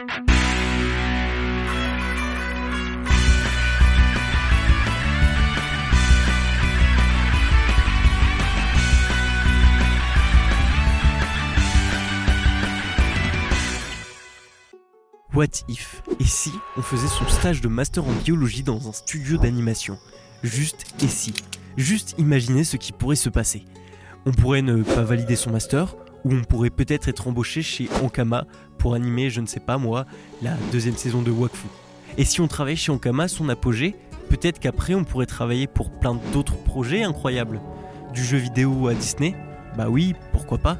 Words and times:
What 0.00 0.06
if? 15.68 16.02
Et 16.18 16.24
si 16.24 16.50
on 16.78 16.82
faisait 16.82 17.06
son 17.06 17.28
stage 17.28 17.60
de 17.60 17.68
master 17.68 18.02
en 18.04 18.12
biologie 18.24 18.62
dans 18.62 18.88
un 18.88 18.92
studio 18.92 19.36
d'animation? 19.36 19.98
Juste 20.42 20.86
et 21.02 21.08
si? 21.08 21.34
Juste 21.76 22.14
imaginer 22.16 22.64
ce 22.64 22.78
qui 22.78 22.92
pourrait 22.92 23.16
se 23.16 23.28
passer. 23.28 23.66
On 24.24 24.32
pourrait 24.32 24.62
ne 24.62 24.82
pas 24.82 25.02
valider 25.02 25.36
son 25.36 25.50
master, 25.50 25.94
ou 26.24 26.32
on 26.32 26.42
pourrait 26.42 26.70
peut-être 26.70 27.08
être 27.08 27.28
embauché 27.28 27.62
chez 27.62 27.88
Ankama 28.02 28.46
pour 28.78 28.94
animer, 28.94 29.30
je 29.30 29.40
ne 29.40 29.46
sais 29.46 29.60
pas 29.60 29.78
moi, 29.78 30.06
la 30.42 30.54
deuxième 30.72 30.96
saison 30.96 31.22
de 31.22 31.30
Wakfu. 31.30 31.66
Et 32.18 32.24
si 32.24 32.40
on 32.40 32.48
travaille 32.48 32.76
chez 32.76 32.92
Ankama, 32.92 33.28
son 33.28 33.48
apogée, 33.48 33.94
peut-être 34.28 34.58
qu'après 34.58 34.94
on 34.94 35.04
pourrait 35.04 35.26
travailler 35.26 35.66
pour 35.66 35.90
plein 35.90 36.18
d'autres 36.32 36.56
projets 36.56 37.02
incroyables. 37.02 37.60
Du 38.12 38.24
jeu 38.24 38.38
vidéo 38.38 38.88
à 38.88 38.94
Disney 38.94 39.34
Bah 39.76 39.88
oui, 39.88 40.14
pourquoi 40.32 40.58
pas 40.58 40.78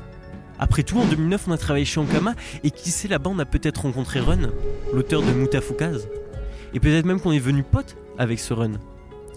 après 0.63 0.83
tout, 0.83 0.99
en 0.99 1.07
2009, 1.07 1.49
on 1.49 1.53
a 1.53 1.57
travaillé 1.57 1.87
chez 1.87 2.01
Ankama, 2.01 2.35
et 2.63 2.71
qui 2.71 2.91
sait 2.91 3.09
là-bas, 3.09 3.31
on 3.33 3.39
a 3.39 3.47
peut-être 3.47 3.79
rencontré 3.79 4.21
Run, 4.21 4.51
l'auteur 4.93 5.23
de 5.23 5.33
Mutafukaz. 5.33 6.07
Et 6.75 6.81
peut-être 6.81 7.07
même 7.07 7.19
qu'on 7.19 7.33
est 7.33 7.39
venu 7.39 7.63
pote 7.63 7.97
avec 8.19 8.39
ce 8.39 8.53
Run. 8.53 8.73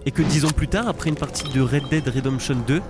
Et 0.05 0.11
que 0.11 0.22
dix 0.22 0.44
ans 0.44 0.52
plus 0.52 0.67
tard, 0.67 0.89
après 0.89 1.09
une 1.09 1.16
partie 1.16 1.47
de 1.47 1.61
Red 1.61 1.88
Dead 1.89 2.05
Redemption 2.09 2.58
2, 2.67 2.81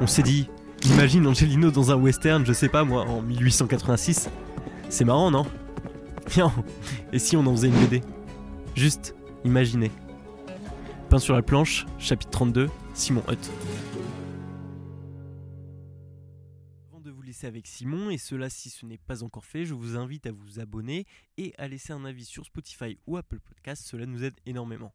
on 0.00 0.06
s'est 0.06 0.22
dit, 0.22 0.48
imagine 0.84 1.26
Angelino 1.26 1.70
dans 1.70 1.90
un 1.90 1.96
western, 1.96 2.44
je 2.44 2.52
sais 2.52 2.68
pas 2.68 2.84
moi, 2.84 3.02
en 3.06 3.22
1886. 3.22 4.28
C'est 4.88 5.04
marrant, 5.04 5.30
non? 5.30 5.46
Bien, 6.26 6.52
et 7.12 7.18
si 7.18 7.36
on 7.36 7.46
en 7.46 7.52
faisait 7.52 7.68
une 7.68 7.78
BD? 7.86 8.02
Juste, 8.74 9.14
imaginez. 9.44 9.90
Peint 11.10 11.18
sur 11.18 11.34
la 11.34 11.42
planche, 11.42 11.86
chapitre 11.98 12.30
32, 12.30 12.70
Simon 12.94 13.22
Hutt. 13.28 13.50
Avant 16.90 17.00
de 17.00 17.10
vous 17.10 17.22
laisser 17.22 17.46
avec 17.46 17.66
Simon, 17.66 18.10
et 18.10 18.18
cela 18.18 18.48
si 18.48 18.70
ce 18.70 18.86
n'est 18.86 18.98
pas 18.98 19.22
encore 19.22 19.44
fait, 19.44 19.64
je 19.64 19.74
vous 19.74 19.96
invite 19.96 20.26
à 20.26 20.32
vous 20.32 20.60
abonner 20.60 21.06
et 21.36 21.54
à 21.58 21.68
laisser 21.68 21.92
un 21.92 22.04
avis 22.04 22.24
sur 22.24 22.44
Spotify 22.44 22.98
ou 23.06 23.16
Apple 23.16 23.40
Podcast, 23.40 23.82
cela 23.86 24.06
nous 24.06 24.24
aide 24.24 24.34
énormément. 24.46 24.92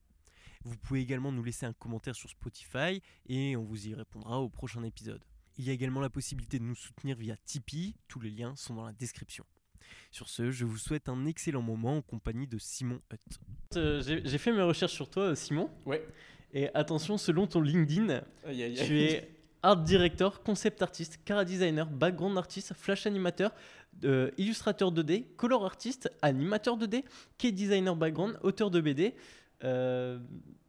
Vous 0.66 0.76
pouvez 0.78 1.02
également 1.02 1.32
nous 1.32 1.44
laisser 1.44 1.66
un 1.66 1.74
commentaire 1.74 2.16
sur 2.16 2.30
Spotify 2.30 3.02
et 3.28 3.56
on 3.56 3.64
vous 3.64 3.88
y 3.88 3.94
répondra 3.94 4.40
au 4.40 4.50
prochain 4.50 4.84
épisode. 4.84 5.24
Il 5.60 5.66
y 5.66 5.70
a 5.72 5.74
également 5.74 6.00
la 6.00 6.10
possibilité 6.10 6.58
de 6.58 6.64
nous 6.64 6.74
soutenir 6.74 7.18
via 7.18 7.36
Tipeee, 7.44 7.94
tous 8.08 8.22
les 8.22 8.30
liens 8.30 8.56
sont 8.56 8.76
dans 8.76 8.86
la 8.86 8.94
description. 8.94 9.44
Sur 10.10 10.30
ce, 10.30 10.52
je 10.52 10.64
vous 10.64 10.78
souhaite 10.78 11.10
un 11.10 11.26
excellent 11.26 11.62
moment 11.62 11.98
en 11.98 12.02
compagnie 12.02 12.48
de 12.48 12.58
Simon 12.58 13.02
Hutt. 13.12 13.40
Euh, 13.76 14.02
J'ai 14.24 14.38
fait 14.38 14.54
mes 14.54 14.62
recherches 14.62 14.94
sur 14.94 15.10
toi, 15.10 15.24
euh, 15.24 15.36
Simon. 15.36 15.70
Ouais. 15.86 16.08
Et 16.54 16.74
attention, 16.74 17.18
selon 17.18 17.46
ton 17.46 17.60
LinkedIn, 17.60 18.10
Aïe, 18.46 18.64
aïe, 18.64 18.80
aïe. 18.80 18.88
tu 18.88 19.00
es 19.02 19.30
art 19.62 19.84
director, 19.84 20.42
concept 20.44 20.82
artist, 20.82 21.20
cara 21.26 21.44
designer, 21.44 21.86
background 21.88 22.38
artist, 22.38 22.74
flash 22.74 23.06
animateur, 23.06 23.52
euh, 24.06 24.32
illustrateur 24.38 24.94
2D, 24.94 25.26
color 25.36 25.66
artist, 25.66 26.10
animateur 26.22 26.78
2D, 26.78 27.04
key 27.38 27.52
designer 27.52 27.98
background, 27.98 28.40
auteur 28.44 28.72
de 28.72 28.80
BD. 28.80 29.14
Euh, 29.66 30.20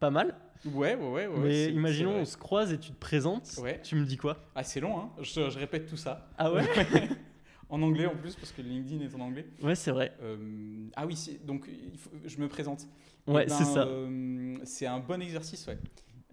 pas 0.01 0.09
mal. 0.09 0.35
Ouais, 0.65 0.95
ouais, 0.95 1.07
ouais. 1.09 1.27
ouais, 1.27 1.39
Mais 1.39 1.65
imaginons, 1.71 2.17
on 2.17 2.25
se 2.25 2.37
croise 2.37 2.71
et 2.71 2.77
tu 2.79 2.91
te 2.91 2.99
présentes. 2.99 3.51
Ouais. 3.61 3.79
Tu 3.81 3.95
me 3.95 4.05
dis 4.05 4.17
quoi? 4.17 4.37
Ah, 4.55 4.63
c'est 4.63 4.79
long, 4.79 4.97
hein. 4.99 5.09
Je, 5.21 5.49
je 5.49 5.57
répète 5.59 5.87
tout 5.87 5.97
ça. 5.97 6.29
Ah 6.37 6.51
ouais? 6.51 6.63
En 7.73 7.81
anglais 7.83 8.05
en 8.05 8.17
plus, 8.17 8.35
parce 8.35 8.51
que 8.51 8.61
LinkedIn 8.61 9.01
est 9.01 9.15
en 9.15 9.21
anglais. 9.21 9.45
Ouais, 9.63 9.75
c'est 9.75 9.91
vrai. 9.91 10.11
Euh, 10.21 10.87
ah 10.93 11.05
oui, 11.07 11.15
donc 11.45 11.69
il 11.69 11.97
faut- 11.97 12.09
je 12.25 12.37
me 12.37 12.49
présente. 12.49 12.85
Eh 13.27 13.31
Ouais, 13.31 13.45
ben, 13.45 13.55
c'est 13.57 13.63
ça. 13.63 13.83
euh, 13.87 14.57
c'est 14.65 14.85
un 14.87 14.99
bon 14.99 15.21
exercice, 15.21 15.65
ouais. 15.67 15.77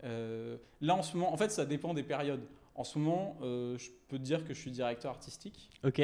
Euh, 0.02 0.56
là, 0.80 0.96
en 0.96 1.02
ce 1.04 1.16
moment, 1.16 1.32
en 1.32 1.36
fait, 1.36 1.52
ça 1.52 1.64
dépend 1.64 1.94
des 1.94 2.02
périodes. 2.02 2.42
En 2.74 2.82
ce 2.82 2.98
moment, 2.98 3.36
je 3.40 3.88
peux 4.08 4.18
te 4.18 4.22
dire 4.24 4.44
que 4.44 4.52
je 4.52 4.58
suis 4.58 4.72
directeur 4.72 5.12
artistique 5.12 5.70
Ok. 5.84 6.02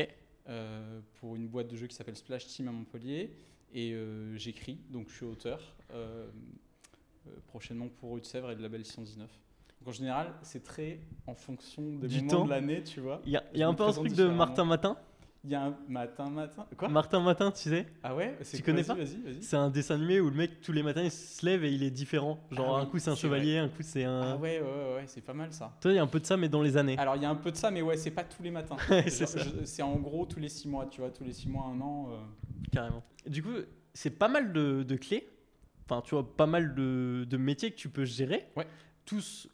pour 1.18 1.34
une 1.34 1.48
boîte 1.48 1.66
de 1.66 1.76
jeux 1.76 1.88
qui 1.88 1.96
s'appelle 1.96 2.16
Splash 2.16 2.46
Team 2.46 2.68
à 2.68 2.70
Montpellier. 2.70 3.36
Et 3.74 3.92
j'écris, 4.36 4.78
donc 4.90 5.08
je 5.08 5.14
suis 5.16 5.26
auteur. 5.26 5.74
Euh, 7.26 7.30
prochainement 7.48 7.88
pour 7.88 8.12
Rue 8.14 8.20
de 8.20 8.26
Sèvres 8.26 8.50
et 8.50 8.56
de 8.56 8.62
la 8.62 8.68
Belle 8.68 8.84
119. 8.84 9.28
Donc 9.80 9.88
en 9.88 9.92
général, 9.92 10.28
c'est 10.42 10.64
très 10.64 11.00
en 11.26 11.34
fonction 11.34 11.82
des 11.98 12.08
Du 12.08 12.16
moments 12.18 12.30
temps. 12.30 12.44
de 12.44 12.50
l'année, 12.50 12.82
tu 12.82 13.00
vois. 13.00 13.20
Il 13.26 13.32
y 13.32 13.36
a, 13.36 13.44
y 13.54 13.62
un 13.62 13.74
peu 13.74 13.84
un 13.84 13.92
truc 13.92 14.14
de. 14.14 14.26
Martin 14.28 14.64
Matin. 14.64 14.96
Il 15.46 15.50
y 15.50 15.54
a 15.54 15.62
un 15.66 15.76
matin, 15.88 16.30
matin. 16.30 16.64
Quoi? 16.74 16.88
Martin 16.88 17.20
Matin, 17.20 17.50
tu 17.50 17.68
sais? 17.68 17.86
Ah 18.02 18.14
ouais 18.16 18.38
Tu 18.50 18.62
connais 18.62 18.82
pas? 18.82 18.94
Vas-y, 18.94 19.20
vas-y. 19.20 19.42
C'est 19.42 19.56
un 19.56 19.68
dessin 19.68 19.96
animé 19.96 20.18
où 20.18 20.30
le 20.30 20.36
mec, 20.36 20.62
tous 20.62 20.72
les 20.72 20.82
matins, 20.82 21.02
il 21.02 21.10
se 21.10 21.44
lève 21.44 21.64
et 21.64 21.70
il 21.70 21.82
est 21.82 21.90
différent. 21.90 22.38
Genre, 22.50 22.76
Ah 22.78 22.80
un 22.80 22.84
oui, 22.84 22.90
coup, 22.92 22.98
c'est 22.98 23.10
un 23.10 23.14
chevalier, 23.14 23.58
un 23.58 23.68
coup, 23.68 23.82
c'est 23.82 24.04
un. 24.04 24.22
Ah 24.22 24.36
ouais, 24.36 24.58
ouais, 24.58 24.66
ouais, 24.66 24.94
ouais, 24.94 25.04
c'est 25.06 25.20
pas 25.20 25.34
mal 25.34 25.52
ça. 25.52 25.76
Toi, 25.82 25.92
il 25.92 25.96
y 25.96 25.98
a 25.98 26.02
un 26.02 26.06
peu 26.06 26.18
de 26.18 26.24
ça, 26.24 26.38
mais 26.38 26.48
dans 26.48 26.62
les 26.62 26.78
années. 26.78 26.96
Alors 26.96 27.16
il 27.16 27.22
y 27.22 27.26
a 27.26 27.28
un 27.30 27.34
peu 27.34 27.50
de 27.50 27.56
ça, 27.58 27.70
mais 27.70 27.82
ouais, 27.82 27.98
c'est 27.98 28.10
pas 28.10 28.24
tous 28.24 28.42
les 28.42 28.50
matins. 28.50 28.76
C'est 29.06 29.78
Genre, 29.78 29.88
en 29.88 29.96
gros 29.96 30.24
tous 30.24 30.40
les 30.40 30.48
six 30.48 30.66
mois, 30.66 30.86
tu 30.86 31.02
vois, 31.02 31.10
tous 31.10 31.24
les 31.24 31.34
six 31.34 31.50
mois, 31.50 31.66
un 31.66 31.78
an. 31.82 32.08
euh. 32.10 32.16
Carrément. 32.72 33.02
Du 33.26 33.42
coup, 33.42 33.52
c'est 33.92 34.18
pas 34.18 34.28
mal 34.28 34.50
de, 34.54 34.82
de 34.82 34.96
clés. 34.96 35.28
Enfin, 35.84 36.02
tu 36.02 36.14
vois, 36.14 36.36
pas 36.36 36.46
mal 36.46 36.74
de, 36.74 37.26
de 37.28 37.36
métiers 37.36 37.70
que 37.70 37.76
tu 37.76 37.88
peux 37.88 38.04
gérer. 38.04 38.46
Ouais. 38.56 38.66
Tous 39.04 39.48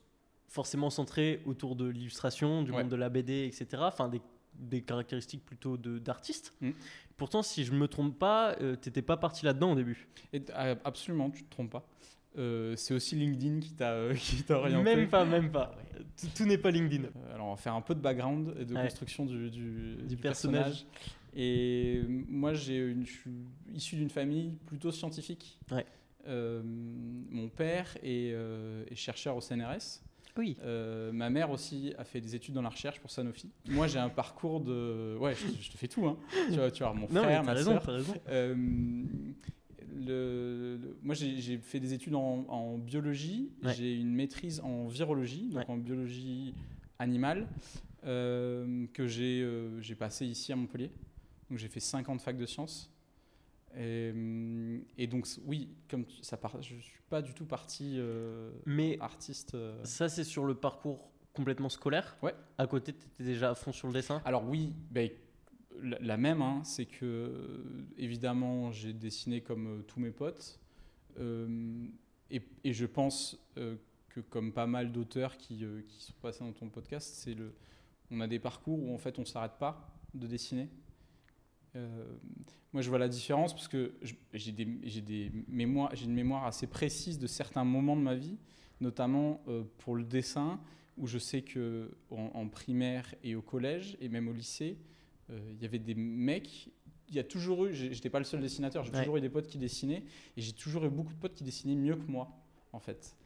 forcément 0.48 0.90
centrés 0.90 1.42
autour 1.46 1.76
de 1.76 1.86
l'illustration, 1.86 2.62
du 2.62 2.70
Ouais. 2.72 2.82
monde 2.82 2.90
de 2.90 2.96
la 2.96 3.08
BD, 3.08 3.44
etc. 3.46 3.66
Enfin, 3.86 4.08
des, 4.08 4.20
des 4.54 4.82
caractéristiques 4.82 5.44
plutôt 5.44 5.76
de- 5.76 5.98
d'artiste. 5.98 6.52
Mm. 6.60 6.70
Pourtant, 7.16 7.42
si 7.42 7.64
je 7.64 7.72
me 7.72 7.86
trompe 7.88 8.18
pas, 8.18 8.56
euh, 8.60 8.76
t'étais 8.76 9.02
pas 9.02 9.16
parti 9.16 9.44
là-dedans 9.44 9.72
au 9.72 9.74
début. 9.74 10.08
Et, 10.32 10.42
ah, 10.54 10.74
absolument, 10.84 11.30
tu 11.30 11.44
te 11.44 11.50
trompes 11.50 11.70
pas. 11.70 11.86
Euh, 12.38 12.76
c'est 12.76 12.94
aussi 12.94 13.16
LinkedIn 13.16 13.58
qui 13.58 13.72
t'a 13.74 13.90
euh, 13.92 14.14
orienté. 14.50 14.84
Même 14.96 15.08
pas, 15.08 15.24
même 15.24 15.50
pas. 15.50 15.74
Tout, 16.20 16.28
tout 16.36 16.44
n'est 16.46 16.58
pas 16.58 16.70
LinkedIn. 16.70 17.04
Euh, 17.04 17.34
Alors, 17.34 17.48
on 17.48 17.50
va 17.50 17.56
faire 17.56 17.74
un 17.74 17.80
peu 17.80 17.94
de 17.94 18.00
background 18.00 18.54
et 18.58 18.64
de 18.64 18.74
Ouais. 18.74 18.82
construction 18.84 19.26
du, 19.26 19.50
du- 19.50 19.96
Du 19.96 20.06
du 20.06 20.16
personnage. 20.16 20.86
Et 21.34 22.02
moi, 22.28 22.54
je 22.54 22.60
suis 23.04 23.30
issu 23.74 23.96
d'une 23.96 24.10
famille 24.10 24.52
plutôt 24.66 24.90
scientifique. 24.92 25.58
Ouais. 25.70 25.86
Euh, 26.26 26.62
mon 26.64 27.48
père 27.48 27.96
est, 28.02 28.32
euh, 28.32 28.84
est 28.90 28.94
chercheur 28.96 29.36
au 29.36 29.40
CNRS. 29.40 30.02
Oui. 30.36 30.56
Euh, 30.62 31.10
ma 31.12 31.28
mère 31.28 31.50
aussi 31.50 31.92
a 31.98 32.04
fait 32.04 32.20
des 32.20 32.34
études 32.36 32.54
dans 32.54 32.62
la 32.62 32.68
recherche 32.68 33.00
pour 33.00 33.10
Sanofi. 33.10 33.50
Moi, 33.68 33.86
j'ai 33.88 33.98
un 33.98 34.08
parcours 34.08 34.60
de. 34.60 35.16
Ouais, 35.18 35.34
je, 35.34 35.46
te- 35.46 35.62
je 35.62 35.70
te 35.70 35.76
fais 35.76 35.88
tout. 35.88 36.06
Hein. 36.06 36.16
tu, 36.48 36.54
vois, 36.54 36.70
tu 36.70 36.82
vois, 36.84 36.92
mon 36.94 37.08
Non, 37.08 37.22
mais 37.22 37.22
frère, 37.22 37.40
t'as 37.40 37.46
ma 37.46 37.52
raison, 37.52 37.78
t'as 37.84 37.92
raison. 37.92 38.14
Euh, 38.28 38.54
le, 39.92 40.78
le- 40.80 40.96
moi, 41.02 41.14
j'ai 41.14 41.58
fait 41.58 41.80
des 41.80 41.92
études 41.94 42.14
en, 42.14 42.44
en 42.48 42.78
biologie. 42.78 43.50
Ouais. 43.62 43.74
J'ai 43.74 43.96
une 43.96 44.14
maîtrise 44.14 44.60
en 44.60 44.86
virologie, 44.86 45.48
donc 45.48 45.58
Ouais. 45.68 45.70
en 45.74 45.76
biologie 45.76 46.54
animale, 46.98 47.48
euh, 48.04 48.86
que 48.92 49.06
j'ai 49.06 49.42
euh, 49.42 49.80
j'ai 49.80 49.94
passé 49.94 50.26
ici 50.26 50.52
à 50.52 50.56
Montpellier. 50.56 50.90
Donc, 51.50 51.58
j'ai 51.58 51.68
fait 51.68 51.80
5 51.80 52.08
ans 52.08 52.16
de 52.16 52.20
fac 52.20 52.36
de 52.36 52.46
sciences. 52.46 52.89
Et, 53.76 54.10
hum, 54.12 54.82
et 54.98 55.06
donc, 55.06 55.26
oui, 55.44 55.68
comme 55.88 56.04
tu- 56.04 56.22
ça 56.22 56.36
part, 56.36 56.60
je 56.60 56.74
suis 56.74 57.00
pas 57.08 57.22
du 57.22 57.34
tout 57.34 57.44
parti 57.46 57.96
euh, 57.98 58.50
Mais 58.66 58.98
artiste. 59.00 59.54
euh. 59.54 59.82
ça, 59.84 60.08
c'est 60.08 60.24
sur 60.24 60.44
le 60.44 60.54
parcours 60.54 61.10
complètement 61.32 61.68
scolaire? 61.68 62.16
Ouais. 62.22 62.34
À 62.58 62.66
côté, 62.66 62.92
t'étais 62.92 63.22
déjà 63.24 63.50
à 63.50 63.54
fond 63.54 63.72
sur 63.72 63.86
le 63.86 63.94
dessin? 63.94 64.20
Alors 64.24 64.48
oui, 64.48 64.74
ben, 64.90 65.08
la, 65.80 66.16
même, 66.16 66.42
hein, 66.42 66.62
c'est 66.64 66.86
que 66.86 67.04
euh, 67.06 67.86
évidemment 67.96 68.72
j'ai 68.72 68.92
dessiné 68.92 69.40
comme 69.40 69.66
euh, 69.78 69.82
tous 69.82 70.00
mes 70.00 70.10
potes, 70.10 70.58
Euh, 71.18 71.86
et, 72.30 72.40
et 72.64 72.72
je 72.72 72.86
pense 72.86 73.36
euh, 73.58 73.76
que 74.08 74.20
comme 74.20 74.52
pas 74.52 74.66
mal 74.66 74.92
d'auteurs 74.92 75.36
qui, 75.36 75.64
euh, 75.64 75.82
qui 75.88 76.00
sont 76.02 76.14
passés 76.22 76.44
dans 76.44 76.52
ton 76.52 76.68
podcast, 76.68 77.14
c'est 77.14 77.34
le, 77.34 77.52
on 78.10 78.20
a 78.20 78.26
des 78.28 78.38
parcours 78.38 78.80
où 78.82 78.94
en 78.94 78.98
fait 78.98 79.18
on 79.18 79.24
s'arrête 79.24 79.58
pas 79.58 79.90
de 80.14 80.26
dessiner. 80.26 80.68
Euh, 81.76 82.04
moi, 82.72 82.82
je 82.82 82.88
vois 82.88 82.98
la 82.98 83.08
différence 83.08 83.52
parce 83.52 83.68
que 83.68 83.92
j'ai 84.32 84.52
des, 84.52 84.68
j'ai 84.84 85.00
des 85.00 85.30
mémoires, 85.48 85.94
j'ai 85.94 86.04
une 86.04 86.14
mémoire 86.14 86.44
assez 86.46 86.66
précise 86.66 87.18
de 87.18 87.26
certains 87.26 87.64
moments 87.64 87.96
de 87.96 88.02
ma 88.02 88.14
vie, 88.14 88.38
notamment 88.80 89.42
euh, 89.48 89.64
pour 89.78 89.96
le 89.96 90.04
dessin, 90.04 90.60
où 90.96 91.06
je 91.06 91.18
sais 91.18 91.42
que 91.42 91.90
en, 92.10 92.30
en 92.34 92.48
primaire 92.48 93.14
et 93.24 93.34
au 93.34 93.42
collège 93.42 93.96
et 94.00 94.08
même 94.08 94.28
au 94.28 94.32
lycée, 94.32 94.78
euh, 95.30 95.38
il 95.54 95.62
y 95.62 95.64
avait 95.64 95.78
des 95.78 95.94
mecs. 95.94 96.70
Il 97.08 97.14
y 97.16 97.18
a 97.18 97.24
toujours 97.24 97.66
eu, 97.66 97.74
j'étais 97.74 98.10
pas 98.10 98.20
le 98.20 98.24
seul 98.24 98.40
dessinateur, 98.40 98.84
j'ai 98.84 98.92
Ouais. 98.92 98.98
toujours 99.00 99.16
eu 99.16 99.20
des 99.20 99.30
potes 99.30 99.48
qui 99.48 99.58
dessinaient 99.58 100.04
et 100.36 100.40
j'ai 100.40 100.52
toujours 100.52 100.84
eu 100.84 100.90
beaucoup 100.90 101.12
de 101.12 101.18
potes 101.18 101.34
qui 101.34 101.42
dessinaient 101.42 101.74
mieux 101.74 101.96
que 101.96 102.06
moi, 102.08 102.30
en 102.72 102.78
fait. 102.78 103.16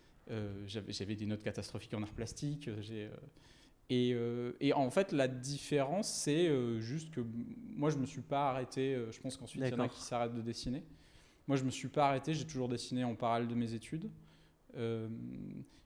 J'avais 0.66 1.16
des 1.16 1.26
notes 1.26 1.42
catastrophiques 1.42 1.92
en 1.92 2.02
art 2.02 2.14
plastique. 2.14 2.70
j'ai, 2.80 3.10
et, 3.90 4.12
euh, 4.14 4.52
et 4.60 4.72
en 4.72 4.90
fait, 4.90 5.12
la 5.12 5.28
différence, 5.28 6.12
c'est 6.12 6.48
euh, 6.48 6.80
juste 6.80 7.10
que 7.10 7.20
moi, 7.76 7.90
je 7.90 7.96
me 7.98 8.06
suis 8.06 8.22
pas 8.22 8.50
arrêté. 8.50 8.94
euh, 8.94 9.12
je 9.12 9.20
pense 9.20 9.36
qu'ensuite, 9.36 9.62
il 9.64 9.70
y 9.70 9.74
en 9.74 9.80
a 9.80 9.88
qui 9.88 10.00
s'arrêtent 10.00 10.34
de 10.34 10.40
dessiner. 10.40 10.82
Moi, 11.46 11.56
je 11.56 11.64
me 11.64 11.70
suis 11.70 11.88
pas 11.88 12.08
arrêté. 12.08 12.32
J'ai 12.34 12.46
toujours 12.46 12.68
dessiné 12.68 13.04
en 13.04 13.14
parallèle 13.14 13.48
de 13.48 13.54
mes 13.54 13.74
études. 13.74 14.10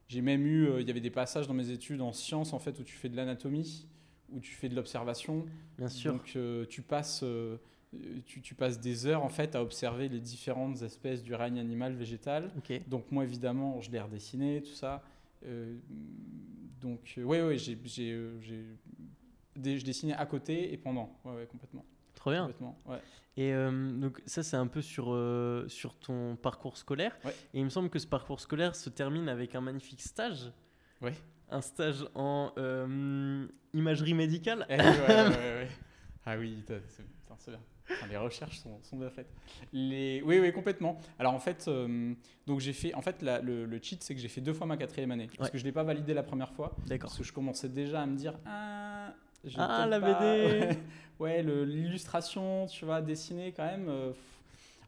J'ai 0.07 0.23
même 0.23 0.47
eu, 0.47 0.81
il 0.81 0.87
y 0.87 0.91
avait 0.91 1.01
des 1.01 1.11
passages 1.11 1.47
dans 1.47 1.55
mes 1.55 1.71
études 1.71 2.01
en 2.01 2.13
sciences, 2.13 2.53
en 2.53 2.59
fait, 2.59 2.79
où 2.79 2.85
tu 2.85 2.95
fais 2.95 3.09
de 3.09 3.17
l'anatomie, 3.17 3.87
où 4.31 4.41
tu 4.41 4.55
fais 4.55 4.69
de 4.69 4.75
l'observation. 4.75 5.45
Bien 5.77 5.89
sûr. 5.89 6.13
Donc, 6.13 6.39
tu 6.69 6.83
passes 6.83 7.25
tu, 8.27 8.43
tu 8.43 8.55
passes 8.55 8.81
des 8.81 9.07
heures 9.07 9.25
en 9.25 9.31
fait 9.31 9.55
à 9.55 9.63
observer 9.63 10.09
les 10.11 10.21
différentes 10.21 10.83
espèces 10.83 11.23
du 11.23 11.35
règne 11.35 11.59
animal, 11.59 11.95
végétal. 11.95 12.53
Ok. 12.59 12.83
Donc 12.87 13.11
moi 13.11 13.25
évidemment, 13.25 13.81
je 13.81 13.91
l'ai 13.91 14.01
redessiné, 14.01 14.63
tout 14.63 14.75
ça. 14.75 15.03
Euh, 15.45 15.79
donc 16.81 17.15
euh, 17.19 17.25
ouais, 17.25 17.43
ouais, 17.43 17.59
j'ai, 17.59 17.79
j'ai, 17.85 18.13
euh, 18.13 18.39
je 19.55 19.85
dessinais 19.85 20.15
à 20.15 20.27
côté 20.27 20.73
et 20.73 20.77
pendant. 20.77 21.19
Ouais, 21.25 21.35
ouais, 21.35 21.47
complètement. 21.47 21.85
Trop 22.15 22.31
bien. 22.31 22.43
complètement 22.43 22.77
ouais. 22.87 23.01
Et 23.37 23.53
euh, 23.53 23.93
donc 23.93 24.21
ça 24.27 24.43
c'est 24.43 24.57
un 24.57 24.67
peu 24.67 24.83
sur, 24.83 25.13
euh, 25.13 25.69
sur 25.69 25.95
ton 25.95 26.35
parcours 26.37 26.77
scolaire. 26.77 27.17
Et 27.55 27.61
il 27.61 27.65
me 27.65 27.71
semble 27.71 27.89
que 27.89 28.01
ce 28.01 28.07
parcours 28.07 28.41
scolaire 28.41 28.75
se 28.75 28.91
termine 28.91 29.29
avec 29.29 29.55
un 29.55 29.61
magnifique 29.61 30.03
stage. 30.03 30.53
Ouais. 31.01 31.15
Un 31.49 31.61
stage 31.61 32.05
en 32.15 32.53
euh, 32.59 33.47
imagerie 33.73 34.15
médicale. 34.15 34.67
Eh. 34.69 34.79
Ah 36.31 36.37
oui, 36.37 36.63
c'est 36.67 37.51
bien. 37.51 37.61
Enfin, 37.91 38.07
les 38.09 38.17
recherches 38.17 38.59
sont, 38.59 38.79
sont 38.83 38.97
bien 38.99 39.11
faites. 39.11 39.31
Les... 39.73 40.23
Oui, 40.25 40.39
oui, 40.41 40.53
complètement. 40.53 40.99
Alors 41.19 41.35
en 41.35 41.39
fait, 41.39 41.67
euh, 41.69 42.13
donc 42.47 42.61
j'ai 42.61 42.73
fait. 42.73 42.93
En 42.95 43.01
fait, 43.03 43.23
la- 43.23 43.41
le, 43.41 43.65
le 43.65 43.79
cheat, 43.83 44.03
c'est 44.03 44.15
que 44.15 44.21
j'ai 44.21 44.29
fait 44.29 44.41
deux 44.41 44.53
fois 44.53 44.67
ma 44.67 44.77
quatrième 44.77 45.11
année 45.11 45.27
parce 45.37 45.49
Ouais. 45.49 45.53
que 45.53 45.59
je 45.59 45.65
l'ai 45.65 45.73
pas 45.73 45.85
validé 45.85 46.13
la 46.15 46.23
première 46.23 46.53
fois 46.53 46.75
D'accord. 46.87 47.09
parce 47.09 47.19
que 47.19 47.25
je 47.25 47.33
commençais 47.33 47.69
déjà 47.69 48.03
à 48.03 48.07
me 48.07 48.17
dire 48.17 48.35
ah. 48.47 49.13
Ah, 49.57 49.87
la 49.87 50.01
pas- 50.01 50.21
BD. 50.21 50.67
Ouais, 50.67 50.79
ouais, 51.21 51.43
le- 51.43 51.65
l'illustration, 51.65 52.67
tu 52.67 52.85
vois, 52.85 53.01
dessiner 53.01 53.53
quand 53.53 53.65
même. 53.67 53.87
euh. 53.89 54.13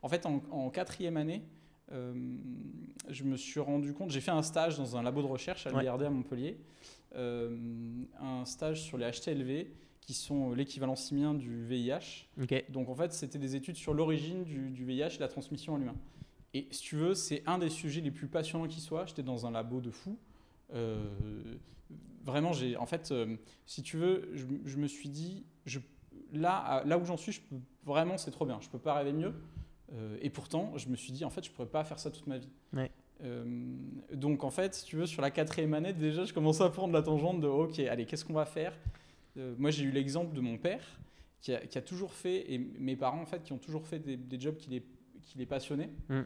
En 0.03 0.09
fait, 0.09 0.27
en, 0.27 0.43
en 0.51 0.71
quatrième 0.71 1.17
année. 1.17 1.43
euh, 1.93 2.13
je 3.09 3.25
me 3.25 3.37
suis 3.37 3.59
rendu 3.61 3.93
compte, 3.95 4.11
j'ai 4.11 4.21
fait 4.21 4.31
un 4.31 4.43
stage 4.43 4.77
dans 4.77 4.97
un 4.97 5.03
labo 5.03 5.23
de 5.23 5.27
recherche 5.27 5.67
à 5.67 5.73
Ouais. 5.73 5.83
l'IRD 5.83 6.03
à 6.03 6.11
Montpellier, 6.11 6.57
un 7.17 8.45
stage 8.45 8.83
sur 8.83 8.97
les 8.99 9.11
HTLV, 9.11 9.67
qui 10.11 10.17
sont 10.17 10.51
l'équivalent 10.55 10.97
simien 10.97 11.35
du 11.35 11.65
VIH. 11.67 12.27
Donc 12.69 12.89
en 12.89 12.97
fait, 12.97 13.13
c'était 13.13 13.39
des 13.39 13.55
études 13.55 13.77
sur 13.77 13.95
l'origine 13.95 14.43
du, 14.43 14.71
du 14.71 14.85
VIH 14.85 15.15
et 15.15 15.19
la 15.21 15.29
transmission 15.29 15.77
à 15.77 15.79
l'humain. 15.79 15.95
Et 16.53 16.67
si 16.73 16.83
tu 16.83 16.97
veux, 16.97 17.15
c'est 17.15 17.45
un 17.47 17.59
des 17.59 17.71
sujets 17.71 18.01
les 18.01 18.11
plus 18.11 18.27
passionnants 18.27 18.67
qui 18.67 18.81
soit. 18.81 19.07
J'étais 19.07 19.23
dans 19.23 19.47
un 19.47 19.53
labo 19.53 19.81
de 19.81 19.93
fou. 19.93 20.19
Euh, 20.75 20.99
vraiment, 22.25 22.53
j'ai, 22.53 22.77
en 22.77 22.87
fait, 22.87 23.13
euh, 23.13 23.37
si 23.67 23.83
tu 23.83 23.99
veux, 23.99 24.29
je, 24.35 24.47
je 24.65 24.77
me 24.79 24.89
suis 24.89 25.09
dit, 25.09 25.45
je, 25.65 25.79
là, 26.33 26.83
là 26.87 26.99
où 26.99 27.05
j'en 27.05 27.17
suis, 27.17 27.31
je 27.31 27.41
peux, 27.43 27.61
vraiment, 27.85 28.19
c'est 28.19 28.33
trop 28.33 28.47
bien. 28.47 28.59
Je 28.61 28.69
peux 28.69 28.81
pas 28.81 28.95
rêver 28.95 29.13
mieux. 29.13 29.33
Euh, 29.93 30.19
et 30.21 30.31
pourtant, 30.31 30.73
je 30.77 30.89
me 30.89 30.97
suis 30.97 31.13
dit, 31.13 31.25
en 31.25 31.31
fait, 31.31 31.45
je 31.45 31.53
pourrais 31.53 31.69
pas 31.69 31.85
faire 31.85 32.01
ça 32.01 32.11
toute 32.11 32.27
ma 32.27 32.39
vie. 32.39 32.51
Ouais. 32.73 32.91
Euh, 33.23 33.45
donc 34.13 34.45
en 34.45 34.51
fait, 34.51 34.75
si 34.75 34.85
tu 34.85 34.97
veux, 34.97 35.07
sur 35.07 35.23
la 35.23 35.31
quatrième 35.31 35.75
année, 35.75 35.93
déjà, 35.93 36.25
je 36.25 36.33
commençais 36.33 36.65
à 36.65 36.71
prendre 36.71 36.93
la 36.93 37.03
tangente 37.03 37.41
de, 37.41 37.47
ok, 37.47 37.79
allez, 37.81 38.07
qu'est-ce 38.07 38.25
qu'on 38.25 38.33
va 38.33 38.47
faire? 38.47 38.73
Euh, 39.37 39.55
Moi, 39.59 39.71
j'ai 39.71 39.85
eu 39.85 39.91
l'exemple 39.91 40.35
de 40.35 40.41
mon 40.41 40.59
père 40.59 41.01
qui 41.41 41.55
a, 41.55 41.61
qui 41.67 41.79
a 41.79 41.83
toujours 41.83 42.13
fait, 42.13 42.53
et 42.53 42.59
mes 42.59 42.97
parents 42.97 43.23
en 43.23 43.27
fait, 43.27 43.43
qui 43.43 43.53
ont 43.53 43.59
toujours 43.59 43.87
fait 43.87 43.99
des, 43.99 44.17
des 44.17 44.39
jobs 44.41 44.57
qui 44.57 44.71
les, 44.71 44.83
qui 45.25 45.39
les 45.39 45.47
passionnaient. 45.47 45.91
Mm. 46.09 46.21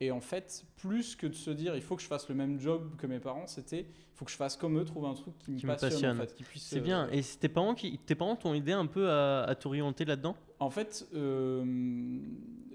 Et 0.00 0.10
en 0.10 0.20
fait, 0.20 0.64
plus 0.76 1.14
que 1.14 1.28
de 1.28 1.34
se 1.34 1.50
dire, 1.50 1.76
il 1.76 1.82
faut 1.82 1.94
que 1.96 2.02
je 2.02 2.08
fasse 2.08 2.28
le 2.28 2.34
même 2.34 2.58
job 2.58 2.96
que 2.96 3.06
mes 3.06 3.20
parents, 3.20 3.46
c'était, 3.46 3.80
il 3.82 4.14
faut 4.16 4.24
que 4.24 4.30
je 4.32 4.36
fasse 4.36 4.56
comme 4.56 4.76
eux, 4.78 4.84
trouver 4.84 5.06
un 5.08 5.14
truc 5.14 5.38
qui 5.38 5.54
Qui 5.54 5.66
me 5.66 5.72
passionne, 5.72 5.90
passionne. 5.90 6.16
en 6.16 6.20
fait, 6.20 6.34
qui 6.34 6.42
puisse. 6.42 6.64
C'est 6.64 6.78
euh, 6.78 6.82
bien. 6.82 7.08
Et 7.10 7.22
c'est 7.22 7.38
tes 7.38 7.48
parents 7.48 7.74
qui, 7.74 7.98
tes 7.98 8.14
parents 8.16 8.34
t'ont 8.34 8.52
aidé 8.54 8.72
un 8.72 8.86
peu 8.86 9.08
à, 9.08 9.42
à 9.44 9.54
t'orienter 9.54 10.04
là-dedans? 10.04 10.36
En 10.58 10.70
fait, 10.70 11.06
euh, 11.14 11.62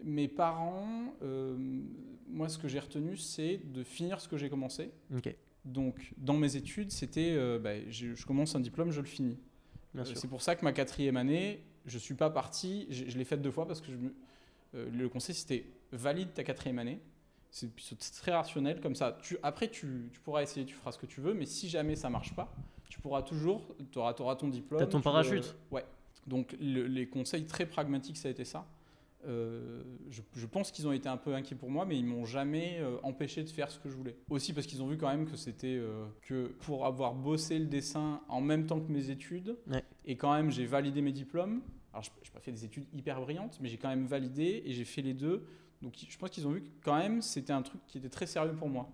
mes 0.04 0.28
parents, 0.30 1.14
euh, 1.22 1.56
moi, 2.30 2.48
ce 2.50 2.58
que 2.58 2.68
j'ai 2.70 2.80
retenu, 2.80 3.18
c'est 3.18 3.60
de 3.74 3.84
finir 3.84 4.22
ce 4.22 4.28
que 4.30 4.38
j'ai 4.38 4.50
commencé. 4.50 4.92
Donc, 5.66 6.14
dans 6.18 6.38
mes 6.38 6.56
études, 6.56 6.92
c'était, 6.92 7.34
euh, 7.36 7.60
bah, 7.60 7.72
je, 7.90 8.14
je 8.16 8.26
commence 8.26 8.56
un 8.56 8.62
diplôme, 8.62 8.92
je 8.92 9.02
le 9.02 9.08
finis. 9.08 9.38
Euh. 10.02 10.16
C'est 10.16 10.28
pour 10.28 10.42
ça 10.42 10.56
que 10.56 10.64
ma 10.66 10.74
quatrième 10.74 11.18
année, 11.18 11.64
je 11.86 11.98
suis 11.98 12.14
pas 12.16 12.30
parti. 12.30 12.88
Je, 12.90 13.06
je 13.10 13.18
l'ai 13.18 13.26
faite 13.26 13.42
deux 13.42 13.52
fois 13.52 13.66
parce 13.68 13.82
que 13.82 13.92
je 13.92 13.98
me- 13.98 14.14
euh, 14.76 14.90
le 14.92 15.08
conseil 15.10 15.34
c'était 15.36 15.66
valide 15.92 16.34
ta 16.34 16.44
quatrième 16.44 16.80
année. 16.80 17.00
C'est 17.50 17.70
très 18.22 18.34
rationnel 18.34 18.82
comme 18.82 18.94
ça. 18.94 19.18
Tu, 19.24 19.38
après, 19.42 19.70
tu, 19.70 20.10
tu 20.12 20.20
pourras 20.20 20.44
essayer, 20.44 20.66
tu 20.66 20.76
feras 20.76 20.92
ce 20.92 20.98
que 21.00 21.06
tu 21.06 21.22
veux, 21.22 21.34
mais 21.34 21.46
si 21.46 21.70
jamais 21.70 21.96
ça 21.96 22.10
marche 22.10 22.36
pas, 22.36 22.54
tu 22.90 23.00
pourras 23.00 23.22
toujours, 23.24 23.64
tu 23.92 23.98
auras, 24.00 24.14
ton 24.36 24.50
diplôme. 24.50 24.80
T'as 24.80 24.86
ton 24.86 25.00
tu 25.00 25.04
parachute. 25.04 25.56
ouais. 25.72 25.86
Donc 26.28 26.56
le- 26.60 26.86
les 26.88 27.08
conseils 27.08 27.46
très 27.46 27.66
pragmatiques, 27.66 28.18
ça 28.18 28.28
a 28.28 28.32
été 28.32 28.44
ça. 28.44 28.66
Euh, 29.26 29.84
je, 30.10 30.22
je 30.36 30.46
pense 30.46 30.72
qu'ils 30.72 30.88
ont 30.88 30.92
été 30.92 31.10
un 31.10 31.18
peu 31.18 31.34
inquiets 31.34 31.56
pour 31.56 31.70
moi, 31.70 31.86
mais 31.86 31.98
ils 31.98 32.06
m'ont 32.06 32.26
jamais 32.26 32.78
euh, 32.80 32.98
empêché 33.04 33.44
de 33.44 33.50
faire 33.50 33.72
ce 33.72 33.80
que 33.80 33.90
je 33.90 33.96
voulais. 33.96 34.16
Aussi 34.30 34.54
parce 34.54 34.68
qu'ils 34.68 34.82
ont 34.84 34.88
vu 34.88 34.98
quand 34.98 35.10
même 35.10 35.26
que 35.26 35.36
c'était 35.36 35.76
euh, 35.78 36.06
que 36.22 36.48
pour 36.60 36.86
avoir 36.86 37.14
bossé 37.16 37.58
le 37.60 37.66
dessin 37.66 38.22
en 38.30 38.42
même 38.42 38.66
temps 38.68 38.80
que 38.80 38.92
mes 38.92 39.10
études, 39.10 39.58
Ouais. 39.68 39.84
et 40.06 40.16
quand 40.18 40.34
même 40.34 40.52
j'ai 40.52 40.66
validé 40.66 41.02
mes 41.02 41.12
diplômes. 41.12 41.62
Alors 41.94 42.04
je 42.04 42.10
n'ai 42.12 42.32
pas 42.32 42.40
fait 42.40 42.52
des 42.52 42.64
études 42.64 42.86
hyper 42.94 43.20
brillantes, 43.20 43.58
mais 43.60 43.70
j'ai 43.70 43.78
quand 43.78 43.90
même 43.90 44.06
validé 44.06 44.62
et 44.66 44.72
j'ai 44.74 44.86
fait 44.86 45.02
les 45.02 45.14
deux. 45.16 45.46
Donc 45.82 45.94
je 46.08 46.18
pense 46.18 46.30
qu'ils 46.30 46.48
ont 46.48 46.52
vu 46.52 46.62
que 46.62 46.70
quand 46.84 46.98
même 46.98 47.22
c'était 47.22 47.54
un 47.54 47.62
truc 47.64 47.82
qui 47.88 47.98
était 47.98 48.10
très 48.10 48.28
sérieux 48.28 48.54
pour 48.54 48.70
moi. 48.70 48.90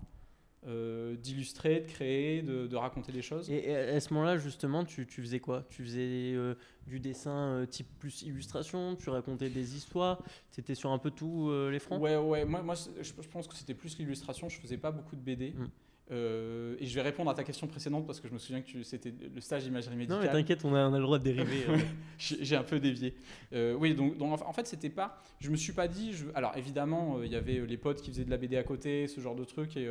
Euh, 0.65 1.17
d'illustrer, 1.17 1.81
de 1.81 1.87
créer, 1.87 2.41
de, 2.41 2.67
de 2.67 2.75
raconter 2.77 3.11
des 3.11 3.21
choses. 3.21 3.49
Et 3.49 3.75
à 3.75 3.99
ce 3.99 4.13
moment-là, 4.13 4.37
justement, 4.37 4.85
tu, 4.85 5.05
tu 5.05 5.21
faisais 5.21 5.41
quoi? 5.41 5.65
Tu 5.69 5.83
faisais 5.83 6.31
euh, 6.35 6.55
du 6.87 7.01
dessin 7.01 7.35
euh, 7.35 7.65
type 7.65 7.87
plus 7.99 8.21
illustration? 8.21 8.95
Tu 8.95 9.09
racontais 9.09 9.49
des 9.49 9.75
histoires? 9.75 10.23
C'était 10.51 10.75
sur 10.75 10.91
un 10.91 10.99
peu 10.99 11.11
tous 11.11 11.51
les 11.69 11.79
fronts 11.79 11.99
Ouais, 11.99 12.15
ouais, 12.15 12.45
moi, 12.45 12.61
moi 12.61 12.75
je, 12.75 13.03
je 13.03 13.27
pense 13.27 13.47
que 13.47 13.55
c'était 13.55 13.73
plus 13.73 13.97
l'illustration, 13.97 14.47
je 14.47 14.57
faisais 14.57 14.77
pas 14.77 14.91
beaucoup 14.91 15.17
de 15.17 15.21
BD. 15.21 15.51
Mm. 15.51 15.65
Euh, 16.11 16.75
et 16.79 16.85
je 16.85 16.93
vais 16.95 17.01
répondre 17.01 17.31
à 17.31 17.33
ta 17.33 17.43
question 17.43 17.65
précédente 17.65 18.05
parce 18.05 18.19
que 18.19 18.27
je 18.27 18.33
me 18.33 18.37
souviens 18.37 18.61
que 18.61 18.83
c'était 18.83 19.13
le 19.33 19.39
stage 19.39 19.63
d'imagerie 19.63 19.95
Non, 19.95 19.99
médicale. 19.99 20.19
mais 20.21 20.31
t'inquiète, 20.31 20.65
on 20.65 20.75
a, 20.75 20.89
on 20.89 20.93
a 20.93 20.97
le 20.97 21.03
droit 21.03 21.17
de 21.17 21.23
dériver. 21.23 21.65
euh. 21.69 21.77
J'ai 22.17 22.55
un 22.55 22.63
peu 22.63 22.79
dévié. 22.79 23.15
Euh, 23.53 23.73
oui, 23.73 23.95
donc, 23.95 24.17
donc, 24.17 24.41
en 24.41 24.53
fait, 24.53 24.67
c'était 24.67 24.89
pas. 24.89 25.21
Je 25.39 25.49
me 25.49 25.55
suis 25.55 25.73
pas 25.73 25.87
dit. 25.87 26.13
Je, 26.13 26.25
alors 26.35 26.51
évidemment, 26.57 27.21
il 27.23 27.31
y 27.31 27.35
avait 27.35 27.65
les 27.65 27.77
potes 27.77 28.01
qui 28.01 28.11
faisaient 28.11 28.25
de 28.25 28.29
la 28.29 28.37
BD 28.37 28.57
à 28.57 28.63
côté, 28.63 29.07
ce 29.07 29.21
genre 29.21 29.35
de 29.35 29.45
trucs. 29.45 29.77
Et 29.77 29.89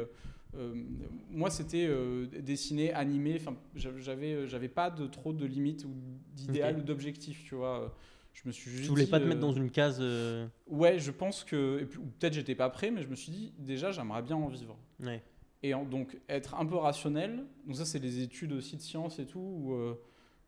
moi, 1.31 1.50
c'était 1.50 1.87
euh, 1.87 2.26
dessiner, 2.40 2.93
animer. 2.93 3.37
Enfin, 3.40 3.56
j'avais, 3.75 4.32
euh, 4.34 4.46
j'avais 4.46 4.69
pas 4.69 4.90
de 4.90 5.06
trop 5.06 5.32
de 5.32 5.46
limites 5.46 5.84
ou 5.84 5.93
d'idéal 6.34 6.78
ou 6.78 6.82
d'objectifs, 6.82 7.43
tu 7.44 7.54
vois. 7.54 7.94
Je 8.34 8.43
me 8.46 8.52
suis 8.52 8.70
juste. 8.70 8.84
tu 8.84 8.88
voulais 8.90 9.04
dit, 9.04 9.10
pas 9.10 9.19
te 9.19 9.25
euh, 9.25 9.28
mettre 9.28 9.40
dans 9.40 9.52
une 9.52 9.70
case. 9.70 9.99
euh, 10.00 10.46
Ouais, 10.69 10.99
je 10.99 11.10
pense 11.10 11.44
que. 11.44 11.88
ou 11.99 12.06
peut-être 12.19 12.34
j'étais 12.34 12.54
pas 12.54 12.70
prêt, 12.70 12.90
mais 12.90 13.02
je 13.02 13.08
me 13.08 13.14
suis 13.16 13.31
dit 13.32 13.52
déjà, 13.58 13.93
j'aimerais 13.93 14.22
bien 14.22 14.37
en 14.37 14.49
vivre. 14.49 14.76
Ouais. 15.02 15.22
Et 15.62 15.75
en- 15.75 15.84
donc 15.84 16.19
être 16.28 16.55
un 16.56 16.66
peu 16.66 16.76
rationnel, 16.76 17.44
donc 17.66 17.76
ça 17.76 17.84
c'est 17.84 18.00
des 18.00 18.20
études 18.22 18.52
aussi 18.52 18.76
de 18.76 18.81
sciences 18.82 19.19
et 19.19 19.26
tout, 19.26 19.38
ou, 19.38 19.75
euh, 19.75 19.94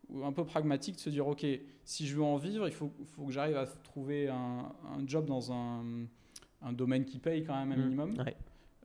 ou 0.08 0.24
un 0.24 0.32
peu 0.32 0.44
pragmatique, 0.44 0.96
de 0.96 1.00
se 1.00 1.10
dire 1.10 1.26
ok, 1.28 1.46
si 1.84 2.06
je 2.06 2.16
veux 2.16 2.22
en 2.22 2.36
vivre, 2.36 2.66
il 2.66 2.74
faut, 2.74 2.90
faut 3.14 3.26
que 3.26 3.32
j'arrive 3.32 3.56
à 3.56 3.66
trouver 3.66 4.28
un, 4.28 4.72
un 4.84 5.06
job 5.06 5.26
dans 5.26 5.52
un, 5.52 5.84
un 6.62 6.72
domaine 6.72 7.04
qui 7.04 7.18
paye 7.18 7.44
quand 7.44 7.54
même 7.54 7.72
un 7.72 7.76
Mm, 7.76 7.84
minimum. 7.84 8.14
ouais. 8.18 8.34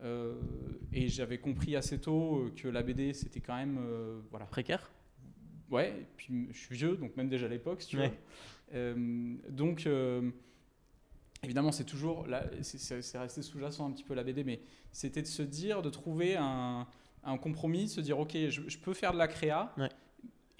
Euh, 0.01 0.36
et 0.94 1.10
j'avais 1.10 1.39
compris 1.39 1.75
assez 1.75 2.00
tôt 2.00 2.38
euh, 2.46 2.51
que 2.56 2.70
la 2.70 2.84
BD 2.84 3.12
c'était 3.13 3.41
quand 3.41 3.56
même 3.58 3.77
euh, 3.82 4.20
voilà 4.32 4.46
Précaire 4.46 4.89
ouais 5.70 5.89
et 5.89 6.06
puis 6.15 6.48
je 6.51 6.58
suis 6.58 6.74
vieux 6.75 6.96
donc 6.96 7.18
même 7.18 7.27
déjà 7.27 7.48
à 7.48 7.50
l'époque 7.50 7.82
si 7.82 7.89
tu 7.89 7.98
Ouais. 7.98 8.13
vois 8.72 8.96
donc 9.50 9.88
évidemment 11.44 11.72
c'est 11.72 11.84
toujours 11.84 12.25
c'est- 12.62 13.18
resté 13.18 13.41
sous-jacent 13.41 13.86
un 13.88 13.91
petit 13.91 14.03
peu 14.06 14.13
la 14.13 14.24
BD 14.24 14.44
mais 14.44 14.62
c'était 14.91 15.22
de 15.22 15.27
se 15.27 15.41
dire 15.44 15.82
de 15.82 15.89
trouver 15.89 16.36
un, 16.38 16.88
un 17.24 17.38
compromis 17.38 17.84
de 17.86 17.89
se 17.89 18.01
dire 18.01 18.20
ok 18.20 18.32
je, 18.50 18.62
je 18.68 18.77
peux 18.77 18.94
faire 18.94 19.12
de 19.13 19.18
la 19.18 19.27
créa 19.27 19.74
Ouais. 19.77 19.89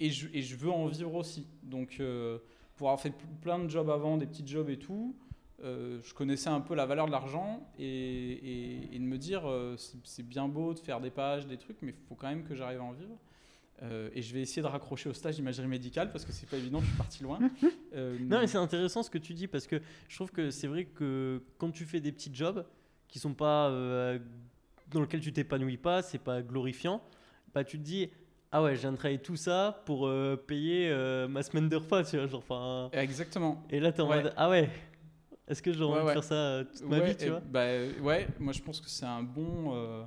et, 0.00 0.10
je, 0.10 0.28
et 0.34 0.42
je 0.42 0.56
veux 0.56 0.70
en 0.70 0.86
vivre 0.86 1.14
aussi 1.14 1.46
donc 1.62 1.96
euh, 2.00 2.38
pour 2.76 2.88
avoir 2.88 3.00
fait 3.00 3.12
plein 3.42 3.58
de 3.58 3.68
jobs 3.70 3.90
avant 3.90 4.16
des 4.16 4.26
petits 4.26 4.46
jobs 4.46 4.68
et 4.70 4.78
tout 4.78 5.14
euh, 5.62 6.00
je 6.02 6.14
connaissais 6.14 6.48
un 6.48 6.60
peu 6.60 6.74
la 6.74 6.86
valeur 6.86 7.06
de 7.06 7.10
l'argent 7.12 7.60
et, 7.78 7.84
et- 7.84 8.94
et 8.94 8.98
de 8.98 9.04
me 9.04 9.18
dire 9.18 9.48
euh, 9.48 9.76
c'est 10.04 10.26
bien 10.26 10.48
beau 10.48 10.72
de 10.74 10.78
faire 10.78 11.00
des 11.00 11.10
pages, 11.10 11.46
des 11.46 11.56
trucs, 11.58 11.76
mais 11.82 11.90
il 11.90 12.06
faut 12.08 12.14
quand 12.14 12.28
même 12.28 12.44
que 12.44 12.54
j'arrive 12.54 12.80
à 12.80 12.84
en 12.84 12.92
vivre. 12.92 13.16
Euh, 13.82 14.10
et 14.14 14.20
je 14.20 14.34
vais 14.34 14.40
essayer 14.42 14.60
de 14.60 14.66
raccrocher 14.66 15.08
au 15.08 15.14
stage 15.14 15.36
d'imagerie 15.36 15.66
médicale 15.66 16.12
parce 16.12 16.26
que 16.26 16.32
c'est 16.32 16.48
pas 16.48 16.58
évident, 16.58 16.80
je 16.80 16.86
suis 16.86 16.96
parti 16.96 17.22
loin. 17.22 17.38
Non, 17.96 18.38
mais 18.40 18.46
c'est 18.46 18.58
intéressant 18.58 19.02
ce 19.02 19.10
que 19.10 19.18
tu 19.18 19.34
dis 19.34 19.48
parce 19.48 19.66
que 19.66 19.80
je 20.08 20.14
trouve 20.14 20.30
que 20.30 20.50
c'est 20.50 20.68
vrai 20.68 20.84
que 20.84 21.42
quand 21.58 21.70
tu 21.72 21.84
fais 21.84 21.98
des 22.00 22.12
petits 22.12 22.30
jobs 22.32 22.64
qui 23.08 23.18
sont 23.18 23.34
pas 23.34 23.68
dans 24.92 25.00
lesquels 25.00 25.20
tu 25.20 25.32
t'épanouis 25.32 25.76
pas, 25.76 26.02
c'est 26.02 26.18
pas 26.18 26.40
glorifiant, 26.42 27.02
bah 27.54 27.64
tu 27.64 27.78
te 27.78 27.82
dis 27.82 28.08
ah 28.52 28.62
ouais, 28.62 28.74
je 28.76 28.80
viens 28.80 28.92
de 28.92 28.96
travailler 28.96 29.18
tout 29.20 29.36
ça 29.36 29.82
pour 29.86 30.08
payer 30.46 30.94
ma 31.28 31.42
semaine 31.42 31.68
de 31.68 31.76
repas, 31.76 32.04
tu 32.04 32.16
vois, 32.16 32.26
genre. 32.26 32.90
Exactement. 32.92 33.62
Et 33.70 33.80
là 33.80 33.90
t'es 33.92 34.02
en 34.02 34.08
Ouais. 34.08 34.22
mode 34.22 34.32
ah 34.36 34.48
ouais, 34.50 34.68
est-ce 35.50 35.62
que 35.62 35.72
j'ai 35.72 35.82
envie 35.84 36.04
de 36.04 36.10
faire 36.10 36.24
ça 36.24 36.34
euh, 36.34 36.64
toute 36.64 36.88
ma 36.88 37.00
vie, 37.00 37.16
tu 37.16 37.28
vois? 37.28 37.40
bah, 37.40 37.66
ouais, 38.02 38.28
moi 38.38 38.52
je 38.52 38.62
pense 38.62 38.80
que 38.80 38.88
c'est 38.88 39.06
un 39.06 39.22
bon, 39.22 39.74
euh, 39.74 40.04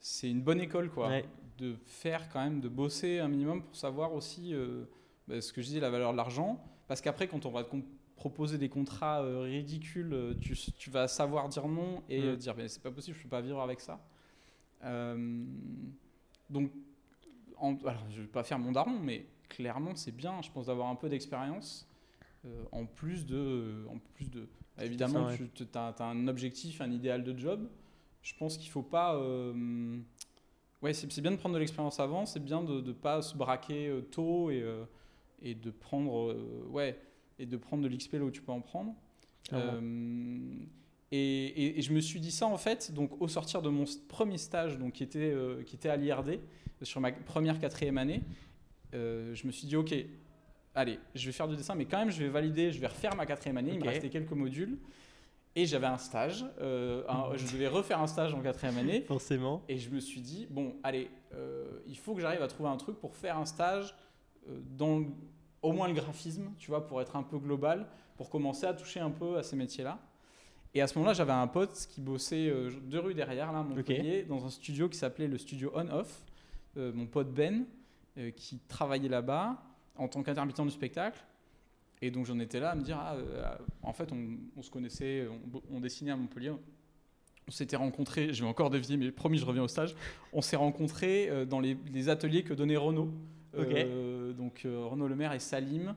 c'est 0.00 0.30
une 0.30 0.42
bonne 0.42 0.60
école 0.60 0.90
quoi, 0.90 1.10
de 1.58 1.76
faire 1.86 2.28
quand 2.30 2.42
même, 2.42 2.60
de 2.60 2.68
bosser 2.68 3.20
un 3.20 3.28
minimum 3.28 3.62
pour 3.62 3.76
savoir 3.76 4.12
aussi 4.12 4.54
euh, 4.54 4.84
bah, 5.28 5.40
ce 5.40 5.52
que 5.52 5.62
je 5.62 5.68
dis, 5.68 5.80
la 5.80 5.90
valeur 5.90 6.12
de 6.12 6.16
l'argent, 6.16 6.62
parce 6.88 7.00
qu'après 7.00 7.28
quand 7.28 7.46
on 7.46 7.50
va 7.50 7.62
te 7.64 7.76
proposer 8.16 8.58
des 8.58 8.68
contrats 8.68 9.22
euh, 9.22 9.42
ridicules, 9.42 10.36
tu, 10.40 10.54
tu 10.56 10.90
vas 10.90 11.08
savoir 11.08 11.48
dire 11.48 11.68
non 11.68 12.02
et 12.08 12.32
Mm. 12.32 12.36
dire 12.36 12.54
mais 12.56 12.68
c'est 12.68 12.82
pas 12.82 12.90
possible, 12.90 13.16
je 13.16 13.22
peux 13.22 13.28
pas 13.28 13.40
vivre 13.40 13.60
avec 13.60 13.80
ça. 13.80 14.00
Donc, 16.50 16.70
en- 17.56 17.76
alors 17.86 18.04
je 18.10 18.20
vais 18.22 18.26
pas 18.28 18.42
faire 18.44 18.58
mon 18.58 18.72
daron, 18.72 18.98
mais 18.98 19.26
clairement 19.48 19.94
c'est 19.94 20.14
bien, 20.14 20.40
je 20.42 20.50
pense 20.50 20.66
d'avoir 20.66 20.88
un 20.88 20.94
peu 20.96 21.08
d'expérience. 21.08 21.88
Euh, 22.46 22.64
en 22.72 22.86
plus 22.86 23.26
de, 23.26 23.86
en 23.88 23.98
plus 24.14 24.30
de, 24.30 24.46
évidemment, 24.80 25.26
ouais. 25.26 25.38
tu 25.54 25.64
as, 25.74 25.94
un 26.02 26.28
objectif, 26.28 26.80
un 26.80 26.90
idéal 26.90 27.24
de 27.24 27.38
job. 27.38 27.68
Je 28.22 28.32
pense 28.38 28.56
qu'il 28.56 28.70
faut 28.70 28.82
pas, 28.82 29.16
euh, 29.16 29.98
ouais, 30.82 30.94
c'est 30.94 31.20
bien 31.20 31.30
de 31.30 31.36
prendre 31.36 31.54
de 31.54 31.60
l'expérience 31.60 32.00
avant, 32.00 32.26
c'est 32.26 32.42
bien 32.42 32.62
de 32.62 32.80
ne 32.80 32.92
pas 32.92 33.20
se 33.22 33.36
braquer 33.36 33.88
euh, 33.88 34.00
tôt 34.00 34.50
et, 34.50 34.62
euh, 34.62 34.84
et 35.42 35.54
de 35.54 35.70
prendre, 35.70 36.30
euh, 36.30 36.66
ouais, 36.70 36.98
et 37.38 37.46
de 37.46 37.56
prendre 37.56 37.82
de 37.82 37.88
l'XP 37.88 38.14
là 38.14 38.24
où 38.24 38.30
tu 38.30 38.40
peux 38.42 38.52
en 38.52 38.60
prendre. 38.62 38.94
Euh, 39.52 40.56
et, 41.12 41.18
et- 41.18 41.78
et 41.78 41.82
je 41.82 41.92
me 41.92 42.00
suis 42.00 42.18
dit 42.18 42.30
ça 42.30 42.46
en 42.46 42.56
fait, 42.56 42.92
donc 42.92 43.20
au 43.20 43.28
sortir 43.28 43.60
de 43.60 43.68
mon 43.68 43.84
premier 44.08 44.38
stage, 44.38 44.78
donc 44.78 44.94
qui 44.94 45.02
était, 45.02 45.34
qui 45.66 45.76
était 45.76 45.90
à 45.90 45.96
l'IRD, 45.96 46.40
sur 46.82 47.00
ma 47.00 47.12
première 47.12 47.58
quatrième 47.60 47.98
année, 47.98 48.22
je 48.92 49.46
me 49.46 49.52
suis 49.52 49.66
dit 49.66 49.76
ok, 49.76 49.94
allez, 50.74 50.98
je 51.14 51.26
vais 51.26 51.32
faire 51.32 51.48
du 51.48 51.56
dessin, 51.56 51.74
mais 51.74 51.84
quand 51.84 51.98
même 51.98 52.10
je 52.10 52.22
vais 52.22 52.28
valider, 52.28 52.72
je 52.72 52.80
vais 52.80 52.86
refaire 52.86 53.14
ma 53.16 53.26
quatrième 53.26 53.56
année. 53.56 53.72
Il 53.74 53.80
me 53.80 53.84
restait 53.88 54.08
quelques 54.10 54.32
modules 54.32 54.78
et 55.56 55.66
j'avais 55.66 55.86
un 55.86 55.98
stage. 55.98 56.44
euh, 56.60 57.02
un- 57.08 57.36
je 57.36 57.46
devais 57.52 57.68
refaire 57.68 58.00
un 58.00 58.06
stage 58.06 58.34
en 58.34 58.40
quatrième 58.40 58.76
année. 58.78 59.02
Forcément. 59.06 59.62
Et 59.68 59.78
je 59.78 59.90
me 59.90 60.00
suis 60.00 60.20
dit, 60.20 60.46
bon, 60.50 60.74
allez, 60.82 61.10
euh, 61.34 61.80
il 61.86 61.96
faut 61.96 62.14
que 62.14 62.20
j'arrive 62.20 62.42
à 62.42 62.48
trouver 62.48 62.68
un 62.70 62.76
truc 62.76 62.98
pour 62.98 63.14
faire 63.14 63.38
un 63.38 63.44
stage 63.46 63.94
euh, 64.48 64.60
dans 64.76 64.98
le- 64.98 65.06
au 65.62 65.72
moins 65.72 65.88
le 65.88 65.94
graphisme, 65.94 66.50
tu 66.58 66.70
vois, 66.70 66.86
pour 66.86 67.00
être 67.00 67.16
un 67.16 67.22
peu 67.22 67.38
global, 67.38 67.86
pour 68.16 68.28
commencer 68.28 68.66
à 68.66 68.74
toucher 68.74 69.00
un 69.00 69.10
peu 69.10 69.38
à 69.38 69.42
ces 69.42 69.56
métiers-là. 69.56 69.98
Et 70.74 70.82
à 70.82 70.86
ce 70.88 70.98
moment-là, 70.98 71.14
j'avais 71.14 71.32
un 71.32 71.46
pote 71.46 71.86
qui 71.88 72.00
bossait 72.00 72.52
deux 72.82 72.98
rues 72.98 73.14
derrière, 73.14 73.52
là, 73.52 73.60
à 73.60 73.62
Montpellier, 73.62 74.24
dans 74.24 74.44
un 74.44 74.50
studio 74.50 74.88
qui 74.88 74.98
s'appelait 74.98 75.28
le 75.28 75.38
studio 75.38 75.70
On-Off. 75.74 76.24
Euh, 76.76 76.92
mon 76.92 77.06
pote 77.06 77.32
Ben, 77.32 77.64
qui 78.36 78.58
travaillait 78.68 79.08
là-bas 79.08 79.56
en 79.96 80.08
tant 80.08 80.22
qu'intermittent 80.22 80.60
du 80.62 80.70
spectacle. 80.70 81.18
Et 82.02 82.10
donc 82.10 82.26
j'en 82.26 82.38
étais 82.38 82.60
là 82.60 82.70
à 82.70 82.74
me 82.74 82.82
dire, 82.82 82.98
ah, 83.00 83.14
euh, 83.16 83.44
en 83.82 83.92
fait, 83.92 84.10
on, 84.12 84.36
on 84.56 84.62
se 84.62 84.70
connaissait, 84.70 85.26
on, 85.52 85.62
on 85.76 85.80
dessinait 85.80 86.10
à 86.10 86.16
Montpellier. 86.16 86.50
On 87.46 87.50
s'était 87.50 87.76
rencontrés, 87.76 88.32
je 88.32 88.42
vais 88.42 88.48
encore 88.48 88.70
dévier, 88.70 88.96
mais 88.96 89.10
promis, 89.10 89.38
je 89.38 89.44
reviens 89.44 89.62
au 89.62 89.68
stage. 89.68 89.94
On 90.32 90.40
s'est 90.40 90.56
rencontrés 90.56 91.28
euh, 91.30 91.44
dans 91.44 91.60
les, 91.60 91.76
les 91.92 92.08
ateliers 92.08 92.42
que 92.42 92.54
donnait 92.54 92.76
Renault. 92.76 93.10
Euh, 93.56 94.32
donc 94.32 94.62
Renaud 94.64 95.06
Le 95.08 95.14
Maire 95.14 95.32
et 95.32 95.38
Salim 95.38 95.94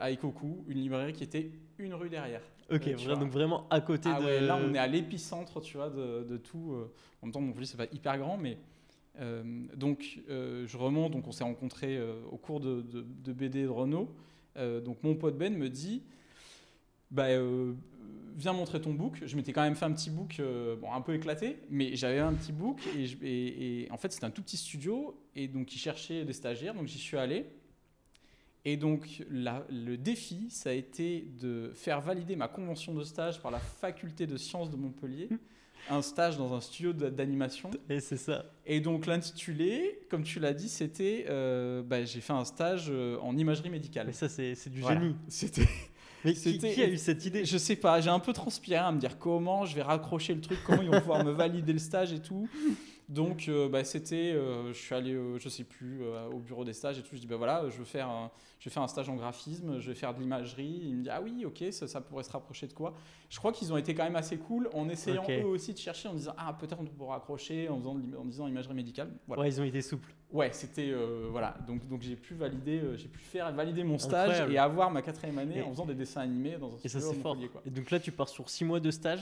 à 0.00 0.10
Ikoku, 0.10 0.64
une 0.68 0.78
librairie 0.78 1.12
qui 1.14 1.24
était 1.24 1.50
une 1.78 1.94
rue 1.94 2.10
derrière. 2.10 2.42
Ok, 2.70 2.86
Euh, 2.86 3.16
donc 3.16 3.30
vraiment 3.30 3.66
à 3.70 3.80
côté 3.80 4.10
Ah 4.12 4.20
de. 4.20 4.24
ouais, 4.26 4.40
là 4.40 4.58
on 4.62 4.74
est 4.74 4.78
à 4.78 4.86
l'épicentre, 4.86 5.60
tu 5.62 5.76
vois, 5.78 5.88
de, 5.88 6.24
de 6.24 6.36
tout. 6.36 6.76
En 7.22 7.26
même 7.26 7.32
temps, 7.32 7.40
Montpellier 7.40 7.66
c'est 7.66 7.76
pas 7.78 7.86
hyper 7.92 8.18
grand, 8.18 8.36
mais 8.36 8.58
donc 9.76 10.20
euh, 10.28 10.66
je 10.66 10.76
remonte. 10.76 11.12
Donc 11.12 11.26
on 11.26 11.32
s'est 11.32 11.44
rencontrés 11.44 11.96
euh, 11.96 12.14
au 12.30 12.36
cours 12.36 12.60
de, 12.60 12.82
de- 12.82 13.06
de 13.24 13.32
BD 13.32 13.62
de 13.64 13.68
Renault. 13.68 14.08
Euh, 14.56 14.80
donc 14.80 15.02
mon 15.02 15.14
pote 15.14 15.36
Ben 15.38 15.56
me 15.56 15.68
dit, 15.68 16.02
bah 17.10 17.28
euh, 17.28 17.72
viens 18.36 18.52
montrer 18.52 18.80
ton 18.80 18.92
book. 18.94 19.20
Je 19.24 19.36
m'étais 19.36 19.52
quand 19.52 19.62
même 19.62 19.74
fait 19.76 19.84
un 19.84 19.92
petit 19.92 20.10
book, 20.10 20.36
euh, 20.40 20.76
bon 20.76 20.92
un 20.92 21.00
peu 21.00 21.14
éclaté, 21.14 21.58
mais 21.70 21.94
j'avais 21.96 22.18
un 22.20 22.32
petit 22.34 22.52
book 22.52 22.80
et, 23.22 23.86
en 23.90 23.96
fait 23.96 24.12
c'était 24.12 24.26
un 24.26 24.30
tout 24.30 24.42
petit 24.42 24.56
studio 24.56 25.14
et 25.36 25.48
donc 25.48 25.74
ils 25.74 25.78
cherchaient 25.78 26.24
des 26.24 26.32
stagiaires, 26.32 26.74
donc 26.74 26.86
j'y 26.86 26.98
suis 26.98 27.16
allé. 27.16 27.46
Et 28.66 28.76
donc, 28.76 29.24
le 29.30 29.96
défi, 29.96 30.50
ça 30.50 30.68
a 30.68 30.72
été 30.74 31.26
de 31.40 31.70
faire 31.74 32.02
valider 32.02 32.36
ma 32.36 32.46
convention 32.46 32.92
de 32.92 33.02
stage 33.04 33.40
par 33.40 33.50
la 33.50 33.58
faculté 33.58 34.26
de 34.26 34.36
sciences 34.36 34.68
de 34.70 34.76
Montpellier, 34.76 35.30
un 35.88 36.02
stage 36.02 36.36
dans 36.36 36.52
un 36.54 36.60
studio 36.60 36.92
d'animation. 36.92 37.70
Et 37.88 38.00
c'est 38.00 38.16
ça. 38.16 38.44
Et 38.66 38.80
donc, 38.80 39.06
l'intitulé, 39.06 40.00
comme 40.10 40.22
tu 40.22 40.38
l'as 40.40 40.52
dit, 40.52 40.68
c'était 40.68 41.26
euh, 41.28 41.82
bah, 41.82 42.04
j'ai 42.04 42.20
fait 42.20 42.32
un 42.32 42.44
stage 42.44 42.86
euh, 42.90 43.16
en 43.20 43.36
imagerie 43.36 43.70
médicale. 43.70 44.06
Mais 44.06 44.12
ça, 44.12 44.28
c'est 44.28 44.54
c'est 44.54 44.70
du 44.70 44.80
Voilà. 44.80 45.00
génie. 45.00 45.14
C'était. 45.28 45.68
Mais 46.24 46.34
qui, 46.34 46.38
C'était- 46.40 46.74
qui 46.74 46.82
a 46.82 46.88
eu 46.88 46.98
cette 46.98 47.24
idée? 47.24 47.44
Je 47.46 47.56
sais 47.56 47.76
pas, 47.76 47.98
j'ai 48.02 48.10
un 48.10 48.18
peu 48.18 48.34
transpiré 48.34 48.76
à 48.76 48.92
me 48.92 48.98
dire 49.00 49.18
comment 49.18 49.64
je 49.64 49.74
vais 49.74 49.80
raccrocher 49.82 50.34
le 50.34 50.42
truc, 50.42 50.58
comment 50.66 50.82
ils 50.82 50.90
vont 50.90 51.00
pouvoir 51.00 51.24
me 51.24 51.30
valider 51.30 51.72
le 51.72 51.78
stage 51.78 52.12
et 52.12 52.20
tout. 52.20 52.46
Donc 53.10 53.48
euh, 53.48 53.68
bah, 53.68 53.82
c'était, 53.82 54.32
euh, 54.32 54.72
je 54.72 54.78
suis 54.78 54.94
allé, 54.94 55.14
euh, 55.14 55.36
je 55.38 55.48
sais 55.48 55.64
plus, 55.64 56.00
au 56.32 56.38
bureau 56.38 56.64
des 56.64 56.72
stages 56.72 56.96
et 56.98 57.02
tout. 57.02 57.16
Je 57.16 57.20
dis 57.20 57.26
bah 57.26 57.36
voilà, 57.36 57.68
je 57.68 57.76
veux 57.76 57.84
faire, 57.84 58.08
un, 58.08 58.30
je 58.60 58.68
vais 58.68 58.72
faire 58.72 58.84
un 58.84 58.88
stage 58.88 59.08
en 59.08 59.16
graphisme, 59.16 59.80
je 59.80 59.88
vais 59.88 59.96
faire 59.96 60.14
de 60.14 60.20
l'imagerie. 60.20 60.82
Il 60.84 60.96
me 60.96 61.02
dit 61.02 61.10
ah 61.10 61.20
oui, 61.20 61.44
ok, 61.44 61.64
ça, 61.72 61.88
ça 61.88 62.00
pourrait 62.00 62.22
se 62.22 62.30
rapprocher 62.30 62.68
de 62.68 62.72
quoi? 62.72 62.94
Je 63.28 63.36
crois 63.38 63.52
qu'ils 63.52 63.72
ont 63.72 63.76
été 63.76 63.94
quand 63.96 64.04
même 64.04 64.14
assez 64.14 64.38
cool 64.38 64.70
en 64.74 64.88
essayant 64.88 65.24
eux 65.28 65.44
aussi 65.44 65.72
de 65.72 65.78
chercher, 65.78 66.08
en 66.08 66.14
disant 66.14 66.34
ah 66.38 66.56
peut-être 66.58 66.78
on 66.80 66.84
pourra 66.84 67.14
raccrocher 67.14 67.68
en, 67.68 67.78
faisant 67.78 67.96
de 67.96 68.16
en 68.16 68.24
disant 68.24 68.46
imagerie 68.46 68.74
médicale. 68.74 69.10
Voilà. 69.26 69.42
Ouais, 69.42 69.48
ils 69.48 69.60
ont 69.60 69.64
été 69.64 69.82
souples. 69.82 70.14
Ouais, 70.32 70.50
c'était 70.52 70.94
voilà. 71.32 71.56
Donc 71.66 71.88
donc 71.88 72.02
j'ai 72.02 72.14
pu 72.14 72.34
valider, 72.34 72.80
j'ai 72.94 73.08
pu 73.08 73.18
faire 73.18 73.52
valider 73.52 73.82
mon 73.82 73.98
stage 73.98 74.28
Incroyable. 74.30 74.52
et 74.52 74.58
avoir 74.58 74.88
ma 74.92 75.02
quatrième 75.02 75.38
année 75.38 75.58
Et- 75.58 75.62
en 75.62 75.70
faisant 75.70 75.86
des 75.86 75.94
dessins 75.96 76.20
animés 76.20 76.56
dans 76.60 76.72
un 76.72 76.78
Et 76.84 76.88
ça, 76.88 77.00
studio 77.00 77.12
c'est 77.16 77.20
fort. 77.22 77.36
Quoi. 77.50 77.62
Et 77.66 77.70
donc 77.70 77.90
là, 77.90 77.98
tu 77.98 78.12
pars 78.12 78.28
sur 78.28 78.48
6 78.48 78.64
mois 78.64 78.78
de 78.78 78.92
stage? 78.92 79.20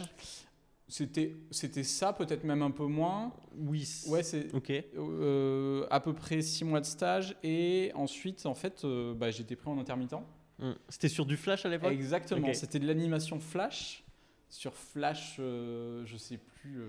C'était, 0.90 1.36
c'était 1.50 1.82
ça, 1.84 2.14
peut-être 2.14 2.44
même 2.44 2.62
un 2.62 2.70
peu 2.70 2.86
moins. 2.86 3.32
Oui. 3.56 3.86
Ouais, 4.08 4.22
c'est 4.22 4.54
Ok. 4.54 4.70
euh, 4.96 5.86
à 5.90 6.00
peu 6.00 6.14
près 6.14 6.40
six 6.40 6.64
mois 6.64 6.80
de 6.80 6.86
stage. 6.86 7.36
Et 7.42 7.92
ensuite, 7.94 8.46
en 8.46 8.54
fait, 8.54 8.82
euh, 8.84 9.12
bah, 9.14 9.30
j'étais 9.30 9.54
pris 9.54 9.68
en 9.70 9.78
intermittent. 9.78 10.14
Hum. 10.60 10.74
C'était 10.88 11.08
sur 11.08 11.26
du 11.26 11.36
flash 11.36 11.66
à 11.66 11.68
l'époque? 11.68 11.92
Exactement. 11.92 12.52
C'était 12.54 12.78
de 12.78 12.86
l'animation 12.86 13.38
Flash. 13.38 14.02
Sur 14.48 14.74
Flash, 14.74 15.36
euh, 15.40 16.02
je 16.06 16.16
sais 16.16 16.38
plus. 16.38 16.80
euh, 16.80 16.88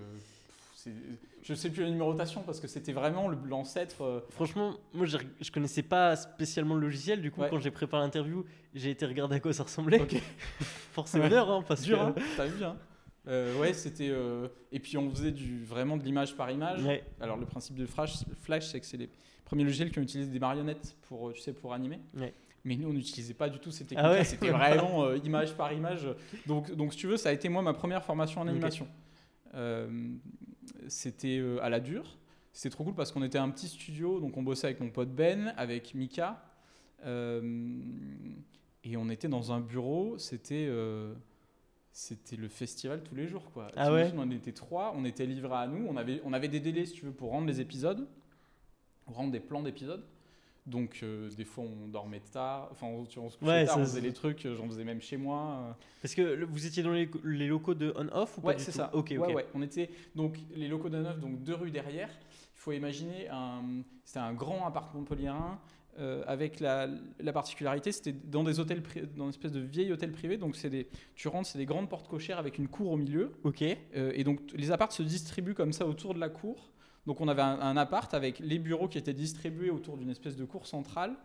c'est- 0.76 0.94
je 1.44 1.54
sais 1.54 1.70
plus 1.70 1.84
la 1.84 1.90
numérotation 1.90 2.42
parce 2.42 2.62
que 2.62 2.68
c'était 2.68 2.94
vraiment 2.94 3.28
le- 3.28 3.38
l'ancêtre. 3.48 4.02
euh, 4.02 4.22
Franchement, 4.30 4.76
moi 4.94 5.06
je, 5.06 5.18
je 5.42 5.52
connaissais 5.52 5.84
pas 5.84 6.16
spécialement 6.16 6.74
le 6.76 6.82
logiciel, 6.82 7.22
du 7.22 7.32
coup 7.32 7.42
Ouais. 7.42 7.50
quand 7.50 7.60
j'ai 7.60 7.70
préparé 7.70 8.02
l'interview, 8.04 8.46
j'ai 8.74 8.92
été 8.92 9.06
regarder 9.06 9.36
à 9.36 9.40
quoi 9.42 9.52
ça 9.52 9.64
ressemblait. 9.64 10.00
Ok. 10.02 10.16
Force 10.94 11.14
et 11.16 11.20
Ouais. 11.20 11.26
honneur, 11.26 11.50
hein, 11.52 11.64
que... 11.68 11.94
hein 11.94 12.16
T'as 12.38 12.46
vu, 12.46 12.64
hein 12.64 12.78
Euh, 13.28 13.60
Ouais, 13.60 13.74
c'était. 13.74 14.10
euh, 14.10 14.48
Et 14.72 14.80
puis 14.80 14.98
on 14.98 15.10
faisait 15.10 15.32
du, 15.32 15.64
vraiment 15.64 15.98
de 15.98 16.04
l'image 16.04 16.36
par 16.36 16.50
image. 16.52 16.84
Ouais. 16.84 17.04
Alors 17.20 17.38
le 17.38 17.46
principe 17.46 17.76
de 17.76 17.86
Flash, 17.86 18.16
Flash 18.42 18.68
c'est 18.68 18.80
que 18.80 18.86
c'est 18.86 18.98
les 18.98 19.10
premiers 19.46 19.64
logiciels 19.64 19.92
qui 19.92 20.00
ont 20.00 20.04
utilisé 20.04 20.32
des 20.32 20.40
marionnettes 20.40 20.96
pour, 21.08 21.30
euh, 21.30 21.34
tu 21.34 21.42
sais, 21.42 21.54
pour 21.54 21.74
animer. 21.74 22.00
Ouais. 22.18 22.34
Mais 22.66 22.76
nous, 22.76 22.90
on 22.90 22.94
n'utilisait 22.94 23.34
pas 23.34 23.50
du 23.50 23.58
tout 23.60 23.72
ces 23.72 23.86
techniques. 23.86 24.06
Ah 24.06 24.12
ouais 24.12 24.24
C'était 24.24 24.50
vraiment 24.52 25.04
euh, 25.06 25.18
image 25.18 25.56
par 25.56 25.72
image. 25.74 26.08
Donc, 26.46 26.74
donc, 26.76 26.94
si 26.94 27.00
tu 27.00 27.08
veux, 27.08 27.18
ça 27.18 27.30
a 27.30 27.32
été 27.32 27.48
moi 27.50 27.62
ma 27.62 27.74
première 27.74 28.04
formation 28.04 28.42
en 28.42 28.44
Ok. 28.46 28.50
animation. 28.52 28.88
Euh, 29.56 29.90
c'était 30.88 31.38
euh, 31.40 31.64
à 31.64 31.70
la 31.70 31.80
dure. 31.80 32.18
C'était 32.52 32.70
trop 32.72 32.84
cool 32.84 32.96
parce 32.96 33.12
qu'on 33.12 33.24
était 33.24 33.38
un 33.38 33.50
petit 33.50 33.68
studio. 33.68 34.20
Donc 34.20 34.36
on 34.38 34.44
bossait 34.44 34.68
avec 34.68 34.80
mon 34.82 34.90
pote 34.90 35.10
Ben, 35.10 35.54
avec 35.58 35.94
Mika. 35.96 36.44
euh, 37.06 37.80
et 38.84 38.98
on 38.98 39.10
était 39.10 39.28
dans 39.28 39.52
un 39.52 39.60
bureau. 39.62 40.18
C'était. 40.18 40.66
euh, 40.70 41.14
c'était 41.92 42.36
le 42.36 42.48
festival 42.48 43.04
tous 43.04 43.16
les 43.16 43.28
jours 43.28 43.52
quoi. 43.52 43.68
Ah 43.76 43.92
ouais 43.92 44.12
On 44.18 44.30
était 44.32 44.52
trois, 44.54 44.94
on 44.96 45.06
était 45.06 45.26
livrés 45.26 45.56
à 45.56 45.68
nous, 45.68 45.86
on 45.88 45.98
avait, 45.98 46.22
on 46.24 46.34
avait 46.34 46.48
des 46.48 46.60
délais 46.60 46.86
si 46.86 46.94
tu 46.94 47.06
veux 47.06 47.12
pour 47.12 47.32
rendre 47.32 47.48
les 47.48 47.62
épisodes, 47.62 48.08
rendre 49.08 49.32
des 49.32 49.40
plans 49.40 49.62
d'épisodes. 49.64 50.06
Donc 50.66 51.00
euh, 51.02 51.30
des 51.32 51.46
fois 51.46 51.64
on 51.64 51.88
dormait 51.88 52.20
tard, 52.20 52.68
enfin 52.72 52.86
on, 52.88 53.02
on 53.02 53.30
se 53.30 53.38
couchait 53.38 53.50
Ouais, 53.52 53.66
tard, 53.66 53.76
ça, 53.76 53.82
on 53.82 53.86
faisait 53.86 54.02
les 54.02 54.14
trucs, 54.14 54.46
euh, 54.46 54.56
j'en 54.56 54.68
faisais 54.68 54.84
même 54.84 55.02
chez 55.02 55.18
moi. 55.18 55.64
euh. 55.70 55.72
Parce 56.04 56.14
que 56.14 56.22
le- 56.22 56.46
vous 56.46 56.68
étiez 56.68 56.84
dans 56.84 56.92
les, 56.92 57.10
les 57.24 57.48
locaux 57.48 57.74
de 57.74 57.92
on-off 57.96 58.38
ou 58.38 58.42
pas 58.42 58.50
Ouais, 58.50 58.60
c'est 58.60 58.72
ça. 58.72 58.92
Ok, 58.94 59.14
ok. 59.18 59.28
Ouais, 59.28 59.34
ouais. 59.34 59.46
On 59.56 59.64
était 59.64 59.90
donc 60.16 60.38
les 60.54 60.68
locaux 60.68 60.90
de 60.90 60.98
neuf, 61.00 61.20
donc 61.20 61.42
deux 61.44 61.56
rues 61.56 61.72
derrière. 61.72 62.10
Il 62.10 62.60
faut 62.62 62.72
imaginer 62.74 63.28
un, 63.30 63.64
c'était 64.06 64.20
un 64.20 64.34
grand 64.34 64.68
appartement 64.68 65.00
montpelliérain 65.02 65.60
euh, 65.98 66.24
avec 66.28 66.60
la, 66.60 66.88
la 67.20 67.34
particularité, 67.34 67.92
c'était 67.92 68.14
dans 68.14 68.44
des 68.44 68.60
hôtels, 68.60 68.82
dans 69.18 69.26
une 69.26 69.30
espèce 69.32 69.52
de 69.52 69.60
vieil 69.60 69.92
hôtel 69.92 70.12
privé. 70.12 70.38
Donc 70.38 70.56
c'est 70.56 70.70
des, 70.70 70.88
tu 71.16 71.28
rentres, 71.28 71.50
c'est 71.50 71.58
des 71.58 71.66
grandes 71.66 71.90
portes 71.90 72.08
cochères 72.08 72.40
avec 72.40 72.58
une 72.58 72.68
cour 72.68 72.92
au 72.92 72.98
milieu. 72.98 73.34
Ok. 73.44 73.64
Euh, 73.64 74.12
et 74.16 74.24
donc 74.24 74.40
les 74.54 74.72
apparts 74.72 74.94
se 74.94 75.04
distribuent 75.04 75.56
comme 75.56 75.74
ça 75.74 75.86
autour 75.86 76.14
de 76.14 76.20
la 76.20 76.30
cour. 76.30 76.72
Donc 77.06 77.20
on 77.20 77.28
avait 77.28 77.42
un, 77.42 77.60
un 77.60 77.76
appart 77.76 78.14
avec 78.14 78.40
les 78.40 78.60
bureaux 78.60 78.88
qui 78.88 78.98
étaient 78.98 79.14
distribués 79.14 79.72
autour 79.72 79.98
d'une 79.98 80.10
espèce 80.10 80.38
de 80.38 80.46
cour 80.46 80.68
centrale. 80.68 81.16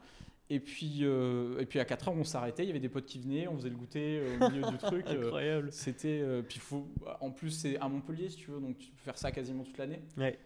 Et 0.50 0.60
puis, 0.60 0.98
euh, 1.02 1.60
et 1.60 1.66
puis 1.66 1.78
à 1.78 1.84
4 1.84 2.08
heures, 2.08 2.14
on 2.14 2.24
s'arrêtait, 2.24 2.64
il 2.64 2.66
y 2.66 2.70
avait 2.70 2.80
des 2.80 2.90
potes 2.90 3.06
qui 3.06 3.18
venaient, 3.18 3.46
on 3.46 3.56
faisait 3.56 3.70
le 3.70 3.76
goûter 3.76 4.22
au 4.40 4.50
milieu 4.50 4.70
du 4.70 4.76
truc. 4.78 5.06
Incroyable. 5.06 5.70
c'était. 5.72 6.22
puis 6.48 6.58
faut, 6.58 6.88
en 7.20 7.30
plus, 7.30 7.50
c'est 7.50 7.78
à 7.78 7.88
Montpellier, 7.88 8.28
si 8.28 8.36
tu 8.36 8.50
veux, 8.50 8.60
donc 8.60 8.76
tu 8.78 8.90
peux 8.90 9.02
faire 9.04 9.16
ça 9.16 9.30
quasiment 9.30 9.62
toute 9.62 9.78
l'année. 9.78 10.02
Ouais. 10.16 10.38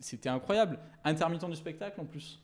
C'était 0.00 0.28
incroyable. 0.28 0.78
Intermittent 1.04 1.48
du 1.48 1.56
spectacle 1.56 2.00
en 2.00 2.04
plus. 2.04 2.42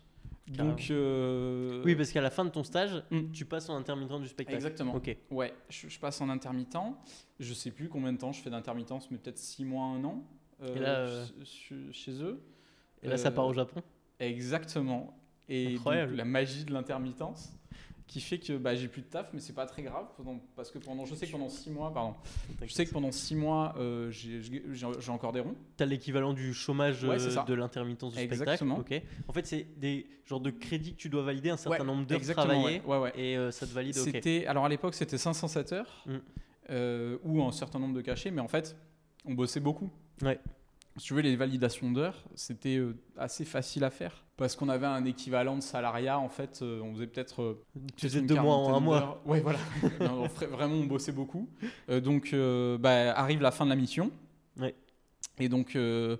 Donc. 0.56 0.86
euh, 0.90 1.82
Oui, 1.84 1.94
parce 1.94 2.10
qu'à 2.12 2.20
la 2.20 2.30
fin 2.30 2.44
de 2.44 2.50
ton 2.50 2.64
stage, 2.64 3.02
Hmm. 3.10 3.30
tu 3.32 3.44
passes 3.44 3.68
en 3.68 3.76
intermittent 3.76 4.20
du 4.20 4.28
spectacle. 4.28 4.56
Exactement. 4.56 4.94
Ok. 4.94 5.16
Ouais, 5.30 5.52
je, 5.68 5.88
je 5.88 5.98
passe 5.98 6.20
en 6.20 6.28
intermittent. 6.28 6.76
Je 7.40 7.52
sais 7.54 7.70
plus 7.70 7.88
combien 7.88 8.12
de 8.12 8.18
temps 8.18 8.32
je 8.32 8.40
fais 8.40 8.50
d'intermittence, 8.50 9.10
mais 9.10 9.18
peut-être 9.18 9.38
6 9.38 9.64
mois, 9.64 9.84
1 9.84 10.04
an. 10.04 10.24
euh, 10.62 10.74
Et 10.74 10.78
là, 10.80 10.96
euh, 11.00 11.24
ch- 11.24 11.44
ch- 11.44 11.92
chez 11.92 12.22
eux. 12.22 12.40
Et 13.02 13.08
là, 13.08 13.16
ça 13.16 13.30
part 13.30 13.46
au 13.46 13.52
Japon? 13.52 13.80
Exactement. 14.18 15.14
Et 15.48 15.74
Incroyable. 15.74 16.10
donc, 16.12 16.18
la 16.18 16.24
magie 16.24 16.64
de 16.64 16.72
l'intermittence. 16.72 17.52
Qui 18.08 18.20
fait 18.20 18.38
que 18.38 18.56
bah, 18.56 18.74
j'ai 18.74 18.88
plus 18.88 19.02
de 19.02 19.06
taf, 19.06 19.28
mais 19.34 19.38
c'est 19.40 19.52
pas 19.52 19.66
très 19.66 19.82
grave 19.82 20.06
pendant- 20.16 20.40
parce 20.56 20.70
que 20.72 20.78
pendant, 20.78 21.04
je 21.04 21.14
sais 21.14 21.26
que 21.26 21.30
pendant 21.32 21.48
six 21.50 21.70
mois, 21.70 21.92
pardon, 21.92 22.14
je 22.64 22.72
sais 22.72 22.84
que 22.86 22.90
pendant 22.90 23.12
six 23.12 23.36
mois, 23.36 23.74
euh, 23.78 24.10
j'ai 24.10 25.10
encore 25.12 25.32
des 25.32 25.40
ronds. 25.40 25.54
T'as 25.76 25.84
l'équivalent 25.84 26.32
du 26.32 26.52
chômage 26.54 27.04
Ouais, 27.04 27.16
euh, 27.20 27.44
de 27.44 27.54
l'intermittence 27.54 28.14
du 28.14 28.20
Exactement. 28.20 28.76
spectacle. 28.80 29.06
Ok. 29.06 29.28
En 29.28 29.32
fait, 29.32 29.46
c'est 29.46 29.66
des 29.78 30.06
genres 30.26 30.40
de 30.40 30.50
crédits 30.50 30.92
que 30.94 30.98
tu 30.98 31.08
dois 31.10 31.22
valider 31.22 31.50
un 31.50 31.56
certain 31.58 31.80
Ouais, 31.80 31.84
nombre 31.86 32.06
d'heures 32.06 32.20
travaillées 32.34 32.80
ouais, 32.86 33.12
et 33.14 33.36
euh, 33.36 33.50
ça 33.50 33.66
te 33.66 33.72
valide. 33.72 33.94
C'était 33.94 34.46
alors 34.46 34.64
à 34.64 34.68
l'époque 34.68 34.94
c'était 34.94 35.18
507 35.18 35.72
heures 35.74 36.02
Mm. 36.06 36.16
euh, 36.70 37.18
ou 37.24 37.42
un 37.42 37.52
certain 37.52 37.78
nombre 37.78 37.94
de 37.94 38.00
cachets, 38.00 38.30
mais 38.30 38.40
en 38.40 38.48
fait 38.48 38.74
on 39.26 39.34
bossait 39.34 39.60
beaucoup. 39.60 39.90
Ouais. 40.22 40.40
Si 40.98 41.06
tu 41.06 41.14
veux 41.14 41.20
les 41.22 41.36
validations 41.36 41.90
d'heures, 41.90 42.22
c'était 42.34 42.76
euh, 42.76 42.96
assez 43.16 43.44
facile 43.44 43.84
à 43.84 43.90
faire 43.90 44.24
parce 44.36 44.54
qu'on 44.54 44.68
avait 44.68 44.86
un 44.86 45.04
équivalent 45.04 45.56
de 45.56 45.62
salariat 45.62 46.18
en 46.18 46.28
fait. 46.28 46.60
euh, 46.62 46.80
on 46.82 46.94
faisait 46.94 47.08
peut-être 47.08 47.42
euh, 47.42 47.64
Tu 47.96 48.06
faisais 48.08 48.22
deux 48.22 48.36
mois 48.36 48.54
en 48.54 48.74
un 48.76 48.80
mois. 48.80 49.20
Ouais 49.26 49.40
voilà. 49.40 49.58
Non, 50.00 50.26
vraiment 50.50 50.74
on 50.76 50.84
bossait 50.86 51.12
beaucoup. 51.12 51.48
Euh, 51.90 52.00
donc 52.00 52.30
euh, 52.32 52.78
bah, 52.78 53.12
arrive 53.18 53.40
la 53.42 53.50
fin 53.50 53.64
de 53.64 53.70
la 53.70 53.76
mission. 53.76 54.10
Ouais. 54.58 54.74
Et 55.38 55.48
donc 55.48 55.74
euh, 55.76 56.16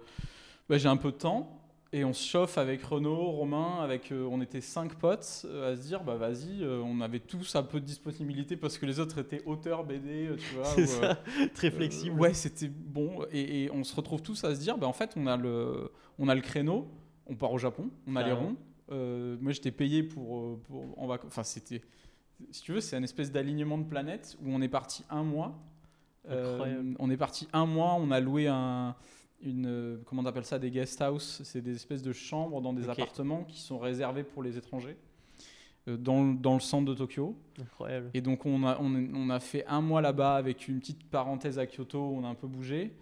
bah, 0.69 0.79
j'ai 0.79 0.89
un 0.89 0.97
peu 0.97 1.13
de 1.13 1.17
temps. 1.17 1.58
Et 1.91 2.05
on 2.05 2.13
se 2.13 2.27
chauffe 2.27 2.59
avec 2.59 2.83
Renaud, 2.83 3.31
Romain, 3.31 3.81
avec, 3.81 4.13
euh, 4.13 4.29
on 4.31 4.43
était 4.43 4.61
cinq 4.61 4.97
potes 4.97 5.47
euh, 5.47 5.73
à 5.73 5.77
se 5.77 5.87
dire, 5.87 6.05
bah 6.05 6.17
vas-y, 6.17 6.63
euh, 6.63 6.83
on 6.85 7.01
avait 7.01 7.19
tous 7.19 7.57
un 7.57 7.63
peu 7.63 7.81
de 7.81 7.87
disponibilité 7.87 8.59
parce 8.59 8.77
que 8.77 8.85
les 8.85 9.01
autres 9.01 9.19
étaient 9.19 9.43
auteurs 9.47 9.85
BD, 9.85 10.29
tu 10.37 10.55
vois. 10.55 10.67
C'est 10.67 10.83
ou, 10.83 10.87
ça. 10.87 11.19
Très 11.55 11.71
flexible. 11.71 12.21
ouais, 12.21 12.35
c'était 12.35 12.69
bon. 12.69 13.25
Et, 13.33 13.65
et 13.65 13.71
on 13.71 13.85
se 13.85 13.97
retrouve 13.97 14.21
tous 14.21 14.45
à 14.45 14.55
se 14.55 14.61
dire, 14.61 14.77
bah 14.77 14.87
en 14.87 14.93
fait, 14.93 15.15
on 15.17 15.27
a 15.27 15.39
le, 15.39 15.91
on 16.19 16.29
a 16.29 16.35
le 16.35 16.43
créneau, 16.43 16.91
on 17.27 17.37
part 17.37 17.53
au 17.53 17.59
Japon, 17.59 17.91
on 18.07 18.17
a 18.17 18.23
les 18.23 18.33
ronds. 18.33 18.57
Moi, 18.91 19.53
j'étais 19.53 19.73
payé 19.73 20.03
pour, 20.03 20.61
pour 20.65 20.99
en 20.99 21.07
vacances. 21.07 21.29
Enfin, 21.29 21.43
c'était, 21.43 21.81
si 22.51 22.61
tu 22.61 22.73
veux, 22.73 22.83
c'est 22.83 22.97
un 22.97 23.03
espèce 23.03 23.33
d'alignement 23.33 23.79
de 23.79 23.85
planètes 23.85 24.37
où 24.43 24.53
on 24.53 24.61
est 24.61 24.69
parti 24.69 25.05
un 25.09 25.23
mois. 25.23 25.59
On 26.99 27.11
est 27.11 27.17
parti 27.17 27.49
un 27.55 27.65
mois, 27.65 27.95
on 27.95 28.11
a 28.11 28.21
loué 28.21 28.47
un, 28.47 28.95
une, 29.43 29.67
euh, 29.67 29.97
comment 30.07 30.23
on 30.23 30.27
appelle 30.27 30.45
ça, 30.45 30.59
des 30.59 30.71
guest 30.71 31.01
house. 31.01 31.41
C'est 31.45 31.61
des 31.61 31.75
espèces 31.77 32.03
de 32.03 32.13
chambres 32.13 32.61
dans 32.61 32.73
des 32.73 32.89
appartements 32.89 33.45
qui 33.45 33.61
sont 33.61 33.79
réservés 33.79 34.25
pour 34.25 34.43
les 34.43 34.57
étrangers. 34.59 34.97
euh, 35.89 35.97
Dans, 35.97 36.25
le- 36.25 36.35
dans 36.37 36.55
le 36.55 36.61
centre 36.61 36.85
de 36.87 36.95
Tokyo. 36.95 37.37
Incroyable. 37.61 38.11
Et 38.15 38.21
donc 38.21 38.45
on 38.47 38.65
a, 38.67 38.79
on, 38.81 39.31
a 39.31 39.41
fait 39.41 39.65
un 39.67 39.81
mois 39.81 40.01
là-bas 40.01 40.35
avec 40.37 40.69
une 40.69 40.81
petite 40.81 41.05
parenthèse 41.09 41.59
à 41.59 41.67
Kyoto, 41.67 41.99
on 42.01 42.25
a 42.25 42.29
un 42.29 42.35
peu 42.35 42.47
bougé, 42.49 42.93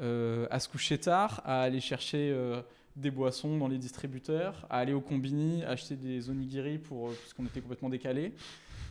euh, 0.00 0.46
à 0.50 0.60
se 0.60 0.68
coucher 0.68 0.96
tard, 0.98 1.42
à 1.44 1.62
aller 1.62 1.80
chercher 1.80 2.30
euh, 2.32 2.62
des 2.96 3.10
boissons 3.10 3.58
dans 3.58 3.68
les 3.68 3.78
distributeurs, 3.78 4.66
à 4.70 4.78
aller 4.78 4.92
au 4.94 5.00
combini, 5.00 5.62
acheter 5.64 5.96
des 5.96 6.30
onigiri 6.30 6.78
pour, 6.78 7.08
parce 7.08 7.34
qu'on 7.34 7.44
était 7.46 7.60
complètement 7.60 7.88
décalés. 7.90 8.32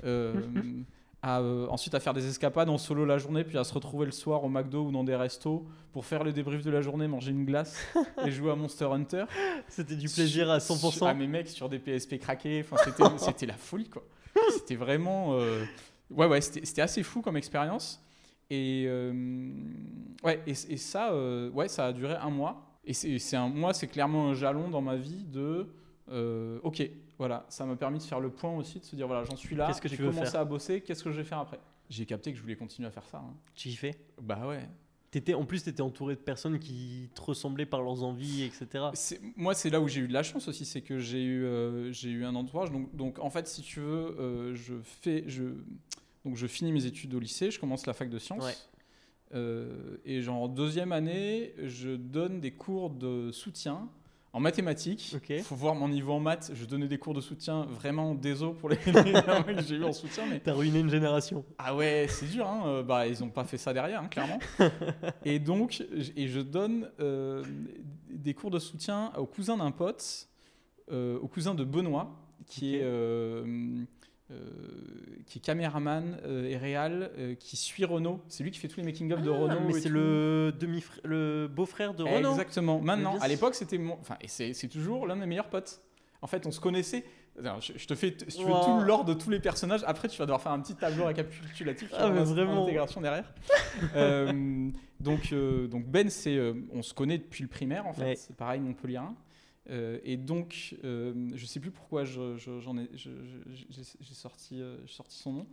Euh, 0.03 0.33
à, 1.21 1.39
euh, 1.41 1.67
ensuite 1.67 1.93
à 1.95 1.99
faire 1.99 2.13
des 2.13 2.27
escapades 2.27 2.69
en 2.69 2.77
solo 2.77 3.05
la 3.05 3.17
journée, 3.17 3.43
puis 3.43 3.57
à 3.57 3.63
se 3.63 3.73
retrouver 3.73 4.05
le 4.05 4.11
soir 4.11 4.43
au 4.43 4.49
McDo 4.49 4.85
ou 4.85 4.91
dans 4.91 5.03
des 5.03 5.15
restos 5.15 5.65
pour 5.91 6.05
faire 6.05 6.23
le 6.23 6.31
débrief 6.31 6.63
de 6.63 6.71
la 6.71 6.81
journée, 6.81 7.07
manger 7.07 7.31
une 7.31 7.45
glace 7.45 7.77
et 8.25 8.31
jouer 8.31 8.51
à 8.51 8.55
Monster 8.55 8.85
Hunter. 8.85 9.25
C'était 9.67 9.95
du 9.95 10.07
plaisir 10.07 10.49
à 10.49 10.59
100%. 10.59 11.07
À 11.07 11.13
mes 11.13 11.27
mecs 11.27 11.49
sur 11.49 11.67
des 11.67 11.79
PSP 11.79 12.19
craqués. 12.19 12.63
Enfin, 12.63 12.77
c'était, 13.17 13.45
la 13.45 13.53
folie, 13.55 13.89
quoi. 13.89 14.03
C'était 14.53 14.75
vraiment. 14.75 15.33
euh, 15.33 15.63
Ouais, 16.09 16.25
ouais, 16.25 16.41
c'était, 16.41 16.81
assez 16.81 17.03
fou 17.03 17.21
comme 17.21 17.37
expérience. 17.37 18.01
Et, 18.49 18.85
euh, 18.87 19.13
ouais, 20.23 20.41
et, 20.47 20.51
et 20.51 20.77
ça, 20.77 21.13
ouais, 21.53 21.67
ça 21.67 21.87
a 21.87 21.93
duré 21.93 22.15
un 22.15 22.31
mois. 22.31 22.65
Et 22.83 22.93
c'est, 22.93 23.35
un, 23.35 23.49
moi, 23.49 23.73
c'est 23.73 23.87
clairement 23.87 24.29
un 24.29 24.33
jalon 24.33 24.69
dans 24.69 24.81
ma 24.81 24.95
vie 24.95 25.25
de. 25.25 25.67
ok, 26.63 26.81
voilà, 27.19 27.45
ça 27.49 27.65
m'a 27.65 27.75
permis 27.75 27.99
de 27.99 28.03
faire 28.03 28.19
le 28.19 28.29
point 28.31 28.55
aussi, 28.55 28.79
de 28.79 28.85
se 28.85 28.95
dire 28.95 29.05
voilà, 29.05 29.23
j'en 29.25 29.35
suis 29.35 29.55
là, 29.55 29.67
Qu'est-ce 29.67 29.81
que 29.81 29.87
j'ai 29.89 29.97
tu 29.97 30.01
veux 30.01 30.09
commencé 30.09 30.31
faire 30.31 30.39
à 30.41 30.45
bosser, 30.45 30.81
qu'est-ce 30.81 31.03
que 31.03 31.11
je 31.11 31.17
vais 31.17 31.23
faire 31.23 31.39
après? 31.39 31.59
J'ai 31.89 32.05
capté 32.05 32.31
que 32.31 32.37
je 32.37 32.41
voulais 32.41 32.55
continuer 32.55 32.87
à 32.87 32.91
faire 32.91 33.05
ça. 33.05 33.17
hein. 33.17 33.33
Tu 33.55 33.69
y 33.69 33.75
fais? 33.75 33.93
Bah 34.21 34.47
ouais. 34.47 34.67
T'étais, 35.11 35.33
En 35.33 35.43
plus, 35.43 35.63
tu 35.63 35.69
étais 35.69 35.81
entouré 35.81 36.13
de 36.15 36.19
personnes 36.19 36.59
qui 36.59 37.09
te 37.15 37.21
ressemblaient 37.21 37.65
par 37.65 37.81
leurs 37.81 38.03
envies, 38.03 38.43
etc. 38.43 38.85
C'est- 38.93 39.19
moi, 39.35 39.53
c'est 39.55 39.71
là 39.71 39.81
où 39.81 39.87
j'ai 39.87 40.01
eu 40.01 40.07
de 40.07 40.13
la 40.13 40.21
chance 40.23 40.47
aussi, 40.47 40.65
c'est 40.65 40.81
que 40.81 40.99
j'ai 40.99 41.23
eu, 41.23 41.43
euh, 41.45 41.91
j'ai 41.91 42.09
eu 42.11 42.23
un 42.25 42.35
entourage. 42.35 42.71
Donc, 42.71 42.95
donc, 42.95 43.17
en 43.19 43.31
fait, 43.31 43.47
si 43.47 43.63
tu 43.63 43.79
veux, 43.79 44.15
euh, 44.19 44.53
je 44.55 44.75
fais, 44.83 45.23
je, 45.27 45.45
donc 46.23 46.35
je 46.37 46.45
finis 46.45 46.71
mes 46.71 46.85
études 46.85 47.13
au 47.15 47.19
lycée, 47.19 47.49
je 47.49 47.59
commence 47.59 47.87
la 47.87 47.93
fac 47.93 48.07
de 48.09 48.19
sciences. 48.19 48.45
Ouais. 48.45 48.53
Euh, 49.33 49.97
et 50.05 50.21
genre 50.21 50.43
en 50.43 50.47
deuxième 50.47 50.91
année, 50.91 51.53
je 51.63 51.89
donne 51.95 52.39
des 52.39 52.51
cours 52.51 52.89
de 52.91 53.31
soutien 53.31 53.89
en 54.33 54.39
mathématiques. 54.39 55.15
Ok. 55.15 55.41
Faut 55.41 55.55
voir 55.55 55.75
mon 55.75 55.87
niveau 55.87 56.13
en 56.13 56.19
maths. 56.19 56.51
Je 56.53 56.65
donnais 56.65 56.87
des 56.87 56.97
cours 56.97 57.13
de 57.13 57.21
soutien 57.21 57.63
vraiment 57.63 58.13
désolé 58.13 58.53
pour 58.53 58.69
les, 58.69 58.77
que 58.77 59.61
j'ai 59.67 59.75
eu 59.75 59.83
en 59.83 59.93
soutien, 59.93 60.25
mais 60.29 60.39
T'as 60.39 60.53
ruiné 60.53 60.79
une 60.79 60.89
génération. 60.89 61.43
ah 61.57 61.75
ouais, 61.75 62.07
c'est 62.09 62.27
dur, 62.27 62.47
hein. 62.47 62.63
euh, 62.65 62.83
bah, 62.83 63.07
ils 63.07 63.19
n'ont 63.21 63.29
pas 63.29 63.43
fait 63.43 63.57
ça 63.57 63.73
derrière, 63.73 64.01
hein, 64.01 64.07
clairement. 64.07 64.39
et 65.25 65.39
donc, 65.39 65.83
et 66.15 66.27
je 66.27 66.39
donne 66.39 66.89
euh, 66.99 67.43
des 68.09 68.33
cours 68.33 68.51
de 68.51 68.59
soutien 68.59 69.11
au 69.17 69.25
cousin 69.25 69.57
d'un 69.57 69.71
pote, 69.71 70.27
euh, 70.91 71.19
au 71.19 71.27
cousin 71.27 71.55
de 71.55 71.63
Benoît, 71.63 72.15
qui, 72.45 72.75
est, 72.75 72.81
euh, 72.83 73.83
qui 75.25 75.39
est 75.39 75.41
caméraman 75.41 76.17
euh, 76.25 76.45
et 76.49 76.57
réal, 76.57 77.11
euh, 77.17 77.35
qui 77.35 77.55
suit 77.57 77.85
Renault. 77.85 78.21
C'est 78.27 78.43
lui 78.43 78.51
qui 78.51 78.59
fait 78.59 78.67
tous 78.67 78.79
les 78.79 78.85
making-of 78.85 79.21
de 79.21 79.29
Ah, 79.31 79.37
Renault. 79.37 79.61
mais 79.67 79.73
c'est 79.73 79.89
le, 79.89 80.53
demi 80.59 80.83
le 81.03 81.47
beau-frère 81.47 81.93
de 81.93 82.03
Renault. 82.03 82.31
Exactement. 82.31 82.79
Maintenant, 82.79 83.17
à 83.19 83.27
l'époque, 83.27 83.55
c'était 83.55 83.77
mon. 83.77 83.93
Enfin, 83.99 84.17
et 84.21 84.27
c'est 84.27 84.67
toujours 84.67 85.07
l'un 85.07 85.15
de 85.15 85.21
mes 85.21 85.27
meilleurs 85.27 85.49
potes. 85.49 85.81
En 86.21 86.27
fait, 86.27 86.45
on 86.45 86.51
se 86.51 86.59
connaissait. 86.59 87.05
Alors, 87.39 87.61
je, 87.61 87.71
je 87.77 87.87
te 87.87 87.95
fais, 87.95 88.13
si 88.27 88.37
tu 88.39 88.43
veux, 88.43 88.51
Wow. 88.51 88.65
tout 88.65 88.79
l'ordre 88.85 89.15
de 89.15 89.19
tous 89.19 89.29
les 89.29 89.39
personnages. 89.39 89.81
Après, 89.87 90.09
tu 90.09 90.17
vas 90.17 90.25
devoir 90.25 90.41
faire 90.41 90.51
un 90.51 90.59
petit 90.59 90.75
tableau 90.75 91.05
récapitulatif 91.05 91.89
Ah, 91.97 92.09
mais 92.09 92.23
vraiment. 92.23 92.61
l'intégration 92.61 93.01
derrière. 93.01 93.33
Euh, 93.95 94.69
donc, 94.99 95.31
euh, 95.31 95.67
donc 95.67 95.85
Ben, 95.85 96.09
c'est, 96.09 96.35
euh, 96.35 96.53
on 96.73 96.81
se 96.81 96.93
connaît 96.93 97.17
depuis 97.17 97.43
le 97.43 97.47
primaire 97.47 97.87
en 97.87 97.93
fait. 97.93 98.03
Ouais. 98.03 98.15
C'est 98.17 98.35
pareil, 98.35 98.59
Montpellierin. 98.59 99.15
Euh, 99.69 99.99
et 100.03 100.17
donc, 100.17 100.75
euh, 100.83 101.13
je 101.35 101.45
sais 101.45 101.59
plus 101.59 101.71
pourquoi 101.71 102.03
j'en 102.03 102.77
ai, 102.77 102.89
j'ai 102.95 104.13
sorti, 104.13 104.61
euh, 104.61 104.77
j'ai 104.85 104.93
sorti 104.93 105.17
son 105.17 105.33
nom. 105.33 105.47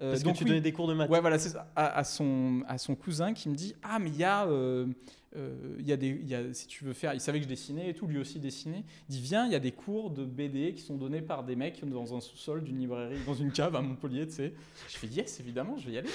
Euh, 0.00 0.12
Parce 0.12 0.22
donc, 0.22 0.34
que 0.34 0.38
tu 0.38 0.44
oui. 0.44 0.50
donnais 0.50 0.60
des 0.60 0.72
cours 0.72 0.86
de 0.88 0.94
maths. 0.94 1.10
Ouais, 1.10 1.20
voilà, 1.20 1.38
c'est. 1.38 1.56
À, 1.76 1.98
à 1.98 2.04
son, 2.04 2.62
à 2.66 2.78
son 2.78 2.94
cousin 2.94 3.34
qui 3.34 3.48
me 3.48 3.54
dit 3.54 3.74
Ah, 3.82 3.98
mais 3.98 4.10
il 4.10 4.16
y 4.16 4.24
a. 4.24 4.46
il 4.46 5.86
y 5.86 5.92
a 5.92 5.96
des, 5.96 6.08
il 6.08 6.28
y 6.28 6.34
a, 6.34 6.54
si 6.54 6.66
tu 6.66 6.84
veux 6.84 6.94
faire, 6.94 7.12
il 7.14 7.20
savait 7.20 7.38
que 7.38 7.44
je 7.44 7.48
dessinais 7.48 7.90
et 7.90 7.94
tout, 7.94 8.06
lui 8.06 8.18
aussi 8.18 8.38
dessinait. 8.38 8.84
Il 9.08 9.16
dit 9.16 9.20
Viens, 9.20 9.44
il 9.46 9.52
y 9.52 9.56
a 9.56 9.60
des 9.60 9.72
cours 9.72 10.10
de 10.10 10.24
BD 10.24 10.72
qui 10.72 10.82
sont 10.82 10.96
donnés 10.96 11.20
par 11.20 11.44
des 11.44 11.56
mecs 11.56 11.84
dans 11.84 12.16
un 12.16 12.20
sous-sol 12.20 12.62
d'une 12.62 12.78
librairie, 12.78 13.18
dans 13.26 13.34
une 13.34 13.52
cave 13.52 13.74
à 13.76 13.82
Montpellier, 13.82 14.26
tu 14.26 14.34
sais. 14.34 14.54
Je 14.88 14.96
fais 14.96 15.08
Yes, 15.08 15.40
évidemment, 15.40 15.76
je 15.76 15.86
vais 15.86 15.92
y 15.92 15.98
aller. 15.98 16.08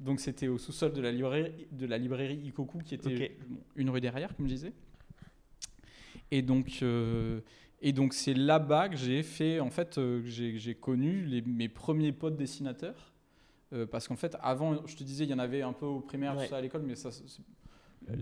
Donc 0.00 0.20
c'était 0.20 0.48
au 0.48 0.56
sous-sol 0.58 0.92
de 0.92 1.00
la 1.00 1.10
librairie, 1.12 1.52
de 1.72 1.86
la 1.86 1.98
librairie 1.98 2.36
Ikoku 2.44 2.78
qui 2.78 2.94
était 2.94 3.36
une 3.74 3.90
rue 3.90 4.00
derrière, 4.00 4.34
comme 4.36 4.46
je 4.46 4.54
disais. 4.54 4.72
Et 6.30 6.42
donc. 6.42 6.78
euh, 6.82 7.40
et 7.82 7.92
donc 7.92 8.14
c'est 8.14 8.32
là-bas 8.34 8.88
que 8.88 8.96
j'ai 8.96 9.22
fait, 9.22 9.60
en 9.60 9.68
fait, 9.70 9.98
euh, 9.98 10.22
j'ai 10.24 10.74
connu 10.74 11.24
les- 11.26 11.42
mes 11.42 11.68
premiers 11.68 12.10
potes 12.12 12.36
dessinateurs. 12.36 13.12
Euh, 13.72 13.84
parce 13.84 14.08
qu'en 14.08 14.16
fait, 14.16 14.36
avant, 14.40 14.86
je 14.86 14.96
te 14.96 15.02
disais, 15.04 15.24
il 15.24 15.30
y 15.30 15.34
en 15.34 15.38
avait 15.38 15.60
un 15.62 15.72
peu 15.74 15.84
au 15.86 16.00
primaire, 16.00 16.32
tout 16.34 16.48
ça 16.48 16.56
à 16.56 16.60
l'école, 16.60 16.82
mais 16.86 16.94
ça, 16.96 17.10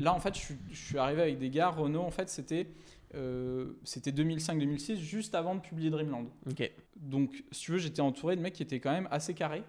là, 0.00 0.12
en 0.12 0.18
fait, 0.18 0.34
je, 0.34 0.40
suis- 0.40 0.56
je 0.70 0.76
suis 0.86 0.98
arrivé 0.98 1.22
avec 1.22 1.38
des 1.38 1.50
gars. 1.50 1.68
Renault, 1.68 2.00
en 2.02 2.10
fait, 2.10 2.28
c'était 2.30 2.66
c'était 3.84 4.10
2005-2006, 4.10 4.96
juste 4.96 5.36
avant 5.36 5.54
de 5.54 5.60
publier 5.60 5.88
Dreamland. 5.90 6.26
Ok. 6.50 6.68
Donc, 6.96 7.44
si 7.52 7.60
tu 7.66 7.72
veux, 7.72 7.78
j'étais 7.78 8.00
entouré 8.00 8.34
de 8.34 8.40
mecs 8.40 8.54
qui 8.54 8.62
étaient 8.64 8.80
quand 8.80 8.90
même 8.92 9.06
assez 9.12 9.34
carrés, 9.34 9.62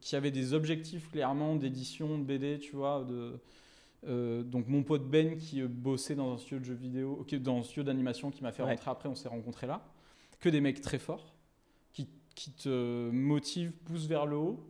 qui 0.00 0.16
avaient 0.16 0.32
des 0.32 0.52
objectifs 0.52 1.08
clairement 1.10 1.54
d'édition, 1.54 2.18
de 2.18 2.24
BD, 2.24 2.58
tu 2.58 2.74
vois. 2.74 3.04
De, 3.04 3.38
euh, 4.06 4.42
donc, 4.42 4.68
mon 4.68 4.82
pote 4.82 5.08
Ben 5.08 5.36
qui 5.36 5.60
euh, 5.60 5.68
bossait 5.68 6.14
dans 6.14 6.32
un 6.34 6.38
studio 6.38 6.58
de 6.60 6.64
jeux 6.64 6.74
vidéo, 6.74 7.24
dans 7.40 7.58
un 7.58 7.62
studio 7.62 7.82
d'animation 7.82 8.30
qui 8.30 8.42
m'a 8.42 8.52
fait 8.52 8.62
Ouais. 8.62 8.70
rentrer 8.70 8.90
après, 8.90 9.08
on 9.08 9.14
s'est 9.14 9.28
rencontrés 9.28 9.66
là. 9.66 9.82
Que 10.40 10.48
des 10.48 10.60
mecs 10.60 10.80
très 10.80 10.98
forts, 10.98 11.34
qui, 11.92 12.08
qui 12.34 12.52
te 12.52 13.10
motivent, 13.10 13.72
poussent 13.72 14.06
vers 14.06 14.26
le 14.26 14.36
haut, 14.36 14.64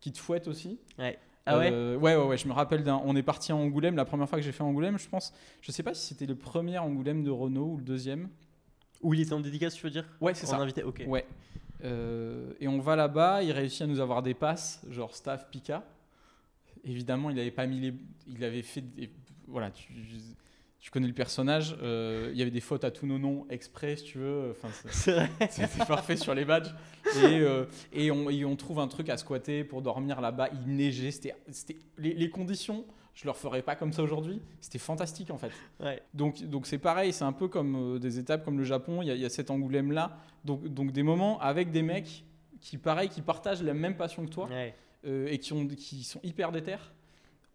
qui 0.00 0.12
te 0.12 0.18
fouettent 0.18 0.48
aussi. 0.48 0.78
Ah 1.46 1.58
ouais 1.58 1.70
Euh, 1.72 1.96
ouais, 1.96 2.16
ouais, 2.16 2.26
ouais, 2.26 2.36
je 2.36 2.48
me 2.48 2.52
rappelle 2.52 2.82
d'un. 2.84 3.00
On 3.04 3.14
est 3.16 3.22
parti 3.22 3.52
à 3.52 3.56
Angoulême, 3.56 3.96
la 3.96 4.04
première 4.04 4.28
fois 4.28 4.38
que 4.38 4.44
j'ai 4.44 4.52
fait 4.52 4.62
Angoulême, 4.62 4.98
je 4.98 5.08
pense. 5.08 5.32
Je 5.60 5.72
sais 5.72 5.82
pas 5.82 5.94
si 5.94 6.06
c'était 6.08 6.26
le 6.26 6.34
premier 6.36 6.78
Angoulême 6.78 7.22
de 7.22 7.30
Renault 7.30 7.66
ou 7.72 7.76
le 7.76 7.82
deuxième. 7.82 8.28
Où 9.02 9.14
il 9.14 9.20
était 9.20 9.32
en 9.32 9.40
dédicace, 9.40 9.74
tu 9.74 9.82
veux 9.84 9.90
dire? 9.90 10.06
Ouais, 10.20 10.34
c'est 10.34 10.46
ça. 10.46 10.56
invité, 10.58 10.82
ok. 10.82 11.04
Ouais. 11.06 11.26
Euh, 11.84 12.52
et 12.60 12.68
on 12.68 12.78
va 12.78 12.94
là-bas, 12.96 13.42
il 13.42 13.52
réussit 13.52 13.82
à 13.82 13.86
nous 13.86 14.00
avoir 14.00 14.22
des 14.22 14.34
passes, 14.34 14.82
genre 14.90 15.14
staff 15.14 15.48
Pika. 15.50 15.82
Évidemment, 16.84 17.30
il 17.30 17.38
avait 17.38 17.50
pas 17.50 17.66
mis 17.66 17.80
les. 17.80 17.94
Il 18.26 18.42
avait 18.44 18.62
fait. 18.62 18.80
des- 18.80 19.10
Voilà, 19.46 19.70
tu, 19.70 19.92
tu 20.80 20.90
connais 20.90 21.06
le 21.08 21.12
personnage. 21.12 21.76
euh, 21.82 22.30
il 22.32 22.38
y 22.38 22.42
avait 22.42 22.50
des 22.50 22.60
fautes 22.60 22.84
à 22.84 22.90
tous 22.90 23.06
nos 23.06 23.18
noms 23.18 23.46
exprès, 23.50 23.96
si 23.96 24.04
tu 24.04 24.18
veux. 24.18 24.50
Enfin, 24.52 24.68
c'est- 25.50 25.86
parfait 25.86 26.16
sur 26.16 26.34
les 26.34 26.44
badges. 26.44 26.72
Et, 27.16 27.24
euh, 27.40 27.64
et, 27.92 28.10
on, 28.10 28.30
et 28.30 28.44
on 28.44 28.56
trouve 28.56 28.78
un 28.80 28.88
truc 28.88 29.08
à 29.08 29.16
squatter 29.16 29.64
pour 29.64 29.82
dormir 29.82 30.20
là-bas. 30.20 30.48
Il 30.66 30.74
neigeait. 30.74 31.10
C'était, 31.10 31.34
c'était, 31.50 31.76
les, 31.98 32.14
les 32.14 32.30
conditions, 32.30 32.84
je 33.14 33.24
leur 33.26 33.36
ferais 33.36 33.62
pas 33.62 33.76
comme 33.76 33.92
ça 33.92 34.02
aujourd'hui. 34.02 34.40
C'était 34.60 34.78
fantastique 34.78 35.30
en 35.30 35.38
fait. 35.38 35.52
Ouais. 35.80 36.00
Donc, 36.14 36.42
donc 36.44 36.66
c'est 36.66 36.78
pareil, 36.78 37.12
c'est 37.12 37.24
un 37.24 37.32
peu 37.32 37.48
comme 37.48 37.96
euh, 37.96 37.98
des 37.98 38.18
étapes 38.18 38.44
comme 38.44 38.56
le 38.58 38.64
Japon. 38.64 39.02
Il 39.02 39.08
y 39.08 39.10
a, 39.10 39.14
il 39.14 39.20
y 39.20 39.24
a 39.26 39.30
cet 39.30 39.50
Angoulême 39.50 39.92
là. 39.92 40.18
Donc, 40.44 40.66
donc 40.68 40.92
des 40.92 41.02
moments 41.02 41.38
avec 41.40 41.70
des 41.72 41.82
mecs 41.82 42.24
qui 42.60 42.76
pareil, 42.78 43.08
qui 43.08 43.22
partagent 43.22 43.62
la 43.62 43.74
même 43.74 43.96
passion 43.96 44.24
que 44.24 44.30
toi 44.30 44.46
Ouais. 44.48 44.74
Euh, 45.06 45.28
et 45.28 45.38
qui, 45.38 45.52
ont, 45.52 45.66
qui 45.66 46.04
sont 46.04 46.20
hyper 46.22 46.52
déter, 46.52 46.76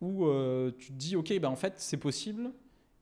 où 0.01 0.25
euh, 0.25 0.71
tu 0.77 0.88
te 0.88 0.97
dis, 0.97 1.15
ok, 1.15 1.39
bah, 1.39 1.49
en 1.49 1.55
fait, 1.55 1.73
c'est 1.77 1.97
possible, 1.97 2.51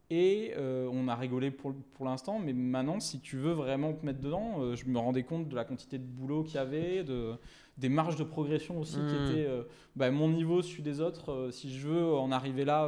et 0.09 0.53
euh, 0.57 0.87
on 0.91 1.07
a 1.07 1.15
rigolé 1.15 1.49
pour, 1.49 1.73
pour 1.93 2.05
l'instant, 2.05 2.37
mais 2.39 2.53
maintenant, 2.53 2.99
si 2.99 3.19
tu 3.19 3.37
veux 3.37 3.53
vraiment 3.53 3.93
te 3.93 4.05
mettre 4.05 4.19
dedans, 4.19 4.57
euh, 4.59 4.75
je 4.75 4.85
me 4.85 4.99
rendais 4.99 5.23
compte 5.23 5.49
de 5.49 5.55
la 5.55 5.65
quantité 5.65 5.97
de 5.97 6.03
boulot 6.03 6.43
qu'il 6.43 6.55
y 6.55 6.57
avait, 6.59 7.03
de, 7.03 7.33
des 7.77 7.89
marges 7.89 8.15
de 8.17 8.23
progression 8.23 8.79
aussi 8.79 8.97
qui 9.07 9.15
Mm. 9.15 9.23
étaient, 9.25 9.47
euh, 9.47 9.63
bah, 9.95 10.11
mon 10.11 10.29
niveau, 10.29 10.61
celui 10.61 10.83
des 10.83 10.99
autres, 10.99 11.49
si 11.51 11.73
je 11.73 11.87
veux 11.87 12.13
en 12.13 12.31
arriver 12.31 12.63
là, 12.65 12.87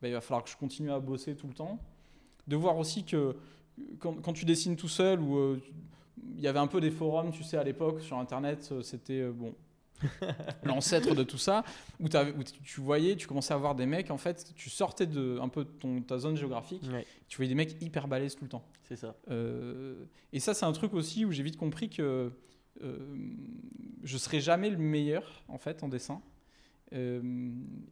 bah, 0.00 0.08
il 0.08 0.12
va 0.12 0.20
falloir 0.20 0.44
que 0.44 0.50
je 0.50 0.56
continue 0.56 0.92
à 0.92 1.00
bosser 1.00 1.34
tout 1.34 1.48
le 1.48 1.54
temps. 1.54 1.80
De 2.46 2.54
voir 2.54 2.76
aussi 2.76 3.04
que 3.04 3.34
quand, 3.98 4.20
quand 4.22 4.32
tu 4.32 4.44
dessines 4.44 4.76
tout 4.76 4.88
seul, 4.88 5.20
ou 5.20 5.56
il 6.36 6.40
y 6.40 6.46
avait 6.46 6.58
un 6.60 6.66
peu 6.68 6.80
des 6.80 6.90
forums, 6.90 7.32
tu 7.32 7.42
sais, 7.42 7.56
à 7.56 7.64
l'époque, 7.64 8.00
sur 8.02 8.18
Internet, 8.18 8.72
c'était, 8.82 9.26
bon, 9.30 9.54
l'ancêtre 10.64 11.14
de 11.14 11.22
tout 11.22 11.38
ça, 11.38 11.64
où, 12.00 12.08
tu- 12.08 12.80
voyais, 12.80 13.16
tu 13.16 13.26
commençais 13.26 13.54
à 13.54 13.56
voir 13.56 13.74
des 13.74 13.86
mecs, 13.86 14.10
en 14.10 14.18
fait, 14.18 14.52
tu 14.54 14.70
sortais 14.70 15.06
de 15.06 15.38
un 15.40 15.48
peu 15.48 15.64
de 15.64 15.70
ton, 15.70 16.00
ta 16.02 16.18
zone 16.18 16.36
géographique, 16.36 16.84
Ouais, 16.92 17.06
tu 17.28 17.36
voyais 17.36 17.48
des 17.48 17.54
mecs 17.54 17.80
hyper 17.82 18.08
balèzes 18.08 18.34
tout 18.36 18.44
le 18.44 18.50
temps. 18.50 18.64
c'est 18.88 18.96
ça. 18.96 19.14
Euh, 19.30 20.04
et 20.32 20.40
ça, 20.40 20.54
c'est 20.54 20.64
un 20.66 20.72
truc 20.72 20.94
aussi 20.94 21.24
où 21.24 21.32
j'ai 21.32 21.42
vite 21.42 21.56
compris 21.56 21.88
que 21.90 22.32
euh, 22.82 22.98
je 24.02 24.18
serai 24.18 24.40
jamais 24.40 24.70
le 24.70 24.78
meilleur, 24.78 25.44
en 25.48 25.58
fait, 25.58 25.82
en 25.82 25.88
dessin. 25.88 26.20
Euh, 26.92 27.20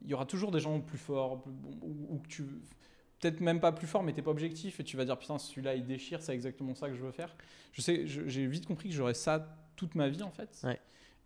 Il 0.03 0.11
y 0.11 0.15
aura 0.15 0.27
toujours 0.27 0.51
des 0.51 0.61
gens 0.61 0.81
plus 0.81 0.99
forts, 0.99 1.45
ou, 1.83 2.19
que 2.19 2.29
tu... 2.29 2.45
Peut-être 3.21 3.41
même 3.41 3.61
pas 3.61 3.71
plus 3.73 3.87
fort, 3.87 4.03
mais 4.03 4.15
t'es 4.15 4.23
pas 4.23 4.31
objectif 4.31 4.81
et 4.81 4.85
tu 4.85 4.97
vas 4.97 5.05
dire 5.05 5.19
putain 5.19 5.37
celui-là 5.39 5.75
il 5.75 5.85
déchire, 5.85 6.23
c'est 6.23 6.33
exactement 6.33 6.75
ça 6.75 6.89
que 6.89 6.95
je 6.95 7.03
veux 7.03 7.13
faire. 7.13 7.37
Je 7.73 7.83
sais, 7.83 8.07
j'ai 8.07 8.47
vite 8.47 8.65
compris 8.65 8.89
que 8.89 8.95
j'aurais 8.95 9.13
ça 9.13 9.59
toute 9.77 9.95
ma 9.95 10.09
vie 10.09 10.23
en 10.23 10.31
fait. 10.31 10.59
Ouais. 10.65 10.81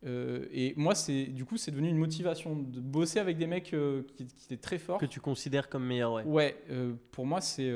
Euh, 0.07 0.47
et 0.53 0.75
moi 0.77 0.95
c'est 0.95 1.25
du 1.25 1.47
coup 1.47 1.57
c'est 1.57 1.71
devenu 1.71 1.89
une 1.89 1.97
motivation 1.97 2.57
de 2.57 2.79
bosser 2.79 3.21
avec 3.21 3.39
des 3.39 3.47
mecs 3.47 3.73
euh, 3.73 4.03
qui, 4.17 4.27
qui 4.27 4.45
étaient 4.45 4.61
très 4.61 4.77
forts. 4.79 4.99
Que 4.99 5.07
tu 5.07 5.19
considères 5.19 5.71
comme 5.71 5.87
meilleur, 5.87 6.13
ouais. 6.13 6.25
Ouais, 6.25 6.57
euh, 6.71 6.93
pour 7.11 7.25
moi, 7.25 7.41
c'est 7.41 7.73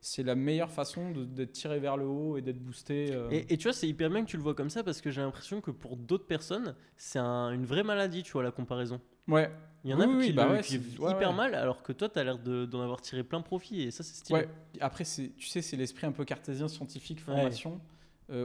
c'est 0.00 0.22
la 0.24 0.34
meilleure 0.34 0.70
façon 0.72 1.12
d'être 1.12 1.52
tiré 1.52 1.78
vers 1.78 1.96
le 1.96 2.04
haut 2.06 2.36
et 2.36 2.42
d'être 2.42 2.58
boosté. 2.58 3.16
Et, 3.30 3.52
et 3.52 3.56
tu 3.56 3.64
vois, 3.64 3.72
c'est 3.72 3.86
hyper 3.88 4.10
bien 4.10 4.24
que 4.24 4.28
tu 4.30 4.36
le 4.36 4.42
vois 4.42 4.54
comme 4.54 4.70
ça 4.70 4.82
parce 4.82 5.00
que 5.00 5.10
j'ai 5.10 5.20
l'impression 5.20 5.60
que 5.60 5.70
pour 5.70 5.96
d'autres 5.96 6.26
personnes, 6.26 6.74
c'est 6.96 7.18
un- 7.20 7.52
une 7.52 7.64
vraie 7.64 7.82
maladie, 7.84 8.22
tu 8.24 8.32
vois, 8.32 8.42
la 8.42 8.50
comparaison. 8.50 9.00
Ouais, 9.28 9.50
Il 9.84 9.90
y 9.90 9.94
en 9.94 10.00
a 10.00 10.06
Oui, 10.08 10.26
qui, 10.26 10.32
bah 10.32 10.50
ouais, 10.50 10.60
qui 10.62 10.78
vivent 10.78 11.00
ouais, 11.00 11.12
hyper 11.12 11.30
ouais. 11.30 11.36
mal 11.36 11.54
alors 11.54 11.82
que 11.84 11.92
toi, 11.92 12.08
tu 12.08 12.18
as 12.18 12.24
l'air 12.24 12.38
de- 12.40 12.64
d'en 12.66 12.80
avoir 12.80 13.00
tiré 13.00 13.22
plein 13.22 13.40
profit 13.42 13.82
et 13.82 13.90
ça, 13.92 14.02
c'est 14.02 14.16
stylé. 14.16 14.40
ouais. 14.40 14.48
Après, 14.80 15.04
tu 15.04 15.46
sais, 15.46 15.62
c'est 15.62 15.76
l'esprit 15.76 16.06
un 16.06 16.12
peu 16.12 16.24
cartésien, 16.24 16.66
scientifique, 16.66 17.20
formation. 17.20 17.80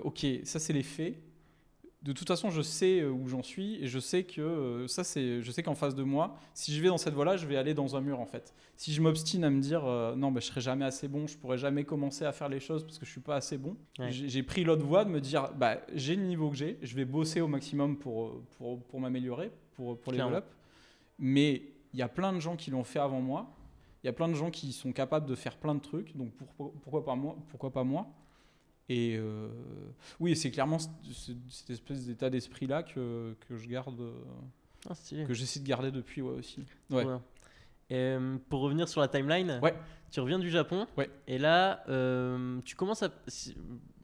Ok, 0.04 0.26
ça, 0.44 0.60
c'est 0.60 0.74
les 0.74 0.84
faits. 0.84 1.16
De 2.04 2.12
toute 2.12 2.28
façon, 2.28 2.50
je 2.50 2.62
sais 2.62 3.00
euh, 3.00 3.10
où 3.10 3.30
j'en 3.30 3.44
suis 3.44 3.82
et 3.82 3.88
je 3.88 3.98
sais 3.98 4.24
que 4.26 4.42
euh, 4.42 4.88
ça, 4.90 5.06
c'est, 5.06 5.42
je 5.42 5.52
sais 5.52 5.64
qu'en 5.64 5.74
face 5.74 5.96
de 5.96 6.04
moi, 6.04 6.36
si 6.54 6.74
je 6.74 6.82
vais 6.82 6.90
dans 6.90 6.98
cette 6.98 7.14
voie-là, 7.14 7.38
je 7.38 7.48
vais 7.48 7.56
aller 7.56 7.74
dans 7.74 7.96
un 7.96 8.02
mur 8.02 8.20
en 8.20 8.26
fait. 8.26 8.54
Si 8.76 8.92
je 8.94 9.02
m'obstine 9.02 9.46
à 9.46 9.50
me 9.50 9.62
dire 9.62 9.86
euh, 9.86 10.14
non, 10.14 10.30
bah, 10.30 10.42
je 10.42 10.48
serai 10.48 10.60
jamais 10.60 10.84
assez 10.84 11.08
bon, 11.08 11.28
je 11.28 11.38
pourrai 11.38 11.58
jamais 11.58 11.86
commencer 11.86 12.26
à 12.26 12.34
faire 12.34 12.50
les 12.50 12.60
choses 12.60 12.84
parce 12.84 13.00
que 13.00 13.06
je 13.06 13.12
suis 13.12 13.22
pas 13.22 13.36
assez 13.38 13.58
bon, 13.58 13.78
Ouais. 14.00 14.12
j'ai, 14.12 14.44
pris 14.44 14.66
l'autre 14.66 14.84
voie 14.86 15.06
de 15.06 15.10
me 15.12 15.22
dire 15.22 15.52
bah, 15.56 15.78
j'ai 15.94 16.18
le 16.18 16.24
niveau 16.24 16.50
que 16.50 16.58
j'ai, 16.58 16.78
je 16.82 16.94
vais 16.96 17.06
bosser 17.06 17.40
au 17.40 17.48
maximum 17.48 17.98
pour, 17.98 18.42
pour, 18.58 18.82
pour 18.84 19.00
m'améliorer, 19.00 19.50
pour, 19.76 19.98
pour 19.98 20.12
level 20.12 20.36
up. 20.36 20.46
Mais 21.20 21.62
il 21.94 22.00
y 22.00 22.04
a 22.04 22.10
plein 22.10 22.34
de 22.34 22.40
gens 22.40 22.56
qui 22.58 22.70
l'ont 22.72 22.84
fait 22.84 23.00
avant 23.00 23.22
moi. 23.22 23.56
Il 24.04 24.08
y 24.08 24.10
a 24.10 24.14
plein 24.14 24.28
de 24.28 24.34
gens 24.34 24.52
qui 24.52 24.74
sont 24.74 24.92
capables 24.92 25.26
de 25.26 25.36
faire 25.36 25.56
plein 25.56 25.74
de 25.76 25.80
trucs. 25.80 26.18
Donc 26.18 26.32
pour- 26.58 26.74
pourquoi 26.82 27.06
pas 27.06 27.16
moi 27.16 27.38
Pourquoi 27.50 27.72
pas 27.72 27.86
moi? 27.86 28.08
Et 28.90 29.16
euh, 29.18 29.48
oui, 30.20 30.36
c'est 30.36 30.52
clairement 30.52 30.78
ce- 30.80 30.88
ce- 31.12 31.32
cette 31.50 31.70
espèce 31.70 32.06
d'état 32.06 32.30
d'esprit 32.30 32.68
là 32.68 32.84
que, 32.84 33.36
que 33.48 33.58
je 33.58 33.68
garde, 33.68 34.00
euh, 34.02 34.14
Ah, 34.90 34.94
que 35.26 35.34
j'essaie 35.34 35.62
de 35.62 35.68
garder 35.68 35.92
depuis 35.92 36.22
ouais, 36.22 36.36
aussi. 36.38 36.66
Ouais. 36.90 37.06
Et, 37.90 37.96
euh, 37.96 38.38
pour 38.50 38.60
revenir 38.62 38.90
sur 38.90 39.00
la 39.02 39.08
timeline, 39.08 39.60
Ouais. 39.64 39.74
tu 40.12 40.20
reviens 40.20 40.40
du 40.40 40.50
Japon. 40.50 40.86
Ouais. 40.98 41.10
Et 41.28 41.38
là, 41.38 41.84
euh, 41.88 42.60
tu 42.66 42.76
commences 42.76 43.04
à. 43.04 43.10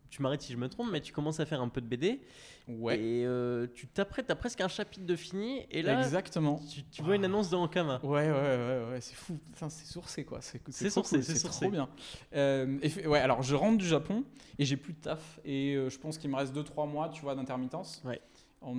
Tu 0.09 0.21
m'arrêtes 0.21 0.41
si 0.41 0.53
je 0.53 0.57
me 0.57 0.67
trompe, 0.69 0.89
mais 0.91 1.01
tu 1.01 1.13
commences 1.13 1.39
à 1.39 1.45
faire 1.45 1.61
un 1.61 1.69
peu 1.69 1.81
de 1.81 1.85
BD. 1.87 2.19
Ouais. 2.67 2.99
Et 2.99 3.25
euh, 3.25 3.67
tu 3.73 3.87
t'apprêtes 3.87 4.29
à 4.29 4.35
presque 4.35 4.61
un 4.61 4.67
chapitre 4.67 5.05
de 5.05 5.15
fini. 5.15 5.65
Et 5.71 5.81
là, 5.81 5.99
Exactement. 6.01 6.59
tu, 6.71 6.83
tu 6.83 7.01
vois 7.01 7.15
une 7.15 7.25
annonce 7.25 7.49
de 7.49 7.55
Ankama. 7.55 7.99
Ouais, 8.03 8.29
ouais, 8.29 8.31
ouais, 8.31 8.85
ouais, 8.91 9.01
c'est 9.01 9.15
fou. 9.15 9.39
C'est 9.69 9.85
sourcé 9.85 10.23
quoi. 10.23 10.39
C'est 10.41 10.59
sourcé, 10.89 11.15
cool, 11.17 11.23
c'est 11.23 11.35
sourcé. 11.35 11.61
trop 11.61 11.71
bien. 11.71 11.89
Euh, 12.35 12.77
et 12.81 13.07
ouais, 13.07 13.19
alors 13.19 13.41
je 13.41 13.55
rentre 13.55 13.77
du 13.77 13.87
Japon 13.87 14.23
et 14.59 14.65
j'ai 14.65 14.77
plus 14.77 14.93
de 14.93 14.99
taf 14.99 15.39
et 15.45 15.75
euh, 15.75 15.89
je 15.89 15.97
pense 15.97 16.17
qu'il 16.17 16.29
me 16.29 16.35
reste 16.35 16.55
2-3 16.55 16.87
mois, 16.89 17.09
tu 17.09 17.21
vois, 17.21 17.35
d'intermittence. 17.35 18.01
Ouais. 18.05 18.21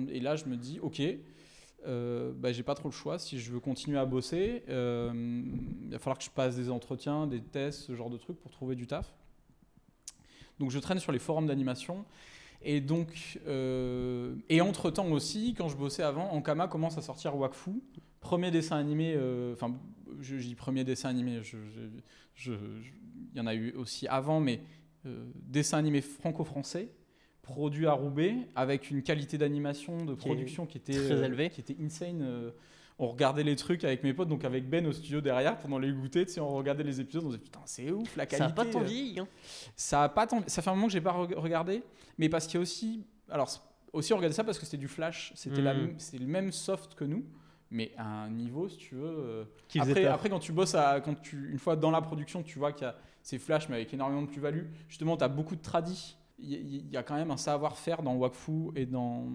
Et 0.09 0.19
là, 0.19 0.35
je 0.35 0.45
me 0.45 0.55
dis, 0.55 0.79
ok, 0.79 1.01
bah, 1.85 2.51
j'ai 2.51 2.63
pas 2.63 2.75
trop 2.75 2.87
le 2.87 2.93
choix. 2.93 3.17
Si 3.19 3.39
je 3.39 3.51
veux 3.51 3.59
continuer 3.59 3.97
à 3.97 4.05
bosser, 4.05 4.63
il 4.67 5.89
va 5.89 5.99
falloir 5.99 6.17
que 6.17 6.23
je 6.23 6.29
passe 6.29 6.55
des 6.55 6.69
entretiens, 6.69 7.25
des 7.27 7.41
tests, 7.41 7.81
ce 7.87 7.95
genre 7.95 8.09
de 8.09 8.17
trucs 8.17 8.39
pour 8.39 8.51
trouver 8.51 8.75
du 8.75 8.85
taf. 8.87 9.13
Donc 10.61 10.69
je 10.69 10.77
traîne 10.79 10.99
sur 10.99 11.11
les 11.11 11.17
forums 11.19 11.47
d'animation. 11.47 12.05
Et 12.63 12.79
donc, 12.81 13.39
euh, 13.47 14.35
et 14.47 14.61
entre 14.61 14.91
temps 14.91 15.07
aussi, 15.11 15.55
quand 15.57 15.67
je 15.67 15.75
bossais 15.75 16.03
avant, 16.03 16.31
Ankama 16.31 16.67
commence 16.67 16.95
à 16.99 17.01
sortir 17.01 17.35
Wakfu, 17.35 17.71
premier 18.19 18.51
dessin 18.51 18.77
animé. 18.77 19.15
euh, 19.17 19.53
Enfin, 19.53 19.73
je, 20.19 20.37
je 20.37 20.47
dis 20.47 20.53
premier 20.53 20.83
dessin 20.83 21.09
animé. 21.09 21.41
Il 22.45 22.53
y 23.35 23.39
en 23.39 23.47
a 23.47 23.55
eu 23.55 23.71
aussi 23.73 24.07
avant, 24.07 24.39
mais 24.39 24.61
euh, 25.07 25.25
dessin 25.35 25.79
animé 25.79 26.01
franco-français, 26.01 26.89
produit 27.41 27.87
à 27.87 27.93
Roubaix, 27.93 28.35
avec 28.55 28.91
une 28.91 29.01
qualité 29.01 29.39
d'animation, 29.39 30.05
de 30.05 30.13
production 30.13 30.67
qui 30.67 30.77
était 30.77 30.93
très 30.93 31.25
élevée. 31.25 31.49
qui 31.49 31.61
était 31.61 31.77
insane. 31.81 32.23
On 33.03 33.07
regardait 33.07 33.43
les 33.43 33.55
trucs 33.55 33.83
avec 33.83 34.03
mes 34.03 34.13
potes, 34.13 34.29
donc 34.29 34.45
avec 34.45 34.69
Ben 34.69 34.85
au 34.85 34.91
studio 34.93 35.19
derrière, 35.21 35.57
pendant 35.57 35.79
les 35.79 35.91
goûters, 35.91 36.25
tu 36.27 36.33
sais, 36.33 36.39
on 36.39 36.49
regardait 36.55 36.83
les 36.83 37.01
épisodes, 37.01 37.23
on 37.25 37.29
disait 37.29 37.39
putain, 37.41 37.59
c'est 37.65 37.89
ouf 37.91 38.15
la 38.15 38.23
Ça 38.23 38.27
qualité. 38.27 38.47
n'a 38.47 38.51
pas 38.53 38.65
tant 38.65 38.81
euh. 38.81 38.83
vieilli. 38.85 39.19
hein. 39.19 39.27
Ça 39.75 40.03
a 40.03 40.09
pas 40.09 40.27
ça 40.47 40.61
fait 40.61 40.69
un 40.69 40.75
moment 40.75 40.87
que 40.87 40.93
j'ai 40.93 41.01
pas 41.01 41.11
re- 41.11 41.35
regardé, 41.35 41.83
mais 42.17 42.29
parce 42.29 42.45
qu'il 42.45 42.55
y 42.55 42.57
a 42.57 42.61
aussi, 42.61 43.05
alors 43.29 43.49
aussi 43.91 44.13
on 44.13 44.17
regardait 44.17 44.35
ça 44.35 44.43
parce 44.43 44.57
que 44.59 44.65
c'était 44.65 44.77
du 44.77 44.87
flash, 44.87 45.33
c'était 45.35 45.61
Mm. 45.61 45.95
c'était 45.97 46.19
le 46.23 46.27
même 46.27 46.51
soft 46.51 46.93
que 46.95 47.03
nous, 47.03 47.25
mais 47.71 47.91
à 47.97 48.05
un 48.25 48.29
niveau 48.29 48.69
si 48.69 48.77
tu 48.77 48.95
veux. 48.95 49.03
euh, 49.05 49.43
après, 49.79 50.05
après 50.05 50.29
quand 50.29 50.39
tu 50.39 50.51
bosses, 50.51 50.75
à, 50.75 51.01
quand 51.01 51.19
tu 51.21 51.51
une 51.51 51.59
fois 51.59 51.75
dans 51.75 51.91
la 51.91 52.01
production, 52.01 52.43
tu 52.43 52.59
vois 52.59 52.71
qu'il 52.71 52.85
y 52.85 52.89
a 52.89 52.95
ces 53.23 53.39
flash 53.39 53.67
mais 53.67 53.75
avec 53.77 53.91
énormément 53.93 54.21
de 54.21 54.27
plus-value. 54.27 54.65
Justement, 54.89 55.17
tu 55.17 55.23
as 55.23 55.27
beaucoup 55.27 55.55
de 55.55 55.61
tradis. 55.61 56.17
Il 56.43 56.51
y, 56.53 56.85
y 56.93 56.97
a 56.97 57.03
quand 57.03 57.15
même 57.15 57.29
un 57.31 57.37
savoir-faire 57.37 58.01
dans 58.01 58.15
Wakfu 58.15 58.71
et 58.75 58.85
dans 58.85 59.27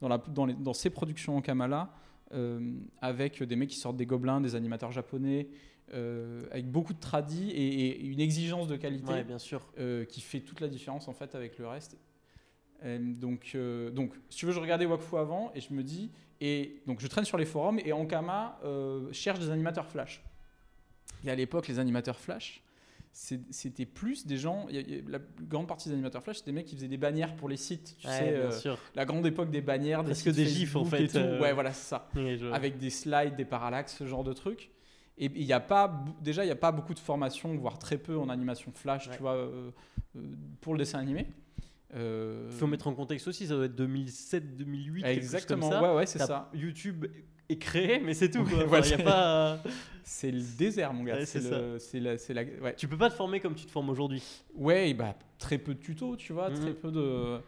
dans, 0.00 0.08
la, 0.08 0.18
dans, 0.18 0.44
les- 0.46 0.54
dans 0.54 0.74
ces 0.74 0.90
productions 0.90 1.36
en 1.36 1.40
Kamala. 1.42 1.90
Euh, 2.32 2.74
avec 3.00 3.42
des 3.42 3.56
mecs 3.56 3.70
qui 3.70 3.76
sortent 3.78 3.96
des 3.96 4.06
gobelins, 4.06 4.40
des 4.40 4.54
animateurs 4.54 4.92
japonais, 4.92 5.48
euh, 5.92 6.42
avec 6.52 6.70
beaucoup 6.70 6.92
de 6.94 7.00
tradis 7.00 7.50
et, 7.50 7.86
et 7.88 8.04
une 8.04 8.20
exigence 8.20 8.68
de 8.68 8.76
qualité 8.76 9.12
Ouais, 9.12 9.24
bien 9.24 9.38
sûr. 9.38 9.72
euh, 9.78 10.04
qui 10.04 10.20
fait 10.20 10.40
toute 10.40 10.60
la 10.60 10.68
différence 10.68 11.08
en 11.08 11.12
fait 11.12 11.34
avec 11.34 11.58
le 11.58 11.66
reste. 11.66 11.96
Donc, 12.82 13.52
euh, 13.54 13.90
donc, 13.90 14.14
si 14.30 14.38
tu 14.38 14.46
veux, 14.46 14.52
je 14.52 14.60
regardais 14.60 14.86
Wakfu 14.86 15.16
avant 15.18 15.52
et 15.54 15.60
je 15.60 15.74
me 15.74 15.82
dis, 15.82 16.10
et 16.40 16.80
donc 16.86 17.00
je 17.00 17.06
traîne 17.08 17.26
sur 17.26 17.36
les 17.36 17.44
forums 17.44 17.78
et 17.84 17.92
Ankama 17.92 18.58
euh, 18.64 19.12
cherche 19.12 19.38
des 19.38 19.50
animateurs 19.50 19.86
Flash. 19.86 20.22
Et 21.24 21.30
à 21.30 21.34
l'époque, 21.34 21.68
les 21.68 21.78
animateurs 21.78 22.18
Flash, 22.18 22.62
c'était 23.12 23.86
plus 23.86 24.26
des 24.26 24.36
gens, 24.36 24.66
la 25.08 25.18
grande 25.42 25.66
partie 25.66 25.88
des 25.88 25.94
animateurs 25.94 26.22
Flash, 26.22 26.38
c'était 26.38 26.52
des 26.52 26.54
mecs 26.54 26.66
qui 26.66 26.76
faisaient 26.76 26.88
des 26.88 26.96
bannières 26.96 27.34
pour 27.36 27.48
les 27.48 27.56
sites, 27.56 27.96
tu 27.98 28.06
Ouais, 28.06 28.12
sais, 28.18 28.30
bien 28.30 28.40
euh, 28.40 28.50
sûr. 28.52 28.78
la 28.94 29.04
grande 29.04 29.26
époque 29.26 29.50
des 29.50 29.60
bannières, 29.60 30.02
des 30.04 30.10
Presque 30.12 30.26
sites 30.28 30.36
des 30.36 30.46
gifs, 30.46 30.76
en 30.76 30.84
fait, 30.84 31.14
euh. 31.16 31.40
Ouais, 31.40 31.52
voilà, 31.52 31.72
c'est 31.72 31.88
ça 31.88 32.08
avec 32.52 32.78
des 32.78 32.90
slides, 32.90 33.36
des 33.36 33.44
parallaxes, 33.44 33.96
ce 33.98 34.06
genre 34.06 34.22
de 34.24 34.32
trucs. 34.32 34.70
Et 35.18 35.26
il 35.34 35.42
y 35.44 35.52
a 35.52 35.60
pas, 35.60 36.02
déjà, 36.22 36.44
il 36.44 36.46
n'y 36.46 36.52
a 36.52 36.56
pas 36.56 36.72
beaucoup 36.72 36.94
de 36.94 36.98
formations, 37.00 37.54
voire 37.56 37.78
très 37.78 37.98
peu 37.98 38.16
en 38.16 38.28
animation 38.30 38.72
flash, 38.72 39.08
Ouais. 39.08 39.16
tu 39.16 39.20
vois, 39.22 39.34
euh, 39.34 39.70
pour 40.60 40.72
le 40.74 40.78
dessin 40.78 40.98
animé. 41.00 41.26
Il 41.92 42.50
faut 42.52 42.68
mettre 42.68 42.86
en 42.86 42.94
contexte 42.94 43.26
aussi, 43.26 43.48
ça 43.48 43.54
doit 43.56 43.64
être 43.64 43.74
2007, 43.74 44.56
2008, 44.56 45.02
quelque 45.02 45.14
chose 45.14 45.18
Exactement, 45.24 45.68
comme 45.68 45.78
ça. 45.78 45.82
ouais, 45.90 45.96
ouais, 45.96 46.06
c'est 46.06 46.20
ça. 46.20 46.48
YouTube 46.54 47.06
est 47.52 47.58
créé, 47.58 48.00
mais 48.00 48.14
c'est 48.14 48.30
tout. 48.30 48.44
quoi. 48.48 48.64
Enfin, 48.64 48.76
y 48.76 48.80
a 48.80 48.82
c'est- 48.82 49.02
pas, 49.02 49.52
euh, 49.52 49.56
C'est 50.04 50.30
le 50.32 50.40
désert, 50.58 50.92
mon 50.92 51.04
gars. 51.04 51.16
Ouais, 51.18 51.26
c'est 51.26 51.40
le- 51.40 51.78
la, 52.00 52.42
la, 52.42 52.50
ouais. 52.62 52.74
Tu 52.76 52.88
peux 52.88 52.96
pas 52.96 53.10
te 53.10 53.14
former 53.14 53.38
comme 53.38 53.54
tu 53.54 53.64
te 53.66 53.70
formes 53.70 53.90
aujourd'hui. 53.90 54.22
Ouais, 54.56 54.92
bah, 54.94 55.14
très 55.38 55.58
peu 55.58 55.74
de 55.74 55.78
tutos, 55.78 56.16
tu 56.16 56.32
vois, 56.32 56.50
Mhm. 56.50 56.56
très 56.56 56.72
peu 56.72 56.90
de. 56.90 57.38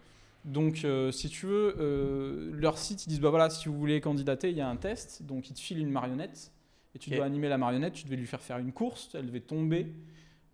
Donc, 0.44 0.84
euh, 0.84 1.10
si 1.12 1.28
tu 1.28 1.46
veux, 1.46 1.74
euh, 1.78 2.50
leur 2.54 2.78
site, 2.78 3.06
ils 3.06 3.08
disent 3.08 3.20
bah 3.20 3.30
voilà, 3.30 3.48
si 3.50 3.68
vous 3.68 3.76
voulez 3.78 4.00
candidater, 4.00 4.50
il 4.50 4.56
y 4.56 4.60
a 4.60 4.68
un 4.68 4.76
test. 4.76 5.22
Donc, 5.22 5.50
ils 5.50 5.54
te 5.54 5.60
filent 5.60 5.78
une 5.80 5.90
marionnette 5.90 6.52
et 6.94 6.98
tu 6.98 7.10
dois 7.10 7.24
animer 7.24 7.48
la 7.48 7.58
marionnette. 7.58 7.94
Tu 7.94 8.04
devais 8.04 8.16
lui 8.16 8.26
faire 8.26 8.42
faire 8.42 8.58
une 8.58 8.72
course, 8.72 9.10
elle 9.14 9.26
devait 9.26 9.40
tomber. 9.40 9.92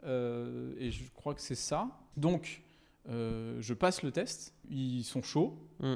euh, 0.04 0.72
et 0.78 0.90
je 0.92 1.02
crois 1.12 1.34
que 1.34 1.40
c'est 1.40 1.54
ça. 1.56 1.88
Donc, 2.16 2.62
je 3.08 3.72
passe 3.74 4.02
le 4.02 4.12
test. 4.12 4.54
Ils 4.70 5.02
sont 5.04 5.22
chauds. 5.22 5.58
Mm. 5.80 5.94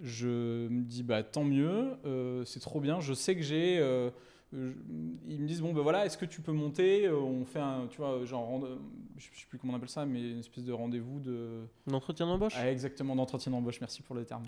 Je 0.00 0.68
me 0.68 0.82
dis 0.82 1.02
bah 1.02 1.22
tant 1.22 1.44
mieux, 1.44 1.92
euh, 2.06 2.44
c'est 2.44 2.60
trop 2.60 2.80
bien. 2.80 3.00
Je 3.00 3.12
sais 3.12 3.34
que 3.36 3.42
j'ai. 3.42 3.78
euh, 3.78 4.10
ils 4.54 5.38
me 5.40 5.46
disent 5.46 5.60
bon 5.62 5.72
ben 5.72 5.80
voilà, 5.82 6.04
est-ce 6.06 6.18
que 6.18 6.24
tu 6.26 6.40
peux 6.40 6.52
monter 6.52 7.06
Euh, 7.06 7.16
On 7.18 7.44
fait 7.44 7.58
un, 7.60 7.86
tu 7.88 7.98
vois, 7.98 8.24
genre, 8.24 8.60
je 9.16 9.24
sais 9.24 9.46
plus 9.48 9.58
comment 9.58 9.72
on 9.74 9.76
appelle 9.76 9.88
ça, 9.88 10.04
mais 10.06 10.30
une 10.30 10.38
espèce 10.40 10.64
de 10.64 10.72
rendez-vous 10.72 11.20
de. 11.20 11.62
L'entretien 11.86 12.26
d'embauche? 12.26 12.54
Ah, 12.56 12.70
exactement, 12.70 13.14
d'entretien 13.16 13.52
d'embauche, 13.52 13.80
merci 13.80 14.02
pour 14.02 14.14
le 14.14 14.24
terme. 14.24 14.44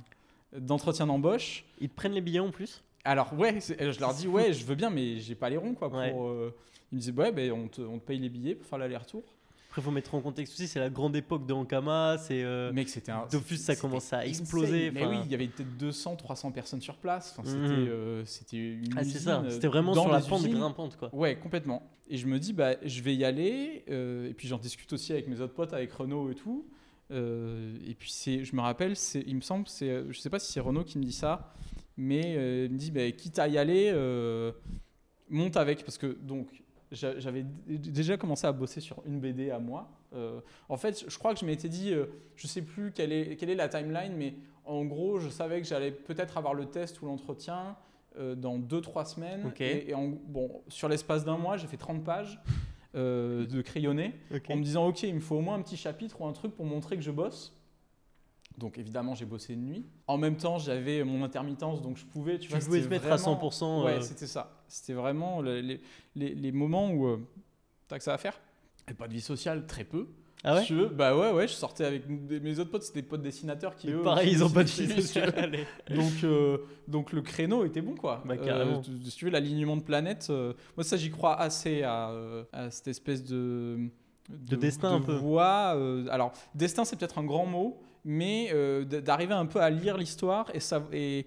d'entretien 0.56 1.06
d'embauche. 1.06 1.64
Ils 1.80 1.88
te 1.88 1.94
prennent 1.94 2.12
les 2.12 2.20
billets 2.20 2.40
en 2.40 2.50
plus? 2.50 2.82
Alors 3.04 3.34
ouais, 3.34 3.58
je 3.60 4.00
leur 4.00 4.14
dis 4.14 4.26
ouais, 4.28 4.52
je 4.54 4.64
veux 4.64 4.74
bien, 4.74 4.88
mais 4.90 5.18
j'ai 5.20 5.34
pas 5.34 5.50
les 5.50 5.56
ronds 5.58 5.74
quoi. 5.74 5.88
Pour, 5.90 5.98
Ouais. 5.98 6.14
euh, 6.16 6.50
ils 6.90 6.96
me 6.96 7.00
disaient 7.00 7.12
ouais, 7.12 7.32
ben 7.32 7.52
on, 7.52 7.68
te, 7.68 7.80
on 7.82 7.98
te 7.98 8.04
paye 8.06 8.18
les 8.18 8.28
billets 8.30 8.54
pour 8.54 8.66
faire 8.66 8.78
l'aller-retour. 8.78 9.22
Après, 9.74 9.82
faut 9.82 9.90
mettre 9.90 10.14
en 10.14 10.20
contexte 10.20 10.52
aussi, 10.54 10.68
c'est 10.68 10.78
la 10.78 10.88
grande 10.88 11.16
époque 11.16 11.46
de 11.46 11.52
Ankama, 11.52 12.16
c'est. 12.18 12.44
euh, 12.44 12.72
Mec, 12.72 12.88
c'était 12.88 13.10
un. 13.10 13.26
Dofus, 13.26 13.56
ça 13.56 13.72
c'était 13.74 13.80
commençait 13.80 14.14
à 14.14 14.20
insane. 14.20 14.28
exploser, 14.30 14.92
Mais 14.92 15.04
oui, 15.04 15.16
il 15.24 15.32
y 15.32 15.34
avait 15.34 15.48
peut-être 15.48 15.76
200, 15.76 16.14
300 16.14 16.52
personnes 16.52 16.80
sur 16.80 16.94
place. 16.96 17.34
Enfin, 17.36 17.42
Mhm. 17.42 17.66
c'était, 17.66 17.88
euh, 17.90 18.24
c'était 18.24 18.56
une 18.56 18.84
Ah, 18.96 19.02
c'est 19.02 19.08
usine, 19.16 19.20
ça, 19.22 19.44
c'était 19.50 19.66
vraiment 19.66 19.92
sur 19.94 20.08
la 20.08 20.20
pente 20.20 20.46
grimpante 20.46 20.96
quoi. 20.96 21.12
Ouais, 21.12 21.34
complètement. 21.36 21.82
Et 22.08 22.18
je 22.18 22.28
me 22.28 22.38
dis, 22.38 22.52
bah, 22.52 22.76
je 22.84 23.02
vais 23.02 23.16
y 23.16 23.24
aller. 23.24 23.84
euh, 23.90 24.30
et 24.30 24.34
puis 24.34 24.46
j'en 24.46 24.58
discute 24.58 24.92
aussi 24.92 25.10
avec 25.12 25.26
mes 25.26 25.40
autres 25.40 25.54
potes, 25.54 25.72
avec 25.72 25.90
Renault 25.92 26.30
et 26.30 26.36
tout. 26.36 26.68
Et 27.10 27.96
puis 27.98 28.12
c'est, 28.12 28.44
je 28.44 28.54
me 28.54 28.60
rappelle, 28.60 28.94
c'est, 28.94 29.24
il 29.26 29.34
me 29.34 29.40
semble, 29.40 29.66
c'est, 29.66 30.04
je 30.08 30.20
sais 30.20 30.30
pas 30.30 30.38
si 30.38 30.52
c'est 30.52 30.60
Renault 30.60 30.84
qui 30.84 30.98
me 30.98 31.04
dit 31.04 31.10
ça, 31.12 31.52
mais 31.96 32.34
il 32.66 32.70
me 32.72 32.78
dit, 32.78 32.92
bah, 32.92 33.10
quitte 33.10 33.40
à 33.40 33.48
y 33.48 33.58
aller, 33.58 33.90
monte 35.30 35.56
avec. 35.56 35.82
Parce 35.84 35.98
que 35.98 36.06
donc, 36.22 36.46
j'avais 36.94 37.44
déjà 37.66 38.16
commencé 38.16 38.46
à 38.46 38.52
bosser 38.52 38.80
sur 38.80 39.02
une 39.06 39.20
BD 39.20 39.50
à 39.50 39.58
moi. 39.58 39.90
Euh, 40.14 40.40
en 40.68 40.76
fait, 40.76 41.04
je 41.08 41.18
crois 41.18 41.34
que 41.34 41.40
je 41.40 41.44
m'étais 41.46 41.68
dit, 41.68 41.92
euh, 41.92 42.06
je 42.36 42.46
sais 42.46 42.62
plus 42.62 42.92
quelle 42.92 43.12
est, 43.12 43.36
quelle 43.36 43.50
est 43.50 43.54
la 43.54 43.68
timeline, 43.68 44.14
mais 44.16 44.34
en 44.64 44.84
gros, 44.84 45.18
je 45.18 45.28
savais 45.28 45.60
que 45.60 45.66
j'allais 45.66 45.90
peut-être 45.90 46.36
avoir 46.38 46.54
le 46.54 46.66
test 46.66 47.02
ou 47.02 47.06
l'entretien 47.06 47.76
euh, 48.16 48.34
dans 48.34 48.58
2-3 48.58 49.06
semaines. 49.06 49.46
Ok. 49.46 49.60
Et, 49.60 49.90
et 49.90 49.94
en- 49.94 50.08
bon, 50.26 50.62
sur 50.68 50.88
l'espace 50.88 51.24
d'un 51.24 51.36
mois, 51.36 51.56
j'ai 51.56 51.66
fait 51.66 51.76
30 51.76 52.02
pages 52.04 52.40
de 52.94 53.60
crayonné 53.62 54.14
en 54.52 54.56
me 54.56 54.62
disant, 54.62 54.86
OK, 54.86 55.02
il 55.02 55.14
me 55.16 55.20
faut 55.20 55.34
au 55.36 55.40
moins 55.40 55.56
un 55.56 55.62
petit 55.62 55.76
chapitre 55.76 56.20
ou 56.20 56.26
un 56.26 56.32
truc 56.32 56.54
pour 56.54 56.64
montrer 56.64 56.94
que 56.96 57.02
je 57.02 57.10
bosse. 57.10 57.52
Donc 58.58 58.78
évidemment, 58.78 59.14
j'ai 59.14 59.24
bossé 59.24 59.56
de 59.56 59.60
nuit. 59.60 59.84
En 60.06 60.16
même 60.16 60.36
temps, 60.36 60.58
j'avais 60.58 61.02
mon 61.02 61.24
intermittence, 61.24 61.82
donc 61.82 61.96
je 61.96 62.04
pouvais, 62.04 62.38
tu, 62.38 62.46
Tu 62.48 62.54
vois, 62.54 62.60
pouvais 62.64 62.78
c'était 62.82 62.90
mettre 62.90 63.06
à 63.06 63.16
vraiment- 63.16 63.36
100%. 63.40 63.84
Ouais, 63.84 63.94
euh, 63.94 64.00
c'était 64.00 64.26
ça. 64.28 64.62
C'était 64.68 64.92
vraiment 64.92 65.40
le- 65.42 65.60
les, 65.60 65.80
les- 66.14 66.34
les 66.34 66.52
moments 66.52 66.90
où 66.90 67.06
euh, 67.06 67.18
t'as 67.88 67.98
que 67.98 68.04
ça 68.04 68.14
à 68.14 68.18
faire. 68.18 68.40
Et 68.88 68.94
pas 68.94 69.08
de 69.08 69.12
vie 69.12 69.20
sociale, 69.20 69.66
très 69.66 69.82
peu. 69.84 70.06
Ah 70.46 70.56
ouais 70.56 70.66
veux, 70.68 70.88
bah 70.88 71.16
ouais, 71.16 71.32
ouais, 71.32 71.48
je 71.48 71.54
sortais 71.54 71.86
avec 71.86 72.02
mes 72.06 72.58
autres 72.58 72.70
potes, 72.70 72.82
c'était 72.82 73.00
des 73.00 73.08
potes 73.08 73.22
dessinateurs 73.22 73.74
qui 73.76 73.88
eux. 73.90 74.02
Pareil, 74.02 74.30
ils 74.30 74.44
ont 74.44 74.50
pas 74.50 74.62
de 74.62 74.68
vie 74.68 75.00
sociale. 75.02 75.32
Donc, 75.88 76.12
euh, 76.22 76.58
donc 76.86 77.12
le 77.12 77.22
créneau 77.22 77.64
était 77.64 77.80
bon, 77.80 77.94
quoi. 77.94 78.22
Bah, 78.26 78.36
carrément. 78.36 78.80
tu- 78.82 78.90
si 79.10 79.16
tu 79.16 79.24
veux, 79.24 79.30
l'alignement 79.30 79.76
de 79.78 79.82
planètes, 79.82 80.26
euh, 80.28 80.52
moi 80.76 80.84
ça 80.84 80.98
j'y 80.98 81.10
crois 81.10 81.40
assez 81.40 81.82
à, 81.82 82.10
euh, 82.10 82.44
à 82.52 82.70
cette 82.70 82.88
espèce 82.88 83.24
de... 83.24 83.88
De 84.28 84.56
destin, 84.56 84.96
un 84.96 85.00
peu. 85.00 85.14
voie, 85.14 85.74
euh, 85.76 86.06
alors, 86.10 86.32
destin 86.54 86.84
c'est 86.84 86.96
peut-être 86.96 87.16
un 87.18 87.24
grand 87.24 87.46
mot, 87.46 87.80
mais 88.04 88.50
euh, 88.52 88.84
d'arriver 88.84 89.34
un 89.34 89.46
peu 89.46 89.60
à 89.60 89.70
lire 89.70 89.96
l'histoire 89.96 90.50
et, 90.92 91.26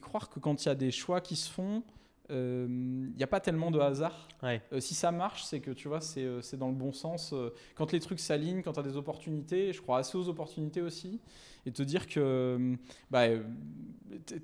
croire 0.00 0.30
que 0.30 0.40
quand 0.40 0.64
il 0.64 0.68
y 0.68 0.70
a 0.70 0.74
des 0.74 0.90
choix 0.90 1.20
qui 1.20 1.36
se 1.36 1.50
font, 1.50 1.82
euh, 2.30 2.66
il 2.68 3.16
n'y 3.16 3.22
a 3.22 3.26
pas 3.26 3.40
tellement 3.40 3.70
de 3.70 3.78
hasard. 3.78 4.28
Ouais. 4.42 4.62
Euh, 4.72 4.80
si 4.80 4.94
ça 4.94 5.12
marche, 5.12 5.44
c'est 5.44 5.60
que 5.60 5.70
tu 5.70 5.88
vois, 5.88 6.00
c'est 6.00 6.56
dans 6.56 6.68
le 6.68 6.74
bon 6.74 6.92
sens. 6.92 7.34
Quand 7.74 7.92
les 7.92 8.00
trucs 8.00 8.20
s'alignent, 8.20 8.62
quand 8.62 8.72
tu 8.72 8.80
as 8.80 8.84
des 8.84 8.96
opportunités, 8.96 9.72
je 9.72 9.82
crois 9.82 9.98
assez 9.98 10.16
aux 10.16 10.28
opportunités 10.28 10.80
aussi. 10.80 11.20
Et 11.66 11.72
te 11.72 11.82
dire 11.82 12.06
que, 12.06 12.20
euh, 12.20 12.76
bah, 13.10 13.22
euh, 13.24 13.42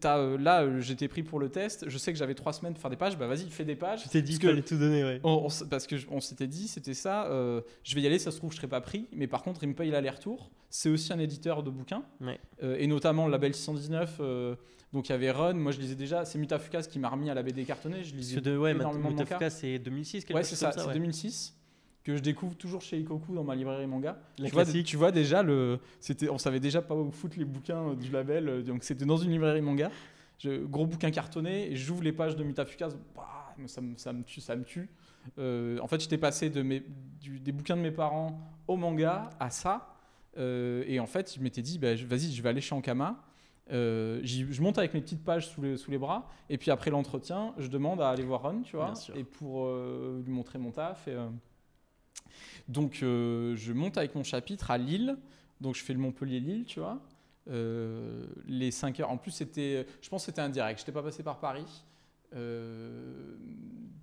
t'as, 0.00 0.18
euh, 0.18 0.38
là, 0.38 0.80
j'étais 0.80 1.06
pris 1.09 1.22
pour 1.22 1.38
le 1.38 1.48
test. 1.50 1.88
Je 1.88 1.98
sais 1.98 2.12
que 2.12 2.18
j'avais 2.18 2.35
trois 2.35 2.52
semaines 2.52 2.72
pour 2.72 2.80
faire 2.83 2.90
des 2.90 2.96
pages. 2.96 3.18
Bah, 3.18 3.26
vas-y, 3.26 3.48
fais 3.50 3.64
des 3.64 3.76
pages. 3.76 4.04
Je 4.04 4.09
t'ai 4.09 4.22
dit 4.22 4.38
qu'il 4.38 4.48
fallait 4.48 4.62
tout 4.62 4.78
donner, 4.78 5.04
ouais. 5.04 5.20
on- 5.22 5.42
on 5.44 5.46
s- 5.48 5.64
parce 5.68 5.87
que 5.87 5.96
on 6.11 6.20
s'était 6.20 6.46
dit, 6.46 6.66
c'était 6.68 6.94
ça. 6.94 7.26
euh, 7.26 7.61
je 7.85 7.94
vais 7.94 8.00
y 8.00 8.06
aller, 8.06 8.18
ça 8.18 8.30
se 8.30 8.38
trouve, 8.38 8.52
je 8.52 8.56
serai 8.56 8.68
pas 8.68 8.80
pris. 8.80 9.06
Mais 9.12 9.26
par 9.26 9.42
contre, 9.42 9.62
il 9.62 9.68
me 9.68 9.74
paye 9.74 9.90
l'aller-retour. 9.90 10.50
C'est 10.70 10.88
aussi 10.88 11.12
un 11.12 11.18
éditeur 11.18 11.62
de 11.62 11.70
bouquins. 11.70 12.04
Ouais. 12.20 12.38
Euh, 12.62 12.76
et 12.78 12.87
notamment 12.87 13.26
le 13.26 13.33
label 13.33 13.54
619. 13.54 14.16
euh, 14.20 14.54
donc 14.92 15.09
il 15.09 15.12
y 15.12 15.14
avait 15.14 15.30
Run. 15.30 15.54
Moi, 15.54 15.70
je 15.72 15.78
lisais 15.80 15.94
déjà. 15.94 16.24
C'est 16.24 16.38
Mutafukas 16.38 16.83
qui 16.83 16.98
m'a 16.98 17.09
remis 17.09 17.30
à 17.30 17.35
la 17.35 17.42
BD 17.44 17.64
cartonnée. 17.64 18.02
Je 18.02 18.14
lisais 18.14 18.40
de, 18.40 18.56
ouais, 18.56 18.72
énormément 18.72 19.11
de 19.11 19.14
mangas. 19.14 19.24
Mutafuka, 19.24 19.50
c'est 19.50 19.78
2006, 19.78 20.24
quelque 20.24 20.37
Ouais, 20.37 20.42
chose 20.42 20.50
c'est 20.59 20.64
comme 20.64 20.72
ça, 20.72 20.80
c'est 20.80 20.87
ouais. 20.88 20.94
2006 20.94 21.54
que 22.12 22.16
je 22.16 22.23
découvre 22.23 22.55
toujours 22.57 22.81
chez 22.83 22.99
Ikoku 22.99 23.35
dans 23.35 23.44
ma 23.44 23.55
librairie 23.55 23.87
manga. 23.87 24.18
Tu, 24.37 24.42
vois, 24.42 24.64
classique. 24.64 24.87
tu 24.87 24.96
vois 24.96 25.12
déjà 25.12 25.42
le 25.42 25.79
on 26.31 26.38
savait 26.38 26.61
déjà 26.61 26.83
pas 26.83 26.94
où 26.94 27.11
foutre 27.11 27.38
les 27.38 27.44
bouquins 27.44 27.90
euh, 27.90 27.94
du 27.94 28.11
label 28.11 28.49
euh, 28.49 28.62
donc 28.62 28.83
c'était 28.85 29.05
dans 29.05 29.16
une 29.16 29.31
librairie 29.31 29.61
manga. 29.62 29.90
Je- 30.38 30.64
gros 30.64 30.87
bouquin 30.87 31.11
cartonné 31.11 31.70
et 31.70 31.77
j'ouvre 31.77 32.03
les 32.03 32.12
pages 32.12 32.35
de 32.35 32.42
Mutafukas, 32.44 32.90
bah, 33.14 33.55
ça, 33.66 33.81
me, 33.83 33.96
ça 33.96 34.12
me 34.12 34.23
tue, 34.25 34.40
ça 34.40 34.57
me 34.57 34.64
tue. 34.64 34.88
Euh, 35.38 35.79
en 35.81 35.87
fait, 35.87 36.01
j'étais 36.01 36.16
passé 36.16 36.49
de 36.49 36.62
mes, 36.62 36.83
du- 37.20 37.38
des 37.40 37.53
bouquins 37.53 37.77
de 37.77 37.83
mes 37.83 37.90
parents 37.90 38.40
au 38.66 38.77
manga 38.77 39.29
à 39.38 39.51
ça. 39.51 39.94
Euh, 40.38 40.83
et 40.87 40.99
en 40.99 41.07
fait, 41.07 41.35
je 41.37 41.42
m'étais 41.42 41.61
dit, 41.61 41.79
bah, 41.79 41.88
vas-y, 41.94 42.33
je 42.33 42.42
vais 42.42 42.49
aller 42.49 42.62
chez 42.62 42.75
Ankama. 42.75 43.23
Euh, 43.70 44.20
je 44.25 44.62
monte 44.62 44.79
avec 44.79 44.94
mes 44.94 45.01
petites 45.03 45.23
pages 45.23 45.49
sous 45.49 45.61
les, 45.61 45.77
sous 45.77 45.90
les 45.90 45.99
bras. 45.99 46.27
Et 46.49 46.57
puis 46.57 46.70
après 46.70 46.90
l'entretien, 46.90 47.53
je 47.59 47.68
demande 47.68 48.01
à 48.01 48.09
aller 48.09 48.23
voir 48.25 48.42
Ron, 48.42 48.62
tu 48.62 48.77
vois, 48.77 48.94
et 49.14 49.25
pour 49.25 49.66
euh, 49.66 50.23
lui 50.25 50.33
montrer 50.33 50.59
mon 50.59 50.70
taf. 50.70 51.07
Et, 51.07 51.12
euh, 51.12 51.29
donc, 52.68 53.01
euh, 53.03 53.57
je 53.57 53.73
monte 53.73 53.99
avec 53.99 54.14
mon 54.14 54.23
chapitre 54.23 54.70
à 54.70 54.79
Lille. 54.79 55.18
Donc, 55.61 55.75
je 55.75 55.83
fais 55.83 55.92
le 55.92 55.99
Montpellier-Lille, 55.99 56.64
tu 56.64 56.81
vois. 56.81 57.01
Euh, 57.49 58.27
les 58.46 58.70
5 58.70 59.01
heures. 59.01 59.11
En 59.11 59.16
plus, 59.16 59.33
c'était, 59.33 59.87
je 60.01 60.09
pense 60.09 60.23
que 60.23 60.27
c'était 60.27 60.40
un 60.40 60.49
direct. 60.49 60.79
Je 60.79 60.85
n'étais 60.85 60.92
pas 60.92 61.03
passé 61.03 61.23
par 61.23 61.40
Paris. 61.40 61.85
Euh, 62.35 63.37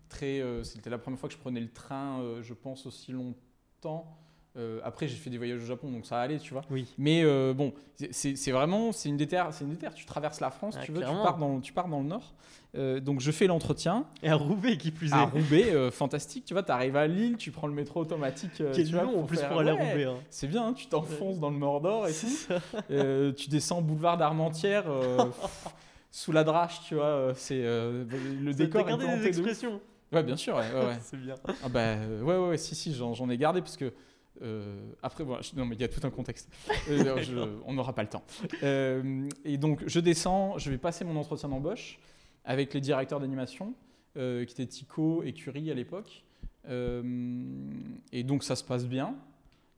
très, 0.09 0.43
c'était 0.63 0.89
la 0.89 0.97
première 0.97 1.19
fois 1.19 1.29
que 1.29 1.35
je 1.35 1.39
prenais 1.39 1.61
le 1.61 1.71
train, 1.71 2.41
je 2.41 2.53
pense, 2.53 2.85
aussi 2.85 3.13
longtemps. 3.13 4.17
Euh, 4.55 4.79
après, 4.83 5.07
j'ai 5.07 5.17
fait 5.17 5.29
des 5.29 5.37
voyages 5.37 5.61
au 5.61 5.65
Japon, 5.65 5.91
donc 5.91 6.05
ça 6.07 6.19
allait, 6.19 6.39
tu 6.39 6.53
vois. 6.53 6.63
Oui. 6.71 6.87
Mais 6.97 7.21
euh, 7.23 7.53
bon, 7.53 7.73
c'est 8.11 8.51
vraiment, 8.51 8.91
c'est 8.91 9.07
une 9.09 9.17
déterre, 9.17 9.49
c'est 9.51 9.63
une 9.65 9.69
déterre. 9.69 9.93
Tu 9.93 10.05
traverses 10.05 10.39
la 10.39 10.49
France, 10.49 10.75
Ah, 10.79 10.83
tu 10.83 10.91
veux, 10.91 10.99
tu 11.01 11.05
pars 11.05 11.37
dans, 11.37 11.59
tu 11.59 11.73
pars 11.73 11.87
dans 11.87 11.99
le 11.99 12.05
nord. 12.07 12.33
Euh, 12.75 12.99
donc 12.99 13.21
je 13.21 13.31
fais 13.31 13.47
l'entretien 13.47 14.05
Et 14.23 14.29
à 14.29 14.35
Roubaix, 14.35 14.77
qui 14.77 14.91
plus 14.91 15.11
est. 15.11 15.15
à 15.15 15.25
Roubaix, 15.25 15.73
euh, 15.73 15.89
fantastique. 15.91 16.43
Tu 16.45 16.53
vois, 16.53 16.63
tu 16.63 16.71
arrives 16.71 16.95
à 16.97 17.05
Lille, 17.07 17.37
tu 17.37 17.51
prends 17.51 17.67
le 17.67 17.73
métro 17.73 18.01
automatique. 18.01 18.59
euh, 18.61 18.71
qui 18.71 18.81
est 18.81 18.91
long 18.91 19.19
en 19.21 19.23
plus 19.23 19.37
faire- 19.37 19.49
pour 19.49 19.59
aller 19.59 19.69
à 19.71 19.75
ouais, 19.75 19.89
Roubaix. 19.91 20.05
hein. 20.05 20.17
C'est 20.31 20.47
bien, 20.47 20.67
hein, 20.67 20.73
tu 20.73 20.87
t'enfonces 20.87 21.39
dans 21.39 21.49
le 21.51 21.57
Mordor 21.57 22.07
et 22.07 22.13
tout. 22.13 22.27
ça. 22.27 22.59
Euh, 22.91 23.31
tu 23.33 23.49
descends 23.49 23.81
boulevard 23.83 24.17
d'Armentières 24.17 24.85
euh, 24.89 25.25
sous 26.11 26.31
la 26.31 26.43
drache, 26.43 26.81
tu 26.87 26.95
vois. 26.95 27.31
C'est 27.35 27.61
euh, 27.63 28.05
le 28.41 28.51
Ça, 28.51 28.57
décor 28.57 28.85
gardé 28.85 29.03
des 29.05 29.09
planté 29.11 29.23
de 29.23 29.27
expressions. 29.27 29.81
Ouais, 30.11 30.23
bien 30.23 30.35
sûr. 30.35 30.55
Ouais, 30.55 30.71
ouais, 30.73 30.85
ouais. 30.87 30.97
C'est 31.01 31.17
bien. 31.17 31.35
Ah 31.63 31.69
bah 31.69 31.79
euh, 31.79 32.21
ouais, 32.21 32.37
ouais, 32.37 32.49
ouais, 32.49 32.57
si, 32.57 32.75
si, 32.75 32.93
j'en 32.93 33.29
ai 33.29 33.37
gardé 33.37 33.61
parce 33.61 33.77
que 33.77 33.93
euh, 34.41 34.91
après, 35.01 35.23
non 35.55 35.65
mais 35.65 35.75
il 35.75 35.81
y 35.81 35.83
a 35.83 35.87
tout 35.87 36.05
un 36.05 36.09
contexte. 36.09 36.49
Euh, 36.89 37.57
on 37.65 37.73
n'aura 37.73 37.93
pas 37.93 38.03
le 38.03 38.09
temps. 38.09 38.23
Euh, 38.63 39.27
et 39.43 39.57
donc 39.57 39.83
je 39.85 39.99
descends, 39.99 40.57
je 40.57 40.69
vais 40.69 40.77
passer 40.77 41.05
mon 41.05 41.15
entretien 41.15 41.49
d'embauche 41.49 41.99
avec 42.45 42.73
les 42.73 42.81
directeurs 42.81 43.19
d'animation 43.19 43.73
qui 44.15 44.21
étaient 44.21 44.65
Tico 44.65 45.21
et 45.21 45.31
Curie 45.31 45.69
à 45.69 45.75
l'époque. 45.75 46.23
Et 46.67 48.23
donc 48.23 48.43
ça 48.43 48.55
se 48.55 48.63
passe 48.63 48.87
bien. 48.87 49.15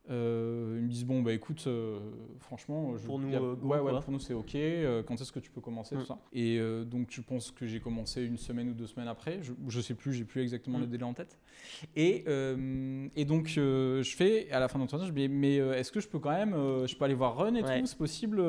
Euh, 0.09 0.77
ils 0.79 0.85
me 0.85 0.89
disent 0.89 1.05
bon 1.05 1.21
bah 1.21 1.33
écoute 1.33 1.63
euh, 1.67 1.99
franchement 2.39 2.97
je- 2.97 3.05
Pour 3.05 3.19
nous, 3.19 3.31
a- 3.35 3.39
euh, 3.39 3.55
go, 3.55 3.67
ouais, 3.67 4.01
pour 4.01 4.11
nous 4.11 4.19
c'est 4.19 4.33
ok. 4.33 4.57
Quand 5.05 5.21
est-ce 5.21 5.31
que 5.31 5.39
tu 5.39 5.51
peux 5.51 5.61
commencer 5.61 5.95
Mm. 5.95 5.99
tout 5.99 6.05
ça? 6.05 6.17
Et 6.33 6.59
donc 6.85 7.07
je 7.11 7.21
pense 7.21 7.51
que 7.51 7.65
j'ai 7.67 7.79
commencé 7.79 8.23
une 8.23 8.37
semaine 8.37 8.69
ou 8.69 8.73
deux 8.73 8.87
semaines 8.87 9.07
après? 9.07 9.39
Je, 9.43 9.53
je 9.67 9.81
sais 9.81 9.93
plus 9.93 10.13
j'ai 10.13 10.25
plus 10.25 10.41
exactement 10.41 10.77
Mm. 10.79 10.81
le 10.81 10.87
délai 10.87 11.03
en 11.03 11.13
tête. 11.13 11.37
Et, 11.95 12.25
et 13.15 13.25
donc 13.25 13.47
je 13.47 14.01
fais 14.15 14.49
à 14.51 14.59
la 14.59 14.67
fin 14.67 14.79
de 14.79 14.83
l'entretien 14.83 15.05
je 15.07 15.11
me 15.11 15.17
dis 15.17 15.27
mais 15.29 15.55
est-ce 15.57 15.91
que 15.91 15.99
je 15.99 16.07
peux 16.07 16.19
quand 16.19 16.31
même 16.31 16.53
je 16.87 16.95
peux 16.95 17.05
aller 17.05 17.13
voir 17.13 17.35
Run 17.37 17.55
et 17.55 17.63
Ouais. 17.63 17.81
tout 17.81 17.85
c'est 17.85 17.97
possible? 17.97 18.41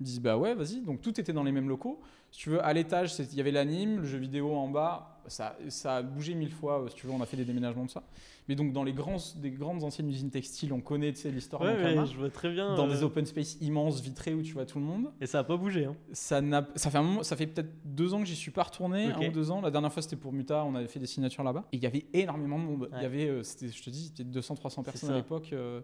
Ils 0.00 0.04
disent 0.04 0.20
bah 0.20 0.36
ouais 0.36 0.54
vas-y. 0.54 0.80
Donc 0.80 1.00
tout 1.00 1.18
était 1.20 1.32
dans 1.32 1.44
les 1.44 1.52
mêmes 1.52 1.68
locaux. 1.68 2.00
Si 2.30 2.40
tu 2.40 2.50
veux 2.50 2.64
à 2.64 2.72
l'étage 2.72 3.16
il 3.20 3.34
y 3.36 3.40
avait 3.40 3.52
l'anime 3.52 3.98
le 3.98 4.04
jeu 4.04 4.18
vidéo 4.18 4.52
en 4.54 4.68
bas. 4.68 5.10
Ça, 5.26 5.56
ça 5.68 5.96
a 5.96 6.02
bougé 6.02 6.34
mille 6.34 6.52
fois 6.52 6.84
si 6.90 6.96
tu 6.96 7.06
veux 7.06 7.12
on 7.12 7.22
a 7.22 7.24
fait 7.26 7.38
des 7.38 7.46
déménagements 7.46 7.86
de 7.86 7.90
ça 7.90 8.02
mais 8.48 8.54
donc 8.56 8.72
dans 8.72 8.84
les 8.84 8.92
grands 8.92 9.16
des 9.36 9.50
grandes 9.50 9.82
anciennes 9.84 10.08
usines 10.08 10.30
textiles 10.30 10.72
on 10.72 10.80
connaît 10.80 11.12
l'histoire 11.12 11.62
Ouais, 11.62 11.74
ouais, 11.82 12.06
je 12.06 12.16
vois 12.18 12.30
très 12.30 12.50
bien. 12.52 12.74
dans 12.74 12.86
euh, 12.86 12.90
des 12.94 13.02
open 13.02 13.24
space 13.26 13.56
immenses 13.60 14.00
vitrés 14.02 14.34
où 14.34 14.42
tu 14.42 14.52
vois 14.52 14.66
tout 14.66 14.78
le 14.78 14.84
monde 14.84 15.10
Et 15.20 15.26
ça 15.26 15.38
a 15.40 15.44
pas 15.44 15.56
bougé. 15.56 15.86
Hein. 15.86 15.96
ça, 16.12 16.40
n'a- 16.40 16.68
ça 16.76 16.90
fait 16.90 16.98
un 16.98 17.02
moment- 17.02 17.22
ça 17.22 17.36
fait 17.36 17.46
peut-être 17.46 17.70
deux 17.84 18.12
ans 18.14 18.20
que 18.20 18.26
j'y 18.26 18.36
suis 18.36 18.50
pas 18.50 18.64
retourné, 18.64 19.06
un 19.06 19.28
ou 19.28 19.32
deux 19.32 19.50
ans. 19.50 19.60
La 19.60 19.70
dernière 19.70 19.92
fois 19.92 20.02
c'était 20.02 20.16
pour 20.16 20.32
Muta, 20.32 20.64
on 20.64 20.74
avait 20.74 20.88
fait 20.88 21.00
des 21.00 21.06
signatures 21.06 21.42
là-bas. 21.44 21.64
Et 21.72 21.76
il 21.76 21.82
y 21.82 21.86
avait 21.86 22.04
énormément 22.12 22.58
de 22.58 22.64
monde. 22.64 22.88
Il 22.96 23.02
y 23.02 23.06
avait, 23.06 23.28
euh, 23.28 23.42
c'était, 23.42 23.68
je 23.68 23.82
te 23.82 23.90
dis, 23.90 24.12
peut-être 24.14 24.30
200-300 24.30 24.70
C'est 24.76 24.82
personnes 24.84 25.10
à 25.10 25.16
l'époque. 25.16 25.50
euh, 25.52 25.80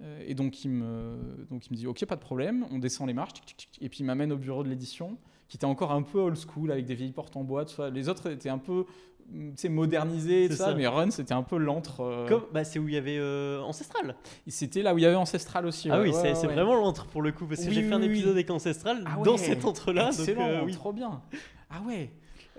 euh, 0.00 0.22
et 0.26 0.34
donc 0.34 0.64
il, 0.64 0.68
me, 0.70 1.46
donc 1.50 1.66
il 1.66 1.72
me 1.72 1.76
dit 1.76 1.86
ok 1.88 2.04
pas 2.06 2.14
de 2.14 2.20
problème, 2.20 2.66
on 2.70 2.78
descend 2.78 3.08
les 3.08 3.14
marches, 3.14 3.32
tic, 3.32 3.46
tic, 3.46 3.56
tic, 3.56 3.78
et 3.82 3.88
puis 3.88 4.00
il 4.00 4.04
m'amène 4.04 4.30
au 4.30 4.36
bureau 4.36 4.62
de 4.62 4.68
l'édition, 4.68 5.18
qui 5.48 5.56
était 5.56 5.64
encore 5.64 5.90
un 5.90 6.02
peu 6.02 6.18
old 6.20 6.36
school 6.36 6.70
avec 6.70 6.84
des 6.84 6.94
vieilles 6.94 7.10
portes 7.12 7.34
en 7.36 7.44
ça. 7.66 7.90
Les 7.90 8.08
autres 8.08 8.30
étaient 8.30 8.48
un 8.50 8.58
peu 8.58 8.84
mm, 9.30 9.50
tu 9.50 9.56
sais, 9.56 9.68
modernisés, 9.68 10.44
C'est 10.44 10.48
tout 10.50 10.56
ça, 10.56 10.64
ça. 10.66 10.74
mais 10.74 10.86
Run 10.86 11.10
c'était 11.10 11.34
un 11.34 11.42
peu 11.42 11.56
l'antre. 11.56 12.00
euh, 12.02 12.40
bah, 12.52 12.64
c'est 12.64 12.78
où 12.78 12.88
il 12.88 12.94
y 12.94 12.96
avait 12.96 13.18
euh, 13.18 13.60
Ancestral. 13.62 14.14
et 14.46 14.50
C'était 14.50 14.82
là 14.82 14.94
où 14.94 14.98
il 14.98 15.02
y 15.02 15.06
avait 15.06 15.14
Ancestral 15.16 15.66
aussi. 15.66 15.90
ah 15.90 15.98
ouais, 15.98 16.08
oui, 16.08 16.08
ouais, 16.10 16.14
c'est 16.22 16.28
ouais, 16.30 16.34
c'est 16.34 16.46
vraiment 16.46 16.74
l'antre 16.74 17.06
pour 17.06 17.22
le 17.22 17.32
coup. 17.32 17.46
Parce 17.46 17.60
que 17.62 17.68
Oui, 17.68 17.74
j'ai 17.74 17.82
fait 17.82 17.92
un 17.92 18.00
oui, 18.00 18.06
oui. 18.08 18.14
épisode 18.16 18.32
avec 18.32 18.50
Ancestral 18.50 19.04
Ah 19.06 19.18
dans 19.24 19.36
cet 19.36 19.64
antre-là. 19.64 20.10
Donc, 20.10 20.18
Excellent, 20.20 20.48
euh, 20.48 20.62
oui. 20.64 20.72
trop 20.72 20.92
bien. 20.92 21.22
Ah 21.70 21.80
ouais. 21.86 22.10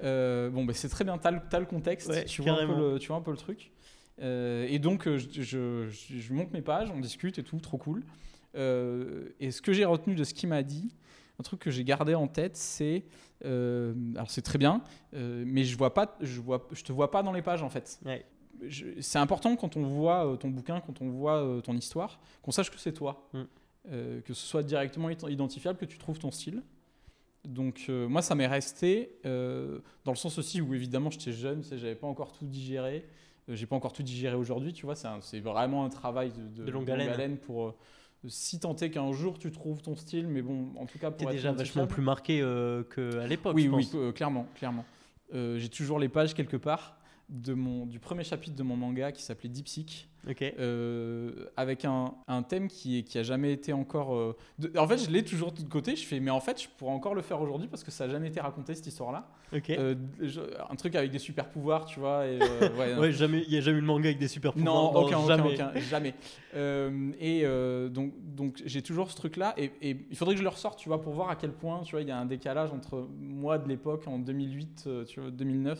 Euh, 0.04 0.50
bon, 0.50 0.64
bah, 0.66 0.74
c'est 0.76 0.90
très 0.90 1.04
bien. 1.04 1.18
T'as 1.18 1.32
le, 1.32 1.40
t'as 1.50 1.60
le 1.60 1.66
contexte. 1.66 2.26
Tu, 2.26 2.42
vois 2.42 2.54
un 2.62 2.68
peu 2.68 2.76
le, 2.94 3.00
tu 3.00 3.08
vois 3.10 3.18
un 3.18 3.22
peu 3.22 3.32
le 3.32 3.38
truc. 3.38 3.72
Euh, 4.22 4.66
et 4.70 4.80
donc, 4.80 5.08
je, 5.18 5.88
je, 5.90 6.34
monte 6.34 6.52
mes 6.52 6.62
pages, 6.62 6.92
on 6.96 7.00
discute 7.00 7.40
et 7.40 7.44
tout, 7.44 7.58
trop 7.60 7.78
cool. 7.78 8.04
Et 8.56 9.52
ce 9.52 9.62
que 9.62 9.74
j'ai 9.74 9.86
retenu 9.86 10.16
de 10.16 10.24
ce 10.24 10.34
qu'il 10.34 10.50
m'a 10.50 10.64
dit, 10.64 10.94
un 11.39 11.43
truc 11.43 11.60
que 11.60 11.71
j'ai 11.71 11.84
gardé 11.84 12.15
en 12.15 12.28
tête, 12.28 12.58
c'est 12.58 13.06
euh, 13.45 13.93
alors 14.15 14.30
c'est 14.30 14.41
très 14.41 14.58
bien, 14.58 14.82
euh, 15.13 15.43
mais 15.47 15.63
je 15.63 15.78
vois 15.78 15.93
pas, 15.93 16.17
je 16.21 16.41
vois, 16.41 16.67
je 16.73 16.84
te 16.84 16.91
vois 16.91 17.10
pas 17.12 17.23
dans 17.23 17.32
les 17.32 17.41
pages 17.41 17.63
en 17.63 17.69
fait. 17.69 17.99
Ouais. 18.06 18.25
C'est 18.99 19.19
important 19.19 19.56
quand 19.56 19.78
on 19.78 19.84
voit 19.84 20.28
euh, 20.28 20.36
ton 20.36 20.49
bouquin, 20.49 20.82
quand 20.82 21.02
on 21.02 21.10
voit 21.10 21.62
ton 21.63 21.73
histoire, 21.75 22.19
qu'on 22.41 22.52
sache 22.52 22.69
que 22.69 22.78
c'est 22.80 22.93
toi, 22.93 23.28
Mm. 23.34 23.41
Euh, 23.91 24.19
que 24.21 24.34
ce 24.34 24.45
soit 24.45 24.62
directement 24.62 25.10
ident- 25.10 25.32
identifiable, 25.32 25.80
que 25.80 25.86
tu 25.86 25.97
trouves 25.97 26.19
ton 26.19 26.32
style. 26.32 26.62
Donc 27.47 27.86
moi, 27.88 28.21
ça 28.21 28.36
m'est 28.36 28.45
resté 28.45 29.17
dans 29.23 30.12
le 30.12 30.15
sens 30.17 30.38
aussi 30.38 30.60
où 30.60 30.73
évidemment 30.73 31.10
j'étais 31.10 31.32
jeune, 31.32 31.63
j'avais 31.63 31.95
pas 31.95 32.06
encore 32.06 32.34
tout 32.34 32.45
digéré. 32.45 33.06
J'ai 33.47 33.65
pas 33.65 33.78
encore 33.78 33.93
tout 33.93 34.04
digéré 34.04 34.36
aujourd'hui, 34.36 34.73
tu 34.73 34.86
vois. 34.86 34.95
C'est 35.21 35.39
vraiment 35.39 35.86
un 35.86 35.89
travail 35.89 36.32
de, 36.34 36.65
De 36.65 36.69
longue 36.71 36.91
haleine. 36.91 37.38
pour 37.38 37.73
si 38.28 38.60
tant 38.60 38.76
est 38.76 38.90
qu'un 38.92 39.12
jour 39.14 39.40
tu 39.40 39.52
trouves 39.52 39.82
ton 39.82 39.96
style, 39.96 40.28
mais 40.28 40.42
bon, 40.42 40.70
en 40.78 40.86
tout 40.86 41.00
cas 41.00 41.12
pour 41.12 41.30
être 41.30 41.36
déjà 41.36 41.52
vachement 41.52 41.88
plus 41.88 42.02
marqué 42.02 42.42
euh, 42.42 42.84
qu'à 42.84 43.26
l'époque, 43.28 43.56
oui, 43.56 43.64
je 43.64 43.70
oui, 43.70 43.86
pense. 43.86 43.96
euh, 43.96 44.12
clairement, 44.12 44.48
clairement. 44.56 44.86
Euh, 45.34 45.58
j'ai 45.60 45.70
toujours 45.70 46.00
les 46.00 46.10
pages 46.10 46.34
quelque 46.34 46.58
part 46.58 46.98
de 47.30 47.54
mon, 47.54 47.86
du 47.86 48.00
premier 48.00 48.24
chapitre 48.24 48.56
de 48.56 48.63
mon 48.63 48.76
manga 48.76 49.12
qui 49.12 49.22
s'appelait 49.22 49.50
Dipsic, 49.50 50.10
euh, 50.60 51.32
avec 51.56 51.86
un, 51.86 52.13
un 52.28 52.44
thème 52.44 52.68
qui, 52.68 53.04
qui 53.04 53.18
a 53.18 53.24
jamais 53.24 53.54
été 53.54 53.72
encore. 53.72 54.15
euh, 54.15 54.36
de- 54.58 54.72
en 54.78 54.88
fait, 54.88 54.98
je 54.98 55.10
l'ai 55.10 55.24
toujours 55.24 55.52
de 55.52 55.62
côté. 55.62 55.96
Je 55.96 56.06
fais, 56.06 56.20
mais 56.20 56.32
en 56.32 56.39
fait, 56.42 56.62
je 56.62 56.68
pourrais 56.78 56.92
encore 56.92 57.15
le 57.15 57.22
faire 57.22 57.39
aujourd'hui 57.42 57.68
parce 57.68 57.84
que 57.84 57.92
ça 57.92 58.04
a 58.06 58.10
jamais 58.10 58.28
été 58.28 58.39
raconté 58.42 58.76
cette 58.76 58.88
histoire-là. 58.88 59.28
Euh, 59.54 59.96
un 60.70 60.76
truc 60.76 60.96
avec 60.96 61.12
des 61.12 61.20
super 61.20 61.50
pouvoirs, 61.50 61.86
tu 61.86 62.00
vois. 62.00 62.28
Et, 62.28 62.38
ouais, 62.78 62.96
non. 62.96 63.02
ouais, 63.02 63.12
jamais, 63.12 63.44
il 63.48 63.54
y 63.54 63.58
a 63.58 63.62
jamais 63.62 63.78
eu 63.78 63.82
de 63.82 63.86
manga 63.88 64.08
avec 64.10 64.20
des 64.20 64.28
super 64.28 64.54
pouvoirs. 64.54 64.74
Non, 64.94 64.96
aucun, 64.96 65.26
jamais. 65.26 65.54
aucun, 65.54 65.72
jamais. 65.80 66.13
Et 67.20 67.44
donc, 67.89 68.13
donc 68.36 68.62
j'ai 68.65 68.82
toujours 68.82 69.10
ce 69.12 69.15
truc-là, 69.15 69.54
et, 69.58 69.72
et 69.82 69.98
il 70.10 70.18
faudrait 70.18 70.34
que 70.36 70.39
je 70.39 70.44
le 70.44 70.50
ressorte, 70.50 70.80
tu 70.80 70.89
vois, 70.89 71.02
pour 71.02 71.13
voir 71.13 71.30
à 71.30 71.36
quel 71.36 71.52
point, 71.52 71.82
tu 71.84 71.92
vois, 71.92 72.02
il 72.02 72.08
y 72.08 72.12
a 72.12 72.18
un 72.18 72.26
décalage 72.26 72.72
entre 72.72 73.08
moi 73.20 73.58
de 73.58 73.68
l'époque 73.70 74.08
en 74.08 74.20
2008, 74.20 74.84
euh, 74.88 75.06
tu 75.06 75.20
vois, 75.22 75.32
2009. 75.32 75.80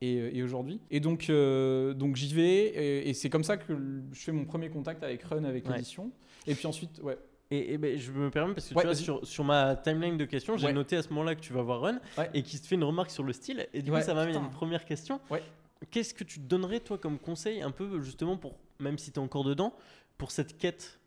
Et, 0.00 0.18
euh, 0.20 0.30
et 0.32 0.42
aujourd'hui. 0.42 0.80
Et 0.90 1.00
donc, 1.00 1.28
euh, 1.28 1.92
donc 1.92 2.14
j'y 2.16 2.32
vais, 2.32 2.66
et, 2.66 3.08
et 3.08 3.14
c'est 3.14 3.30
comme 3.30 3.42
ça 3.44 3.56
que 3.56 3.72
je 4.12 4.20
fais 4.20 4.30
mon 4.32 4.44
premier 4.44 4.68
contact 4.70 5.02
avec 5.02 5.22
Run, 5.24 5.42
avec 5.44 5.66
Ouais. 5.68 5.74
l'édition. 5.76 6.12
Et 6.46 6.54
puis 6.54 6.66
ensuite, 6.66 7.00
ouais. 7.02 7.18
Et, 7.50 7.72
et 7.74 7.78
ben, 7.78 7.98
je 7.98 8.12
me 8.12 8.30
permets 8.30 8.54
parce 8.54 8.68
que 8.68 8.74
Ouais, 8.74 8.82
tu 8.82 8.86
vois, 8.88 8.94
sur, 8.94 9.26
sur 9.26 9.42
ma 9.42 9.74
timeline 9.74 10.16
de 10.16 10.24
questions, 10.24 10.56
j'ai 10.56 10.66
Ouais. 10.66 10.72
noté 10.72 10.96
à 10.96 11.02
ce 11.02 11.08
moment-là 11.10 11.34
que 11.34 11.40
tu 11.40 11.52
vas 11.52 11.62
voir 11.62 11.80
Run 11.80 11.98
Ouais. 12.16 12.30
et 12.34 12.42
qui 12.42 12.60
te 12.60 12.66
fait 12.66 12.74
une 12.76 12.84
remarque 12.84 13.10
sur 13.10 13.24
le 13.24 13.32
style. 13.32 13.66
Et 13.74 13.82
du 13.82 13.90
Ouais, 13.90 14.00
coup, 14.00 14.06
ça 14.06 14.14
m'amène 14.14 14.36
à 14.36 14.40
une 14.40 14.50
première 14.50 14.84
question. 14.84 15.20
Ouais. 15.30 15.42
Qu'est-ce 15.90 16.14
que 16.14 16.24
tu 16.24 16.38
te 16.40 16.44
donnerais, 16.46 16.80
toi, 16.80 16.98
comme 16.98 17.18
conseil, 17.18 17.62
un 17.62 17.70
peu 17.70 18.00
justement 18.00 18.36
pour, 18.36 18.54
même 18.78 18.98
si 18.98 19.10
tu 19.10 19.18
es 19.18 19.22
encore 19.22 19.44
dedans, 19.44 19.74
pour 20.16 20.30
cette 20.30 20.58
quête 20.58 21.00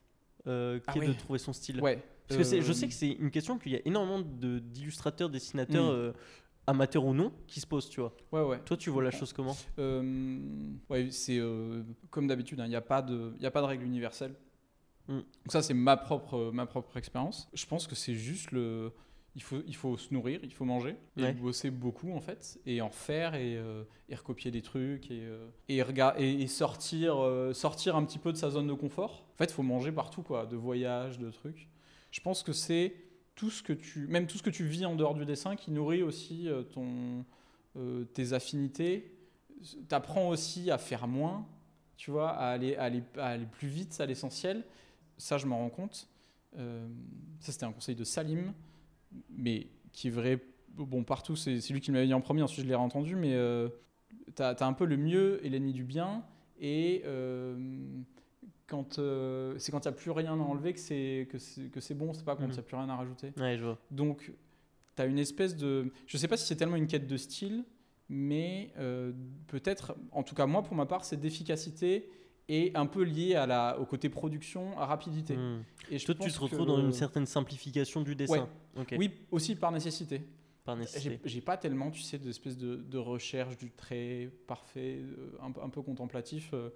euh, 0.47 0.79
qui 0.79 0.85
Ah 0.99 1.03
est 1.03 1.07
de 1.07 1.13
trouver 1.13 1.39
son 1.39 1.53
style? 1.53 1.79
Ouais. 1.79 2.03
Parce 2.27 2.37
que 2.39 2.43
c'est- 2.43 2.61
je 2.61 2.71
Euh, 2.71 2.73
sais 2.73 2.87
que 2.87 2.93
c'est 2.93 3.11
une 3.11 3.29
question 3.29 3.57
qu'il 3.59 3.73
y 3.73 3.75
a 3.75 3.79
énormément 3.85 4.19
de- 4.21 4.59
d'illustrateurs, 4.59 5.29
dessinateurs, 5.29 5.93
Mm. 5.93 6.13
Amateurs 6.71 7.05
ou 7.05 7.13
non, 7.13 7.31
qui 7.47 7.59
se 7.59 7.67
posent, 7.67 7.89
tu 7.89 8.01
vois. 8.01 8.13
Ouais, 8.31 8.41
ouais. 8.41 8.59
Toi, 8.65 8.75
tu 8.77 8.89
vois 8.89 9.03
la 9.03 9.11
chose 9.11 9.31
comment? 9.31 9.55
Euh, 9.79 10.73
ouais, 10.89 11.11
c'est 11.11 11.37
euh, 11.37 11.83
comme 12.09 12.27
d'habitude, 12.27 12.59
il 12.63 12.69
n'y 12.69 12.75
a, 12.75 12.81
pas 12.81 13.01
de- 13.01 13.33
y 13.39 13.45
a 13.45 13.51
pas 13.51 13.61
de 13.61 13.67
règle 13.67 13.85
universelle. 13.85 14.33
Mm. 15.07 15.17
Donc 15.17 15.51
ça, 15.51 15.61
c'est 15.61 15.73
ma 15.73 15.97
propre, 15.97 16.51
ma 16.53 16.65
propre 16.65 16.97
expérience. 16.97 17.47
Je 17.53 17.65
pense 17.65 17.87
que 17.87 17.95
c'est 17.95 18.15
juste 18.15 18.51
le... 18.51 18.91
Il 19.33 19.41
faut, 19.41 19.61
il 19.65 19.75
faut 19.77 19.95
se 19.95 20.13
nourrir, 20.13 20.41
il 20.43 20.51
faut 20.51 20.65
manger, 20.65 20.97
et 21.15 21.21
Ouais. 21.23 21.33
bosser 21.33 21.71
beaucoup 21.71 22.11
en 22.11 22.19
fait, 22.19 22.59
et 22.65 22.81
en 22.81 22.89
faire, 22.89 23.33
et, 23.33 23.55
euh, 23.55 23.85
et 24.09 24.15
recopier 24.15 24.51
des 24.51 24.61
trucs, 24.61 25.09
et, 25.09 25.25
et, 25.69 25.77
et, 26.19 26.47
sortir, 26.47 27.15
sortir 27.53 27.95
un 27.95 28.03
petit 28.03 28.19
peu 28.19 28.33
de 28.33 28.37
sa 28.37 28.49
zone 28.49 28.67
de 28.67 28.73
confort. 28.73 29.25
En 29.33 29.37
fait, 29.37 29.45
il 29.45 29.53
faut 29.53 29.63
manger 29.63 29.93
partout, 29.93 30.21
quoi, 30.21 30.45
de 30.45 30.57
voyages, 30.57 31.17
de 31.17 31.31
trucs. 31.31 31.69
Je 32.11 32.19
pense 32.19 32.43
que 32.43 32.51
c'est 32.51 32.93
tout 33.35 33.49
ce 33.49 33.63
que 33.63 33.73
tu, 33.73 34.07
même 34.07 34.27
tout 34.27 34.37
ce 34.37 34.43
que 34.43 34.49
tu 34.49 34.65
vis 34.65 34.85
en 34.85 34.95
dehors 34.95 35.15
du 35.15 35.25
dessin 35.25 35.55
qui 35.55 35.71
nourrit 35.71 36.03
aussi 36.03 36.47
euh, 36.47 36.63
ton, 36.63 37.25
euh, 37.77 38.05
tes 38.05 38.33
affinités. 38.33 39.17
T'apprends 39.87 40.29
aussi 40.29 40.71
à 40.71 40.77
faire 40.77 41.07
moins, 41.07 41.47
tu 41.95 42.11
vois, 42.11 42.31
à 42.31 42.49
aller, 42.49 42.75
aller, 42.75 43.03
aller 43.17 43.45
plus 43.45 43.67
vite 43.67 43.99
à 44.01 44.05
l'essentiel. 44.05 44.63
Ça, 45.17 45.37
je 45.37 45.45
m'en 45.45 45.59
rends 45.59 45.69
compte. 45.69 46.09
Euh, 46.57 46.87
ça, 47.39 47.51
c'était 47.51 47.65
un 47.65 47.71
conseil 47.71 47.95
de 47.95 48.03
Salim, 48.03 48.53
mais 49.29 49.67
qui 49.93 50.07
est 50.07 50.11
vrai, 50.11 50.39
bon, 50.73 51.03
partout, 51.03 51.35
c'est 51.35 51.55
lui 51.69 51.79
qui 51.79 51.91
me 51.91 51.95
l'avait 51.95 52.07
dit 52.07 52.13
en 52.13 52.21
premier, 52.21 52.41
ensuite 52.41 52.65
je 52.65 52.69
l'ai 52.69 52.75
entendu, 52.75 53.15
mais 53.15 53.35
euh, 53.35 53.69
as 54.39 54.65
un 54.65 54.73
peu 54.73 54.85
le 54.85 54.97
mieux 54.97 55.45
et 55.45 55.49
l'ennemi 55.49 55.73
du 55.73 55.83
bien, 55.83 56.23
et 56.59 57.03
quand 58.71 58.97
euh, 58.99 59.53
c'est 59.59 59.71
quand 59.73 59.83
il 59.85 59.89
n'y 59.89 59.93
a 59.93 59.97
plus 59.97 60.11
rien 60.11 60.31
à 60.33 60.43
enlever 60.43 60.71
que 60.73 60.79
c'est 60.79 61.27
que 61.29 61.79
c'est 61.81 61.93
bon, 61.93 62.13
c'est 62.13 62.23
pas 62.23 62.35
quand 62.35 62.43
il 62.43 62.47
Mhm. 62.47 62.53
n'y 62.53 62.59
a 62.59 62.63
plus 62.63 62.77
rien 62.77 62.89
à 62.89 62.95
rajouter. 62.95 63.33
Ouais, 63.37 63.57
je 63.57 63.63
vois. 63.65 63.77
Donc, 63.91 64.31
tu 64.95 65.01
as 65.01 65.05
une 65.05 65.19
espèce 65.19 65.55
de. 65.57 65.91
Je 66.07 66.17
sais 66.17 66.27
pas 66.29 66.37
si 66.37 66.45
c'est 66.47 66.55
tellement 66.55 66.77
une 66.77 66.87
quête 66.87 67.05
de 67.07 67.17
style, 67.17 67.65
mais 68.09 68.71
euh, 68.77 69.11
peut-être, 69.47 69.95
en 70.13 70.23
tout 70.23 70.35
cas, 70.35 70.45
moi, 70.45 70.63
pour 70.63 70.75
ma 70.75 70.85
part, 70.85 71.03
c'est 71.03 71.17
d'efficacité 71.17 72.09
et 72.49 72.71
un 72.75 72.85
peu 72.85 73.03
lié 73.03 73.35
à 73.35 73.45
la, 73.45 73.77
au 73.79 73.85
côté 73.85 74.09
production, 74.09 74.77
à 74.79 74.85
rapidité. 74.85 75.35
Mm. 75.37 75.63
Et 75.91 75.97
je 75.99 76.05
Toi, 76.05 76.15
tu 76.15 76.19
pense 76.23 76.33
te 76.33 76.39
retrouves 76.39 76.65
dans 76.65 76.79
une 76.79 76.91
certaine 76.93 77.25
simplification 77.25 78.01
du 78.01 78.15
dessin. 78.15 78.47
Oui, 78.97 79.11
aussi 79.31 79.55
par 79.55 79.71
nécessité. 79.71 80.21
Par 80.63 80.75
nécessité. 80.77 81.19
J'ai 81.25 81.41
pas 81.41 81.57
tellement, 81.57 81.91
tu 81.91 82.01
sais, 82.01 82.17
d'espèce 82.19 82.57
de, 82.57 82.75
de 82.77 82.97
recherche 82.97 83.57
du 83.57 83.71
trait 83.71 84.29
parfait, 84.47 84.99
euh, 85.01 85.31
un, 85.41 85.51
peu- 85.51 85.61
un 85.61 85.69
peu 85.69 85.81
contemplatif. 85.81 86.51
euh. 86.53 86.69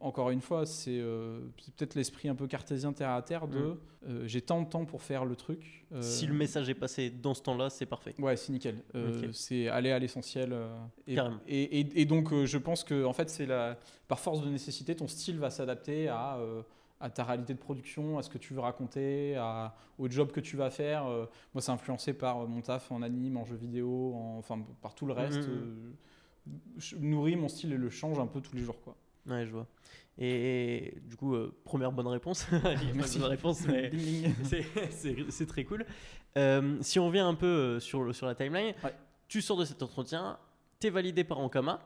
Encore 0.00 0.30
une 0.30 0.40
fois, 0.40 0.64
c'est 0.64 1.00
euh, 1.00 1.40
c'est 1.60 1.74
peut-être 1.74 1.96
l'esprit 1.96 2.28
un 2.28 2.36
peu 2.36 2.46
cartésien 2.46 2.92
terre 2.92 3.10
à 3.10 3.20
terre 3.22 3.48
de 3.48 3.58
Mm. 3.58 3.76
euh, 4.08 4.26
j'ai 4.28 4.40
tant 4.40 4.62
de 4.62 4.68
temps 4.68 4.84
pour 4.84 5.02
faire 5.02 5.24
le 5.24 5.34
truc. 5.34 5.86
euh, 5.92 6.00
Si 6.02 6.26
le 6.26 6.34
message 6.34 6.68
est 6.68 6.74
passé 6.74 7.10
dans 7.10 7.34
ce 7.34 7.42
temps-là, 7.42 7.68
c'est 7.68 7.84
parfait. 7.86 8.14
Ouais, 8.20 8.36
c'est 8.36 8.52
nickel. 8.52 8.82
C'est 9.32 9.66
aller 9.68 9.90
à 9.90 9.98
l'essentiel. 9.98 10.54
et, 11.08 11.16
Carrément. 11.16 11.38
et, 11.48 11.80
et- 11.80 12.00
et 12.02 12.04
donc, 12.04 12.32
je 12.44 12.58
pense 12.58 12.84
que 12.84 13.04
en 13.04 13.12
fait, 13.12 13.28
c'est 13.28 13.46
la, 13.46 13.76
par 14.06 14.20
force 14.20 14.40
de 14.42 14.48
nécessité, 14.48 14.94
ton 14.94 15.08
style 15.08 15.38
va 15.40 15.50
s'adapter 15.50 16.06
à, 16.08 16.38
à 17.00 17.10
ta 17.10 17.24
réalité 17.24 17.54
de 17.54 17.58
production, 17.58 18.18
à 18.18 18.22
ce 18.22 18.30
que 18.30 18.38
tu 18.38 18.54
veux 18.54 18.60
raconter, 18.60 19.34
à, 19.36 19.74
au 19.98 20.08
job 20.08 20.30
que 20.30 20.40
tu 20.40 20.56
vas 20.56 20.70
faire. 20.70 21.06
Euh, 21.06 21.26
moi, 21.54 21.60
c'est 21.60 21.72
influencé 21.72 22.12
par 22.12 22.46
mon 22.46 22.60
taf 22.60 22.92
en 22.92 23.02
anime, 23.02 23.36
en 23.36 23.44
jeu 23.44 23.56
vidéo, 23.56 24.14
en- 24.14 24.36
enfin 24.38 24.64
par 24.80 24.94
tout 24.94 25.06
le 25.06 25.12
reste. 25.12 25.38
Euh, 25.38 25.90
je 26.76 26.94
nourris 26.96 27.34
mon 27.36 27.48
style 27.48 27.72
et 27.72 27.76
le 27.76 27.90
change 27.90 28.18
un 28.20 28.26
peu 28.28 28.40
tous 28.40 28.54
les 28.54 28.62
jours. 28.62 28.80
Quoi. 28.82 28.96
Ouais, 29.26 29.46
je 29.46 29.50
vois. 29.52 29.66
Et, 30.20 30.94
du 31.06 31.16
coup, 31.16 31.34
euh, 31.34 31.54
première 31.64 31.92
bonne 31.92 32.08
réponse. 32.08 32.46
Merci. 32.94 33.18
bonne 33.18 33.28
réponse, 33.30 33.66
mais 33.68 33.90
c'est- 35.30 35.46
très 35.46 35.64
cool. 35.64 35.84
Euh, 36.36 36.76
si 36.80 36.98
on 36.98 37.06
revient 37.06 37.20
un 37.20 37.34
peu 37.34 37.46
euh, 37.46 37.80
sur, 37.80 38.02
le- 38.02 38.12
sur 38.12 38.26
la 38.26 38.34
timeline, 38.34 38.74
Ouais. 38.84 38.94
tu 39.28 39.40
sors 39.40 39.56
de 39.56 39.64
cet 39.64 39.82
entretien, 39.82 40.38
t'es 40.80 40.90
validé 40.90 41.24
par 41.24 41.38
Ankama. 41.38 41.80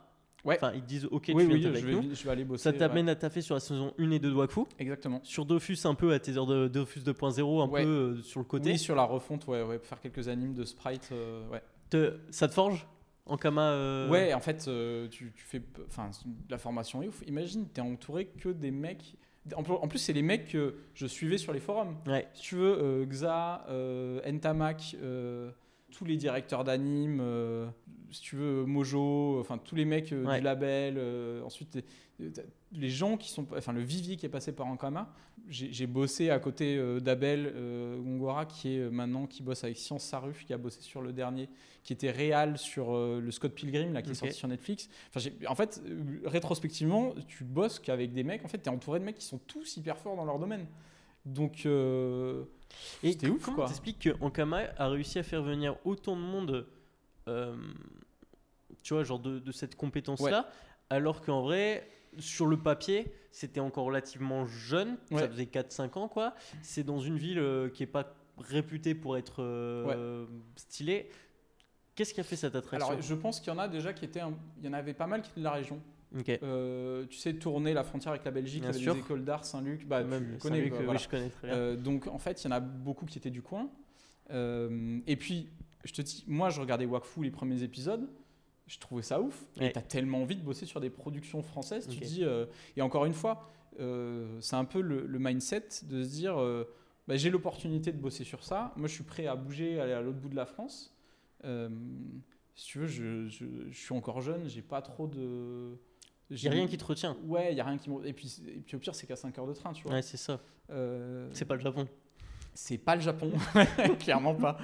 Ouais. 0.44 0.56
Enfin, 0.56 0.72
ils 0.74 0.82
disent 0.84 1.04
OK, 1.06 1.26
oui, 1.28 1.46
tu 1.46 1.52
oui, 1.52 1.58
viens 1.60 1.68
avec 1.68 1.84
vais, 1.84 1.92
nous. 1.92 2.14
je 2.14 2.24
vais 2.24 2.30
aller 2.30 2.44
bosser. 2.44 2.64
Ça 2.64 2.72
t'amène 2.72 3.06
ouais. 3.06 3.12
à 3.12 3.16
taffer 3.16 3.42
sur 3.42 3.54
la 3.54 3.60
saison 3.60 3.94
1 3.98 4.10
et 4.10 4.18
2 4.18 4.30
de 4.30 4.34
Wakfu. 4.34 4.62
Exactement. 4.78 5.20
Sur 5.22 5.44
Dofus, 5.46 5.78
un 5.84 5.94
peu 5.94 6.12
à 6.12 6.18
tes 6.18 6.36
heures 6.36 6.46
de 6.46 6.66
Dofus 6.66 6.98
2.0, 7.00 7.62
un 7.62 7.68
Ouais. 7.68 7.84
peu 7.84 7.88
euh, 7.88 8.22
sur 8.22 8.40
le 8.40 8.44
côté. 8.46 8.72
Oui, 8.72 8.78
sur 8.78 8.96
la 8.96 9.04
refonte, 9.04 9.46
ouais, 9.46 9.62
ouais, 9.62 9.78
faire 9.78 10.00
quelques 10.00 10.26
animes 10.26 10.54
de 10.54 10.64
sprite. 10.64 11.10
euh, 11.12 11.46
ouais. 11.50 11.62
Te- 11.90 12.18
ça 12.30 12.48
te 12.48 12.54
forge? 12.54 12.86
Ankama 13.26 13.70
euh, 13.70 14.08
Ouais, 14.08 14.34
en 14.34 14.40
fait, 14.40 14.66
euh, 14.68 15.08
tu, 15.08 15.32
tu 15.34 15.44
fais. 15.44 15.62
Enfin, 15.86 16.10
la 16.50 16.58
formation 16.58 17.02
est 17.02 17.08
ouf. 17.08 17.22
Imagine, 17.26 17.68
t'es 17.68 17.80
entouré 17.80 18.26
que 18.26 18.48
des 18.48 18.70
mecs. 18.70 19.16
En 19.56 19.62
plus, 19.62 19.74
en 19.74 19.88
c'est 19.96 20.12
les 20.12 20.22
mecs 20.22 20.48
que 20.48 20.74
je 20.94 21.06
suivais 21.06 21.38
sur 21.38 21.52
les 21.52 21.60
forums. 21.60 21.96
Ouais. 22.06 22.28
Si 22.34 22.42
tu 22.42 22.54
veux, 22.56 22.78
euh, 22.80 23.06
Xa, 23.06 23.64
Ntamak, 24.30 24.96
tous 25.90 26.04
les 26.04 26.16
directeurs 26.16 26.64
d'anime, 26.64 27.22
si 28.10 28.20
tu 28.22 28.36
veux, 28.36 28.64
Mojo, 28.64 29.38
enfin 29.40 29.58
tous 29.58 29.74
les 29.74 29.84
mecs 29.84 30.12
Ouais. 30.12 30.38
du 30.38 30.44
label. 30.44 31.00
ensuite, 31.44 31.78
les 32.72 32.88
gens 32.90 33.16
qui 33.16 33.30
sont. 33.30 33.46
Enfin, 33.56 33.72
le 33.72 33.80
vivier 33.82 34.16
qui 34.16 34.26
est 34.26 34.30
passé 34.30 34.52
par 34.52 34.66
Ankama. 34.66 35.12
J'ai 35.48 35.86
bossé 35.88 36.30
à 36.30 36.38
côté 36.38 36.76
euh, 36.76 37.00
d'Abel 37.00 37.52
euh, 37.56 37.98
Gongora, 37.98 38.46
qui 38.46 38.76
est 38.76 38.78
euh, 38.78 38.90
maintenant 38.90 39.26
qui 39.26 39.42
bosse 39.42 39.64
avec 39.64 39.76
Science 39.76 40.04
Saruf, 40.04 40.44
qui 40.44 40.52
a 40.52 40.58
bossé 40.58 40.80
sur 40.82 41.02
le 41.02 41.12
dernier, 41.12 41.48
qui 41.82 41.92
était 41.92 42.12
réal 42.12 42.56
sur 42.58 42.94
euh, 42.94 43.20
le 43.20 43.30
Scott 43.32 43.52
Pilgrim, 43.52 43.92
là, 43.92 44.02
qui 44.02 44.12
est 44.12 44.14
sorti 44.14 44.34
sur 44.34 44.46
Netflix. 44.46 44.88
Enfin, 45.14 45.28
en 45.48 45.54
fait, 45.56 45.82
euh, 45.84 46.20
rétrospectivement, 46.26 47.12
tu 47.26 47.42
bosses 47.42 47.80
qu'avec 47.80 48.12
des 48.12 48.22
mecs. 48.22 48.44
En 48.44 48.48
fait, 48.48 48.58
tu 48.58 48.66
es 48.66 48.68
entouré 48.72 49.00
de 49.00 49.04
mecs 49.04 49.16
qui 49.16 49.24
sont 49.24 49.38
tous 49.38 49.76
hyper 49.76 49.98
forts 49.98 50.14
dans 50.14 50.24
leur 50.24 50.38
domaine. 50.38 50.66
Donc, 51.26 51.66
euh, 51.66 52.44
Et 53.02 53.12
C'était 53.12 53.28
ouf, 53.28 53.44
comment 53.44 53.56
quoi. 53.56 53.66
t'expliques 53.66 53.98
que 53.98 54.10
Ankama 54.20 54.62
a 54.78 54.88
réussi 54.88 55.18
à 55.18 55.22
faire 55.24 55.42
venir 55.42 55.76
autant 55.84 56.14
de 56.16 56.20
monde, 56.22 56.66
euh, 57.28 57.56
tu 58.84 58.94
vois, 58.94 59.02
genre 59.02 59.18
de, 59.18 59.40
de 59.40 59.52
cette 59.52 59.74
compétence-là, 59.74 60.48
alors 60.88 61.20
qu'en 61.20 61.42
vrai, 61.42 61.88
sur 62.18 62.46
le 62.46 62.56
papier, 62.56 63.12
c'était 63.30 63.60
encore 63.60 63.84
relativement 63.86 64.46
jeune, 64.46 64.96
ça 65.10 65.14
Ouais. 65.16 65.28
faisait 65.28 65.46
4-5 65.46 65.96
ans, 65.98 66.08
quoi. 66.08 66.34
C'est 66.62 66.82
dans 66.84 66.98
une 66.98 67.16
ville 67.16 67.38
euh, 67.38 67.68
qui 67.68 67.82
est 67.82 67.86
pas 67.86 68.14
réputée 68.38 68.94
pour 68.94 69.16
être 69.16 69.42
euh, 69.42 70.26
stylée. 70.56 71.08
Qu'est-ce 71.94 72.14
qui 72.14 72.20
a 72.20 72.24
fait 72.24 72.36
cette 72.36 72.54
attraction 72.56 72.88
alors, 72.90 73.02
je 73.02 73.14
pense 73.14 73.38
qu'il 73.40 73.52
y 73.52 73.56
en 73.56 73.58
a 73.58 73.68
déjà 73.68 73.92
qui 73.92 74.04
étaient. 74.04 74.20
un- 74.20 74.34
Il 74.58 74.64
y 74.64 74.68
en 74.68 74.72
avait 74.72 74.94
pas 74.94 75.06
mal 75.06 75.22
qui 75.22 75.30
étaient 75.30 75.40
de 75.40 75.44
la 75.44 75.52
région. 75.52 75.80
Ok. 76.18 76.28
Euh, 76.42 77.06
tu 77.06 77.16
sais, 77.18 77.34
tourner 77.34 77.72
la 77.74 77.84
frontière 77.84 78.12
avec 78.12 78.24
la 78.24 78.30
Belgique, 78.30 78.64
sûr. 78.74 78.94
des 78.94 79.00
écoles 79.00 79.24
d'art, 79.24 79.44
Saint-Luc. 79.44 79.86
Bah, 79.86 80.02
Même 80.02 80.32
tu 80.32 80.38
connais, 80.38 80.64
euh, 80.66 80.68
voilà. 80.74 80.92
oui, 80.92 80.98
je 80.98 81.08
connais 81.08 81.28
très 81.30 81.48
bien. 81.48 81.74
Donc 81.74 82.06
en 82.06 82.18
fait, 82.18 82.42
il 82.42 82.46
y 82.46 82.48
en 82.48 82.52
a 82.56 82.60
beaucoup 82.60 83.06
qui 83.06 83.18
étaient 83.18 83.30
du 83.30 83.42
coin. 83.42 83.70
Et 84.30 85.16
puis, 85.16 85.48
je 85.84 85.92
te 85.92 86.02
dis, 86.02 86.24
moi, 86.26 86.50
je 86.50 86.60
regardais 86.60 86.86
Wakfu 86.86 87.22
les 87.22 87.30
premiers 87.30 87.62
épisodes. 87.62 88.08
Je 88.72 88.78
trouvais 88.78 89.02
ça 89.02 89.20
ouf. 89.20 89.44
Ouais. 89.60 89.68
Et 89.68 89.72
t'as 89.72 89.82
tellement 89.82 90.22
envie 90.22 90.34
de 90.36 90.40
bosser 90.42 90.64
sur 90.64 90.80
des 90.80 90.88
productions 90.88 91.42
françaises. 91.42 91.86
Tu 91.88 91.96
Ok. 91.96 92.00
te 92.00 92.04
dis, 92.06 92.24
euh, 92.24 92.46
et 92.74 92.80
encore 92.80 93.04
une 93.04 93.12
fois, 93.12 93.50
euh, 93.80 94.38
c'est 94.40 94.56
un 94.56 94.64
peu 94.64 94.80
le, 94.80 95.04
le 95.06 95.18
mindset 95.18 95.66
de 95.82 96.02
se 96.02 96.08
dire, 96.08 96.40
euh, 96.40 96.64
bah, 97.06 97.16
j'ai 97.16 97.28
l'opportunité 97.28 97.92
de 97.92 97.98
bosser 97.98 98.24
sur 98.24 98.42
ça. 98.44 98.72
Moi, 98.76 98.88
je 98.88 98.94
suis 98.94 99.04
prêt 99.04 99.26
à 99.26 99.36
bouger, 99.36 99.78
aller 99.78 99.92
à 99.92 100.00
l'autre 100.00 100.18
bout 100.20 100.30
de 100.30 100.36
la 100.36 100.46
France. 100.46 100.96
Si 102.54 102.64
tu 102.66 102.78
veux, 102.78 102.86
je, 102.86 103.26
je- 103.28 103.68
je 103.70 103.78
suis 103.78 103.94
encore 103.94 104.20
jeune, 104.22 104.48
j'ai 104.48 104.62
pas 104.62 104.80
trop 104.80 105.06
de. 105.06 105.76
Il 106.30 106.36
n'y 106.40 106.48
a 106.48 106.50
rien 106.52 106.66
qui 106.66 106.78
te 106.78 106.84
retient. 106.84 107.16
Ouais, 107.24 107.52
il 107.52 107.56
y 107.58 107.60
a 107.60 107.64
rien 107.64 107.76
qui 107.76 107.90
me. 107.90 108.06
Et 108.06 108.12
puis, 108.14 108.42
et 108.46 108.60
puis 108.60 108.76
au 108.76 108.78
pire, 108.78 108.94
c'est 108.94 109.06
qu'à 109.06 109.16
5 109.16 109.36
heures 109.38 109.46
de 109.46 109.52
train, 109.52 109.72
tu 109.74 109.82
vois. 109.84 109.92
Ouais, 109.94 110.02
c'est 110.02 110.16
ça. 110.16 110.40
C'est 111.34 111.44
pas 111.44 111.54
le 111.56 111.60
Japon. 111.60 111.86
c'est 112.54 112.78
pas 112.78 112.94
le 112.96 113.02
Japon, 113.02 113.32
clairement 113.98 114.34
pas. 114.34 114.56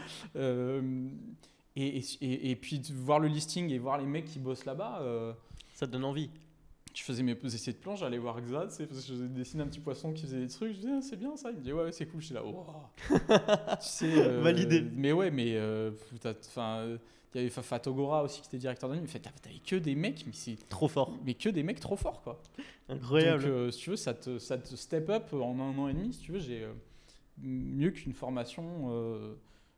Et, 1.80 1.98
et, 2.20 2.50
et- 2.50 2.56
puis 2.56 2.78
de 2.80 2.92
voir 2.92 3.18
le 3.20 3.28
listing 3.28 3.70
et 3.70 3.78
voir 3.78 3.98
les 3.98 4.06
mecs 4.06 4.24
qui 4.24 4.38
bossent 4.38 4.64
là-bas, 4.64 5.00
euh, 5.02 5.32
Ça 5.74 5.86
te 5.86 5.92
donne 5.92 6.04
envie. 6.04 6.28
je 6.94 7.02
faisais 7.04 7.22
mes 7.22 7.36
essais 7.44 7.72
de 7.72 7.76
planche, 7.76 8.00
j'allais 8.00 8.18
voir 8.18 8.40
Xa, 8.40 8.66
tu 8.66 8.74
sais, 8.74 8.86
parce 8.86 9.04
que 9.04 9.14
je 9.14 9.22
dessinais 9.24 9.62
un 9.62 9.68
petit 9.68 9.78
poisson 9.78 10.12
qui 10.12 10.22
faisait 10.22 10.40
des 10.40 10.48
trucs, 10.48 10.72
je 10.72 10.78
disais 10.78 10.92
ah, 10.96 11.00
c'est 11.02 11.16
bien 11.16 11.36
ça, 11.36 11.50
il 11.52 11.58
me 11.58 11.62
dit 11.62 11.72
ouais, 11.72 11.84
ouais, 11.84 11.92
c'est 11.92 12.06
cool, 12.06 12.20
je 12.20 12.26
suis 12.26 12.34
là, 12.34 12.42
oh. 12.44 12.64
tu 13.10 13.16
sais, 13.80 14.12
euh, 14.26 14.40
Validé. 14.40 14.82
Mais 14.96 15.12
ouais, 15.12 15.30
mais 15.30 15.54
euh, 15.54 15.92
enfin, 16.24 16.78
euh, 16.78 16.98
il 17.34 17.38
y 17.38 17.40
avait 17.42 17.50
Fa- 17.50 17.62
Fatogora 17.62 18.24
aussi 18.24 18.40
qui 18.40 18.48
était 18.48 18.58
directeur 18.58 18.88
d'anime, 18.88 19.04
il 19.04 19.10
fait 19.10 19.20
t'avais 19.20 19.58
que 19.64 19.76
des 19.76 19.94
mecs, 19.94 20.24
mais 20.26 20.32
c'est 20.32 20.56
Trop 20.68 20.88
fort. 20.88 21.16
mais 21.24 21.34
que 21.34 21.48
des 21.50 21.62
mecs 21.62 21.78
trop 21.78 21.96
forts 21.96 22.22
quoi. 22.22 22.42
Incroyable. 22.88 23.42
Donc, 23.42 23.52
euh, 23.52 23.70
si 23.70 23.80
tu 23.80 23.90
veux, 23.90 23.96
ça 23.96 24.14
te, 24.14 24.38
ça 24.38 24.56
te 24.58 24.74
step 24.74 25.10
up 25.10 25.32
en 25.34 25.60
un 25.60 25.78
an 25.78 25.86
et 25.88 25.92
demi. 25.94 26.12
Si 26.14 26.20
tu 26.22 26.32
veux, 26.32 26.40
j'ai 26.40 26.66
mieux 27.40 27.90
qu'une 27.90 28.14
formation, 28.14 28.88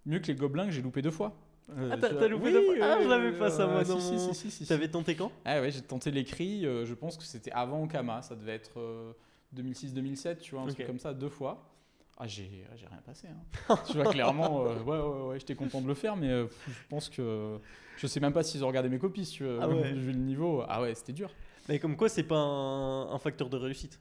mieux 0.07 0.19
que 0.21 0.29
les 0.29 0.35
gobelins 0.37 0.65
que 0.67 0.71
j'ai 0.71 0.81
loupé 0.81 1.03
deux 1.03 1.11
fois. 1.11 1.37
Euh, 1.77 1.91
Ah, 1.93 1.97
t'as- 1.97 2.29
loupé 2.29 2.53
deux 2.53 2.65
fois 2.65 2.75
Ah, 2.83 2.99
je 3.03 3.09
l'avais 3.09 3.33
pas, 3.39 3.51
ça, 3.51 3.67
moi, 3.67 3.85
si, 3.85 3.91
dans 3.91 4.01
si, 4.01 4.19
si, 4.19 4.35
si, 4.35 4.51
si. 4.51 4.67
T'avais 4.67 4.89
tenté 4.89 5.15
quand? 5.15 5.31
Ah 5.45 5.61
ouais, 5.61 5.71
j'ai 5.71 5.83
tenté 5.83 6.11
l'écrit. 6.11 6.67
euh, 6.67 6.85
je 6.85 6.95
pense 6.95 7.17
que 7.17 7.25
c'était 7.25 7.53
avant 7.53 7.87
Kama. 7.87 8.23
Ça 8.23 8.35
devait 8.35 8.55
être 8.55 8.79
2006-2007, 9.55 10.39
tu 10.41 10.55
vois, 10.55 10.63
un 10.65 10.67
truc 10.67 10.87
comme 10.87 10.99
ça, 10.99 11.13
deux 11.15 11.29
fois. 11.29 11.67
Ah, 12.23 12.27
j'ai 12.27 12.65
j'ai 12.77 12.87
rien 12.87 13.01
passé. 13.05 13.29
hein. 13.29 13.77
tu 13.87 13.95
vois, 13.97 14.11
clairement, 14.13 14.67
euh, 14.67 14.75
ouais, 14.83 14.99
ouais, 14.99 15.29
ouais, 15.31 15.39
j'étais 15.39 15.55
content 15.55 15.81
de 15.81 15.87
le 15.87 15.95
faire, 15.95 16.17
mais 16.17 16.29
euh, 16.29 16.47
je 16.69 16.73
pense 16.89 17.09
que. 17.09 17.59
Je 17.97 18.07
sais 18.07 18.21
même 18.21 18.33
pas 18.33 18.43
s'ils 18.43 18.63
ont 18.65 18.69
regardé 18.69 18.89
mes 18.89 18.99
copies, 18.99 19.25
si 19.27 19.33
tu 19.35 19.45
veux. 19.45 19.59
Ah 19.61 19.69
ouais. 19.69 19.93
Vu 19.95 20.13
le 20.13 20.19
niveau. 20.19 20.63
Ah 20.69 20.83
ouais, 20.83 20.95
c'était 20.95 21.13
dur. 21.13 21.31
Mais 21.69 21.79
comme 21.79 21.97
quoi, 21.97 22.09
c'est 22.09 22.23
pas 22.23 22.37
un, 22.39 23.11
un 23.13 23.19
facteur 23.19 23.49
de 23.49 23.57
réussite. 23.57 24.01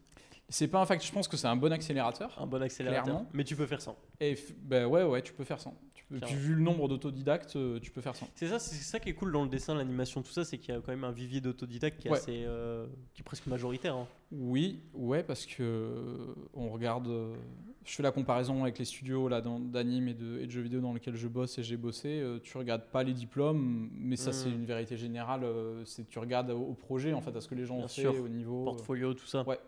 C'est 0.52 0.68
pas 0.68 0.80
un 0.82 0.86
fact, 0.86 1.06
je 1.06 1.12
pense 1.12 1.28
que 1.28 1.38
c'est 1.38 1.48
un 1.48 1.56
bon 1.56 1.72
accélérateur. 1.72 2.36
Un 2.42 2.48
bon 2.48 2.62
accélérateur. 2.62 3.04
Clairement. 3.04 3.30
Mais 3.34 3.44
tu 3.44 3.56
peux 3.56 3.68
faire 3.68 3.82
sans. 3.82 3.98
Et 4.20 4.34
f- 4.34 4.54
ben 4.64 4.86
ouais, 4.88 5.04
ouais, 5.04 5.22
tu 5.22 5.32
peux 5.32 5.44
faire 5.44 5.60
ça. 5.62 5.72
Peux, 6.10 6.20
puis 6.20 6.34
vu 6.36 6.56
le 6.56 6.62
nombre 6.62 6.88
d'autodidactes, 6.88 7.56
euh, 7.56 7.80
tu 7.80 7.92
peux 7.92 8.02
faire 8.02 8.16
ça. 8.16 8.26
C'est 8.34 8.48
ça, 8.48 8.58
c'est 8.58 8.76
ça 8.76 9.00
qui 9.00 9.10
est 9.10 9.14
cool 9.14 9.32
dans 9.32 9.44
le 9.44 9.50
dessin, 9.50 9.76
l'animation, 9.76 10.22
tout 10.24 10.32
ça, 10.32 10.44
c'est 10.44 10.58
qu'il 10.58 10.74
y 10.74 10.78
a 10.78 10.82
quand 10.82 10.92
même 10.92 11.04
un 11.04 11.12
vivier 11.12 11.40
d'autodidactes 11.40 12.00
qui 12.00 12.08
est 12.08 12.12
Ouais. 12.12 12.18
assez, 12.18 12.44
euh, 12.48 12.88
qui 13.14 13.22
est 13.22 13.24
presque 13.24 13.46
majoritaire. 13.46 13.96
hein. 13.96 14.08
Oui, 14.32 14.80
ouais, 14.94 15.22
parce 15.24 15.46
que 15.46 15.62
euh, 15.62 16.34
on 16.56 16.70
regarde. 16.70 17.08
euh, 17.08 17.36
je 17.86 17.94
fais 17.96 18.04
la 18.04 18.12
comparaison 18.12 18.64
avec 18.64 18.78
les 18.78 18.86
studios 18.86 19.28
là 19.30 19.42
d'anime 19.42 20.08
et 20.10 20.14
de, 20.14 20.40
et 20.40 20.46
de 20.46 20.52
jeux 20.52 20.62
vidéo 20.62 20.80
dans 20.82 20.94
lesquels 20.94 21.16
je 21.16 21.28
bosse 21.28 21.58
et 21.58 21.64
j'ai 21.64 21.78
bossé. 21.78 22.20
euh, 22.22 22.40
tu 22.44 22.58
regardes 22.58 22.86
pas 22.92 23.04
les 23.04 23.14
diplômes, 23.14 23.90
mais 23.94 24.16
ça 24.16 24.32
c'est 24.34 24.50
une 24.50 24.66
vérité 24.66 24.98
générale. 24.98 25.44
euh, 25.44 25.84
c'est 25.86 26.08
tu 26.08 26.20
regardes 26.20 26.50
au, 26.52 26.60
au 26.60 26.74
projet 26.74 27.14
en 27.14 27.22
fait, 27.22 27.36
à 27.36 27.42
ce 27.42 27.48
que 27.48 27.56
les 27.56 27.66
gens 27.66 27.76
Bien 27.78 27.86
ont 27.86 27.88
fait, 27.88 28.02
sûr. 28.02 28.16
au 28.24 28.28
niveau. 28.28 28.62
euh, 28.62 28.66
Portfolio, 28.66 29.14
tout 29.14 29.26
ça. 29.28 29.48
Ouais. 29.48 29.60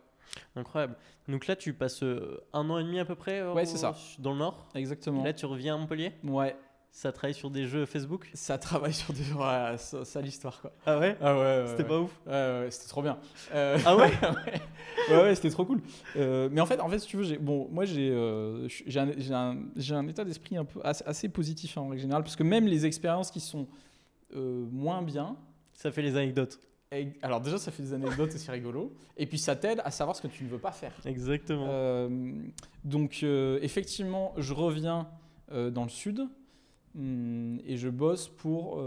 Incroyable. 0.56 0.96
Donc 1.28 1.48
là, 1.48 1.56
tu 1.56 1.74
passes 1.74 2.04
euh, 2.04 2.42
un 2.54 2.70
an 2.70 2.80
et 2.80 2.84
demi 2.84 3.00
à 3.00 3.06
peu 3.06 3.16
près 3.16 3.40
euh, 3.42 3.54
Ouais, 3.54 3.66
c'est 3.66 3.78
ça. 3.78 3.96
dans 4.20 4.32
le 4.32 4.38
Nord. 4.40 4.68
Exactement. 4.76 5.22
Et 5.22 5.26
là, 5.26 5.34
tu 5.34 5.46
reviens 5.46 5.76
à 5.76 5.78
Montpellier. 5.78 6.14
Ouais, 6.24 6.56
Ça 6.92 7.12
travaille 7.12 7.34
sur 7.34 7.50
des 7.50 7.66
jeux 7.68 7.86
Facebook. 7.86 8.30
ça 8.34 8.58
travaille 8.58 8.94
sur 8.94 9.14
des. 9.14 9.32
Ouais, 9.34 9.78
ça, 9.78 10.04
ça 10.06 10.22
l'histoire 10.22 10.60
quoi. 10.62 10.72
Ah 10.86 10.98
ouais? 11.00 11.16
Ah 11.22 11.38
ouais, 11.38 11.64
C'était 11.68 11.84
pas 11.86 12.00
ouf. 12.00 12.12
Ouais, 12.26 12.68
c'était 12.70 12.90
trop 12.90 13.02
bien. 13.02 13.18
Euh, 13.54 13.78
Ah 13.86 13.96
ouais? 13.96 14.12
Ouais, 15.10 15.18
ouais, 15.24 15.36
c'était 15.36 15.50
trop 15.50 15.66
cool. 15.66 15.82
Euh, 16.18 16.48
mais 16.52 16.60
en 16.62 16.66
fait, 16.66 16.80
en 16.80 16.88
fait, 16.90 17.00
si 17.00 17.08
tu 17.08 17.18
veux, 17.18 17.24
j'ai, 17.24 17.38
bon, 17.38 17.68
moi 17.72 17.86
j'ai, 17.86 18.10
euh, 18.12 18.68
j'ai, 18.68 19.00
un, 19.00 19.12
j'ai, 19.18 19.34
un, 19.34 19.58
j'ai 19.76 19.96
un 19.96 20.08
état 20.08 20.24
d'esprit 20.26 20.58
un 20.58 20.66
peu 20.66 20.80
assez, 20.84 21.04
assez 21.08 21.30
positif 21.30 21.78
hein, 21.78 21.82
en 21.82 21.88
règle 21.90 22.02
générale, 22.02 22.24
parce 22.24 22.36
que 22.36 22.44
même 22.44 22.68
les 22.68 22.86
expériences 22.86 23.32
qui 23.32 23.40
sont 23.40 23.68
euh, 24.36 24.66
moins 24.72 25.02
bien, 25.02 25.38
Ça 25.74 25.92
fait 25.92 26.02
les 26.02 26.16
anecdotes. 26.18 26.60
Et- 26.92 27.14
alors 27.22 27.42
déjà 27.42 27.58
ça 27.58 27.72
fait 27.72 27.84
des 27.84 27.94
anecdotes 27.94 28.34
et 28.36 28.38
c'est 28.38 28.52
rigolo, 28.52 28.94
et 29.18 29.26
puis 29.26 29.38
ça 29.38 29.56
t'aide 29.56 29.82
à 29.84 29.92
savoir 29.92 30.16
ce 30.16 30.22
que 30.22 30.28
tu 30.28 30.44
ne 30.44 30.50
veux 30.50 30.60
pas 30.60 30.72
faire. 30.72 30.94
Exactement. 31.06 31.68
Euh, 31.70 32.34
donc 32.84 33.20
euh, 33.24 33.60
effectivement, 33.62 34.34
je 34.38 34.54
reviens 34.54 35.08
euh, 35.52 35.70
dans 35.70 35.84
le 35.84 35.89
sud 35.89 36.28
hum, 36.96 37.60
et 37.66 37.78
je 37.78 37.89
bosse 37.89 38.28
pour 38.28 38.78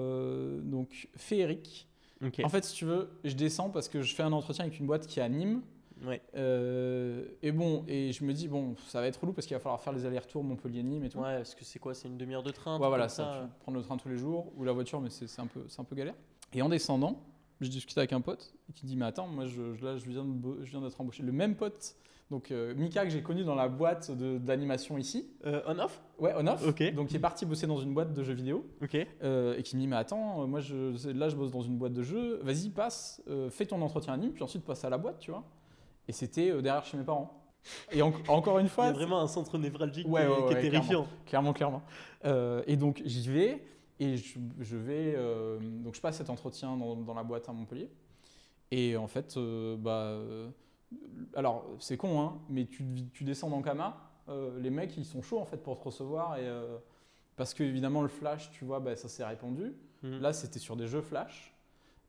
donc 0.62 1.09
Féeric. 1.16 1.88
ok. 2.24 2.40
En 2.44 2.48
fait, 2.48 2.64
si 2.64 2.74
tu 2.74 2.84
veux, 2.84 3.11
je 3.24 3.34
descends 3.34 3.70
parce 3.70 3.88
que 3.88 4.02
je 4.02 4.14
fais 4.14 4.22
un 4.22 4.32
entretien 4.32 4.64
avec 4.64 4.78
une 4.78 4.86
boîte 4.86 5.07
qui 5.07 5.20
est 5.20 5.22
à 5.22 5.28
Nîmes. 5.28 5.62
Ouais. 6.05 6.20
Et 7.42 7.52
bon, 7.52 7.84
et 7.88 8.12
je 8.12 8.24
me 8.24 8.32
dis, 8.34 8.48
bon, 8.48 8.74
ça 8.88 9.00
va 9.00 9.07
être 9.07 9.20
relou 9.20 9.32
parce 9.32 9.46
qu'il 9.46 9.55
va 9.57 9.61
falloir 9.61 9.80
faire 9.80 9.92
les 9.92 10.05
allers-retours 10.05 10.44
Montpellier-Nîmes 10.44 11.05
et 11.05 11.09
tout. 11.09 11.18
Ouais, 11.18 11.36
parce 11.36 11.55
que 11.55 11.64
c'est 11.64 11.78
quoi 11.78 11.94
C'est 11.94 12.09
une 12.09 12.18
demi-heure 12.18 12.42
de 12.42 12.50
train 12.50 12.78
Ouais, 12.78 12.88
voilà, 12.88 13.09
ça, 13.09 13.24
ça. 13.24 13.40
tu 13.44 13.48
prends 13.61 13.72
le 13.72 13.80
train 13.80 13.96
tous 13.96 14.09
les 14.11 14.18
jours 14.18 14.52
ou 14.57 14.64
la 14.64 14.72
voiture, 14.72 15.00
mais 15.00 15.09
c'est 15.09 15.26
c'est 15.28 15.40
un, 15.40 15.46
peu, 15.46 15.64
c'est 15.68 15.80
un 15.80 15.84
peu 15.84 15.94
galère. 15.96 16.14
Et 16.52 16.61
en 16.61 16.68
descendant, 16.68 17.22
je 17.64 17.70
discute 17.70 17.96
avec 17.98 18.12
un 18.12 18.20
pote 18.20 18.54
qui 18.74 18.86
dit, 18.86 18.96
mais 18.96 19.06
attends, 19.06 19.26
moi, 19.26 19.46
je, 19.46 19.74
je- 19.74 19.84
là, 19.84 19.96
je 19.96 20.04
viens 20.08 20.24
de 20.24 20.64
je 20.64 20.70
viens 20.70 20.80
d'être 20.80 21.00
embauché. 21.00 21.22
Le 21.22 21.32
même 21.32 21.54
pote, 21.56 21.96
donc 22.30 22.50
euh, 22.50 22.74
Mika 22.74 23.04
que 23.04 23.10
j'ai 23.10 23.22
connu 23.22 23.44
dans 23.44 23.54
la 23.54 23.68
boîte 23.68 24.10
de- 24.10 24.38
d'animation 24.38 24.96
ici, 24.98 25.28
Euh, 25.44 25.60
on-off 25.66 26.00
ouais, 26.18 26.32
on-off, 26.36 26.66
Ok. 26.66 26.94
donc 26.94 27.10
il 27.10 27.16
est 27.16 27.20
parti 27.20 27.44
bosser 27.46 27.66
dans 27.66 27.76
une 27.78 27.92
boîte 27.92 28.12
de 28.14 28.22
jeux 28.22 28.32
vidéo. 28.32 28.64
Ok. 28.82 28.96
Euh, 29.22 29.56
et 29.58 29.62
qui 29.62 29.76
me 29.76 29.80
dit 29.82 29.86
mais 29.86 29.96
attends 29.96 30.42
euh, 30.42 30.46
moi 30.46 30.60
je, 30.60 31.08
là 31.12 31.28
je 31.28 31.36
bosse 31.36 31.50
dans 31.50 31.60
une 31.62 31.76
boîte 31.76 31.92
de 31.92 32.02
jeux 32.02 32.40
vas-y 32.42 32.70
passe 32.70 33.22
fais 33.50 33.66
ton 33.66 33.80
entretien 33.82 34.14
à 34.14 34.16
Nîmes 34.16 34.32
puis 34.32 34.42
ensuite 34.42 34.64
passe 34.64 34.84
à 34.84 34.90
la 34.90 34.96
boîte 34.98 35.18
tu 35.18 35.30
vois 35.32 35.44
et 36.08 36.12
c'était 36.12 36.50
derrière 36.62 36.84
chez 36.86 36.96
mes 36.96 37.04
parents 37.04 37.42
et 37.92 38.00
en- 38.02 38.12
encore 38.28 38.58
une 38.58 38.68
fois 38.68 38.86
a 38.86 38.92
vraiment 38.92 39.20
un 39.20 39.26
centre 39.28 39.58
névralgique 39.58 40.08
Ouais, 40.08 40.26
ouais, 40.26 40.34
qui 40.48 40.54
est 40.54 40.70
terrifiant. 40.70 41.06
clairement 41.26 41.52
clairement 41.52 41.82
et 42.66 42.76
donc 42.76 43.02
j'y 43.04 43.28
vais 43.28 43.62
et 44.01 44.16
je, 44.16 44.38
je 44.61 44.76
vais 44.76 45.14
euh, 45.16 45.59
donc 45.61 45.95
je 45.95 46.01
passe 46.01 46.18
cet 46.18 46.30
entretien 46.30 46.76
dans, 46.76 46.97
dans 46.97 47.14
la 47.14 47.22
boîte 47.22 47.49
à 47.49 47.53
Montpellier 47.53 47.90
et 48.70 48.97
en 48.97 49.07
fait 49.07 49.36
euh, 49.36 49.76
bah 49.76 50.03
euh, 50.03 50.49
alors 51.34 51.64
c'est 51.78 51.97
con 51.97 52.20
hein 52.20 52.38
mais 52.49 52.66
tu, 52.66 52.84
tu 53.12 53.24
descends 53.24 53.51
dans 53.51 53.62
Kama 53.62 54.11
euh, 54.28 54.59
les 54.61 54.70
mecs 54.70 54.97
ils 54.97 55.05
sont 55.05 55.22
chauds 55.22 55.38
en 55.38 55.45
fait 55.45 55.59
pour 55.59 55.78
te 55.78 55.84
recevoir 55.84 56.38
et 56.38 56.49
parce 57.36 57.55
que 57.55 57.62
évidemment 57.62 58.03
le 58.03 58.09
flash 58.09 58.51
tu 58.51 58.64
vois 58.64 58.80
bah, 58.80 58.97
ça 58.97 59.09
s'est 59.09 59.24
répandu 59.24 59.74
Mhm. 60.05 60.20
Là, 60.20 60.32
c'était 60.32 60.59
sur 60.59 60.76
des 60.76 60.86
jeux 60.86 61.01
Flash. 61.01 61.55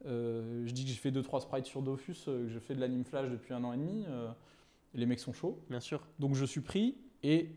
Je 0.04 0.70
dis 0.72 0.84
que 0.84 0.90
j'ai 0.90 0.96
fait 0.96 1.12
2-3 1.12 1.42
sprites 1.42 1.66
sur 1.66 1.82
Dofus, 1.82 2.26
que 2.26 2.48
je 2.48 2.60
fais 2.60 2.76
de 2.76 2.80
l'anime 2.80 3.06
Flash 3.06 3.30
depuis 3.30 3.54
un 3.54 3.64
an 3.64 3.74
et 3.74 3.78
demi. 3.78 4.06
les 4.94 5.06
mecs 5.06 5.20
sont 5.20 5.34
chauds. 5.34 5.60
Bien 5.70 5.80
sûr. 5.80 6.06
Donc 6.20 6.36
je 6.36 6.46
suis 6.46 6.62
pris 6.62 6.96
et 7.24 7.50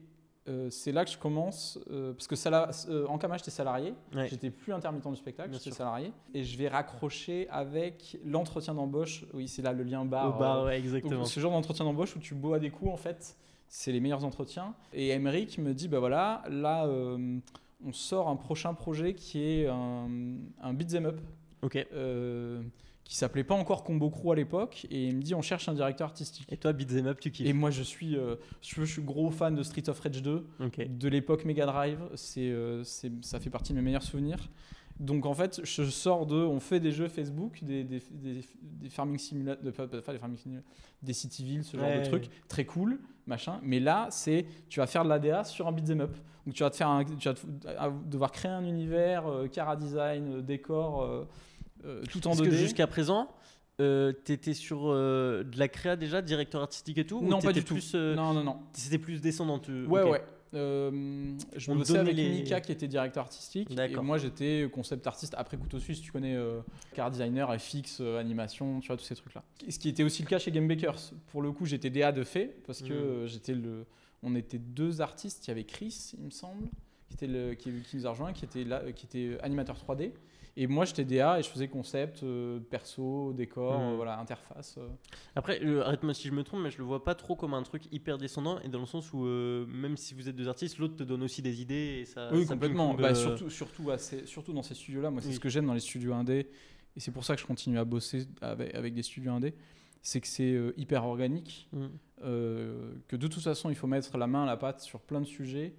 euh, 0.49 0.71
c'est 0.71 0.93
là 0.93 1.05
que 1.05 1.11
je 1.11 1.19
commence. 1.19 1.79
euh, 1.91 2.13
parce 2.15 2.27
que 2.27 2.35
sala- 2.37 2.71
euh, 2.89 3.07
en 3.07 3.19
Kama, 3.19 3.37
j'étais 3.37 3.51
salarié. 3.51 3.95
Ouais. 4.15 4.29
J'étais 4.29 4.51
plus 4.51 4.73
intermittent 4.73 5.07
du 5.09 5.17
spectacle, 5.17 5.51
Bien 5.51 5.59
j'étais 5.59 5.71
sûr. 5.71 5.77
salarié. 5.79 6.13
Et 6.35 6.43
je 6.45 6.57
vais 6.59 6.69
raccrocher 6.69 7.49
avec 7.51 8.17
l'entretien 8.25 8.75
d'embauche. 8.75 9.25
Oui, 9.35 9.47
c'est 9.49 9.63
là 9.63 9.73
le 9.73 9.83
lien 9.85 10.05
bar. 10.05 10.35
Au 10.37 10.39
bar, 10.39 10.65
ouais, 10.65 10.77
donc, 10.79 10.85
exactement. 10.87 11.25
ce 11.25 11.39
genre 11.41 11.53
d'entretien 11.53 11.85
d'embauche 11.85 12.17
où 12.17 12.19
tu 12.19 12.35
bois 12.35 12.59
des 12.59 12.71
coups, 12.71 12.91
en 12.93 12.97
fait, 12.97 13.37
c'est 13.69 13.93
les 13.93 14.01
meilleurs 14.01 14.25
entretiens. 14.25 14.75
Et 14.95 15.09
Emmerich 15.11 15.59
me 15.59 15.75
dit, 15.75 15.89
bah 15.89 15.99
voilà, 15.99 16.43
là, 16.49 16.87
on 16.89 17.93
sort 17.93 18.29
un 18.29 18.37
prochain 18.37 18.75
projet 18.75 19.15
qui 19.15 19.43
est 19.43 19.67
un, 19.69 20.09
un 20.63 20.73
beat'em 20.73 21.07
up 21.07 21.21
Ok. 21.63 21.77
Euh, 23.09 23.11
qui 23.11 23.17
s'appelait 23.17 23.45
pas 23.45 23.55
encore 23.55 23.85
Combo 23.85 24.11
Crew 24.11 24.33
à 24.33 24.35
l'époque. 24.35 24.87
Et 24.91 25.07
il 25.09 25.17
me 25.17 25.23
dit, 25.23 25.35
on 25.35 25.43
cherche 25.43 25.69
un 25.69 25.75
directeur 25.75 26.07
artistique. 26.09 26.47
Et 26.53 26.57
toi, 26.57 26.73
Beat'em 26.73 27.07
Up, 27.07 27.19
tu 27.21 27.31
kiffes 27.31 27.47
Et 27.47 27.53
moi, 27.53 27.71
je 27.71 27.83
suis, 27.83 28.17
euh, 28.17 28.37
je 28.61 28.85
suis 28.85 29.03
gros 29.03 29.31
fan 29.31 29.55
de 29.55 29.63
Street 29.63 29.89
of 29.89 29.99
Rage 30.01 30.23
2 30.23 30.47
Ok. 30.61 30.87
de 30.87 31.09
l'époque 31.09 31.45
Mega 31.45 31.67
Drive. 31.67 32.01
C'est, 32.15 32.51
euh, 32.51 32.83
ça 32.85 33.41
fait 33.41 33.51
partie 33.51 33.73
de 33.73 33.79
mes 33.79 33.83
meilleurs 33.85 34.03
souvenirs. 34.03 34.49
Donc 35.01 35.27
en 35.27 35.33
fait, 35.35 35.61
je 35.63 35.85
sors 35.85 36.27
de, 36.27 36.35
on 36.35 36.59
fait 36.59 36.81
des 36.81 36.91
jeux 36.91 37.07
Facebook, 37.07 37.61
des, 37.63 37.85
des, 37.85 38.03
des, 38.11 38.41
des 38.63 38.89
farming 38.89 39.17
pas, 39.73 39.87
pas 39.87 40.13
des 40.13 40.19
farming 40.19 40.37
simulateurs, 40.37 40.69
des 41.05 41.13
Cityville, 41.13 41.63
ce 41.63 41.77
genre 41.77 41.87
Ouais. 41.87 42.01
de 42.01 42.05
trucs, 42.05 42.29
très 42.49 42.65
cool, 42.65 42.99
machin. 43.25 43.61
Mais 43.63 43.79
là, 43.79 44.09
c'est, 44.11 44.45
tu 44.69 44.81
vas 44.81 44.89
faire 44.89 45.05
de 45.05 45.09
l'ADA 45.09 45.45
sur 45.45 45.69
un 45.69 45.73
beat'em 45.73 46.01
up. 46.01 46.17
Donc 46.45 46.57
tu 46.57 46.65
vas 46.65 46.71
te 46.71 46.75
faire, 46.77 46.89
un- 46.89 47.05
tu 47.05 47.29
vas 47.29 47.35
te- 47.35 47.47
devoir 48.11 48.33
créer 48.33 48.51
un 48.51 48.65
univers, 48.65 49.29
euh, 49.29 49.47
cara 49.47 49.77
design, 49.77 50.33
euh, 50.39 50.43
décor, 50.43 51.27
euh, 51.85 52.03
tout 52.11 52.27
en 52.27 52.31
Parce 52.31 52.41
2D. 52.43 52.51
que 52.51 52.57
jusqu'à 52.57 52.87
présent, 52.87 53.29
euh, 53.81 54.13
t'étais 54.13 54.55
sur 54.55 54.91
euh, 54.91 55.45
de 55.45 55.59
la 55.59 55.69
créa 55.69 55.97
déjà, 55.97 56.21
directeur 56.23 56.63
artistique 56.63 56.99
et 56.99 57.07
tout 57.07 57.19
ou 57.19 57.29
non, 57.29 57.41
pas 57.41 57.53
du 57.53 57.63
tout. 57.65 57.79
euh, 57.95 58.15
Non, 58.17 58.33
non, 58.35 58.43
non. 58.45 58.57
C'était 58.73 58.99
plus 58.99 59.21
descendant. 59.21 59.59
tu- 59.59 59.85
Ouais, 59.87 60.03
ouais. 60.03 60.23
Je 60.53 61.71
On 61.71 61.75
te 61.75 61.79
bossais 61.79 61.99
avec 61.99 62.17
les- 62.17 62.31
Mika 62.31 62.61
qui 62.61 62.73
était 62.73 62.89
directeur 62.89 63.25
artistique 63.25 63.69
et 63.71 63.97
moi 63.97 64.17
j'étais 64.19 64.69
concept 64.73 65.07
artiste 65.07 65.35
après 65.37 65.59
couteau 65.59 65.79
suisse 65.79 66.01
tu 66.01 66.11
connais 66.11 66.39
car 66.95 67.11
designer 67.11 67.55
FX 67.61 68.01
animation 68.19 68.81
tu 68.81 68.87
vois 68.89 68.97
tous 68.97 69.05
ces 69.05 69.15
trucs 69.15 69.35
là 69.35 69.43
ce 69.69 69.79
qui 69.79 69.91
était 69.91 70.03
aussi 70.05 70.23
le 70.23 70.29
cas 70.29 70.39
chez 70.39 70.51
Game 70.51 70.67
Bakers 70.67 71.13
pour 71.29 71.43
le 71.43 71.53
coup 71.53 71.67
j'étais 71.67 71.91
DA 71.91 72.13
de 72.13 72.25
fait 72.25 72.57
parce 72.67 72.81
que 72.81 72.93
euh, 72.95 73.27
j'étais 73.27 73.55
le 73.55 73.85
on 74.23 74.35
était 74.35 74.59
deux 74.59 75.03
artistes 75.03 75.47
il 75.47 75.49
y 75.49 75.53
avait 75.53 75.65
Chris 75.65 76.13
il 76.19 76.25
me 76.25 76.31
semble 76.31 76.69
qui, 77.09 77.15
était 77.15 77.27
le, 77.27 77.55
qui, 77.55 77.71
qui 77.83 77.97
nous 77.97 78.07
a 78.07 78.11
rejoint, 78.11 78.33
qui 78.33 78.45
était, 78.45 78.65
là, 78.65 78.83
qui 78.93 79.07
était 79.07 79.39
animateur 79.43 79.77
3D. 79.77 80.13
Et 80.61 80.67
moi, 80.67 80.85
j'étais 80.85 81.05
DA 81.05 81.39
et 81.39 81.43
je 81.45 81.49
faisais 81.49 81.69
concept, 81.69 82.25
euh, 82.25 82.59
perso, 82.59 83.33
décor, 83.33 83.79
Mhm. 83.79 83.93
euh, 83.93 83.97
voilà, 83.97 84.19
interface. 84.19 84.75
euh. 84.79 84.89
Après, 85.37 85.61
euh, 85.63 85.85
arrête-moi 85.85 86.13
si 86.15 86.27
je 86.27 86.33
me 86.33 86.43
trompe, 86.43 86.63
mais 86.63 86.71
je 86.73 86.79
le 86.79 86.85
vois 86.85 87.05
pas 87.05 87.15
trop 87.15 87.37
comme 87.37 87.55
un 87.55 87.63
truc 87.63 87.85
hyper 87.93 88.19
descendant, 88.19 88.59
et 88.61 88.69
dans 88.69 88.81
le 88.81 88.87
sens 88.87 89.13
où 89.13 89.25
euh, 89.25 89.67
même 89.67 89.97
si 89.97 90.15
vous 90.15 90.29
êtes 90.29 90.35
deux 90.35 90.49
artistes, 90.49 90.79
l'autre 90.79 90.97
te 90.97 91.05
donne 91.05 91.23
aussi 91.23 91.43
des 91.43 91.63
idées 91.63 92.01
et 92.01 92.05
ça. 92.07 92.31
oui, 92.33 92.45
ça 92.45 92.55
complètement. 92.55 92.95
Bah, 92.95 93.11
euh, 93.11 93.15
surtout, 93.15 93.51
surtout, 93.51 93.91
à 93.93 93.99
ces- 93.99 94.27
surtout 94.27 94.53
dans 94.53 94.65
ces 94.65 94.75
studios-là. 94.75 95.11
Moi, 95.11 95.21
c'est 95.23 95.29
Oui. 95.29 95.35
ce 95.35 95.41
que 95.41 95.49
j'aime 95.49 95.67
dans 95.67 95.75
les 95.75 95.81
studios 95.81 96.13
indés. 96.13 96.49
Et 96.97 97.01
c'est 97.01 97.13
pour 97.13 97.25
ça 97.25 97.37
que 97.37 97.41
je 97.41 97.47
continue 97.47 97.79
à 97.79 97.85
bosser 97.85 98.27
avec, 98.41 98.75
avec 98.75 98.95
des 98.95 99.05
studios 99.05 99.31
indés. 99.33 99.55
C'est 100.03 100.21
que 100.21 100.27
c'est 100.27 100.53
euh, 100.53 100.73
hyper 100.77 101.05
organique. 101.05 101.69
euh, 102.25 102.95
que 103.07 103.15
de 103.15 103.29
toute 103.29 103.43
façon, 103.45 103.71
il 103.71 103.77
faut 103.77 103.87
mettre 103.87 104.19
la 104.19 104.27
main 104.27 104.43
à 104.43 104.47
la 104.47 104.57
pâte 104.57 104.81
sur 104.81 105.01
plein 105.01 105.21
de 105.21 105.27
sujets. 105.27 105.73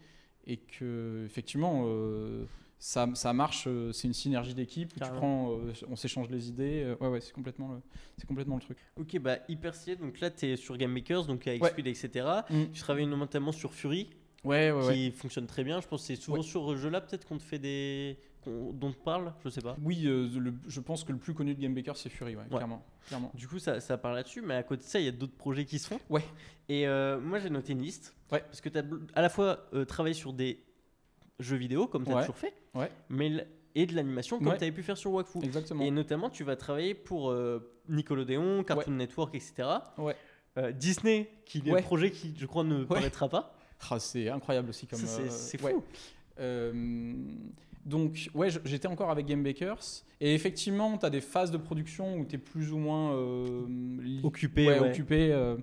Et 0.52 0.58
que, 0.58 1.24
effectivement, 1.26 1.84
euh, 1.86 2.45
ça, 2.80 3.08
ça 3.14 3.34
marche. 3.34 3.66
euh, 3.68 3.91
c'est 3.91 4.08
une 4.08 4.14
synergie 4.16 4.54
d'équipe. 4.56 4.91
où 4.95 5.00
Tu 5.00 5.12
prends, 5.12 5.52
euh, 5.52 5.72
on 5.89 5.95
s'échange 5.95 6.28
les 6.30 6.50
idées. 6.50 6.95
ouais, 7.00 7.08
ouais, 7.08 7.22
c'est 7.22 7.34
complètement, 7.34 7.74
le- 7.74 7.82
c'est 8.18 8.26
complètement 8.26 8.56
le 8.56 8.62
truc. 8.62 8.78
Ok, 9.00 9.20
bah 9.20 9.38
hyper 9.47 9.76
stylé. 9.76 9.95
Donc 9.95 10.20
là, 10.20 10.32
tu 10.32 10.47
es 10.47 10.56
sur 10.56 10.76
Game 10.76 10.91
Makers, 10.91 11.26
donc 11.26 11.47
avec 11.47 11.62
Ouais. 11.62 11.70
Speed, 11.70 11.86
etc. 11.88 12.26
Mm. 12.50 12.64
Tu 12.74 12.82
travailles 12.82 13.06
notamment 13.06 13.52
sur 13.52 13.74
Fury, 13.74 14.10
Ouais, 14.43 14.72
ouais, 14.72 14.88
ouais. 14.88 14.93
qui 14.95 15.12
fonctionne 15.12 15.45
très 15.45 15.64
bien. 15.64 15.82
Je 15.82 15.88
pense 15.88 16.02
que 16.02 16.08
c'est 16.08 16.16
souvent 16.16 16.38
Ouais. 16.38 16.43
sur 16.43 16.68
ce 16.70 16.78
jeu-là, 16.78 17.02
peut-être 17.02 17.26
qu'on 17.28 17.38
te 17.38 17.43
fait 17.43 17.60
des. 17.60 18.18
Dont 18.46 18.94
parle, 19.04 19.34
je 19.44 19.50
sais 19.50 19.62
pas. 19.62 19.76
Oui, 19.84 20.04
euh, 20.06 20.28
le- 20.40 20.54
je 20.68 20.80
pense 20.80 21.04
que 21.04 21.12
le 21.12 21.18
plus 21.18 21.34
connu 21.34 21.54
de 21.56 21.62
Game 21.62 21.74
Baker, 21.74 21.94
c'est 21.96 22.10
Fury, 22.10 22.36
ouais, 22.36 22.42
Ouais. 22.44 22.48
clairement. 22.50 22.84
clairement. 23.08 23.32
Du 23.34 23.48
coup, 23.48 23.60
ça, 23.60 23.80
ça 23.80 23.98
parle 23.98 24.16
là-dessus, 24.16 24.42
mais 24.42 24.56
à 24.56 24.64
côté 24.64 24.84
de 24.84 24.88
ça, 24.88 25.00
il 25.00 25.06
y 25.06 25.10
a 25.10 25.12
d'autres 25.12 25.36
projets 25.36 25.66
qui 25.66 25.78
se 25.80 25.88
font. 25.88 26.00
Ouais. 26.10 26.24
Et 26.70 26.88
euh, 26.88 27.20
moi, 27.20 27.40
j'ai 27.40 27.50
noté 27.50 27.74
une 27.74 27.82
liste. 27.82 28.16
Ouais. 28.32 28.40
Parce 28.42 28.62
que 28.62 28.70
tu 28.70 28.78
as 28.78 28.84
à 29.14 29.22
la 29.22 29.30
fois 29.30 29.68
euh, 29.74 29.86
travaillé 29.86 30.14
sur 30.14 30.34
des 30.34 30.64
jeux 31.40 31.58
vidéo, 31.58 31.88
comme 31.88 32.06
tu 32.06 32.12
as 32.12 32.16
Ouais. 32.16 32.22
toujours 32.22 32.38
fait, 32.38 32.54
Ouais. 32.76 32.92
mais 33.10 33.48
et 33.76 33.86
de 33.86 33.96
l'animation, 33.96 34.40
comme 34.40 34.48
tu 34.58 34.64
avais 34.64 34.72
pu 34.72 34.84
faire 34.84 34.98
sur 34.98 35.12
Wakfu. 35.14 35.40
Exactement. 35.44 35.84
Et 35.84 35.92
notamment, 35.92 36.30
tu 36.30 36.44
vas 36.44 36.56
travailler 36.56 36.94
pour 36.96 37.34
Nickelodeon, 37.88 38.64
Cartoon 38.64 38.94
Network, 38.94 39.36
etc. 39.36 39.68
Ouais. 39.98 40.16
Disney, 40.74 41.30
qui 41.46 41.60
est 41.60 41.72
un 41.72 41.82
projet 41.82 42.12
qui, 42.12 42.34
je 42.38 42.46
crois, 42.46 42.64
ne 42.64 42.84
paraîtra 42.84 43.30
pas. 43.30 43.56
Ah, 43.90 44.00
c'est 44.00 44.28
incroyable 44.30 44.70
aussi 44.70 44.88
comme. 44.88 45.00
C'est 45.00 45.58
fou. 45.58 45.84
Euh, 46.40 47.24
donc, 47.86 48.30
ouais, 48.34 48.49
j'étais 48.65 48.88
encore 48.88 49.09
avec 49.09 49.25
Game 49.25 49.43
Bakers. 49.43 50.03
Et 50.21 50.34
effectivement, 50.36 50.97
tu 50.97 51.05
as 51.05 51.09
des 51.09 51.21
phases 51.21 51.51
de 51.51 51.57
production 51.57 52.17
où 52.17 52.25
tu 52.25 52.36
es 52.36 52.38
plus 52.38 52.71
ou 52.73 52.77
moins 52.77 53.13
euh, 53.13 54.19
Occupé, 54.23 54.67
ouais, 54.67 54.80
ouais. 54.80 54.89
occupé, 54.89 55.32
euh, 55.32 55.55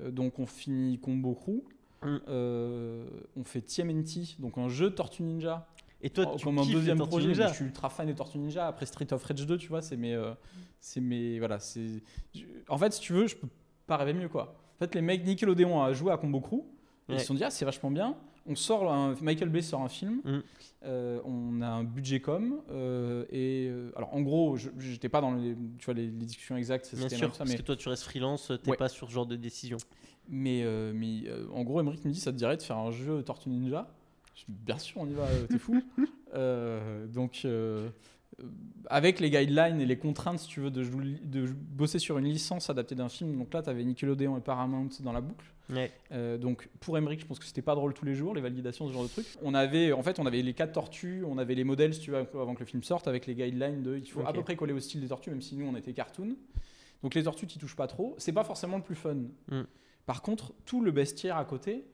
euh, 0.00 0.10
donc, 0.10 0.38
on 0.38 0.46
finit 0.46 0.98
Combo 0.98 1.34
Crew. 1.34 1.62
Mm. 2.02 2.16
Euh, 2.28 3.04
on 3.36 3.44
fait 3.44 3.60
TMNT, 3.60 4.36
donc 4.38 4.56
un 4.56 4.68
jeu 4.68 4.90
de 4.90 4.94
Tortue 4.94 5.22
Ninja. 5.24 5.66
Et 6.00 6.10
toi, 6.10 6.26
Oh, 6.32 6.36
tu 6.36 6.44
comme 6.44 6.58
un 6.60 6.64
deuxième 6.64 6.98
projet. 6.98 7.34
Je 7.34 7.54
suis 7.54 7.64
ultra 7.64 7.90
fan 7.90 8.06
des 8.06 8.14
Tortues 8.14 8.38
Ninja. 8.38 8.68
Après 8.68 8.86
Street 8.86 9.12
of 9.12 9.22
Rage 9.24 9.44
2, 9.46 9.58
tu 9.58 9.68
vois, 9.68 9.82
c'est 9.82 9.96
mes. 9.96 10.14
euh, 10.14 10.32
c'est 10.80 11.00
mes 11.00 11.38
voilà, 11.40 11.58
c'est. 11.58 12.02
je- 12.34 12.44
En 12.68 12.78
fait, 12.78 12.92
si 12.92 13.00
tu 13.00 13.12
veux, 13.12 13.26
je 13.26 13.34
peux 13.36 13.48
pas 13.88 13.96
rêver 13.96 14.12
mieux, 14.12 14.28
quoi. 14.28 14.54
En 14.76 14.78
fait, 14.78 14.94
les 14.94 15.00
mecs 15.02 15.24
Nickelodeon 15.26 15.82
a 15.82 15.92
joué 15.92 16.12
à 16.12 16.16
Combo 16.16 16.40
Crew. 16.40 16.60
et 17.08 17.14
Ils 17.14 17.20
se 17.20 17.26
sont 17.26 17.34
dit, 17.34 17.42
ah, 17.42 17.50
c'est 17.50 17.64
vachement 17.64 17.90
bien. 17.90 18.16
On 18.50 18.54
sort, 18.54 18.90
un- 18.92 19.14
Michael 19.20 19.50
Bay 19.50 19.60
sort 19.62 19.82
un 19.82 19.88
film. 19.88 20.20
Mm. 20.24 20.38
euh, 20.84 21.20
on 21.24 21.60
a 21.60 21.66
un 21.68 21.84
budget 21.84 22.20
com. 22.20 22.60
euh, 22.70 23.24
et 23.30 23.68
euh, 23.68 23.90
alors, 23.94 24.14
en 24.14 24.22
gros, 24.22 24.56
je 24.56 24.70
j'étais 24.78 25.08
pas 25.10 25.20
dans 25.20 25.34
les, 25.34 25.54
tu 25.78 25.84
vois, 25.84 25.94
les, 25.94 26.06
les 26.06 26.24
discussions 26.26 26.56
exactes. 26.56 26.94
Bien 26.96 27.08
sûr, 27.08 27.32
ça, 27.32 27.38
parce 27.38 27.50
mais, 27.50 27.56
que 27.58 27.62
toi, 27.62 27.76
tu 27.76 27.88
restes 27.88 28.04
freelance, 28.04 28.50
t'es 28.62 28.70
Ouais. 28.70 28.76
pas 28.76 28.88
sur 28.88 29.08
ce 29.08 29.12
genre 29.12 29.26
de 29.26 29.36
décision. 29.36 29.76
mais, 30.28 30.64
mais, 30.94 31.24
en 31.52 31.62
gros, 31.62 31.80
Emmerich 31.80 32.04
me 32.04 32.10
dit, 32.10 32.20
ça 32.20 32.32
te 32.32 32.36
dirait 32.38 32.56
de 32.56 32.62
faire 32.62 32.78
un 32.78 32.90
jeu 32.90 33.22
Tortue 33.22 33.50
Ninja? 33.50 33.86
Je 34.34 34.44
dis, 34.46 34.52
Bien 34.64 34.78
sûr, 34.78 35.00
on 35.00 35.06
y 35.08 35.12
va, 35.14 35.26
t'es 35.48 35.58
fou. 35.58 35.80
Donc, 37.12 37.46
avec 38.90 39.20
les 39.20 39.30
guidelines 39.30 39.80
et 39.80 39.86
les 39.86 39.98
contraintes, 39.98 40.38
si 40.38 40.48
tu 40.48 40.60
veux, 40.60 40.70
de, 40.70 41.46
bosser 41.70 41.98
sur 41.98 42.18
une 42.18 42.26
licence 42.26 42.70
adaptée 42.70 42.94
d'un 42.94 43.08
film, 43.08 43.36
donc 43.36 43.52
là, 43.52 43.62
tu 43.62 43.70
avais 43.70 43.84
Nickelodeon 43.84 44.36
et 44.36 44.40
Paramount 44.40 44.88
dans 45.00 45.12
la 45.12 45.20
boucle. 45.20 45.46
Ouais. 45.70 45.92
Euh, 46.12 46.38
donc 46.38 46.70
pour 46.80 46.96
Emmerich, 46.96 47.20
je 47.20 47.26
pense 47.26 47.38
que 47.38 47.44
c'était 47.44 47.62
pas 47.62 47.74
drôle 47.74 47.92
tous 47.92 48.06
les 48.06 48.14
jours, 48.14 48.34
les 48.34 48.40
validations, 48.40 48.88
ce 48.88 48.92
genre 48.92 49.02
de 49.02 49.08
trucs. 49.08 49.26
On 49.42 49.52
avait, 49.52 49.92
en 49.92 50.02
fait, 50.02 50.18
on 50.18 50.24
avait 50.24 50.40
les 50.40 50.54
quatre 50.54 50.72
tortues, 50.72 51.24
on 51.26 51.36
avait 51.36 51.54
les 51.54 51.64
modèles, 51.64 51.92
si 51.92 52.00
tu 52.00 52.10
veux, 52.10 52.16
avant 52.16 52.54
que 52.54 52.60
le 52.60 52.66
film 52.66 52.82
sorte, 52.82 53.06
avec 53.06 53.26
les 53.26 53.34
guidelines 53.34 53.82
de, 53.82 53.96
il 53.98 54.08
faut 54.08 54.26
à 54.26 54.32
peu 54.32 54.42
près 54.42 54.56
coller 54.56 54.72
au 54.72 54.80
style 54.80 55.00
des 55.00 55.08
tortues, 55.08 55.30
même 55.30 55.42
si 55.42 55.56
nous 55.56 55.66
on 55.66 55.76
était 55.76 55.92
cartoon. 55.92 56.36
Donc 57.02 57.14
les 57.14 57.24
tortues, 57.24 57.46
tu 57.46 57.58
touches 57.58 57.76
pas 57.76 57.86
trop. 57.86 58.14
C'est 58.18 58.32
pas 58.32 58.44
forcément 58.44 58.78
le 58.78 58.82
plus 58.82 58.94
fun. 58.94 59.16
Mm. 59.50 59.62
Par 60.06 60.22
contre, 60.22 60.54
tout 60.64 60.80
le 60.80 60.90
bestiaire 60.90 61.36
à 61.36 61.44
côté, 61.44 61.84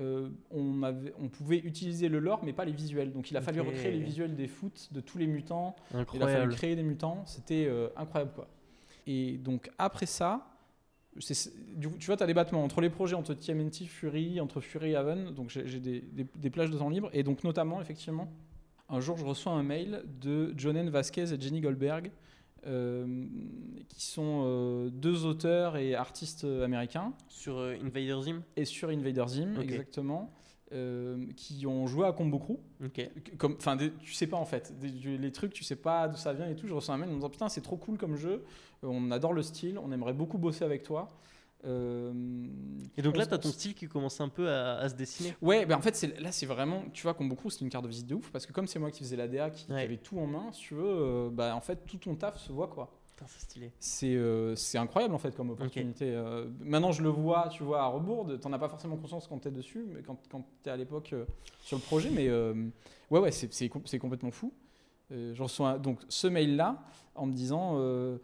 euh, 0.00 0.28
on, 0.50 0.82
avait, 0.82 1.12
on 1.20 1.28
pouvait 1.28 1.58
utiliser 1.58 2.08
le 2.08 2.18
lore, 2.18 2.40
mais 2.44 2.52
pas 2.52 2.64
les 2.64 2.72
visuels. 2.72 3.12
Donc 3.12 3.30
il 3.30 3.36
a 3.36 3.40
fallu 3.40 3.60
recréer 3.60 3.92
les 3.92 4.00
visuels 4.00 4.34
des 4.34 4.48
foot, 4.48 4.88
de 4.92 5.00
tous 5.00 5.18
les 5.18 5.26
mutants. 5.26 5.76
Il 5.92 5.96
a 5.96 6.04
fallu 6.04 6.22
Incroyable. 6.22 6.54
créer 6.54 6.76
des 6.76 6.82
mutants, 6.82 7.22
c'était 7.26 7.66
euh, 7.68 7.88
incroyable 7.96 8.32
quoi. 8.34 8.48
Et 9.06 9.38
donc 9.38 9.70
après 9.78 10.06
ça, 10.06 10.46
du 11.76 11.88
coup, 11.88 11.96
tu 11.98 12.06
vois, 12.06 12.16
tu 12.16 12.22
as 12.24 12.26
des 12.26 12.34
battements 12.34 12.64
entre 12.64 12.80
les 12.80 12.90
projets, 12.90 13.14
entre 13.14 13.34
TMNT, 13.34 13.84
Fury, 13.86 14.40
entre 14.40 14.60
Fury 14.60 14.90
et 14.90 14.96
Haven, 14.96 15.30
donc 15.32 15.50
j'ai 15.50 15.78
des, 15.78 16.00
des- 16.00 16.26
des 16.34 16.50
plages 16.50 16.70
de 16.70 16.78
temps 16.78 16.88
libre. 16.88 17.08
Et 17.12 17.22
donc 17.22 17.44
notamment, 17.44 17.80
effectivement, 17.80 18.28
un 18.88 19.00
jour 19.00 19.16
je 19.16 19.24
reçois 19.24 19.52
un 19.52 19.62
mail 19.62 20.02
de 20.20 20.52
Jonen 20.58 20.90
Vasquez 20.90 21.32
et 21.32 21.40
Jenny 21.40 21.60
Goldberg, 21.60 22.10
qui 23.88 24.06
sont 24.06 24.42
euh, 24.44 24.90
deux 24.90 25.24
auteurs 25.26 25.76
et 25.76 25.94
artistes 25.94 26.44
américains, 26.44 27.12
Sur 27.28 27.58
euh, 27.58 27.74
Invader 27.82 28.16
Zim? 28.22 28.42
Et 28.56 28.64
sur 28.64 28.88
Invader 28.88 29.24
Zim, 29.28 29.60
exactement, 29.60 30.32
euh, 30.72 31.24
qui 31.36 31.66
ont 31.66 31.86
joué 31.86 32.06
à 32.06 32.12
Combo 32.12 32.38
Crew. 32.38 32.56
Ok. 32.84 33.08
comme 33.38 33.54
enfin 33.58 33.76
tu 33.76 34.12
sais 34.12 34.26
pas 34.26 34.36
en 34.38 34.44
fait. 34.46 34.72
Des- 34.80 35.18
les 35.18 35.32
trucs 35.32 35.52
tu 35.52 35.62
sais 35.64 35.76
pas 35.76 36.08
d'où 36.08 36.16
ça 36.16 36.32
vient 36.32 36.48
et 36.48 36.56
tout. 36.56 36.66
Je 36.66 36.74
reçois 36.74 36.94
un 36.94 36.98
mail 36.98 37.08
en 37.10 37.12
me 37.12 37.16
disant 37.18 37.30
putain 37.30 37.48
c'est 37.48 37.60
trop 37.60 37.76
cool 37.76 37.98
comme 37.98 38.16
jeu. 38.16 38.42
Euh, 38.82 38.88
on 38.88 39.10
adore 39.10 39.32
le 39.32 39.42
style 39.42 39.78
on 39.78 39.92
aimerait 39.92 40.14
beaucoup 40.14 40.38
bosser 40.38 40.64
avec 40.64 40.82
toi 40.82 41.08
Euh, 41.66 42.12
Et 42.96 43.02
donc 43.02 43.14
on 43.14 43.18
là, 43.18 43.26
tu 43.26 43.34
as 43.34 43.36
on 43.36 43.40
ton 43.40 43.48
style 43.50 43.74
qui 43.74 43.86
commence 43.88 44.20
un 44.20 44.28
peu 44.28 44.48
à, 44.50 44.76
à 44.78 44.88
se 44.88 44.94
dessiner. 44.94 45.34
ouais 45.42 45.64
ben 45.66 45.76
en 45.76 45.80
fait 45.80 46.00
là 46.20 46.30
c'est 46.32 46.46
vraiment 46.46 46.82
tu 46.92 47.02
vois 47.04 47.14
comme 47.14 47.28
beaucoup 47.28 47.48
c'est 47.50 47.60
une 47.62 47.70
carte 47.70 47.84
de 47.84 47.88
visite 47.88 48.06
de 48.06 48.14
ouf 48.14 48.30
parce 48.30 48.44
que 48.46 48.52
comme 48.52 48.66
c'est 48.66 48.78
moi 48.78 48.90
qui 48.90 49.02
faisais 49.02 49.16
la 49.16 49.28
DA 49.28 49.50
qui, 49.50 49.64
qui 49.66 49.72
Ouais. 49.72 49.82
avait 49.82 49.96
tout 49.96 50.18
en 50.18 50.26
main 50.26 50.52
si 50.52 50.60
tu 50.60 50.74
veux 50.74 50.82
euh, 50.84 51.30
bah 51.30 51.54
en 51.56 51.60
fait 51.60 51.84
tout 51.86 51.96
ton 51.96 52.14
taf 52.14 52.38
se 52.38 52.52
voit 52.52 52.68
quoi 52.68 52.90
c'est 53.26 53.40
stylé. 53.40 53.72
c'est 53.78 54.14
euh, 54.16 54.54
c'est 54.54 54.76
incroyable 54.76 55.14
en 55.14 55.18
fait 55.18 55.34
comme 55.34 55.48
opportunité. 55.48 56.10
Euh, 56.14 56.46
maintenant 56.60 56.92
je 56.92 57.02
le 57.02 57.08
vois, 57.08 57.48
tu 57.48 57.62
vois, 57.62 57.80
à 57.80 57.86
rebours, 57.86 58.28
t'en 58.38 58.52
as 58.52 58.58
pas 58.58 58.68
forcément 58.68 58.96
conscience 58.98 59.26
quand 59.28 59.38
t'es 59.38 59.50
dessus, 59.50 59.86
mais 59.88 60.02
quand, 60.02 60.18
quand 60.30 60.44
t'es 60.62 60.68
à 60.68 60.76
l'époque 60.76 61.14
sur 61.62 61.78
le 61.78 61.82
projet, 61.82 62.10
mais 62.10 62.28
ouais 62.30 63.20
ouais 63.20 63.30
c'est 63.32 63.50
c'est 63.54 63.70
com- 63.70 63.80
c'est 63.86 63.98
complètement 63.98 64.30
fou. 64.30 64.52
Euh, 65.12 65.32
je 65.32 65.42
reçois 65.42 65.78
donc 65.78 66.00
ce 66.08 66.26
mail 66.26 66.56
là 66.56 66.82
en 67.14 67.24
me 67.26 67.32
disant 67.32 67.74
euh, 67.76 68.18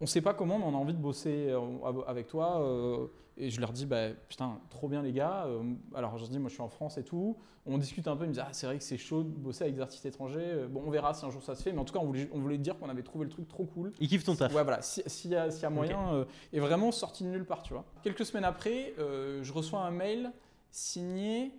on 0.00 0.06
sait 0.06 0.20
pas 0.20 0.34
comment 0.34 0.58
mais 0.58 0.64
on 0.64 0.74
a 0.74 0.78
envie 0.78 0.94
de 0.94 0.98
bosser 1.00 1.46
euh, 1.50 1.60
avec 2.06 2.26
toi 2.26 2.60
euh, 2.62 3.06
et 3.36 3.50
je 3.50 3.60
leur 3.60 3.72
dis 3.72 3.86
bah 3.86 4.10
putain 4.28 4.58
trop 4.70 4.88
bien 4.88 5.02
les 5.02 5.12
gars 5.12 5.46
Euh, 5.46 5.62
alors 5.94 6.16
je 6.16 6.22
leur 6.22 6.28
dis 6.30 6.38
moi 6.38 6.48
je 6.48 6.54
suis 6.54 6.62
en 6.62 6.68
France 6.68 6.98
et 6.98 7.04
tout 7.04 7.36
on 7.66 7.78
discute 7.78 8.06
un 8.08 8.16
peu 8.16 8.24
ils 8.24 8.28
me 8.28 8.32
disent 8.34 8.42
ah 8.46 8.52
c'est 8.52 8.66
vrai 8.66 8.76
que 8.78 8.84
c'est 8.84 8.98
chaud 8.98 9.22
de 9.22 9.28
bosser 9.28 9.64
avec 9.64 9.74
des 9.76 9.80
artistes 9.80 10.04
étrangers 10.04 10.66
bon 10.68 10.82
on 10.86 10.90
verra 10.90 11.14
si 11.14 11.24
un 11.24 11.30
jour 11.30 11.42
ça 11.42 11.54
se 11.54 11.62
fait 11.62 11.72
mais 11.72 11.78
en 11.80 11.84
tout 11.84 11.94
cas 11.94 12.00
on 12.00 12.06
voulait, 12.06 12.28
on 12.32 12.38
voulait 12.40 12.58
dire 12.58 12.78
qu'on 12.78 12.88
avait 12.90 13.02
trouvé 13.02 13.24
le 13.24 13.30
truc 13.30 13.48
trop 13.48 13.64
cool 13.64 13.92
Il 14.00 14.08
kiffe 14.08 14.24
ton 14.24 14.34
taf. 14.36 14.52
Ouais, 14.54 14.62
voilà, 14.62 14.82
si- 14.82 15.02
s'il 15.06 15.30
y, 15.30 15.36
a- 15.36 15.50
s'il 15.50 15.62
y 15.62 15.66
a 15.66 15.70
moyen, 15.70 16.12
euh, 16.12 16.24
et 16.52 16.60
vraiment 16.60 16.92
sorti 16.92 17.24
de 17.24 17.30
nulle 17.30 17.46
part, 17.46 17.62
tu 17.62 17.72
vois. 17.72 17.84
Quelques 18.02 18.24
semaines 18.26 18.44
après, 18.44 18.94
je 18.98 19.52
reçois 19.52 19.80
un 19.80 19.90
mail 19.90 20.30
signé. 20.70 21.52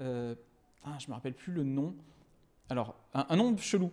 ah, 0.00 0.96
je 0.98 1.08
me 1.08 1.12
rappelle 1.12 1.34
plus 1.34 1.52
le 1.52 1.64
nom. 1.64 1.94
Alors, 2.70 2.94
un, 3.12 3.26
un 3.28 3.36
nom 3.36 3.54
chelou. 3.58 3.90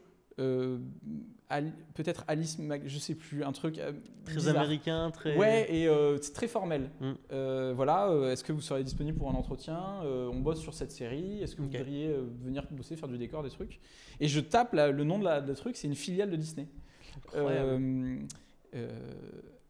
Peut-être 1.95 2.23
Alice, 2.27 2.59
Mag- 2.59 2.83
je 2.85 2.99
sais 2.99 3.15
plus, 3.15 3.43
un 3.43 3.51
truc. 3.51 3.79
euh, 3.79 3.91
Très 4.23 4.35
bizarre. 4.35 4.57
américain, 4.57 5.09
très. 5.11 5.35
Ouais, 5.35 5.65
et 5.73 5.87
euh, 5.87 6.17
c'est 6.21 6.33
très 6.33 6.47
formel. 6.47 6.91
Mm. 7.01 7.11
Euh, 7.31 7.73
voilà, 7.75 8.09
est-ce 8.31 8.43
que 8.43 8.51
vous 8.53 8.61
serez 8.61 8.83
disponible 8.83 9.17
pour 9.17 9.29
un 9.31 9.33
entretien 9.33 10.01
On 10.03 10.39
bosse 10.39 10.59
sur 10.61 10.73
cette 10.73 10.91
série. 10.91 11.41
Est-ce 11.41 11.55
que 11.55 11.61
vous 11.61 11.67
voudriez 11.69 12.13
venir 12.43 12.65
bosser, 12.71 12.95
faire 12.95 13.09
du 13.09 13.17
décor, 13.17 13.41
des 13.43 13.49
trucs? 13.49 13.79
Et 14.19 14.27
je 14.27 14.39
tape 14.39 14.73
le 14.73 15.03
nom 15.03 15.17
de 15.19 15.23
la, 15.25 15.41
de 15.41 15.49
la 15.49 15.55
truc, 15.55 15.75
c'est 15.75 15.87
une 15.87 15.95
filiale 15.95 16.29
de 16.29 16.35
Disney. 16.35 16.67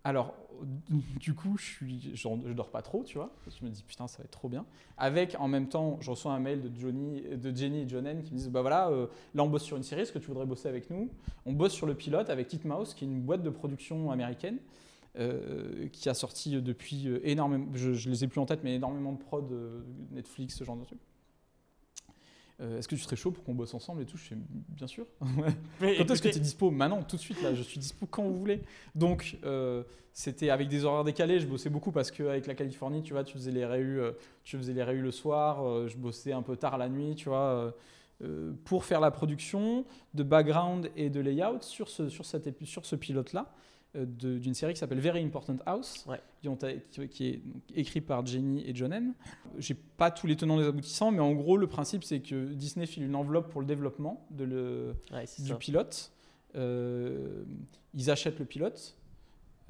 Alors, 0.04 0.34
du 1.20 1.34
coup, 1.34 1.58
je 1.58 1.66
suis, 1.66 2.12
je, 2.16 2.54
dors 2.54 2.70
pas 2.70 2.82
trop, 2.82 3.04
tu 3.04 3.18
vois. 3.18 3.32
Je 3.48 3.66
me 3.66 3.70
dis 3.70 3.84
putain, 3.84 4.08
ça 4.08 4.20
va 4.20 4.26
être 4.26 4.32
trop 4.32 4.50
bien. 4.50 4.66
Avec, 4.98 5.36
en 5.40 5.48
même 5.48 5.68
temps, 5.68 5.98
je 6.02 6.12
reçois 6.12 6.34
un 6.34 6.40
mail 6.40 6.62
de 6.62 6.80
Johnny, 6.80 7.22
de 7.22 7.56
Jenny 7.56 7.82
et 7.82 7.90
Jonen 7.90 8.24
qui 8.24 8.34
me 8.34 8.38
disent 8.38 8.50
bah 8.50 8.62
voilà, 8.62 8.90
euh, 8.90 9.08
là 9.36 9.44
on 9.44 9.50
bosse 9.50 9.64
sur 9.64 9.78
une 9.78 9.84
série, 9.84 10.02
est-ce 10.02 10.12
que 10.12 10.20
tu 10.20 10.28
voudrais 10.28 10.46
bosser 10.46 10.68
avec 10.68 10.90
nous? 10.90 11.10
On 11.46 11.54
bosse 11.54 11.74
sur 11.74 11.88
le 11.88 11.96
pilote 11.96 12.30
avec 12.30 12.48
Titmouse, 12.48 12.94
qui 12.94 13.06
est 13.06 13.08
une 13.08 13.22
boîte 13.22 13.44
de 13.44 13.50
production 13.50 14.12
américaine. 14.12 14.58
euh, 15.18 15.88
qui 15.92 16.08
a 16.08 16.14
sorti 16.14 16.62
depuis 16.62 17.08
euh, 17.08 17.20
énormément, 17.24 17.66
je, 17.74 18.10
les 18.10 18.24
ai 18.24 18.28
plus 18.28 18.40
en 18.40 18.46
tête, 18.46 18.60
mais 18.64 18.76
énormément 18.76 19.12
de 19.12 19.18
prod, 19.18 19.44
Netflix, 20.12 20.56
ce 20.56 20.64
genre 20.64 20.78
de 20.78 20.86
trucs. 20.86 21.00
Euh, 22.62 22.78
est-ce 22.78 22.88
que 22.88 22.96
tu 22.96 23.02
serais 23.02 23.16
chaud 23.16 23.32
pour 23.32 23.44
qu'on 23.44 23.54
bosse 23.54 23.74
ensemble 23.74 24.02
et 24.02 24.06
tout? 24.06 24.18
Je 24.18 24.24
fais 24.24 24.38
bien 24.70 24.88
sûr. 24.88 25.06
Mais 25.82 25.96
Quand 25.98 26.12
est-ce 26.12 26.22
que 26.22 26.28
tu 26.28 26.38
es 26.38 26.42
dispo? 26.42 26.72
Maintenant, 26.72 27.02
tout 27.04 27.16
de 27.16 27.22
suite, 27.22 27.42
là, 27.42 27.54
je 27.56 27.62
suis 27.62 27.80
dispo 27.80 28.06
quand 28.06 28.24
vous 28.24 28.38
voulez. 28.38 28.62
Donc, 28.96 29.38
euh, 29.46 29.84
c'était 30.12 30.50
avec 30.50 30.68
des 30.68 30.84
horaires 30.84 31.06
décalés. 31.06 31.40
Je 31.40 31.48
bossais 31.48 31.70
beaucoup 31.70 31.92
parce 31.92 32.12
qu'avec 32.12 32.48
la 32.48 32.56
Californie, 32.56 33.02
tu 33.02 33.14
vois, 33.14 33.24
tu 33.24 33.34
faisais 33.34 33.52
les 33.52 33.66
réus, 33.66 34.00
euh, 34.00 34.12
tu 34.44 34.58
faisais 34.58 34.74
les 34.74 34.84
réus 34.84 35.02
le 35.02 35.12
soir. 35.12 35.88
je 35.88 35.98
bossais 35.98 36.34
un 36.34 36.42
peu 36.42 36.58
tard 36.58 36.78
la 36.78 36.90
nuit, 36.90 37.16
tu 37.16 37.30
vois. 37.30 37.74
pour 38.66 38.84
faire 38.84 39.00
la 39.00 39.12
production 39.12 39.86
de 40.14 40.24
background 40.24 40.90
et 40.98 41.10
de 41.10 41.22
layout 41.22 41.62
sur 41.62 41.88
ce, 41.88 42.10
sur 42.10 42.26
cette 42.26 42.66
sur 42.66 42.86
ce 42.86 42.98
pilote-là 42.98 43.54
d'une 43.96 44.54
série 44.54 44.74
qui 44.74 44.80
s'appelle 44.80 45.00
Very 45.00 45.24
Important 45.24 45.58
House, 45.66 46.06
Ouais. 46.08 46.20
qui, 46.42 46.48
ont- 46.48 46.58
qui- 47.10 47.26
est 47.26 47.42
écrit 47.76 48.02
par 48.02 48.24
Jenny 48.26 48.64
et 48.68 48.76
John 48.76 48.94
M. 48.94 49.14
J'ai 49.58 49.74
pas 49.74 50.12
tous 50.12 50.28
les 50.28 50.36
tenants 50.36 50.58
les 50.60 50.66
aboutissants, 50.68 51.10
mais 51.12 51.20
en 51.22 51.34
gros, 51.34 51.58
le 51.58 51.66
principe, 51.68 52.04
c'est 52.04 52.20
que 52.20 52.54
Disney 52.54 52.86
file 52.86 53.04
une 53.04 53.16
enveloppe 53.16 53.50
pour 53.50 53.62
le 53.62 53.68
développement 53.68 54.28
de 54.30 54.44
le, 54.44 54.94
Ouais, 55.12 55.26
du 55.40 55.48
ça. 55.50 55.56
pilote. 55.56 56.12
Euh, 56.56 57.44
ils 57.96 58.12
achètent 58.12 58.40
le 58.40 58.46
pilote. 58.46 58.96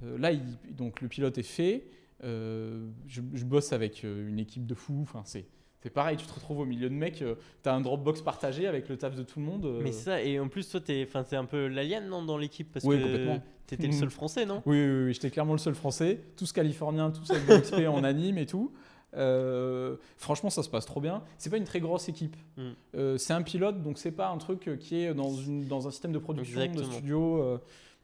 Euh, 0.04 0.18
là, 0.18 0.32
il- 0.32 0.58
donc 0.76 1.02
le 1.02 1.08
pilote 1.08 1.38
est 1.38 1.44
fait. 1.44 1.86
Euh, 2.24 2.90
je, 3.08 3.22
je 3.34 3.46
bosse 3.46 3.72
avec 3.74 4.04
euh, 4.04 4.28
une 4.28 4.40
équipe 4.40 4.66
de 4.66 4.74
fous. 4.76 5.00
Enfin, 5.02 5.22
c'est 5.26 5.46
c'est 5.82 5.90
pareil. 5.90 6.18
Tu 6.18 6.26
te 6.26 6.34
retrouves 6.34 6.60
au 6.60 6.66
milieu 6.66 6.90
de 6.90 6.94
mecs. 6.96 7.24
tu 7.64 7.70
as 7.70 7.74
un 7.74 7.82
Dropbox 7.82 8.22
partagé 8.22 8.68
avec 8.68 8.90
le 8.90 8.98
taf 8.98 9.16
de 9.16 9.24
tout 9.24 9.40
le 9.40 9.46
monde. 9.46 9.66
euh. 9.66 9.80
Mais 9.84 9.92
c'est 9.92 10.04
ça, 10.06 10.22
et 10.22 10.40
en 10.40 10.48
plus, 10.48 10.68
toi, 10.70 10.80
t'es, 10.82 11.06
enfin, 11.08 11.24
c'est 11.28 11.36
un 11.38 11.46
peu 11.46 11.68
l'alien 11.68 12.08
non, 12.08 12.22
dans 12.24 12.38
l'équipe? 12.38 12.72
Parce 12.72 12.86
Oui, 12.86 12.98
que 12.98 13.04
complètement. 13.04 13.42
t'étais 13.68 13.88
le 13.88 13.94
seul 13.94 14.10
français, 14.10 14.46
non? 14.46 14.62
Oui, 14.66 14.78
oui, 14.84 15.04
oui, 15.06 15.14
j'étais 15.14 15.30
clairement 15.30 15.54
le 15.54 15.60
seul 15.60 15.76
français, 15.76 16.20
tous 16.36 16.52
californiens, 16.52 17.12
tous 17.12 17.30
avec 17.32 17.46
de 17.48 17.54
l'XP 17.54 17.88
en 17.88 18.04
anime 18.04 18.38
et 18.38 18.46
tout. 18.46 18.72
Euh, 19.16 19.96
franchement, 20.18 20.50
ça 20.50 20.62
se 20.64 20.70
passe 20.70 20.86
trop 20.86 21.02
bien. 21.02 21.24
C'est 21.38 21.50
pas 21.50 21.58
une 21.58 21.64
très 21.64 21.80
grosse 21.80 22.10
équipe. 22.10 22.36
Mm. 22.58 22.62
Euh, 22.96 23.18
c'est 23.18 23.34
un 23.34 23.42
pilote, 23.42 23.82
donc 23.82 23.98
c'est 23.98 24.12
pas 24.12 24.30
un 24.30 24.38
truc 24.38 24.68
euh, 24.68 24.76
qui 24.76 24.98
est 24.98 25.14
dans, 25.14 25.34
une, 25.34 25.66
dans 25.68 25.88
un 25.88 25.92
système 25.92 26.12
de 26.12 26.20
production, 26.20 26.60
Exactement. 26.62 26.88
de 26.88 26.94
studio. 26.94 27.42
euh, 27.42 27.58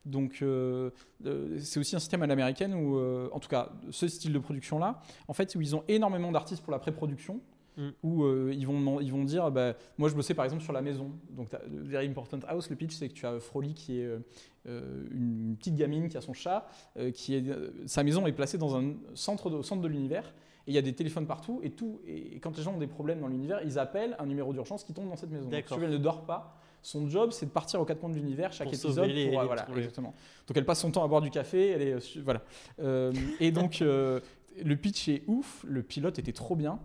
donc 0.06 0.40
euh, 0.44 0.92
euh, 1.26 1.58
c'est 1.60 1.80
aussi 1.80 1.96
un 1.96 2.00
système 2.00 2.22
à 2.22 2.28
l'américaine 2.28 2.76
où, 2.76 2.98
euh, 3.00 3.28
en 3.32 3.40
tout 3.40 3.50
cas, 3.50 3.72
ce 3.90 4.08
style 4.08 4.34
de 4.34 4.40
production 4.40 4.78
là, 4.78 5.02
en 5.28 5.34
fait, 5.34 5.56
où 5.56 5.62
ils 5.62 5.76
ont 5.76 5.84
énormément 5.88 6.32
d'artistes 6.32 6.62
pour 6.64 6.72
la 6.72 6.78
pré-production. 6.80 7.40
Mm. 7.78 7.90
Où 8.04 8.24
euh, 8.24 8.54
ils, 8.54 8.66
vont, 8.66 9.02
ils 9.02 9.12
vont 9.12 9.24
dire, 9.24 9.52
bah, 9.52 9.74
moi 9.98 10.08
je 10.10 10.16
bossais 10.16 10.34
par 10.34 10.46
exemple 10.46 10.64
sur 10.64 10.74
la 10.74 10.82
maison. 10.82 11.12
Donc, 11.30 11.50
Very 11.68 12.08
Important 12.08 12.40
House, 12.48 12.70
le 12.70 12.76
pitch 12.76 12.94
c'est 12.96 13.10
que 13.10 13.14
tu 13.14 13.26
as 13.26 13.40
Froli 13.40 13.74
qui 13.74 14.00
est 14.00 14.06
euh, 14.06 14.20
euh, 14.68 15.08
une 15.12 15.56
petite 15.58 15.76
gamine 15.76 16.08
qui 16.08 16.18
a 16.18 16.22
son 16.22 16.34
chat, 16.34 16.68
qui 17.14 17.36
est, 17.36 17.44
sa 17.86 18.04
maison 18.04 18.26
est 18.28 18.32
placée 18.32 18.58
dans 18.58 18.76
un 18.78 18.94
centre 19.14 19.50
de, 19.50 19.56
au 19.58 19.64
centre 19.64 19.82
de 19.82 19.88
l'univers. 19.88 20.34
Et 20.68 20.72
il 20.72 20.74
y 20.74 20.80
a 20.80 20.82
des 20.82 20.94
téléphones 20.94 21.28
partout 21.28 21.60
et 21.62 21.70
tout. 21.70 22.02
Et 22.08 22.40
quand 22.40 22.58
les 22.58 22.64
gens 22.64 22.74
ont 22.74 22.80
des 22.80 22.88
problèmes 22.88 23.20
dans 23.20 23.28
l'univers, 23.28 23.62
ils 23.64 23.78
appellent 23.78 24.16
un 24.18 24.26
numéro 24.26 24.52
d'urgence 24.52 24.84
qui 24.84 24.94
tombe 24.94 25.10
dans 25.10 25.16
cette 25.16 25.30
maison. 25.30 25.48
Donc, 25.48 25.64
si 25.68 25.74
elle 25.76 25.92
ne 25.92 25.98
dort 25.98 26.26
pas. 26.26 26.58
Son 26.82 27.10
job, 27.10 27.32
c'est 27.32 27.48
de 27.48 27.52
partir 27.52 27.82
aux 27.82 27.86
quatre 27.86 28.00
coins 28.00 28.12
de 28.12 28.16
l'univers 28.16 28.54
chaque 28.54 28.68
Pour 28.68 28.76
épisode. 28.76 29.10
les- 29.10 29.30
pour, 29.32 29.42
les 29.42 29.48
voilà, 29.48 29.68
exactement. 29.76 30.14
Donc 30.48 30.56
elle 30.56 30.66
passe 30.66 30.80
son 30.82 30.92
temps 30.92 31.04
à 31.04 31.08
boire 31.08 31.22
du 31.22 31.32
café. 31.32 31.70
Elle 31.70 31.82
est 31.82 32.18
voilà. 32.20 32.44
Euh, 32.80 33.12
et 33.40 33.52
donc 33.52 33.82
euh, 33.82 34.20
le 34.64 34.76
pitch 34.76 35.10
est 35.10 35.24
ouf. 35.26 35.66
Le 35.68 35.82
pilote 35.82 36.20
était 36.20 36.32
trop 36.32 36.56
bien. 36.56 36.80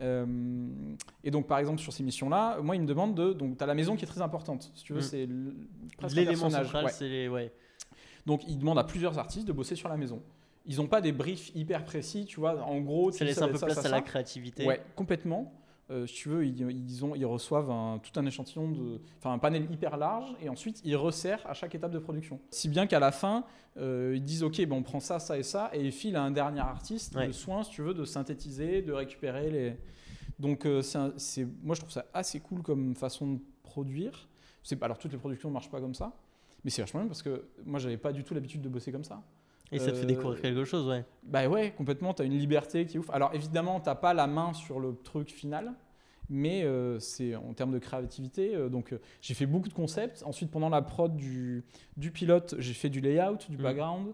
Euh, 0.00 0.26
et 1.22 1.30
donc 1.30 1.46
par 1.46 1.58
exemple 1.58 1.80
sur 1.80 1.92
ces 1.92 2.02
missions-là, 2.02 2.58
moi 2.62 2.74
il 2.74 2.82
me 2.82 2.86
demande 2.86 3.14
de 3.14 3.32
donc 3.32 3.56
tu 3.56 3.62
as 3.62 3.66
la 3.66 3.74
maison 3.74 3.94
qui 3.96 4.04
est 4.04 4.08
très 4.08 4.22
importante. 4.22 4.70
Si 4.74 4.82
tu 4.84 4.92
veux, 4.92 4.98
Mm. 5.00 5.02
c'est 5.02 5.28
L'élément 6.14 6.50
central, 6.50 6.84
Ouais. 6.86 6.90
les. 7.00 7.28
Ouais. 7.28 7.52
Donc, 8.26 8.42
ils 8.48 8.58
demandent 8.58 8.78
à 8.78 8.84
plusieurs 8.84 9.18
artistes 9.18 9.46
de 9.46 9.52
bosser 9.52 9.76
sur 9.76 9.88
la 9.90 9.96
maison. 9.98 10.22
Ils 10.66 10.76
n'ont 10.78 10.86
pas 10.86 11.02
des 11.02 11.12
briefs 11.12 11.54
hyper 11.54 11.84
précis, 11.84 12.24
tu 12.24 12.40
vois. 12.40 12.62
En 12.64 12.80
gros, 12.80 13.10
tu 13.12 13.18
Ça 13.18 13.24
laisse 13.26 13.40
un 13.42 13.48
peu 13.48 13.58
ça, 13.58 13.66
place 13.66 13.80
ça, 13.82 13.88
à 13.88 13.90
la 13.90 14.00
créativité. 14.00 14.64
Ouais, 14.66 14.80
complètement. 14.96 15.52
Euh, 15.90 16.06
si 16.06 16.14
tu 16.14 16.28
veux, 16.30 16.46
ils, 16.46 16.58
ils 16.70 17.04
ont, 17.04 17.14
ils 17.14 17.26
reçoivent 17.26 17.70
un- 17.70 17.98
tout 17.98 18.18
un 18.18 18.24
échantillon, 18.24 18.70
de, 18.70 19.00
enfin 19.18 19.32
un 19.32 19.38
panel 19.38 19.70
hyper 19.70 19.98
large, 19.98 20.34
et 20.40 20.48
ensuite 20.48 20.80
ils 20.84 20.96
resserrent 20.96 21.44
à 21.46 21.52
chaque 21.52 21.74
étape 21.74 21.92
de 21.92 21.98
production. 21.98 22.40
Si 22.50 22.68
bien 22.70 22.86
qu'à 22.86 22.98
la 23.00 23.12
fin, 23.12 23.44
euh, 23.76 24.14
ils 24.16 24.22
disent 24.24 24.42
ok, 24.44 24.56
ben 24.64 24.76
on 24.76 24.82
prend 24.82 25.00
ça, 25.00 25.18
ça 25.18 25.36
et 25.38 25.42
ça, 25.42 25.70
et 25.74 25.84
ils 25.84 25.92
filent 25.92 26.16
à 26.16 26.22
un 26.22 26.30
dernier 26.30 26.60
artiste 26.60 27.14
Ouais. 27.16 27.26
le 27.26 27.32
soin, 27.34 27.62
si 27.64 27.70
tu 27.72 27.82
veux, 27.82 27.92
de 27.92 28.04
synthétiser, 28.06 28.80
de 28.80 28.92
récupérer 28.92 29.50
les. 29.50 29.76
Donc 30.38 30.64
euh, 30.64 30.80
c'est, 31.16 31.46
moi 31.62 31.74
je 31.74 31.80
trouve 31.80 31.92
ça 31.92 32.06
assez 32.14 32.40
cool 32.40 32.62
comme 32.62 32.94
façon 32.96 33.34
de 33.34 33.38
produire. 33.62 34.26
C'est 34.62 34.82
alors 34.82 34.96
toutes 34.98 35.12
les 35.12 35.18
productions 35.18 35.50
ne 35.50 35.52
marchent 35.54 35.70
pas 35.70 35.80
comme 35.80 35.94
ça, 35.94 36.12
mais 36.64 36.70
c'est 36.70 36.80
vachement 36.80 37.00
bien 37.00 37.08
parce 37.08 37.22
que 37.22 37.44
moi 37.66 37.78
j'avais 37.78 37.98
pas 37.98 38.12
du 38.12 38.24
tout 38.24 38.32
l'habitude 38.32 38.62
de 38.62 38.68
bosser 38.70 38.90
comme 38.90 39.04
ça. 39.04 39.22
Et 39.72 39.78
ça 39.78 39.90
te 39.90 39.96
fait 39.96 40.04
Euh, 40.04 40.06
découvrir 40.06 40.40
quelque 40.40 40.64
chose, 40.64 40.86
ouais. 40.86 41.04
Bah 41.24 41.48
ouais, 41.48 41.72
complètement, 41.76 42.14
tu 42.14 42.22
as 42.22 42.24
une 42.24 42.38
liberté 42.38 42.86
qui 42.86 42.96
est 42.96 43.00
ouf. 43.00 43.10
Alors 43.10 43.34
évidemment, 43.34 43.80
tu 43.80 43.90
pas 44.00 44.14
la 44.14 44.26
main 44.26 44.52
sur 44.52 44.78
le 44.78 44.94
truc 45.02 45.30
final, 45.30 45.72
mais 46.28 46.62
euh, 46.64 46.98
c'est 47.00 47.34
en 47.34 47.52
termes 47.54 47.72
de 47.72 47.78
créativité. 47.78 48.54
euh, 48.54 48.68
donc 48.68 48.92
euh, 48.92 49.00
j'ai 49.20 49.34
fait 49.34 49.46
beaucoup 49.46 49.68
de 49.68 49.74
concepts. 49.74 50.22
Ensuite, 50.26 50.50
pendant 50.50 50.68
la 50.68 50.82
prod 50.82 51.16
du, 51.16 51.64
du 51.96 52.10
pilote, 52.10 52.54
j'ai 52.58 52.74
fait 52.74 52.88
du 52.90 53.00
layout, 53.00 53.38
du 53.48 53.56
Mm. 53.56 53.62
background. 53.62 54.12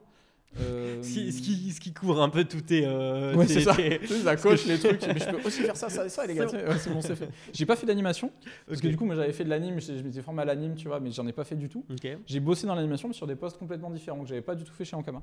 Euh, 0.58 1.00
Ce 1.02 1.12
qui, 1.14 1.32
ce 1.32 1.40
qui- 1.42 1.70
ce 1.70 1.80
qui 1.80 1.92
couvre 1.92 2.20
un 2.20 2.28
peu 2.28 2.42
tout 2.44 2.60
tes. 2.60 2.84
euh, 2.84 3.34
Ouais, 3.36 3.46
c'est 3.46 3.60
ça. 3.60 3.76
ça 4.24 4.36
coche 4.36 4.66
les 4.66 4.78
trucs, 4.78 5.00
mais 5.06 5.18
je 5.18 5.30
peux 5.30 5.46
aussi 5.46 5.62
faire 5.62 5.76
ça, 5.76 5.88
ça 5.88 6.04
et 6.06 6.08
ça, 6.08 6.26
les 6.26 6.34
gars. 6.34 6.48
C'est 6.48 6.66
Ouais, 6.68 6.78
c'est 6.78 6.90
bon, 6.92 7.00
c'est 7.00 7.14
fait. 7.14 7.28
J'ai 7.52 7.66
pas 7.66 7.76
fait 7.76 7.86
d'animation, 7.86 8.32
parce 8.66 8.80
que 8.80 8.88
du 8.88 8.96
coup, 8.96 9.04
moi 9.04 9.14
j'avais 9.14 9.32
fait 9.32 9.44
de 9.44 9.48
l'anime, 9.48 9.80
je 9.80 9.96
je 9.96 10.02
m'étais 10.02 10.22
formé 10.22 10.42
à 10.42 10.44
l'anime, 10.44 10.74
tu 10.74 10.88
vois, 10.88 10.98
mais 10.98 11.12
j'en 11.12 11.26
ai 11.26 11.32
pas 11.32 11.44
fait 11.44 11.54
du 11.56 11.68
tout. 11.68 11.84
J'ai 12.26 12.40
bossé 12.40 12.66
dans 12.66 12.74
l'animation, 12.74 13.06
mais 13.08 13.14
sur 13.14 13.26
des 13.28 13.36
postes 13.36 13.58
complètement 13.58 13.90
différents 13.90 14.22
que 14.22 14.28
j'avais 14.28 14.42
pas 14.42 14.54
du 14.56 14.64
tout 14.64 14.72
fait 14.72 14.84
chez 14.84 14.96
Ankama. 14.96 15.22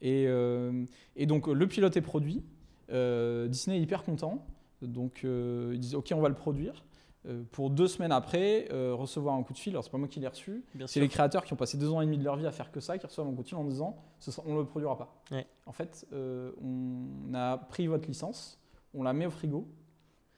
Et, 0.00 0.24
euh, 0.28 0.84
et 1.16 1.26
donc, 1.26 1.46
le 1.46 1.66
pilote 1.66 1.96
est 1.96 2.00
produit. 2.02 2.42
Euh, 2.90 3.46
Disney 3.48 3.78
est 3.78 3.80
hyper 3.82 4.02
content. 4.02 4.46
Donc, 4.82 5.20
euh, 5.24 5.70
ils 5.74 5.80
disent 5.80 5.94
OK, 5.94 6.10
on 6.14 6.20
va 6.20 6.28
le 6.28 6.34
produire. 6.34 6.84
Euh, 7.26 7.42
pour 7.52 7.70
deux 7.70 7.88
semaines 7.88 8.12
après, 8.12 8.68
euh, 8.70 8.94
recevoir 8.94 9.34
un 9.34 9.42
coup 9.42 9.54
de 9.54 9.58
fil. 9.58 9.72
Alors, 9.72 9.82
c'est 9.84 9.90
pas 9.90 9.96
moi 9.98 10.08
qui 10.08 10.20
l'ai 10.20 10.28
reçu. 10.28 10.62
C'est 10.86 11.00
les 11.00 11.08
créateurs 11.08 11.44
qui 11.44 11.52
ont 11.54 11.56
passé 11.56 11.78
deux 11.78 11.90
ans 11.90 12.00
et 12.02 12.04
demi 12.04 12.18
de 12.18 12.24
leur 12.24 12.36
vie 12.36 12.46
à 12.46 12.52
faire 12.52 12.70
que 12.70 12.80
ça, 12.80 12.98
qui 12.98 13.06
reçoivent 13.06 13.28
un 13.28 13.34
coup 13.34 13.42
de 13.42 13.48
fil 13.48 13.56
en 13.56 13.64
disant 13.64 13.96
on 14.44 14.54
ne 14.54 14.58
le 14.60 14.66
produira 14.66 14.98
pas. 14.98 15.22
Ouais. 15.30 15.46
En 15.66 15.72
fait, 15.72 16.06
euh, 16.12 16.52
on 16.62 17.32
a 17.34 17.56
pris 17.56 17.86
votre 17.86 18.06
licence, 18.06 18.58
on 18.92 19.02
la 19.02 19.12
met 19.14 19.26
au 19.26 19.30
frigo. 19.30 19.66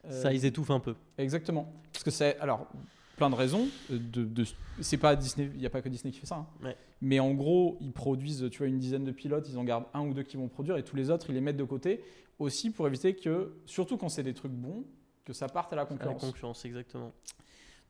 Ça, 0.09 0.33
ils 0.33 0.45
étouffent 0.45 0.71
un 0.71 0.79
peu. 0.79 0.95
Exactement. 1.19 1.73
Parce 1.93 2.05
que 2.05 2.13
c'est. 2.13 2.39
Alors, 2.39 2.69
plein 3.17 3.31
de 3.31 3.35
raisons. 3.35 3.67
De, 3.91 4.25
de, 4.25 4.45
c'est 4.81 4.99
pas 4.99 5.17
Disney, 5.17 5.51
il 5.55 5.59
n'y 5.59 5.67
a 5.67 5.71
pas 5.71 5.83
que 5.83 5.89
Disney 5.89 6.13
qui 6.13 6.21
fait 6.21 6.27
ça. 6.27 6.37
hein. 6.37 6.47
Ouais. 6.63 6.77
Mais 7.01 7.19
en 7.19 7.35
gros, 7.35 7.77
ils 7.81 7.93
produisent, 7.93 8.49
tu 8.51 8.59
vois, 8.59 8.69
une 8.69 8.79
dizaine 8.79 9.03
de 9.05 9.11
pilotes, 9.11 9.49
ils 9.49 9.59
en 9.59 9.65
gardent 9.65 9.87
un 9.95 10.07
ou 10.07 10.15
deux 10.15 10.23
qui 10.23 10.37
vont 10.37 10.47
produire 10.47 10.77
et 10.77 10.85
tous 10.85 10.95
les 10.95 11.11
autres, 11.11 11.31
ils 11.31 11.35
les 11.35 11.41
mettent 11.41 11.57
de 11.57 11.65
côté. 11.65 12.01
Aussi 12.39 12.71
pour 12.71 12.87
éviter 12.87 13.17
que, 13.17 13.57
surtout 13.65 13.97
quand 13.97 14.09
c'est 14.09 14.23
des 14.23 14.35
trucs 14.35 14.53
bons, 14.53 14.85
que 15.27 15.33
ça 15.35 15.49
parte 15.49 15.73
à 15.73 15.77
la 15.77 15.83
À 15.83 15.85
la 15.85 15.89
concurrence. 15.91 16.21
concurrence, 16.23 16.65
exactement. 16.65 17.13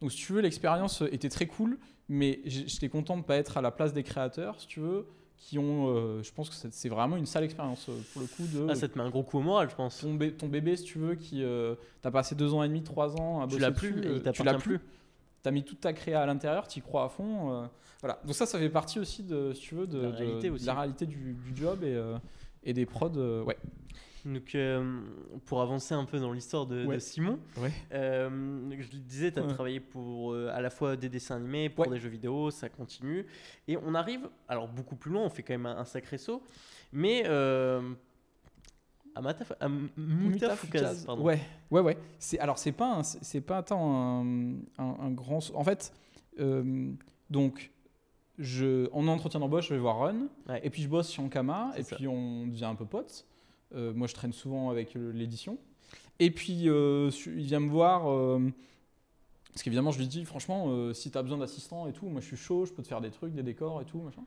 Donc, 0.01 0.11
si 0.11 0.19
tu 0.19 0.33
veux, 0.33 0.41
l'expérience 0.41 1.03
était 1.13 1.29
très 1.29 1.47
cool, 1.47 1.79
mais 2.09 2.41
j'étais 2.45 2.89
content 2.89 3.15
de 3.15 3.21
ne 3.23 3.25
pas 3.27 3.37
être 3.37 3.57
à 3.57 3.63
la 3.63 3.71
place 3.71 3.93
des 3.93 4.03
créateurs, 4.03 4.61
si 4.61 4.67
tu 4.67 4.81
veux, 4.81 5.07
qui 5.39 5.59
ont. 5.59 5.89
euh, 5.95 6.23
je 6.23 6.33
pense 6.33 6.49
que 6.51 6.55
c'est- 6.71 6.89
vraiment 6.89 7.17
une 7.17 7.27
sale 7.27 7.45
expérience 7.45 7.89
euh, 7.89 7.99
pour 8.13 8.23
le 8.23 8.27
coup 8.29 8.47
de. 8.47 8.67
Ah, 8.71 8.75
ça 8.75 8.89
te 8.89 8.99
met 8.99 9.05
un 9.05 9.11
gros 9.11 9.23
coup 9.23 9.39
au 9.39 9.43
moral, 9.43 9.69
je 9.71 9.75
pense. 9.77 10.01
ton, 10.01 10.15
bé- 10.15 10.33
ton 10.33 10.49
bébé, 10.49 10.77
si 10.77 10.85
tu 10.85 10.99
veux, 10.99 11.15
qui 11.15 11.43
euh, 11.45 11.75
t'as 12.03 12.11
passé 12.11 12.35
deux 12.35 12.53
ans 12.55 12.63
et 12.63 12.69
demi, 12.69 12.83
trois 12.83 13.15
ans 13.21 13.41
à 13.41 13.45
Tu 13.47 13.51
bosser 13.51 13.61
l'as 13.61 13.71
plus, 13.73 13.93
dessus, 13.93 14.05
et 14.07 14.11
euh, 14.11 14.23
il 14.25 14.33
tu 14.33 14.43
l'as 14.43 14.55
plus. 14.55 14.79
plus. 14.79 14.87
T'as 15.43 15.51
mis 15.51 15.63
toute 15.63 15.81
ta 15.81 15.93
créa 15.93 16.23
à 16.23 16.27
l'intérieur, 16.27 16.67
tu 16.69 16.79
y 16.79 16.83
crois 16.83 17.05
à 17.05 17.09
fond. 17.09 17.53
euh, 17.53 17.67
voilà. 18.01 18.19
Donc 18.25 18.35
ça, 18.35 18.47
ça 18.47 18.59
fait 18.59 18.69
partie 18.71 18.99
aussi 18.99 19.23
de, 19.23 19.53
si 19.53 19.61
tu 19.61 19.75
veux, 19.77 19.87
de, 19.87 20.01
La 20.01 20.11
réalité 20.11 20.49
de 20.49 20.55
aussi. 20.55 20.65
la 20.65 20.75
réalité 20.75 21.07
du, 21.07 21.35
du 21.35 21.55
job 21.57 21.85
et, 21.85 21.95
euh, 21.95 22.17
et 22.65 22.73
des 22.73 22.85
prods. 22.87 23.13
euh, 23.17 23.45
ouais. 23.45 23.57
Donc, 24.27 24.55
euh, 24.57 25.01
pour 25.45 25.63
avancer 25.63 25.95
un 25.95 26.05
peu 26.05 26.19
dans 26.19 26.33
l'histoire 26.33 26.67
de. 26.67 26.99
Simon, 26.99 27.39
Ouais. 27.59 27.71
euh, 27.93 28.29
je 28.71 28.93
le 28.93 28.99
disais, 28.99 29.31
tu 29.31 29.39
as 29.39 29.43
Ouais. 29.43 29.53
travaillé 29.55 29.79
pour 29.81 30.33
euh, 30.33 30.51
à 30.53 30.61
la 30.61 30.69
fois 30.69 30.97
des 30.97 31.09
dessins 31.09 31.37
animés, 31.37 31.69
pour 31.69 31.87
des 31.87 31.99
jeux 32.01 32.09
vidéo, 32.09 32.51
ça 32.51 32.69
continue. 32.69 33.25
Et 33.69 33.77
on 33.77 33.95
arrive, 33.95 34.29
alors 34.49 34.67
beaucoup 34.67 34.97
plus 34.97 35.13
loin, 35.13 35.23
on 35.23 35.31
fait 35.31 35.45
quand 35.45 35.55
même 35.55 35.67
un, 35.67 35.77
un 35.79 35.85
sacré 35.85 36.19
saut, 36.19 36.43
mais 36.93 37.23
euh, 37.27 37.81
à, 39.15 39.21
Mataf, 39.23 39.53
à 39.61 39.67
M- 39.67 39.89
Mutafukaz, 39.97 41.05
pardon. 41.07 41.23
Ouais, 41.23 41.39
ouais, 41.71 41.81
ouais. 41.81 41.97
C'est 42.19 42.41
alors 42.41 42.59
c'est 42.59 42.73
pas 42.73 43.03
c'est 43.05 43.41
pas 43.41 43.63
tant 43.63 43.95
un, 44.25 44.55
un- 44.79 44.97
un 45.03 45.11
grand. 45.13 45.39
En 45.55 45.63
fait, 45.63 45.93
donc 47.31 47.71
je 48.39 48.91
en 48.93 49.07
entretien 49.07 49.39
d'embauche, 49.41 49.69
je 49.69 49.75
vais 49.75 49.81
voir 49.81 49.99
Run. 50.01 50.27
Et 50.65 50.71
puis 50.71 50.83
je 50.83 50.89
bosse 50.89 51.13
chez 51.13 51.23
Ankama, 51.23 51.73
et 51.77 51.83
ça. 51.85 51.95
puis 51.95 52.09
on 52.09 52.47
devient 52.49 52.65
un 52.65 52.75
peu 52.75 52.85
potes. 52.87 53.25
Euh, 53.75 53.93
moi, 53.95 54.07
je 54.07 54.15
traîne 54.15 54.33
souvent 54.33 54.71
avec 54.71 54.97
euh, 54.97 55.13
l'édition. 55.13 55.59
Et 56.19 56.31
puis, 56.31 56.69
euh, 56.69 57.11
il 57.27 57.45
vient 57.45 57.61
me 57.61 57.69
voir, 57.69 58.07
parce 59.57 59.63
qu'évidemment, 59.63 59.91
je 59.91 59.99
lui 59.99 60.07
dis, 60.07 60.23
franchement, 60.27 60.67
euh, 60.69 60.93
si 60.93 61.11
tu 61.11 61.17
as 61.17 61.23
besoin 61.23 61.39
d'assistants 61.39 61.87
et 61.87 61.93
tout, 61.95 62.05
moi 62.09 62.21
je 62.21 62.27
suis 62.27 62.37
chaud, 62.37 62.67
je 62.67 62.75
peux 62.75 62.83
te 62.83 62.89
faire 62.89 63.01
des 63.01 63.11
trucs, 63.11 63.33
des 63.33 63.43
décors 63.43 63.81
et 63.81 63.87
tout, 63.87 63.97
machin. 64.03 64.21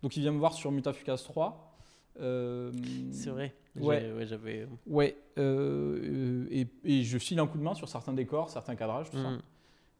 Donc 0.00 0.16
il 0.16 0.20
vient 0.20 0.30
me 0.30 0.38
voir 0.38 0.54
sur 0.54 0.70
Mutafukaz 0.70 1.24
3. 1.24 1.76
Euh, 2.20 2.70
C'est 3.10 3.30
vrai. 3.30 3.52
Ouais. 3.74 4.12
Ouais, 4.12 4.26
j'avais. 4.26 4.68
Ouais, 4.86 5.16
euh, 5.38 6.46
et, 6.52 6.68
et 6.84 7.02
je 7.02 7.18
file 7.18 7.40
un 7.40 7.48
coup 7.48 7.58
de 7.58 7.64
main 7.64 7.74
sur 7.74 7.88
certains 7.88 8.12
décors, 8.12 8.48
certains 8.48 8.76
cadrages, 8.76 9.10
tout 9.10 9.16
ça. 9.16 9.30
Mm. 9.30 9.42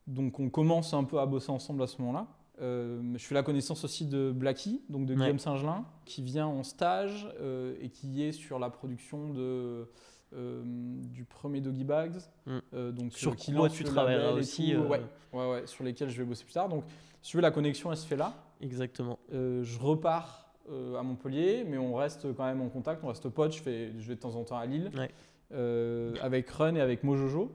Donc 0.07 0.39
on 0.39 0.51
commence 0.51 0.95
un 0.95 1.03
peu 1.03 1.19
à 1.19 1.27
bosser 1.27 1.51
ensemble 1.51 1.83
à 1.83 1.89
ce 1.89 2.01
moment-là. 2.03 2.29
Euh, 2.61 3.01
je 3.17 3.25
fais 3.25 3.35
la 3.35 3.43
connaissance 3.43 3.85
aussi 3.85 4.07
de 4.07 4.33
Blacky, 4.35 4.83
donc 4.89 5.07
de 5.07 5.15
Ouais. 5.15 5.21
Guillaume 5.21 5.39
Singelin, 5.39 5.85
qui 6.05 6.23
vient 6.23 6.47
en 6.47 6.63
stage 6.63 7.29
euh, 7.41 7.75
et 7.81 7.91
qui 7.91 8.23
est 8.23 8.33
sur 8.33 8.59
la 8.59 8.71
production 8.71 9.29
de, 9.33 9.89
euh, 10.35 10.63
du 10.65 11.25
premier 11.25 11.61
Doggy 11.61 11.85
Bags. 11.85 12.17
Mm. 12.47 12.91
Donc, 12.93 13.13
Sur 13.13 13.37
qui 13.37 13.53
lance 13.53 13.73
tu 13.73 13.85
et 13.85 14.33
aussi, 14.33 14.75
tout. 14.75 15.37
Ouais, 15.37 15.67
sur 15.67 15.85
lesquels 15.85 16.09
je 16.09 16.17
vais 16.17 16.25
bosser 16.25 16.45
plus 16.45 16.55
tard. 16.55 16.69
Donc 16.69 16.85
si 17.21 17.31
tu 17.33 17.37
veux, 17.37 17.43
la 17.43 17.51
connexion, 17.51 17.91
elle 17.91 17.99
se 17.99 18.07
fait 18.07 18.17
là. 18.17 18.33
Exactement. 18.61 19.19
Je 19.31 19.79
repars 19.79 20.47
euh, 20.71 20.97
à 20.97 21.03
Montpellier, 21.03 21.65
mais 21.65 21.79
on 21.79 21.95
reste 21.95 22.35
quand 22.35 22.45
même 22.45 22.61
en 22.61 22.69
contact, 22.69 23.05
on 23.05 23.09
reste 23.09 23.29
potes. 23.29 23.53
Je, 23.55 23.63
fais, 23.63 23.93
je 23.99 24.09
vais 24.09 24.17
de 24.17 24.21
temps 24.21 24.35
en 24.35 24.43
temps 24.43 24.57
à 24.59 24.67
Lille 24.67 24.91
Ouais. 24.97 25.11
euh, 25.53 26.13
avec 26.21 26.49
Run 26.51 26.75
et 26.75 26.81
avec 26.81 27.05
Mojojo. 27.05 27.53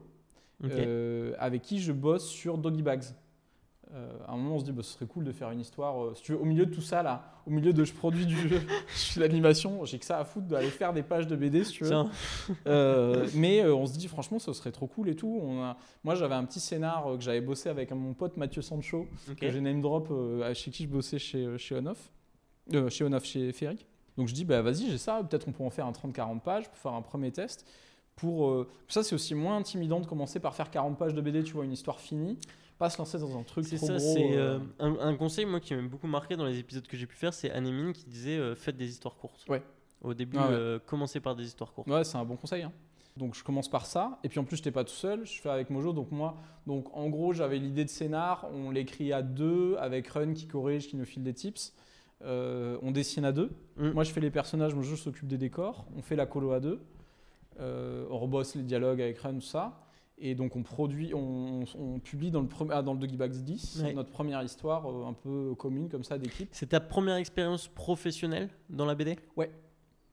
Euh, 0.64 1.34
avec 1.38 1.62
qui 1.62 1.80
je 1.80 1.90
bosse 1.92 2.28
sur 2.28 2.56
Doggy 2.56 2.82
Bags. 2.82 3.02
Euh, 3.94 4.10
à 4.26 4.32
un 4.32 4.36
moment, 4.36 4.54
on 4.56 4.58
se 4.58 4.64
dit, 4.64 4.72
bah, 4.72 4.82
ce 4.82 4.92
serait 4.92 5.06
cool 5.06 5.24
de 5.24 5.32
faire 5.32 5.50
une 5.50 5.60
histoire. 5.60 6.02
euh, 6.02 6.14
si 6.14 6.22
tu 6.22 6.32
veux, 6.32 6.38
au 6.38 6.44
milieu 6.44 6.64
de 6.64 6.74
tout 6.74 6.80
ça, 6.80 7.02
là, 7.02 7.24
au 7.46 7.50
milieu 7.50 7.72
de 7.74 7.84
je 7.84 7.92
produis 7.92 8.24
du 8.24 8.36
jeu, 8.36 8.60
je 8.88 9.12
fais 9.12 9.20
l'animation, 9.20 9.84
j'ai 9.84 9.98
que 9.98 10.04
ça 10.06 10.18
à 10.18 10.24
foutre 10.24 10.46
d'aller 10.46 10.70
faire 10.70 10.92
des 10.94 11.02
pages 11.02 11.26
de 11.26 11.36
BD, 11.36 11.64
si 11.64 11.72
tu 11.72 11.84
veux. 11.84 11.90
Tiens, 11.90 12.10
Euh, 12.66 13.26
mais 13.34 13.64
on 13.66 13.86
se 13.86 13.98
dit, 13.98 14.08
franchement, 14.08 14.38
ce 14.38 14.52
serait 14.52 14.72
trop 14.72 14.86
cool 14.86 15.08
et 15.10 15.14
tout. 15.14 15.40
On 15.42 15.62
a... 15.62 15.76
Moi, 16.04 16.14
j'avais 16.14 16.34
un 16.34 16.44
petit 16.44 16.60
scénar 16.60 17.04
que 17.16 17.20
j'avais 17.20 17.40
bossé 17.42 17.68
avec 17.68 17.90
mon 17.92 18.14
pote 18.14 18.36
Mathieu 18.36 18.62
Sancho, 18.62 19.08
que 19.38 19.50
j'ai 19.50 19.60
name 19.60 19.82
drop 19.82 20.10
chez 20.54 20.70
qui 20.70 20.84
je 20.84 20.88
bossais 20.88 21.18
chez, 21.18 21.58
chez 21.58 21.74
Onoff, 21.74 22.10
chez 22.88 23.04
Onoff, 23.04 23.24
chez 23.24 23.52
Ferric. 23.52 23.86
Donc 24.16 24.28
je 24.28 24.34
dis, 24.34 24.44
bah 24.44 24.62
vas-y, 24.62 24.90
j'ai 24.90 24.98
ça, 24.98 25.22
peut-être 25.22 25.48
on 25.48 25.52
peut 25.52 25.64
en 25.64 25.70
faire 25.70 25.86
un 25.86 25.92
30-40 25.92 26.40
pages 26.40 26.68
pour 26.68 26.78
faire 26.78 26.92
un 26.92 27.02
premier 27.02 27.30
test. 27.30 27.66
Pour, 28.16 28.66
Ça, 28.88 29.02
c'est 29.02 29.14
aussi 29.14 29.34
moins 29.34 29.56
intimidant 29.56 30.00
de 30.00 30.06
commencer 30.06 30.38
par 30.38 30.54
faire 30.54 30.70
40 30.70 30.98
pages 30.98 31.14
de 31.14 31.20
BD, 31.20 31.42
tu 31.42 31.54
vois, 31.54 31.64
une 31.64 31.72
histoire 31.72 31.98
finie, 31.98 32.38
pas 32.78 32.90
se 32.90 32.98
lancer 32.98 33.18
dans 33.18 33.38
un 33.38 33.42
truc 33.42 33.64
C'est 33.64 33.76
trop 33.76 33.86
ça, 33.86 33.96
gros. 33.96 34.00
c'est 34.14 34.36
euh, 34.36 34.58
euh, 34.58 34.60
un, 34.80 34.98
un 35.08 35.16
conseil 35.16 35.44
moi 35.46 35.60
qui 35.60 35.74
m'a 35.74 35.82
beaucoup 35.82 36.06
marqué 36.08 36.36
dans 36.36 36.46
les 36.46 36.58
épisodes 36.58 36.86
que 36.86 36.96
j'ai 36.96 37.06
pu 37.06 37.16
faire, 37.16 37.32
c'est 37.32 37.50
Anémine 37.50 37.92
qui 37.92 38.04
disait 38.06 38.38
euh, 38.38 38.54
faites 38.54 38.76
des 38.76 38.88
histoires 38.88 39.16
courtes. 39.16 39.44
Ouais. 39.48 39.62
Au 40.02 40.14
début, 40.14 40.36
Ah 40.40 40.48
ouais. 40.48 40.54
euh, 40.54 40.78
commencez 40.84 41.20
par 41.20 41.36
des 41.36 41.44
histoires 41.44 41.72
courtes. 41.72 41.88
Ouais, 41.88 42.02
c'est 42.04 42.16
un 42.18 42.24
bon 42.24 42.36
conseil. 42.36 42.62
hein. 42.62 42.72
Donc 43.16 43.34
je 43.34 43.44
commence 43.44 43.68
par 43.70 43.84
ça, 43.86 44.18
et 44.24 44.28
puis 44.30 44.38
en 44.38 44.44
plus 44.44 44.56
je 44.56 44.62
n'étais 44.62 44.70
pas 44.70 44.84
tout 44.84 44.94
seul, 44.94 45.26
je 45.26 45.38
fais 45.40 45.50
avec 45.50 45.68
Mojo, 45.68 45.92
donc 45.92 46.10
moi, 46.10 46.34
donc 46.66 46.86
en 46.96 47.08
gros 47.10 47.34
j'avais 47.34 47.58
l'idée 47.58 47.84
de 47.84 47.90
scénar, 47.90 48.48
on 48.54 48.70
l'écrit 48.70 49.12
à 49.12 49.20
deux 49.20 49.76
avec 49.78 50.08
Run 50.08 50.32
qui 50.32 50.46
corrige, 50.46 50.88
qui 50.88 50.96
nous 50.96 51.04
file 51.04 51.22
des 51.22 51.34
tips, 51.34 51.74
on 52.24 52.90
dessine 52.90 53.26
à 53.26 53.32
deux. 53.32 53.50
Mm. 53.76 53.90
Moi 53.90 54.04
je 54.04 54.12
fais 54.12 54.20
les 54.20 54.30
personnages, 54.30 54.74
Mojo 54.74 54.96
s'occupe 54.96 55.28
des 55.28 55.36
décors, 55.36 55.84
on 55.94 56.00
fait 56.00 56.16
la 56.16 56.24
colo 56.24 56.52
à 56.52 56.60
deux, 56.60 56.80
on 57.60 58.18
rebosse 58.18 58.54
les 58.54 58.62
dialogues 58.62 59.02
avec 59.02 59.18
Run, 59.18 59.34
tout 59.34 59.40
ça, 59.42 59.78
et 60.24 60.36
donc 60.36 60.54
on 60.54 60.62
produit, 60.62 61.12
on, 61.14 61.64
on 61.76 61.98
publie 61.98 62.30
dans 62.30 62.40
le, 62.40 62.46
premier, 62.46 62.72
ah, 62.74 62.82
dans 62.82 62.94
le 62.94 63.00
Doggy 63.00 63.16
Bags 63.16 63.32
10 63.32 63.82
Ouais. 63.82 63.92
notre 63.92 64.10
première 64.10 64.40
histoire 64.42 64.88
euh, 64.88 65.04
un 65.06 65.12
peu 65.12 65.54
commune 65.56 65.88
comme 65.88 66.04
ça 66.04 66.16
d'équipe. 66.16 66.48
C'est 66.52 66.68
ta 66.68 66.78
première 66.78 67.16
expérience 67.16 67.66
professionnelle 67.66 68.48
dans 68.70 68.86
la 68.86 68.94
BD 68.94 69.18
Ouais, 69.36 69.50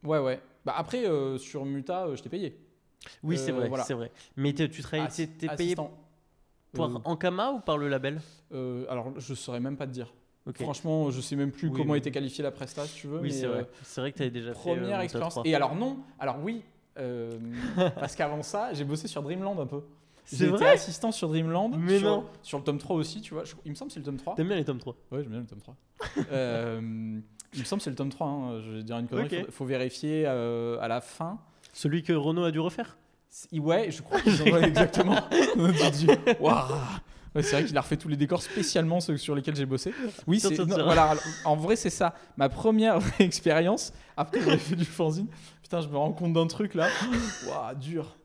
ouais. 0.04 0.42
Bah 0.66 0.74
après 0.76 1.06
euh, 1.06 1.38
sur 1.38 1.64
Muta, 1.64 2.08
euh, 2.08 2.16
je 2.16 2.24
t'ai 2.24 2.30
payé. 2.30 2.58
Oui, 3.22 3.38
c'est 3.38 3.52
vrai, 3.52 3.70
voilà. 3.70 3.84
c'est 3.84 3.94
vrai. 3.94 4.12
Mais 4.36 4.52
tu 4.54 4.82
travailles, 4.82 5.08
t'es 5.10 5.48
payé 5.56 5.76
par 5.76 7.02
Ankama 7.06 7.52
ou 7.52 7.60
par 7.60 7.78
le 7.78 7.88
label? 7.88 8.20
alors, 8.90 9.14
je 9.18 9.34
saurais 9.36 9.60
même 9.60 9.78
pas 9.78 9.86
te 9.86 9.92
dire. 9.92 10.12
Franchement, 10.56 11.12
je 11.12 11.22
sais 11.22 11.36
même 11.36 11.52
plus 11.52 11.68
Oui, 11.68 11.78
comment 11.78 11.94
mais- 11.94 12.00
était 12.00 12.10
qualifiée 12.12 12.44
la 12.44 12.50
presta, 12.52 12.84
si 12.88 13.02
tu 13.02 13.08
veux. 13.08 13.20
Oui, 13.20 13.32
c'est 13.32 13.46
vrai. 13.46 13.70
C'est 13.84 14.02
vrai 14.02 14.12
que 14.12 14.18
tu 14.18 14.24
avais 14.24 14.32
déjà 14.32 14.54
fait. 14.54 14.60
Première 14.60 15.02
expérience. 15.02 15.34
3. 15.34 15.44
Et 15.46 15.54
alors, 15.54 15.76
non. 15.76 15.98
Alors, 16.18 16.38
oui. 16.42 16.64
parce 17.96 18.16
qu'avant 18.16 18.42
ça, 18.44 18.74
j'ai 18.74 18.84
bossé 18.84 19.08
sur 19.08 19.22
Dreamland 19.22 19.58
un 19.60 19.66
peu. 19.68 19.84
C'est 20.38 20.46
vrai 20.48 20.70
assistant 20.72 21.12
sur 21.12 21.30
Dreamland. 21.30 21.72
Mais 21.78 22.00
sur, 22.00 22.08
non. 22.08 22.26
Sur 22.44 22.58
le 22.60 22.64
tome 22.64 22.78
3 22.78 22.96
aussi, 22.96 23.22
tu 23.22 23.34
vois. 23.34 23.44
Je- 23.46 23.54
il 23.66 23.72
me 23.72 23.76
semble 23.76 23.90
que 23.90 23.94
c'est 23.94 24.00
le 24.00 24.06
tome 24.06 24.18
3. 24.18 24.36
T'aimes 24.36 24.48
bien 24.48 24.58
les 24.58 24.66
tomes 24.66 24.80
3 24.80 24.96
Ouais, 25.12 25.20
j'aime 25.24 25.32
bien 25.32 25.40
le 25.40 25.46
tome 25.46 25.60
3. 25.60 25.76
Euh, 26.32 26.80
il 27.54 27.60
me 27.60 27.66
semble 27.66 27.80
que 27.80 27.84
c'est 27.86 27.90
le 27.90 27.96
tome 27.96 28.10
3. 28.10 28.28
hein. 28.28 28.62
Je 28.62 28.72
vais 28.72 28.84
dire 28.84 28.98
une 28.98 29.08
connerie. 29.08 29.26
Ok. 29.26 29.32
Il 29.34 29.46
faut, 29.46 29.52
faut 29.52 29.66
vérifier 29.66 30.24
euh, 30.28 30.78
à 30.82 30.88
la 30.88 31.02
fin. 31.02 31.40
Celui 31.74 32.04
que 32.04 32.14
Renault 32.14 32.44
a 32.44 32.52
dû 32.52 32.60
refaire? 32.60 32.98
Ouais, 33.54 33.92
je 33.92 34.02
crois 34.02 34.20
qu'ils 34.22 34.42
en 34.42 34.46
ont 34.58 34.62
exactement. 34.62 35.16
Waouh. 36.40 36.74
Ouais, 37.36 37.44
c'est 37.44 37.52
vrai 37.58 37.66
qu'il 37.66 37.78
a 37.78 37.82
refait 37.82 37.98
tous 37.98 38.08
les 38.08 38.18
décors 38.18 38.42
spécialement 38.42 39.00
ceux 39.00 39.16
sur 39.18 39.36
lesquels 39.36 39.56
j'ai 39.56 39.68
bossé. 39.68 39.94
Oui, 40.26 40.40
c'est 40.40 40.56
voilà. 40.86 41.14
En 41.46 41.56
vrai, 41.56 41.76
c'est 41.76 41.92
ça. 41.92 42.16
Ma 42.38 42.50
première 42.50 43.00
expérience 43.20 43.94
après 44.18 44.40
que 44.40 44.50
j'ai 44.50 44.58
fait 44.58 44.76
du 44.76 44.86
fanzine. 44.86 45.28
Putain, 45.62 45.82
je 45.82 45.88
me 45.90 45.98
rends 45.98 46.12
compte 46.12 46.34
d'un 46.34 46.48
truc 46.48 46.74
là. 46.74 46.88
Waouh, 47.48 47.76
dur. 47.76 48.16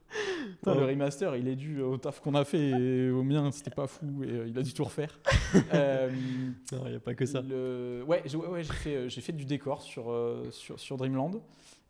Putain. 0.61 0.75
Le 0.75 0.85
remaster, 0.87 1.37
il 1.37 1.49
est 1.49 1.57
dû 1.57 1.81
au 1.83 1.97
taf 1.99 2.21
qu'on 2.21 2.35
a 2.35 2.45
fait 2.45 2.71
et 2.71 3.11
au 3.11 3.23
mien, 3.23 3.51
c'était 3.51 3.71
pas 3.71 3.87
fou 3.87 4.23
et 4.23 4.31
euh, 4.31 4.47
il 4.49 4.59
a 4.59 4.63
dû 4.63 4.73
tout 4.73 4.85
refaire. 4.85 5.19
Euh, 5.75 6.11
Non, 6.73 6.83
il 6.87 6.91
n'y 6.91 6.97
a 6.97 7.01
pas 7.01 7.15
que 7.15 7.27
ça. 7.27 7.41
le- 7.43 8.05
Ouais, 8.07 8.23
j'ai 8.27 8.37
ouais, 8.37 8.47
ouais, 8.49 8.63
j'ai 8.65 8.73
fait, 8.73 8.95
euh, 8.97 9.09
fait 9.09 9.33
du 9.33 9.45
décor 9.45 9.83
sur, 9.83 10.11
euh, 10.11 10.45
sur, 10.51 10.79
sur 10.81 10.97
Dreamland. 10.97 11.41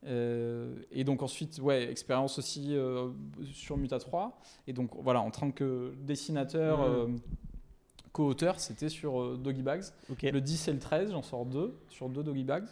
Et 0.07 1.05
donc 1.05 1.23
ensuite, 1.23 1.59
ouais, 1.63 1.91
expérience 1.91 2.39
aussi 2.39 2.77
sur 3.53 3.77
Muta 3.79 3.99
3. 3.99 4.39
Et 4.67 4.73
donc 4.75 4.91
voilà, 5.03 5.21
en 5.23 5.31
tant 5.31 5.51
que 5.51 5.95
dessinateur, 6.03 6.83
euh, 6.83 7.07
co-auteur, 8.13 8.61
c'était 8.61 8.89
sur 8.91 9.39
Doggy 9.39 9.63
Bags. 9.63 9.85
Le 10.31 10.41
10 10.41 10.69
et 10.69 10.73
le 10.73 10.79
13, 10.79 11.11
j'en 11.13 11.23
sors 11.23 11.47
deux, 11.47 11.75
sur 11.89 12.09
deux 12.11 12.23
Doggy 12.23 12.45
Bags. 12.45 12.67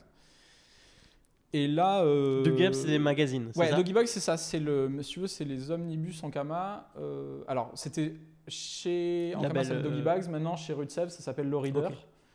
Et 1.54 1.68
là... 1.68 2.02
Euh, 2.02 2.42
De 2.42 2.50
Gap, 2.50 2.74
c'est 2.74 2.86
des 2.86 2.98
magazines. 2.98 3.50
c'est 3.52 3.60
Ouais, 3.60 3.70
Doggy 3.70 3.92
Bags, 3.92 4.06
c'est 4.06 4.20
ça. 4.20 4.36
C'est 4.36 4.58
le, 4.58 4.90
si 5.02 5.12
tu 5.12 5.20
veux, 5.20 5.26
c'est 5.26 5.44
les 5.44 5.70
omnibus 5.70 6.22
en 6.24 6.30
Kama. 6.30 6.88
Euh, 6.98 7.42
alors, 7.46 7.70
c'était 7.74 8.14
chez 8.48 9.34
en 9.36 9.42
Kama, 9.42 9.62
ça 9.62 9.68
s'appelle 9.70 9.82
Doggy 9.82 10.00
euh, 10.00 10.04
Bags. 10.04 10.28
Maintenant, 10.30 10.56
chez 10.56 10.72
Rutsev, 10.72 11.08
ça 11.10 11.20
s'appelle 11.22 11.48
Le 11.50 11.56
Reader. 11.58 11.88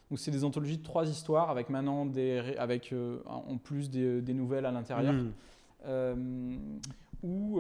Donc, 0.09 0.20
c'est 0.20 0.32
des 0.32 0.43
anthologies 0.43 0.78
de 0.78 0.84
trois 0.84 1.07
histoires 1.07 1.49
avec 1.49 1.70
maintenant 1.70 2.05
des, 2.05 2.55
avec 2.59 2.93
euh, 2.93 3.18
en 3.26 3.57
plus 3.57 3.89
des, 3.89 4.22
des 4.22 4.34
nouvelles 4.34 4.65
à 4.65 4.72
l'intérieur. 4.72 5.15
Euh, 5.86 6.15
où, 7.24 7.59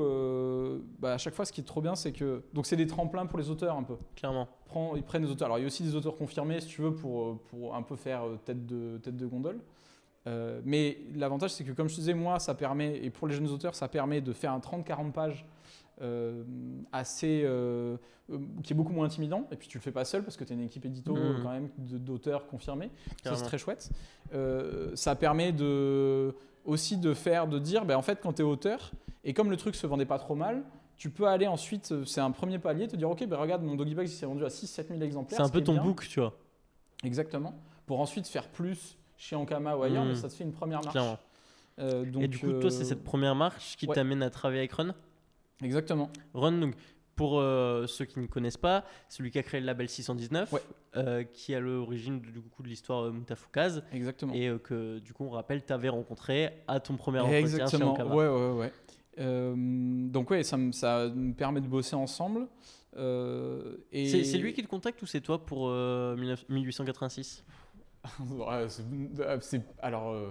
bah, 0.99 1.13
à 1.13 1.17
chaque 1.17 1.33
fois, 1.33 1.43
ce 1.43 1.51
qui 1.51 1.61
est 1.61 1.65
trop 1.65 1.81
bien, 1.81 1.95
c'est 1.95 2.11
que 2.11 2.43
donc 2.53 2.67
c'est 2.67 2.75
des 2.75 2.85
tremplins 2.85 3.25
pour 3.25 3.39
les 3.39 3.49
auteurs 3.49 3.75
un 3.75 3.83
peu. 3.83 3.95
Clairement. 4.15 4.47
Prends- 4.67 4.95
ils 4.95 5.01
prennent 5.01 5.23
des 5.23 5.31
auteurs. 5.31 5.47
Alors, 5.47 5.57
il 5.57 5.61
y 5.61 5.63
a 5.63 5.67
aussi 5.67 5.81
des 5.81 5.95
auteurs 5.95 6.15
confirmés, 6.15 6.61
si 6.61 6.67
tu 6.67 6.81
veux, 6.83 6.93
pour, 6.93 7.39
pour 7.49 7.75
un 7.75 7.81
peu 7.81 7.95
faire 7.95 8.21
tête 8.45 8.67
de, 8.67 8.97
tête 8.99 9.17
de 9.17 9.25
gondole. 9.25 9.59
Euh, 10.27 10.61
mais 10.65 10.97
l'avantage, 11.15 11.51
c'est 11.51 11.63
que, 11.63 11.71
comme 11.71 11.87
je 11.89 11.95
disais, 11.95 12.13
moi, 12.13 12.37
ça 12.39 12.53
permet, 12.53 12.97
et 12.97 13.09
pour 13.09 13.27
les 13.27 13.33
jeunes 13.33 13.49
auteurs, 13.49 13.73
ça 13.75 13.87
permet 13.87 14.21
de 14.21 14.33
faire 14.33 14.51
un 14.51 14.59
30-40 14.59 15.11
pages 15.11 15.45
euh, 16.01 16.43
assez. 16.91 17.41
euh, 17.45 17.97
qui 18.61 18.73
est 18.73 18.75
beaucoup 18.75 18.91
moins 18.91 19.05
intimidant. 19.05 19.47
Et 19.51 19.55
puis, 19.55 19.69
tu 19.69 19.77
le 19.77 19.81
fais 19.81 19.91
pas 19.91 20.03
seul 20.03 20.21
parce 20.21 20.35
que 20.35 20.43
tu 20.43 20.51
as 20.51 20.55
une 20.55 20.63
équipe 20.63 20.83
édito 20.85 21.15
euh, 21.15 21.41
quand 21.41 21.49
même 21.49 21.69
d'auteurs 21.77 22.45
confirmés. 22.47 22.91
Ça, 23.23 23.35
c'est 23.35 23.45
très 23.45 23.57
chouette. 23.57 23.89
Ça 24.95 25.15
permet 25.15 25.53
de, 25.53 26.35
aussi 26.65 26.97
de 26.97 27.13
faire, 27.13 27.47
de 27.47 27.57
dire, 27.57 27.85
ben, 27.85 27.95
en 27.95 28.01
fait, 28.01 28.19
quand 28.21 28.33
tu 28.33 28.41
es 28.41 28.45
auteur, 28.45 28.91
et 29.23 29.33
comme 29.33 29.49
le 29.49 29.55
truc 29.57 29.75
se 29.75 29.87
vendait 29.87 30.05
pas 30.05 30.19
trop 30.19 30.35
mal, 30.35 30.63
tu 30.97 31.09
peux 31.09 31.25
aller 31.27 31.47
ensuite, 31.47 31.93
c'est 32.05 32.19
un 32.21 32.31
premier 32.31 32.59
palier, 32.59 32.87
te 32.87 32.95
dire, 32.97 33.09
ok, 33.09 33.25
ben, 33.25 33.37
regarde, 33.37 33.63
mon 33.63 33.75
Doggy 33.75 33.95
Bag, 33.95 34.07
il 34.07 34.11
s'est 34.11 34.25
vendu 34.25 34.43
à 34.43 34.49
6-7 34.49 34.89
000 34.89 35.01
exemplaires. 35.01 35.37
C'est 35.37 35.43
un 35.43 35.47
ce 35.47 35.51
peu 35.53 35.63
ton 35.63 35.73
bien. 35.73 35.83
book, 35.83 36.05
tu 36.09 36.19
vois. 36.19 36.33
Exactement. 37.05 37.53
Pour 37.85 38.01
ensuite 38.01 38.27
faire 38.27 38.49
plus 38.49 38.97
chez 39.17 39.35
Ankama 39.35 39.75
ou 39.75 39.83
ailleurs, 39.83 40.03
Mhm. 40.03 40.09
mais 40.11 40.15
ça 40.15 40.29
te 40.29 40.33
fait 40.33 40.43
une 40.43 40.51
première 40.53 40.81
marche. 40.83 41.17
Euh, 41.79 42.05
donc, 42.05 42.23
Et 42.23 42.27
du 42.27 42.39
coup, 42.39 42.51
toi, 42.53 42.71
c'est 42.71 42.81
euh, 42.81 42.85
cette 42.85 43.03
première 43.03 43.35
marche 43.35 43.75
qui 43.77 43.85
ouais. 43.87 43.93
t'amène 43.95 44.23
à 44.23 44.29
travailler 44.29 44.59
avec 44.61 44.71
Run. 44.71 44.95
Exactement. 45.61 46.09
Run, 46.33 46.53
donc, 46.59 46.75
pour 47.15 47.39
euh, 47.39 47.87
ceux 47.87 48.05
qui 48.05 48.19
ne 48.19 48.27
connaissent 48.27 48.57
pas, 48.57 48.83
celui 49.09 49.31
qui 49.31 49.39
a 49.39 49.43
créé 49.43 49.59
le 49.59 49.65
label 49.65 49.89
619, 49.89 50.53
Ouais. 50.53 50.61
euh, 50.97 51.23
qui 51.23 51.53
est 51.53 51.55
à 51.55 51.59
l'origine 51.59 52.19
du 52.19 52.31
coup 52.41 52.61
de 52.63 52.67
l'histoire 52.67 53.05
euh, 53.05 53.11
Moutafoukaz, 53.11 53.83
Exactement. 53.91 54.33
et 54.33 54.51
que 54.63 54.99
du 54.99 55.13
coup, 55.13 55.25
on 55.25 55.29
rappelle, 55.31 55.63
tu 55.65 55.73
avais 55.73 55.89
rencontré 55.89 56.51
à 56.67 56.79
ton 56.79 56.95
premier 56.95 57.19
entretien 57.19 57.39
chez 57.47 57.53
Exactement. 57.53 57.95
Ouais, 58.15 58.27
ouais, 58.27 58.51
ouais. 58.51 58.71
Donc 60.09 60.29
ouais, 60.29 60.43
ça 60.43 60.57
me, 60.57 60.71
ça 60.71 61.07
me 61.09 61.33
permet 61.33 61.61
de 61.61 61.67
bosser 61.67 61.95
ensemble. 61.95 62.47
Et 63.91 64.23
C'est 64.23 64.37
lui 64.37 64.53
qui 64.53 64.61
te 64.63 64.67
contacte 64.67 65.01
ou 65.01 65.05
c'est 65.05 65.21
toi 65.21 65.43
pour 65.45 65.69
euh, 65.69 66.15
19 66.15 66.49
1886 66.49 67.43
Ouais, 67.47 67.53
c'est- 68.69 68.83
c'est- 69.41 69.61
alors 69.81 70.09
euh, 70.11 70.29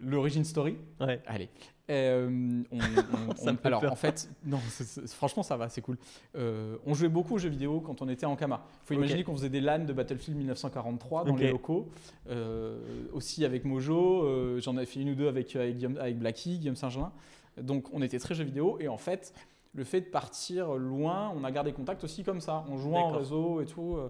l'origin 0.00 0.44
story. 0.44 0.76
Ouais. 1.00 1.20
Allez. 1.26 1.48
Euh, 1.90 2.62
on- 2.70 2.78
on- 2.78 2.80
Ça 3.36 3.50
on- 3.50 3.52
me 3.52 3.56
fait 3.56 3.66
alors 3.66 3.80
peur. 3.80 3.92
en 3.92 3.96
fait, 3.96 4.30
non, 4.44 4.60
c'est- 4.68 4.84
c'est- 4.84 5.08
franchement 5.12 5.42
ça 5.42 5.56
va, 5.56 5.68
c'est 5.68 5.80
cool. 5.80 5.98
Euh, 6.36 6.76
on 6.86 6.94
jouait 6.94 7.08
beaucoup 7.08 7.34
aux 7.34 7.38
jeux 7.38 7.48
vidéo 7.48 7.80
quand 7.80 8.00
on 8.00 8.08
était 8.08 8.26
en 8.26 8.36
Kama. 8.36 8.64
Il 8.84 8.86
faut 8.86 8.94
Ok. 8.94 8.98
imaginer 8.98 9.24
qu'on 9.24 9.32
faisait 9.34 9.48
des 9.48 9.60
LAN 9.60 9.80
de 9.86 9.92
Battlefield 9.92 10.36
1943 10.38 11.24
dans 11.24 11.32
Ok. 11.32 11.40
les 11.40 11.50
locaux. 11.50 11.88
Euh, 12.28 12.78
aussi 13.12 13.44
avec 13.44 13.64
Mojo, 13.64 14.22
euh, 14.24 14.60
j'en 14.60 14.76
avais 14.76 14.86
fait 14.86 15.00
une 15.00 15.10
ou 15.10 15.14
deux 15.16 15.26
avec, 15.28 15.54
avec, 15.56 15.76
Guillaume- 15.78 15.98
avec 15.98 16.18
Blacky, 16.18 16.58
Guillaume 16.58 16.76
Saint-Gelin. 16.76 17.12
Donc 17.60 17.88
on 17.92 18.02
était 18.02 18.18
très 18.20 18.34
jeux 18.36 18.44
vidéo 18.44 18.76
et 18.80 18.86
en 18.88 18.98
fait, 18.98 19.34
le 19.74 19.82
fait 19.84 20.00
de 20.02 20.06
partir 20.06 20.74
loin, 20.74 21.32
on 21.36 21.42
a 21.42 21.50
gardé 21.50 21.72
contact 21.72 22.04
aussi 22.04 22.22
comme 22.22 22.40
ça, 22.40 22.64
en 22.70 22.76
jouant 22.76 23.00
en 23.00 23.04
D'accord. 23.06 23.18
réseau 23.18 23.60
et 23.62 23.66
tout. 23.66 23.96
euh, 23.96 24.08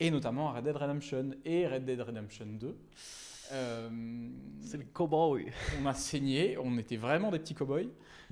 et 0.00 0.10
notamment 0.10 0.50
à 0.50 0.52
Red 0.54 0.64
Dead 0.64 0.76
Redemption 0.76 1.30
et 1.44 1.66
Red 1.66 1.84
Dead 1.84 2.00
Redemption 2.00 2.46
2. 2.46 2.76
Euh, 3.52 3.88
C'est 4.60 4.78
le 4.78 4.84
cowboy. 4.84 5.46
on 5.82 5.86
a 5.86 5.94
saigné, 5.94 6.56
on 6.58 6.76
était 6.78 6.96
vraiment 6.96 7.30
des 7.30 7.38
petits 7.38 7.54
cow-boys. 7.54 7.90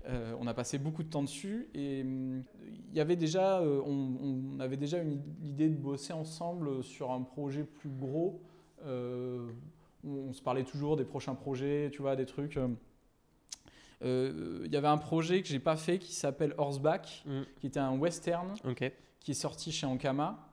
Euh, 0.09 0.35
on 0.41 0.47
a 0.47 0.55
passé 0.55 0.79
beaucoup 0.79 1.03
de 1.03 1.11
temps 1.11 1.23
dessus 1.23 1.69
et 1.75 2.01
hum, 2.03 2.43
il 2.91 2.97
y 2.97 3.01
avait 3.01 3.17
déjà, 3.17 3.61
euh, 3.61 3.83
on, 3.85 4.55
on 4.57 4.61
avait 4.61 4.79
déjà 4.79 4.97
une 4.99 5.21
idée 5.45 5.69
de 5.69 5.77
bosser 5.77 6.15
ensemble 6.15 6.83
sur 6.83 7.11
un 7.11 7.21
projet 7.21 7.65
plus 7.65 7.91
gros. 7.91 8.41
Euh, 8.87 9.47
on, 10.03 10.33
se 10.33 10.41
parlait 10.41 10.65
toujours 10.65 10.97
des 10.97 11.05
prochains 11.05 11.35
projets, 11.35 11.91
tu 11.93 12.01
vois, 12.01 12.17
des 12.17 12.25
trucs. 12.25 12.57
euh. 12.57 12.69
Euh, 14.03 14.63
Il 14.65 14.73
y 14.73 14.77
avait 14.77 14.89
un 14.89 14.97
projet 14.97 15.43
que 15.43 15.49
j'ai 15.49 15.59
pas 15.59 15.77
fait 15.77 15.99
qui 15.99 16.15
s'appelle 16.15 16.55
Horseback, 16.57 17.23
Mm. 17.27 17.41
qui 17.61 17.67
était 17.67 17.81
un 17.81 17.99
western 17.99 18.55
qui 19.21 19.33
est 19.33 19.35
sorti 19.35 19.71
chez 19.71 19.87
Ankama. 19.87 20.49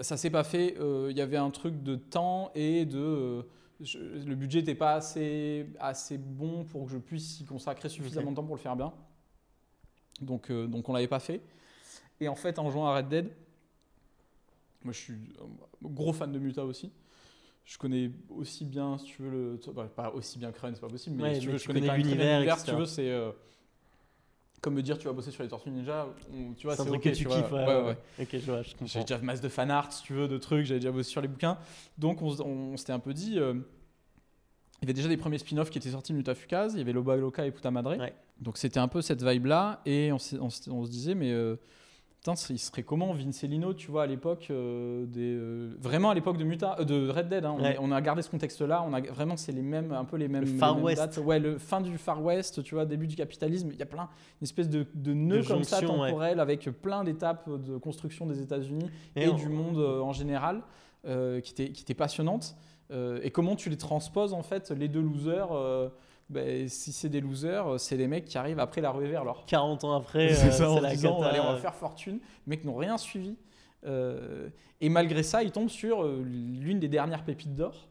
Ça 0.00 0.16
s'est 0.16 0.30
pas 0.30 0.44
fait. 0.44 0.76
euh, 0.78 1.08
Il 1.10 1.16
y 1.16 1.20
avait 1.20 1.36
un 1.36 1.50
truc 1.50 1.82
de 1.82 1.96
temps 1.96 2.50
et 2.54 2.84
de. 2.84 2.98
euh, 2.98 3.42
je- 3.80 3.98
le 3.98 4.34
budget 4.34 4.60
n'était 4.60 4.74
pas 4.74 4.94
assez, 4.94 5.66
assez 5.80 6.18
bon 6.18 6.64
pour 6.64 6.86
que 6.86 6.92
je 6.92 6.98
puisse 6.98 7.40
y 7.40 7.44
consacrer 7.44 7.88
suffisamment 7.88 8.30
de 8.30 8.36
temps 8.36 8.44
pour 8.44 8.56
le 8.56 8.60
faire 8.60 8.76
bien. 8.76 8.92
Donc, 10.20 10.50
euh, 10.50 10.66
donc 10.66 10.88
on 10.88 10.92
l'avait 10.92 11.08
pas 11.08 11.20
fait. 11.20 11.40
Et 12.20 12.28
en 12.28 12.34
fait, 12.36 12.58
en 12.58 12.70
jouant 12.70 12.86
à 12.88 12.96
Red 12.96 13.08
Dead, 13.08 13.30
moi 14.84 14.92
je 14.92 14.98
suis 14.98 15.14
un 15.40 15.88
gros 15.88 16.12
fan 16.12 16.32
de 16.32 16.38
Muta 16.38 16.64
aussi. 16.64 16.90
Je 17.64 17.78
connais 17.78 18.10
aussi 18.30 18.64
bien, 18.64 18.98
si 18.98 19.06
tu 19.06 19.22
veux, 19.22 19.30
le, 19.30 19.60
bah, 19.72 19.90
pas 19.94 20.10
aussi 20.12 20.38
bien 20.38 20.52
que 20.52 20.60
Run, 20.60 20.72
c'est 20.74 20.80
pas 20.80 20.88
possible, 20.88 21.16
mais 21.16 21.22
Ouais, 21.24 21.34
si 21.34 21.40
tu 21.42 21.46
mais 21.48 21.52
veux, 21.52 21.58
tu 21.58 21.64
je 21.64 21.66
connais 21.68 21.80
connais 21.80 21.98
l'univers. 21.98 22.58
Si 22.58 22.64
tu 22.66 22.74
veux, 22.74 22.86
c'est 22.86 23.10
euh, 23.10 23.32
comme 24.60 24.74
me 24.74 24.82
dire 24.82 24.98
tu 24.98 25.06
vas 25.06 25.12
bosser 25.12 25.30
sur 25.30 25.42
les 25.42 25.48
Tortues 25.48 25.70
Ninja. 25.70 26.06
on- 26.32 26.52
tu 26.54 26.66
vois, 26.66 26.76
C'est 26.76 26.82
un 26.82 26.86
truc 26.86 27.02
que 27.02 27.08
tu 27.10 27.24
vois. 27.24 27.42
kiffes. 27.42 27.52
Ouais, 27.52 27.66
ouais, 27.66 27.82
ouais. 27.82 27.98
Ok, 28.20 28.28
je 28.32 28.38
vois, 28.38 28.62
je 28.62 28.70
J'ai 28.70 28.74
comprends. 28.76 29.00
déjà 29.02 29.18
masse 29.18 29.40
de 29.40 29.48
fan 29.48 29.70
art, 29.70 29.92
si 29.92 30.02
tu 30.02 30.12
veux, 30.14 30.28
de 30.28 30.38
trucs, 30.38 30.66
j'avais 30.66 30.80
déjà 30.80 30.92
bossé 30.92 31.10
sur 31.10 31.20
les 31.20 31.28
bouquins. 31.28 31.58
Donc 31.96 32.22
on, 32.22 32.76
s'était 32.76 32.92
un 32.92 32.98
peu 32.98 33.14
dit, 33.14 33.38
euh, 33.38 33.54
il 34.80 34.82
y 34.82 34.86
avait 34.86 34.94
déjà 34.94 35.08
des 35.08 35.16
premiers 35.16 35.38
spin-offs 35.38 35.70
qui 35.70 35.78
étaient 35.78 35.90
sortis 35.90 36.12
de 36.12 36.18
Mutafukaz, 36.18 36.72
il 36.74 36.78
y 36.78 36.82
avait 36.82 36.92
Loba 36.92 37.16
Loca 37.16 37.44
et 37.46 37.50
Puta 37.50 37.70
Madre. 37.70 37.96
Donc 38.40 38.56
c'était 38.58 38.78
un 38.80 38.88
peu 38.88 39.02
cette 39.02 39.22
vibe-là, 39.22 39.80
et 39.86 40.12
on 40.12 40.18
se 40.18 40.90
disait, 40.90 41.14
mais 41.14 41.32
euh, 41.32 41.56
putain, 42.34 42.52
il 42.54 42.58
serait 42.58 42.82
comment 42.82 43.12
Vincelino, 43.12 43.74
tu 43.74 43.90
vois, 43.90 44.02
à 44.02 44.06
l'époque 44.06 44.48
euh, 44.50 45.06
des... 45.06 45.34
euh, 45.34 45.70
vraiment 45.80 46.10
à 46.10 46.14
l'époque 46.14 46.36
de, 46.36 46.44
Muta, 46.44 46.76
euh, 46.80 46.84
de 46.84 47.08
Red 47.08 47.28
Dead, 47.28 47.44
hein, 47.44 47.54
on, 47.58 47.62
Ouais. 47.62 47.74
est- 47.74 47.78
on 47.80 47.90
a 47.90 48.00
gardé 48.00 48.22
ce 48.22 48.30
contexte-là, 48.30 48.84
on 48.88 48.92
a 48.92 49.00
vraiment, 49.00 49.36
c'est 49.36 49.52
les 49.52 49.62
mêmes, 49.62 49.92
un 49.92 50.04
peu 50.04 50.16
les 50.16 50.28
mêmes... 50.28 50.44
Le 50.44 50.50
les 50.50 50.58
Far 50.58 50.74
mêmes 50.74 50.84
West. 50.84 50.98
dates. 51.00 51.16
Ouais, 51.18 51.38
le 51.38 51.58
fin 51.58 51.80
du 51.80 51.96
Far 51.98 52.22
West, 52.22 52.62
tu 52.62 52.74
vois, 52.74 52.84
début 52.86 53.06
du 53.06 53.16
capitalisme, 53.16 53.70
il 53.72 53.78
y 53.78 53.82
a 53.82 53.86
plein, 53.86 54.08
une 54.40 54.44
espèce 54.44 54.68
de, 54.68 54.86
de 54.94 55.12
nœud 55.14 55.42
De 55.42 55.46
comme 55.46 55.64
ça 55.64 55.80
ouais. 55.80 55.86
temporel, 55.86 56.40
avec 56.40 56.64
plein 56.82 57.04
d'étapes 57.04 57.48
de 57.50 57.76
construction 57.78 58.26
des 58.26 58.40
États-Unis 58.40 58.90
Et 59.16 59.24
et, 59.24 59.28
on- 59.28 59.34
du 59.34 59.48
monde 59.48 59.78
en 59.78 60.12
général, 60.12 60.62
qui 61.04 61.52
était 61.52 61.70
qui 61.70 61.82
était 61.82 61.94
passionnante. 61.94 62.56
Et 63.22 63.30
comment 63.30 63.54
tu 63.56 63.70
les 63.70 63.76
transposes 63.76 64.32
en 64.34 64.42
fait, 64.42 64.70
les 64.70 64.88
deux 64.88 65.00
losers 65.02 65.48
ben, 66.30 66.68
Si 66.68 66.92
c'est 66.92 67.08
des 67.08 67.20
losers, 67.20 67.66
euh, 67.66 67.78
c'est 67.78 67.96
des 67.96 68.08
mecs 68.08 68.24
qui 68.24 68.38
arrivent 68.38 68.60
après 68.60 68.80
la 68.80 68.90
ruée 68.90 69.08
vers 69.08 69.24
l'or. 69.24 69.44
40 69.46 69.84
ans 69.84 69.94
après, 69.94 70.34
C'est 70.34 70.48
euh, 70.48 70.50
ça, 70.50 70.70
en 70.70 70.80
la 70.80 70.90
disant, 70.90 71.20
allez, 71.22 71.40
on 71.40 71.52
va 71.52 71.56
faire 71.58 71.74
fortune. 71.74 72.20
Les 72.46 72.50
mecs 72.50 72.64
n'ont 72.64 72.76
rien 72.76 72.98
suivi. 72.98 73.36
Euh, 73.86 74.48
et 74.80 74.88
malgré 74.88 75.22
ça, 75.22 75.42
ils 75.42 75.52
tombent 75.52 75.68
sur 75.68 76.04
l'une 76.04 76.78
des 76.78 76.88
dernières 76.88 77.24
pépites 77.24 77.54
d'or, 77.54 77.88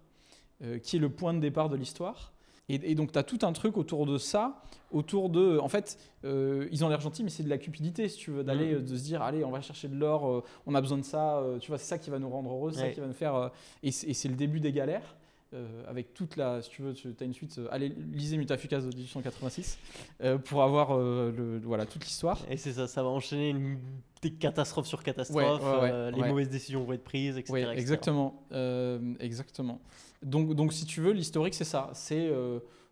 qui 0.83 0.95
est 0.95 0.99
le 0.99 1.09
point 1.09 1.33
de 1.33 1.39
départ 1.39 1.69
de 1.69 1.75
l'histoire. 1.75 2.33
Et, 2.69 2.91
et 2.91 2.95
donc, 2.95 3.11
tu 3.11 3.19
as 3.19 3.23
tout 3.23 3.39
un 3.43 3.53
truc 3.53 3.77
autour 3.77 4.05
de 4.05 4.17
ça, 4.17 4.61
autour 4.91 5.29
de. 5.29 5.57
En 5.59 5.69
fait, 5.69 5.97
euh, 6.25 6.67
ils 6.71 6.83
ont 6.83 6.89
l'air 6.89 6.99
gentils, 6.99 7.23
mais 7.23 7.29
c'est 7.29 7.43
de 7.43 7.49
la 7.49 7.57
cupidité, 7.57 8.09
si 8.09 8.17
tu 8.17 8.31
veux, 8.31 8.43
d'aller, 8.43 8.73
euh, 8.73 8.81
de 8.81 8.95
se 8.95 9.03
dire, 9.03 9.21
allez, 9.21 9.45
on 9.45 9.51
va 9.51 9.61
chercher 9.61 9.88
de 9.88 9.95
l'or, 9.95 10.27
euh, 10.27 10.43
on 10.65 10.75
a 10.75 10.81
besoin 10.81 10.97
de 10.97 11.03
ça, 11.03 11.38
euh, 11.38 11.59
tu 11.59 11.69
vois, 11.69 11.77
c'est 11.77 11.88
ça 11.88 11.97
qui 11.97 12.09
va 12.09 12.19
nous 12.19 12.29
rendre 12.29 12.51
heureux, 12.51 12.71
c'est 12.71 12.79
ça 12.79 12.89
qui 12.89 12.99
va 12.99 13.07
nous 13.07 13.13
faire. 13.13 13.51
et 13.83 13.91
c'est 13.91 14.27
le 14.27 14.35
début 14.35 14.59
des 14.59 14.71
galères. 14.71 15.15
Euh, 15.54 15.84
avec 15.88 16.14
toute 16.14 16.36
la, 16.36 16.62
si 16.62 16.70
tu 16.70 16.82
veux, 16.82 16.93
tu 16.93 17.08
as 17.18 17.24
une 17.24 17.34
suite, 17.34 17.58
euh, 17.58 17.70
allez, 17.72 17.88
lisez 18.12 18.36
Mutafukaz 18.36 18.82
de 18.86 18.93
1886 18.93 19.80
euh, 20.22 20.38
pour 20.38 20.62
avoir 20.62 20.98
le, 20.98 21.62
voilà, 21.64 21.86
toute 21.86 22.04
l'histoire. 22.04 22.43
Et 22.50 22.58
c'est 22.58 22.74
ça, 22.74 22.88
ça 22.88 23.02
va 23.02 23.08
enchaîner 23.08 23.52
une... 23.52 23.78
des 24.22 24.32
catastrophes 24.32 24.88
sur 24.88 25.04
catastrophes, 25.04 25.62
Ouais, 25.62 25.80
ouais, 25.80 25.91
ouais, 25.91 26.12
les 26.12 26.28
mauvaises 26.28 26.50
décisions 26.50 26.84
vont 26.84 26.91
être 26.91 27.04
prises, 27.06 27.38
etc. 27.38 27.70
Exactement. 27.74 28.43
exactement. 29.22 29.80
Donc, 30.22 30.54
donc, 30.54 30.74
si 30.74 30.86
tu 30.86 31.00
veux, 31.00 31.12
l'historique, 31.12 31.54
c'est 31.54 31.64
ça. 31.64 31.91
C'est 31.93 32.30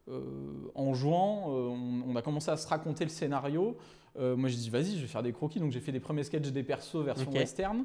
en 0.08 0.94
jouant, 0.94 1.50
on, 1.50 2.04
on 2.08 2.16
a 2.16 2.22
commencé 2.22 2.52
à 2.52 2.58
se 2.58 2.68
raconter 2.68 3.04
le 3.04 3.10
scénario. 3.10 3.78
Euh, 4.18 4.36
moi, 4.38 4.48
j'ai 4.50 4.56
dit, 4.58 4.70
vas-y, 4.70 4.96
je 4.96 5.02
vais 5.02 5.08
faire 5.08 5.24
des 5.24 5.34
croquis. 5.34 5.60
Donc, 5.60 5.72
j'ai 5.72 5.80
fait 5.82 5.92
des 5.92 6.00
premiers 6.00 6.24
sketchs 6.24 6.48
des 6.50 6.64
persos 6.64 7.04
version 7.04 7.30
Ok. 7.30 7.36
western. 7.36 7.84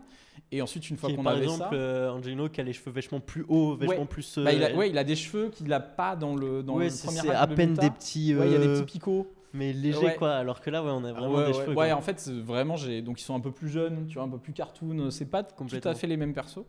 Et 0.52 0.62
ensuite, 0.62 0.88
une 0.90 0.96
fois 0.96 1.10
qu'on 1.12 1.24
par 1.24 1.32
avait 1.32 1.42
exemple, 1.42 1.64
ça. 1.70 1.74
euh, 1.74 2.10
Angelino 2.10 2.48
qui 2.48 2.60
a 2.60 2.64
les 2.64 2.72
cheveux 2.72 2.92
vachement 2.92 3.20
plus 3.20 3.44
hauts, 3.48 3.76
vachement 3.76 4.00
Ouais. 4.00 4.04
plus. 4.06 4.38
euh, 4.38 4.44
bah, 4.44 4.52
il, 4.52 4.62
a, 4.62 4.74
ouais, 4.74 4.90
il 4.90 4.98
a 4.98 5.04
des 5.04 5.16
cheveux 5.16 5.48
qu'il 5.50 5.66
n'a 5.66 5.80
pas 5.80 6.14
dans 6.16 6.36
le, 6.36 6.62
dans 6.62 6.76
ouais, 6.76 6.88
le 6.88 6.96
premier 7.04 7.20
c'est 7.20 7.30
à 7.30 7.46
de 7.46 7.54
peine 7.54 7.74
des 7.74 7.90
petits. 7.90 8.34
Ouais, 8.34 8.46
il 8.46 8.52
y 8.52 8.56
a 8.56 8.58
des 8.58 8.68
euh, 8.68 8.80
petits 8.82 8.92
picots. 8.98 9.26
Mais 9.52 9.72
légers, 9.72 9.98
Ouais. 9.98 10.14
quoi. 10.16 10.32
Alors 10.34 10.60
que 10.60 10.70
là, 10.70 10.82
ouais, 10.84 10.90
on 10.92 11.02
a 11.04 11.12
vraiment 11.12 11.44
des 11.44 11.52
cheveux. 11.52 11.74
Ouais, 11.74 11.90
en 11.92 12.00
fait, 12.00 12.28
vraiment, 12.28 12.76
j'ai 12.76 13.02
donc 13.02 13.20
ils 13.20 13.24
sont 13.24 13.34
un 13.34 13.40
peu 13.40 13.50
plus 13.50 13.68
jeunes, 13.68 14.06
tu 14.06 14.14
vois, 14.14 14.22
un 14.22 14.28
peu 14.28 14.38
plus 14.38 14.52
cartoon. 14.52 15.10
C'est 15.10 15.26
pas 15.26 15.42
tout 15.42 15.64
à 15.84 15.94
fait 15.94 16.06
les 16.06 16.16
mêmes 16.16 16.32
persos. 16.34 16.64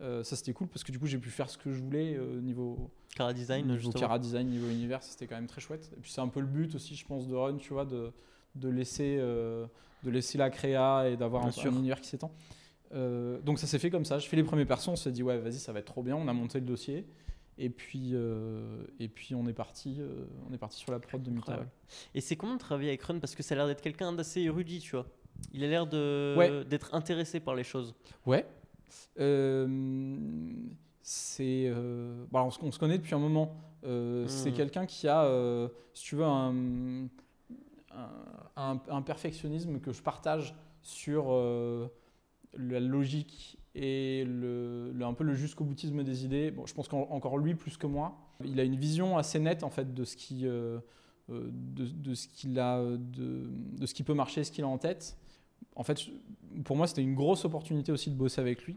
Euh, 0.00 0.22
ça 0.22 0.36
c'était 0.36 0.52
cool 0.52 0.68
parce 0.68 0.84
que 0.84 0.92
du 0.92 0.98
coup 1.00 1.06
j'ai 1.08 1.18
pu 1.18 1.28
faire 1.28 1.50
ce 1.50 1.58
que 1.58 1.72
je 1.72 1.80
voulais 1.82 2.14
euh, 2.16 2.40
niveau 2.40 2.88
Cara 3.16 3.32
design, 3.32 3.66
niveau. 3.66 3.90
Cara 3.90 4.20
design, 4.20 4.46
niveau 4.48 4.68
univers, 4.68 5.02
c'était 5.02 5.26
quand 5.26 5.34
même 5.34 5.48
très 5.48 5.60
chouette. 5.60 5.90
Et 5.96 6.00
puis 6.00 6.12
c'est 6.12 6.20
un 6.20 6.28
peu 6.28 6.38
le 6.38 6.46
but 6.46 6.72
aussi, 6.76 6.94
je 6.94 7.04
pense, 7.04 7.26
de 7.26 7.34
Run, 7.34 7.56
tu 7.56 7.72
vois, 7.72 7.84
de, 7.84 8.12
de, 8.58 8.68
laisser, 8.68 9.16
euh, 9.20 9.66
de 10.04 10.10
laisser 10.10 10.38
la 10.38 10.50
créa 10.50 11.08
et 11.08 11.16
d'avoir 11.16 11.46
un, 11.46 11.50
un 11.50 11.70
univers 11.76 12.00
qui 12.00 12.08
s'étend. 12.08 12.32
Euh, 12.94 13.38
donc 13.42 13.58
ça 13.58 13.66
s'est 13.66 13.78
fait 13.78 13.90
comme 13.90 14.04
ça. 14.04 14.18
Je 14.18 14.26
fais 14.28 14.36
les 14.36 14.42
premiers 14.44 14.64
persos, 14.64 14.88
on 14.88 14.96
s'est 14.96 15.12
dit, 15.12 15.22
ouais, 15.22 15.38
vas-y, 15.38 15.54
ça 15.58 15.72
va 15.72 15.80
être 15.80 15.86
trop 15.86 16.02
bien. 16.02 16.16
On 16.16 16.26
a 16.28 16.32
monté 16.32 16.58
le 16.60 16.66
dossier. 16.66 17.06
Et 17.60 17.70
puis, 17.70 18.10
euh, 18.12 18.82
et 19.00 19.08
puis 19.08 19.34
on, 19.34 19.46
est 19.48 19.52
parti, 19.52 19.96
euh, 19.98 20.24
on 20.48 20.54
est 20.54 20.58
parti 20.58 20.78
sur 20.78 20.92
la 20.92 21.00
prod 21.00 21.20
de 21.20 21.28
Muta. 21.28 21.40
Incroyable. 21.52 21.70
Et 22.14 22.20
c'est 22.20 22.36
comment 22.36 22.54
de 22.54 22.60
travailler 22.60 22.90
avec 22.90 23.02
Run? 23.02 23.18
Parce 23.18 23.34
que 23.34 23.42
ça 23.42 23.54
a 23.54 23.58
l'air 23.58 23.66
d'être 23.66 23.82
quelqu'un 23.82 24.12
d'assez 24.12 24.42
érudit, 24.42 24.78
tu 24.78 24.92
vois. 24.92 25.06
Il 25.52 25.64
a 25.64 25.66
l'air 25.66 25.86
de 25.86 26.34
Ouais. 26.38 26.64
d'être 26.64 26.94
intéressé 26.94 27.40
par 27.40 27.56
les 27.56 27.64
choses. 27.64 27.94
Ouais. 28.26 28.46
Euh, 29.18 29.66
c'est. 31.02 31.72
bon, 32.30 32.40
on, 32.42 32.50
se, 32.50 32.58
on 32.62 32.70
se 32.72 32.78
connaît 32.78 32.98
depuis 32.98 33.14
un 33.14 33.18
moment. 33.18 33.56
C'est 33.82 34.50
Mhm. 34.50 34.56
quelqu'un 34.56 34.86
qui 34.86 35.08
a, 35.08 35.68
si 35.94 36.04
tu 36.04 36.16
veux, 36.16 36.24
un, 36.24 37.08
un, 38.56 39.02
perfectionnisme 39.02 39.80
que 39.80 39.92
je 39.92 40.02
partage 40.02 40.54
sur 40.82 41.26
euh, 41.28 41.88
la 42.56 42.80
logique 42.80 43.58
et 43.74 44.24
le, 44.24 44.90
le- 44.92 45.04
un 45.04 45.12
peu 45.14 45.24
le 45.24 45.34
jusqu'au 45.34 45.64
boutisme 45.64 46.02
des 46.02 46.24
idées. 46.24 46.50
Bon, 46.50 46.66
je 46.66 46.74
pense 46.74 46.88
qu'encore 46.88 47.38
lui 47.38 47.54
plus 47.54 47.76
que 47.76 47.86
moi, 47.86 48.16
il 48.44 48.58
a 48.60 48.64
une 48.64 48.76
vision 48.76 49.18
assez 49.18 49.38
nette 49.38 49.62
en 49.64 49.70
fait 49.70 49.92
de 49.94 50.04
ce 50.04 50.16
qui, 50.16 50.46
euh, 50.46 50.78
euh, 51.30 51.48
de, 51.52 51.84
de 51.86 52.14
ce 52.14 52.28
qu'il 52.28 52.58
a, 52.58 52.82
de, 52.82 53.50
de 53.78 53.86
ce 53.86 53.94
qui 53.94 54.02
peut 54.02 54.14
marcher, 54.14 54.44
ce 54.44 54.50
qu'il 54.52 54.64
a 54.64 54.68
en 54.68 54.78
tête. 54.78 55.16
En 55.76 55.82
fait, 55.84 56.00
pour 56.64 56.76
moi, 56.76 56.86
c'était 56.86 57.02
une 57.02 57.14
grosse 57.14 57.44
opportunité 57.44 57.92
aussi 57.92 58.10
de 58.10 58.16
bosser 58.16 58.40
avec 58.40 58.64
lui. 58.64 58.76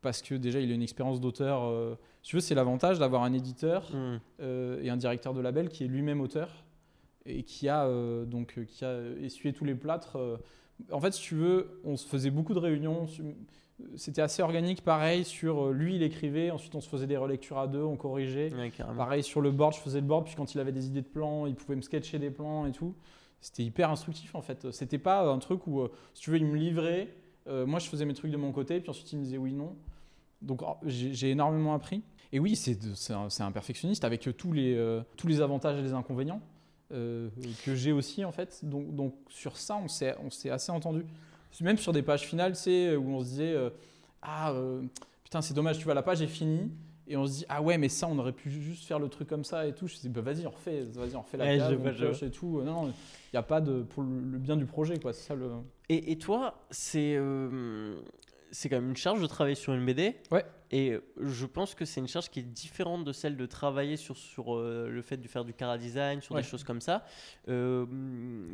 Parce 0.00 0.20
que 0.20 0.34
déjà, 0.34 0.58
il 0.58 0.70
a 0.70 0.74
une 0.74 0.82
expérience 0.82 1.20
d'auteur. 1.20 1.62
euh, 1.62 1.94
si 2.22 2.30
tu 2.30 2.36
veux, 2.36 2.40
c'est 2.40 2.54
l'avantage 2.56 2.98
d'avoir 2.98 3.22
un 3.22 3.32
éditeur 3.32 3.88
Hmm. 3.92 4.18
euh, 4.40 4.82
et 4.82 4.90
un 4.90 4.96
directeur 4.96 5.32
de 5.32 5.40
label 5.40 5.68
qui 5.68 5.84
est 5.84 5.86
lui-même 5.86 6.20
auteur 6.20 6.64
et 7.26 7.42
qui 7.42 7.68
a, 7.68 7.86
euh, 7.86 8.24
donc, 8.24 8.54
euh, 8.58 8.64
qui 8.64 8.84
a 8.84 9.00
essuyé 9.20 9.52
tous 9.52 9.64
les 9.64 9.74
plâtres. 9.74 10.16
euh. 10.16 10.36
En 10.90 11.00
fait, 11.00 11.12
si 11.12 11.22
tu 11.22 11.34
veux, 11.34 11.80
on 11.84 11.96
se 11.96 12.06
faisait 12.06 12.30
beaucoup 12.30 12.54
de 12.54 12.58
réunions. 12.58 13.06
C'était 13.96 14.22
assez 14.22 14.42
organique, 14.42 14.82
pareil. 14.82 15.24
Sur 15.24 15.70
lui, 15.70 15.96
il 15.96 16.02
écrivait. 16.02 16.50
Ensuite, 16.50 16.74
on 16.74 16.80
se 16.80 16.88
faisait 16.88 17.06
des 17.06 17.16
relectures 17.16 17.58
à 17.58 17.68
deux, 17.68 17.82
on 17.82 17.96
corrigeait. 17.96 18.52
Ouais. 18.54 18.72
Pareil 18.96 19.22
sur 19.22 19.40
le 19.40 19.50
board, 19.50 19.74
je 19.74 19.80
faisais 19.80 20.00
le 20.00 20.06
board, 20.06 20.24
puis 20.24 20.34
quand 20.34 20.54
il 20.54 20.60
avait 20.60 20.72
des 20.72 20.86
idées 20.86 21.02
de 21.02 21.06
plans, 21.06 21.46
il 21.46 21.54
pouvait 21.54 21.76
me 21.76 21.82
sketcher 21.82 22.18
des 22.18 22.30
plans 22.30 22.66
et 22.66 22.72
tout. 22.72 22.94
C'était 23.40 23.64
hyper 23.64 23.90
instructif 23.90 24.34
en 24.34 24.40
fait. 24.40 24.70
C'était 24.70 24.98
pas 24.98 25.28
un 25.28 25.38
truc 25.38 25.66
où, 25.66 25.86
si 26.14 26.22
tu 26.22 26.30
veux, 26.30 26.36
il 26.36 26.46
me 26.46 26.56
livrait, 26.56 27.08
euh, 27.48 27.66
moi 27.66 27.80
je 27.80 27.88
faisais 27.88 28.04
mes 28.04 28.14
trucs 28.14 28.30
de 28.30 28.36
mon 28.36 28.52
côté, 28.52 28.80
puis 28.80 28.90
ensuite 28.90 29.12
il 29.12 29.18
me 29.18 29.24
disait 29.24 29.38
oui, 29.38 29.52
non. 29.52 29.76
Donc 30.40 30.62
oh, 30.62 30.76
j'ai 30.84 31.30
énormément 31.30 31.74
appris. 31.74 32.02
Et 32.32 32.38
oui, 32.38 32.56
c'est 32.56 32.78
un, 33.10 33.28
un 33.40 33.52
perfectionniste 33.52 34.04
avec 34.04 34.28
tous 34.36 34.52
les, 34.52 34.74
euh, 34.74 35.02
tous 35.16 35.26
les 35.26 35.40
avantages 35.40 35.78
et 35.78 35.82
les 35.82 35.92
inconvénients 35.92 36.40
euh, 36.92 37.28
que 37.64 37.74
j'ai 37.74 37.92
aussi 37.92 38.24
en 38.24 38.32
fait. 38.32 38.60
Donc, 38.64 38.94
donc 38.94 39.14
sur 39.28 39.56
ça, 39.56 39.76
on 39.76 39.88
s'est 39.88 40.14
on 40.24 40.30
s'est 40.30 40.50
assez 40.50 40.72
entendu. 40.72 41.04
Même 41.60 41.78
sur 41.78 41.92
des 41.92 42.02
pages 42.02 42.22
finales, 42.22 42.56
c'est 42.56 42.96
où 42.96 43.08
on 43.10 43.20
se 43.20 43.28
disait 43.30 43.52
euh, 43.52 43.70
ah 44.22 44.52
euh, 44.52 44.82
putain 45.24 45.42
c'est 45.42 45.54
dommage, 45.54 45.78
tu 45.78 45.84
vois 45.84 45.94
la 45.94 46.02
page 46.02 46.22
est 46.22 46.26
finie. 46.26 46.70
Et 47.08 47.16
on 47.16 47.26
se 47.26 47.38
dit, 47.38 47.44
ah 47.48 47.60
ouais, 47.60 47.78
mais 47.78 47.88
ça, 47.88 48.06
on 48.08 48.16
aurait 48.18 48.32
pu 48.32 48.48
juste 48.48 48.84
faire 48.84 49.00
le 49.00 49.08
truc 49.08 49.28
comme 49.28 49.44
ça 49.44 49.66
et 49.66 49.74
tout. 49.74 49.88
Je 49.88 49.96
dis, 49.96 50.08
bah 50.08 50.20
vas-y, 50.20 50.46
on 50.46 50.50
refait, 50.50 50.82
vas-y, 50.94 51.16
on 51.16 51.22
refait 51.22 51.36
la 51.36 51.44
Ouais, 51.44 51.60
on 51.60 51.92
pioche 51.92 52.22
et 52.22 52.30
tout. 52.30 52.62
Non, 52.62 52.84
non, 52.84 52.86
il 52.88 53.34
n'y 53.34 53.38
a 53.38 53.42
pas 53.42 53.60
de. 53.60 53.82
pour 53.82 54.04
le 54.04 54.20
le 54.20 54.38
bien 54.38 54.56
du 54.56 54.66
projet, 54.66 54.98
quoi. 54.98 55.12
C'est 55.12 55.28
ça 55.28 55.34
le. 55.34 55.50
Et, 55.88 56.12
et 56.12 56.16
toi, 56.16 56.54
c'est 56.70 57.16
euh, 57.16 57.96
c'est 58.52 58.68
quand 58.68 58.76
même 58.76 58.90
une 58.90 58.96
charge 58.96 59.20
de 59.20 59.26
travailler 59.26 59.54
sur 59.56 59.72
une 59.72 59.84
BD. 59.84 60.14
Ouais. 60.30 60.44
Et 60.70 60.96
je 61.20 61.44
pense 61.46 61.74
que 61.74 61.84
c'est 61.84 62.00
une 62.00 62.08
charge 62.08 62.30
qui 62.30 62.38
est 62.40 62.42
différente 62.44 63.04
de 63.04 63.12
celle 63.12 63.36
de 63.36 63.44
travailler 63.46 63.96
sur, 63.96 64.16
sur 64.16 64.54
euh, 64.56 64.88
le 64.88 65.02
fait 65.02 65.16
de 65.16 65.26
faire 65.28 65.44
du 65.44 65.52
cara 65.52 65.76
design, 65.78 66.20
sur 66.22 66.34
Ouais. 66.34 66.42
des 66.42 66.46
choses 66.48 66.62
comme 66.64 66.80
ça. 66.80 67.04
Euh, 67.48 67.84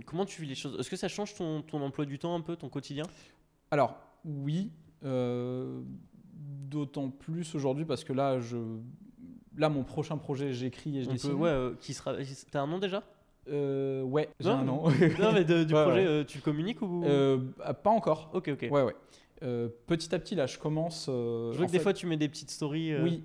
comment 0.06 0.24
tu 0.24 0.40
vis 0.42 0.48
les 0.48 0.54
choses? 0.54 0.78
Est-ce 0.80 0.88
que 0.90 0.96
ça 0.96 1.08
change 1.08 1.34
ton, 1.34 1.62
ton 1.62 1.82
emploi 1.82 2.06
du 2.06 2.18
temps 2.18 2.34
un 2.34 2.40
peu, 2.40 2.56
ton 2.56 2.68
quotidien? 2.68 3.04
Alors, 3.70 3.96
oui. 4.24 4.70
euh, 5.04 5.80
D'autant 6.70 7.08
plus 7.10 7.54
aujourd'hui 7.54 7.84
parce 7.84 8.04
que 8.04 8.12
là, 8.12 8.38
je. 8.40 8.56
Là, 9.56 9.68
mon 9.68 9.82
prochain 9.82 10.16
projet, 10.18 10.52
j'écris 10.52 10.98
et 10.98 11.02
je 11.02 11.08
On 11.08 11.12
dessine. 11.12 11.30
peut- 11.30 11.36
ouais, 11.36 11.72
qui 11.80 11.92
sera. 11.94 12.14
T'as 12.50 12.60
un 12.62 12.66
nom 12.66 12.78
déjà? 12.78 13.02
Euh, 13.48 14.02
ouais, 14.02 14.28
j'ai 14.38 14.48
Non, 14.50 14.54
un 14.58 14.64
nom. 14.64 14.82
Non, 14.88 15.32
mais 15.32 15.44
de- 15.44 15.64
du 15.64 15.74
Ouais, 15.74 15.82
projet, 15.82 16.00
ouais. 16.02 16.06
euh, 16.06 16.24
tu 16.24 16.38
le 16.38 16.42
communiques 16.42 16.82
ou? 16.82 17.02
Euh, 17.04 17.38
pas 17.82 17.90
encore. 17.90 18.30
Ok, 18.34 18.48
ok. 18.52 18.68
Ouais, 18.70 18.82
ouais. 18.82 18.94
Euh, 19.42 19.68
petit 19.86 20.14
à 20.14 20.18
petit, 20.18 20.34
là, 20.34 20.46
je 20.46 20.58
commence. 20.58 21.06
euh, 21.08 21.52
Je 21.52 21.58
vois 21.58 21.66
que 21.66 21.72
des 21.72 21.78
fois 21.78 21.92
tu 21.92 22.06
mets 22.06 22.16
des 22.16 22.28
petites 22.28 22.50
stories. 22.50 22.92
euh, 22.92 23.02
Oui, 23.02 23.22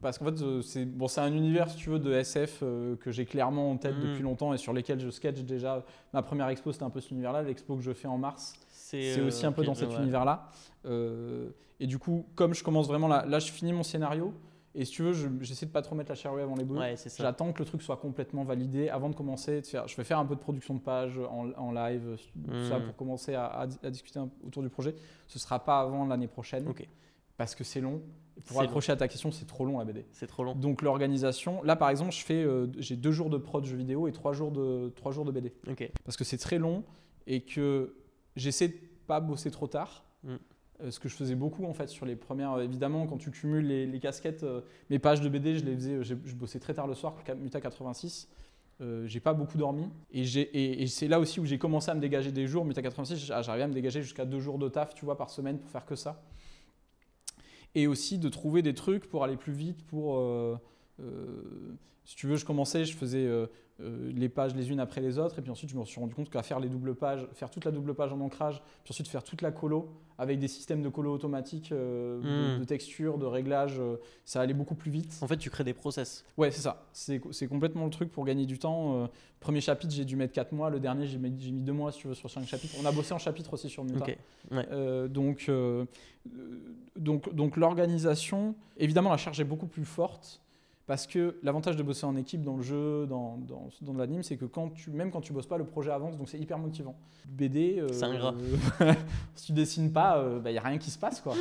parce 0.00 0.18
qu'en 0.18 0.26
fait, 0.26 0.62
c'est 0.62 0.84
bon, 0.84 1.06
un 1.16 1.32
univers, 1.32 1.68
si 1.70 1.76
tu 1.76 1.90
veux, 1.90 1.98
de 1.98 2.12
SF 2.12 2.60
que 2.60 3.10
j'ai 3.10 3.24
clairement 3.24 3.70
en 3.70 3.76
tête 3.76 3.98
depuis 4.00 4.22
longtemps 4.22 4.52
et 4.54 4.58
sur 4.58 4.72
lesquels 4.72 5.00
je 5.00 5.10
sketch 5.10 5.40
déjà. 5.40 5.84
Ma 6.12 6.22
première 6.22 6.48
expo, 6.48 6.72
c'était 6.72 6.84
un 6.84 6.90
peu 6.90 7.00
cet 7.00 7.10
univers-là. 7.10 7.42
L'expo 7.42 7.76
que 7.76 7.82
je 7.82 7.92
fais 7.92 8.08
en 8.08 8.18
mars, 8.18 8.54
c'est 8.68 9.20
aussi 9.20 9.46
un 9.46 9.52
peu 9.52 9.64
dans 9.64 9.74
cet 9.74 9.90
ouais. 9.90 9.96
univers-là. 10.02 10.48
Et 11.80 11.86
du 11.86 11.98
coup, 11.98 12.26
comme 12.34 12.54
je 12.54 12.62
commence 12.62 12.86
vraiment 12.88 13.08
là, 13.08 13.24
là, 13.26 13.38
je 13.38 13.50
finis 13.50 13.72
mon 13.72 13.82
scénario. 13.82 14.32
Et 14.74 14.84
si 14.84 14.92
tu 14.92 15.02
veux, 15.02 15.12
je- 15.12 15.28
j'essaie 15.40 15.66
de 15.66 15.70
pas 15.72 15.82
trop 15.82 15.96
mettre 15.96 16.10
la 16.10 16.14
charrue 16.14 16.40
avant 16.42 16.54
les 16.54 16.64
bœufs. 16.64 16.78
Ouais. 16.78 16.94
J'attends 17.18 17.52
que 17.52 17.58
le 17.58 17.64
truc 17.64 17.82
soit 17.82 17.96
complètement 17.96 18.44
validé 18.44 18.88
avant 18.88 19.08
de 19.10 19.14
commencer. 19.16 19.60
de 19.62 19.66
faire- 19.66 19.88
je 19.88 19.96
vais 19.96 20.04
faire 20.04 20.18
un 20.18 20.26
peu 20.26 20.36
de 20.36 20.40
production 20.40 20.74
de 20.74 20.80
page 20.80 21.18
en, 21.18 21.50
en 21.56 21.72
live, 21.72 22.16
tout 22.44 22.64
ça 22.68 22.78
Mhm. 22.78 22.86
pour 22.86 22.96
commencer 22.96 23.34
à, 23.34 23.46
à- 23.46 23.62
à 23.82 23.90
discuter 23.90 24.20
autour 24.46 24.62
du 24.62 24.68
projet. 24.68 24.94
Ce 25.26 25.38
sera 25.40 25.58
pas 25.64 25.80
avant 25.80 26.06
l'année 26.06 26.28
prochaine 26.28 26.64
parce 27.36 27.54
que 27.56 27.64
c'est 27.64 27.80
long. 27.80 28.00
Et 28.36 28.42
Pour 28.42 28.60
accrocher 28.62 28.92
à 28.92 28.96
ta 28.96 29.06
question, 29.08 29.30
c'est 29.32 29.44
trop 29.44 29.66
long 29.66 29.78
la 29.80 29.84
BD. 29.84 30.06
C'est 30.12 30.26
trop 30.28 30.44
long. 30.44 30.54
Donc 30.54 30.80
l'organisation, 30.82 31.62
là 31.64 31.74
par 31.76 31.90
exemple, 31.90 32.12
je 32.12 32.24
fais, 32.24 32.42
euh, 32.42 32.68
j'ai 32.78 32.96
deux 32.96 33.10
jours 33.12 33.28
de 33.28 33.36
prod 33.38 33.64
jeux 33.64 33.76
vidéo 33.76 34.06
et 34.08 34.12
trois 34.12 34.32
jours 34.32 34.50
de, 34.52 34.90
trois 34.96 35.12
jours 35.12 35.24
de 35.26 35.32
BD 35.32 35.52
parce 36.04 36.16
que 36.16 36.24
c'est 36.24 36.38
très 36.38 36.58
long 36.58 36.84
et 37.26 37.42
que 37.42 37.96
j'essaie 38.36 38.68
de 38.68 38.74
pas 39.06 39.20
bosser 39.20 39.50
trop 39.50 39.66
tard. 39.66 40.04
Mm. 40.22 40.36
Euh, 40.82 40.90
ce 40.90 40.98
que 41.00 41.08
je 41.08 41.14
faisais 41.14 41.34
beaucoup 41.34 41.64
en 41.66 41.72
fait 41.74 41.88
sur 41.88 42.06
les 42.06 42.16
premières, 42.16 42.52
euh, 42.54 42.64
évidemment 42.64 43.06
quand 43.06 43.18
tu 43.18 43.30
cumules 43.30 43.66
les, 43.66 44.00
casquettes, 44.00 44.44
euh, 44.44 44.62
mes 44.88 44.98
pages 44.98 45.20
de 45.20 45.28
BD, 45.28 45.56
je 45.56 45.64
les 45.64 45.74
faisais, 45.74 46.02
je 46.02 46.34
bossais 46.34 46.58
très 46.58 46.74
tard 46.74 46.86
le 46.86 46.94
soir, 46.94 47.14
Muta 47.38 47.60
86. 47.60 48.28
Euh, 48.80 49.06
j'ai 49.06 49.20
pas 49.20 49.34
beaucoup 49.34 49.58
dormi 49.58 49.90
et, 50.10 50.86
c'est 50.86 51.06
là 51.08 51.20
aussi 51.20 51.38
où 51.38 51.44
j'ai 51.44 51.58
commencé 51.58 51.90
à 51.90 51.94
me 51.94 52.00
dégager 52.00 52.32
des 52.32 52.46
jours. 52.46 52.64
Muta 52.64 52.80
86, 52.80 53.16
j'a- 53.18 53.42
j'arrivais 53.42 53.64
à 53.64 53.68
me 53.68 53.74
dégager 53.74 54.00
jusqu'à 54.00 54.24
deux 54.24 54.40
jours 54.40 54.58
de 54.58 54.68
taf, 54.70 54.94
tu 54.94 55.04
vois, 55.04 55.18
par 55.18 55.28
semaine 55.28 55.58
pour 55.58 55.68
faire 55.68 55.84
que 55.84 55.96
ça. 55.96 56.22
Et 57.74 57.86
aussi 57.86 58.18
de 58.18 58.28
trouver 58.30 58.62
des 58.62 58.72
trucs 58.74 59.06
pour 59.06 59.22
aller 59.22 59.36
plus 59.36 59.52
vite, 59.52 59.84
pour 59.86 60.18
si 62.04 62.16
tu 62.16 62.26
veux, 62.26 62.36
je 62.36 62.44
commençais, 62.44 62.84
je 62.84 62.96
faisais 62.96 63.24
euh, 63.24 63.46
euh, 63.80 64.10
les 64.14 64.28
pages 64.28 64.54
les 64.54 64.70
unes 64.70 64.80
après 64.80 65.00
les 65.00 65.18
autres, 65.18 65.38
et 65.38 65.42
puis 65.42 65.50
ensuite 65.50 65.70
je 65.70 65.76
me 65.76 65.84
suis 65.84 66.00
rendu 66.00 66.14
compte 66.14 66.28
qu'à 66.30 66.42
faire 66.42 66.60
les 66.60 66.68
doubles 66.68 66.94
pages, 66.94 67.26
faire 67.34 67.50
toute 67.50 67.64
la 67.64 67.70
double 67.70 67.94
page 67.94 68.12
en 68.12 68.20
ancrage, 68.20 68.62
puis 68.84 68.92
ensuite 68.92 69.08
faire 69.08 69.22
toute 69.22 69.42
la 69.42 69.52
colo 69.52 69.88
avec 70.18 70.38
des 70.38 70.48
systèmes 70.48 70.82
de 70.82 70.88
colo 70.90 71.14
automatiques, 71.14 71.72
euh, 71.72 72.20
de, 72.20 72.56
Mm. 72.56 72.60
de 72.60 72.64
texture, 72.64 73.16
de 73.16 73.24
réglage, 73.24 73.78
euh, 73.78 73.96
ça 74.26 74.42
allait 74.42 74.52
beaucoup 74.54 74.74
plus 74.74 74.90
vite. 74.90 75.18
En 75.22 75.26
fait, 75.26 75.38
tu 75.38 75.48
crées 75.48 75.64
des 75.64 75.72
process. 75.72 76.24
Ouais, 76.36 76.50
c'est 76.50 76.60
ça. 76.60 76.84
C'est 76.92 77.46
complètement 77.48 77.84
le 77.84 77.90
truc 77.90 78.12
pour 78.12 78.26
gagner 78.26 78.44
du 78.44 78.58
temps. 78.58 79.04
Euh, 79.04 79.06
premier 79.40 79.62
chapitre, 79.62 79.94
j'ai 79.94 80.04
dû 80.04 80.16
mettre 80.16 80.34
4 80.34 80.52
mois. 80.52 80.68
Le 80.68 80.78
dernier, 80.78 81.06
j'ai 81.06 81.16
mis, 81.16 81.30
mis 81.30 81.62
2 81.62 81.72
mois 81.72 81.90
si 81.90 82.00
tu 82.00 82.08
veux, 82.08 82.14
sur 82.14 82.30
5 82.30 82.44
chapitres. 82.46 82.74
On 82.82 82.84
a 82.84 82.92
bossé 82.92 83.14
en 83.14 83.18
chapitre 83.18 83.54
aussi 83.54 83.70
sur 83.70 83.82
Muta. 83.82 84.04
Ok. 84.04 84.18
Ouais. 84.50 84.66
Euh, 84.72 85.08
donc, 85.08 85.46
euh, 85.48 85.86
euh, 86.36 86.58
donc, 86.96 87.34
donc 87.34 87.56
l'organisation, 87.56 88.54
évidemment, 88.76 89.10
la 89.10 89.16
charge 89.16 89.40
est 89.40 89.44
beaucoup 89.44 89.68
plus 89.68 89.86
forte 89.86 90.42
parce 90.90 91.06
que 91.06 91.36
l'avantage 91.44 91.76
de 91.76 91.84
bosser 91.84 92.04
en 92.04 92.16
équipe 92.16 92.42
dans 92.42 92.56
le 92.56 92.62
jeu, 92.64 93.06
dans, 93.06 93.36
dans, 93.36 93.68
dans 93.80 93.92
l'anime, 93.94 94.24
c'est 94.24 94.36
que 94.36 94.44
quand 94.44 94.70
tu, 94.70 94.90
même 94.90 95.12
quand 95.12 95.20
tu 95.20 95.32
bosses 95.32 95.46
pas, 95.46 95.56
le 95.56 95.62
projet 95.64 95.92
avance, 95.92 96.16
donc 96.18 96.28
c'est 96.28 96.38
hyper 96.40 96.58
motivant. 96.58 96.96
BD, 97.28 97.76
euh, 97.78 97.86
C'est 97.92 98.06
ingrat. 98.06 98.34
euh, 98.80 98.92
si 99.36 99.46
tu 99.46 99.52
dessines 99.52 99.92
pas, 99.92 100.20
il 100.44 100.50
n'y 100.50 100.58
a 100.58 100.62
rien 100.62 100.78
qui 100.78 100.90
se 100.90 100.98
passe. 100.98 101.20
Quoi. 101.20 101.36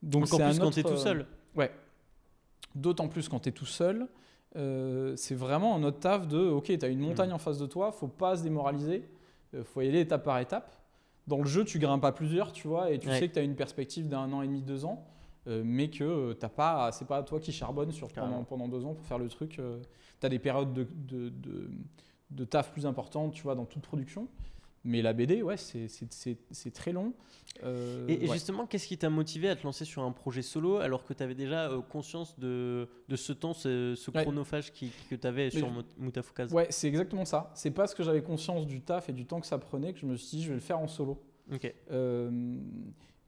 Donc 0.00 0.22
Encore 0.26 0.38
plus 0.38 0.46
un 0.46 0.58
quand 0.60 0.66
autre, 0.68 0.76
t'es 0.76 0.84
tout 0.84 0.90
euh, 0.90 0.96
seul. 0.96 1.26
D'autant 2.76 3.08
plus 3.08 3.28
quand 3.28 3.40
tu 3.40 3.48
es 3.48 3.52
tout 3.52 3.66
seul. 3.66 4.06
euh, 4.56 5.14
c'est 5.16 5.34
vraiment 5.34 5.74
un 5.74 5.82
autre 5.82 5.98
taf 5.98 6.28
de 6.28 6.38
ok, 6.38 6.66
tu 6.78 6.84
as 6.84 6.88
une 6.88 7.00
montagne 7.00 7.32
en 7.32 7.38
face 7.38 7.58
de 7.58 7.66
toi, 7.66 7.90
faut 7.90 8.06
pas 8.06 8.36
se 8.36 8.44
démoraliser, 8.44 9.08
euh, 9.54 9.64
faut 9.64 9.80
y 9.80 9.88
aller 9.88 10.00
étape 10.00 10.22
par 10.22 10.38
étape. 10.38 10.72
Dans 11.26 11.38
le 11.38 11.46
jeu, 11.46 11.64
tu 11.64 11.80
grimpes 11.80 12.02
pas 12.02 12.12
plusieurs, 12.12 12.52
tu 12.52 12.68
vois, 12.68 12.90
et 12.92 12.98
tu 13.00 13.08
Ouais. 13.08 13.18
sais 13.18 13.28
que 13.28 13.32
tu 13.34 13.38
as 13.40 13.42
une 13.42 13.56
perspective 13.56 14.08
d'un 14.08 14.32
an 14.32 14.42
et 14.42 14.46
demi, 14.46 14.62
deux 14.62 14.84
ans, 14.84 15.04
euh, 15.04 15.13
mais 15.46 15.90
que 15.90 16.04
euh, 16.04 16.34
t'as 16.34 16.48
pas, 16.48 16.90
c'est 16.92 17.06
pas 17.06 17.22
toi 17.22 17.40
qui 17.40 17.52
charbonne 17.52 17.92
sur, 17.92 18.08
pendant, 18.48 18.68
deux 18.68 18.84
ans 18.84 18.94
pour 18.94 19.04
faire 19.04 19.18
le 19.18 19.28
truc. 19.28 19.60
tu 20.20 20.26
as 20.26 20.28
des 20.28 20.38
périodes 20.38 20.72
de, 20.72 20.86
de, 20.94 21.28
de, 21.28 21.70
de 22.30 22.44
taf 22.44 22.72
plus 22.72 22.86
importantes, 22.86 23.32
tu 23.34 23.42
vois, 23.42 23.54
dans 23.54 23.66
toute 23.66 23.82
production. 23.82 24.28
Mais 24.86 25.00
la 25.00 25.14
BD, 25.14 25.42
ouais, 25.42 25.56
c'est- 25.56 25.88
très 26.74 26.92
long. 26.92 27.14
Euh, 27.62 28.06
Et, 28.08 28.24
et 28.24 28.28
ouais. 28.28 28.34
justement, 28.34 28.66
qu'est-ce 28.66 28.86
qui 28.86 28.98
t'a 28.98 29.08
motivé 29.08 29.48
à 29.48 29.56
te 29.56 29.62
lancer 29.62 29.86
sur 29.86 30.02
un 30.02 30.12
projet 30.12 30.42
solo 30.42 30.76
alors 30.76 31.04
que 31.04 31.14
tu 31.14 31.22
avais 31.22 31.34
déjà 31.34 31.70
euh, 31.70 31.80
conscience 31.80 32.38
de, 32.38 32.86
de 33.08 33.16
ce 33.16 33.32
temps, 33.32 33.54
ce, 33.54 33.94
ce 33.94 34.10
Ouais. 34.10 34.22
chronophage 34.22 34.72
qui, 34.72 34.90
que 35.08 35.14
tu 35.14 35.26
avais 35.26 35.48
sur 35.50 35.70
Mutafukaz 35.98 36.52
Ouais, 36.52 36.66
c'est 36.68 36.88
exactement 36.88 37.24
ça. 37.24 37.50
C'est 37.54 37.70
parce 37.70 37.94
que 37.94 38.02
j'avais 38.02 38.22
conscience 38.22 38.66
du 38.66 38.82
taf 38.82 39.08
et 39.08 39.12
du 39.14 39.24
temps 39.24 39.40
que 39.40 39.46
ça 39.46 39.56
prenait 39.56 39.94
que 39.94 40.00
je 40.00 40.06
me 40.06 40.16
suis 40.16 40.36
dit, 40.38 40.42
je 40.42 40.48
vais 40.48 40.54
le 40.54 40.60
faire 40.60 40.78
en 40.80 40.88
solo. 40.88 41.22
Ok. 41.52 41.72
Euh, 41.90 42.58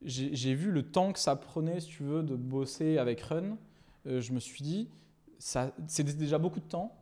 j'ai 0.03 0.53
vu 0.53 0.71
le 0.71 0.83
temps 0.83 1.11
que 1.11 1.19
ça 1.19 1.35
prenait, 1.35 1.79
si 1.79 1.89
tu 1.89 2.03
veux, 2.03 2.23
de 2.23 2.35
bosser 2.35 2.97
avec 2.97 3.21
Run. 3.21 3.57
Euh, 4.05 4.21
je 4.21 4.31
me 4.33 4.39
suis 4.39 4.63
dit, 4.63 4.89
c'était 5.39 6.13
déjà 6.13 6.37
beaucoup 6.37 6.59
de 6.59 6.65
temps. 6.65 6.95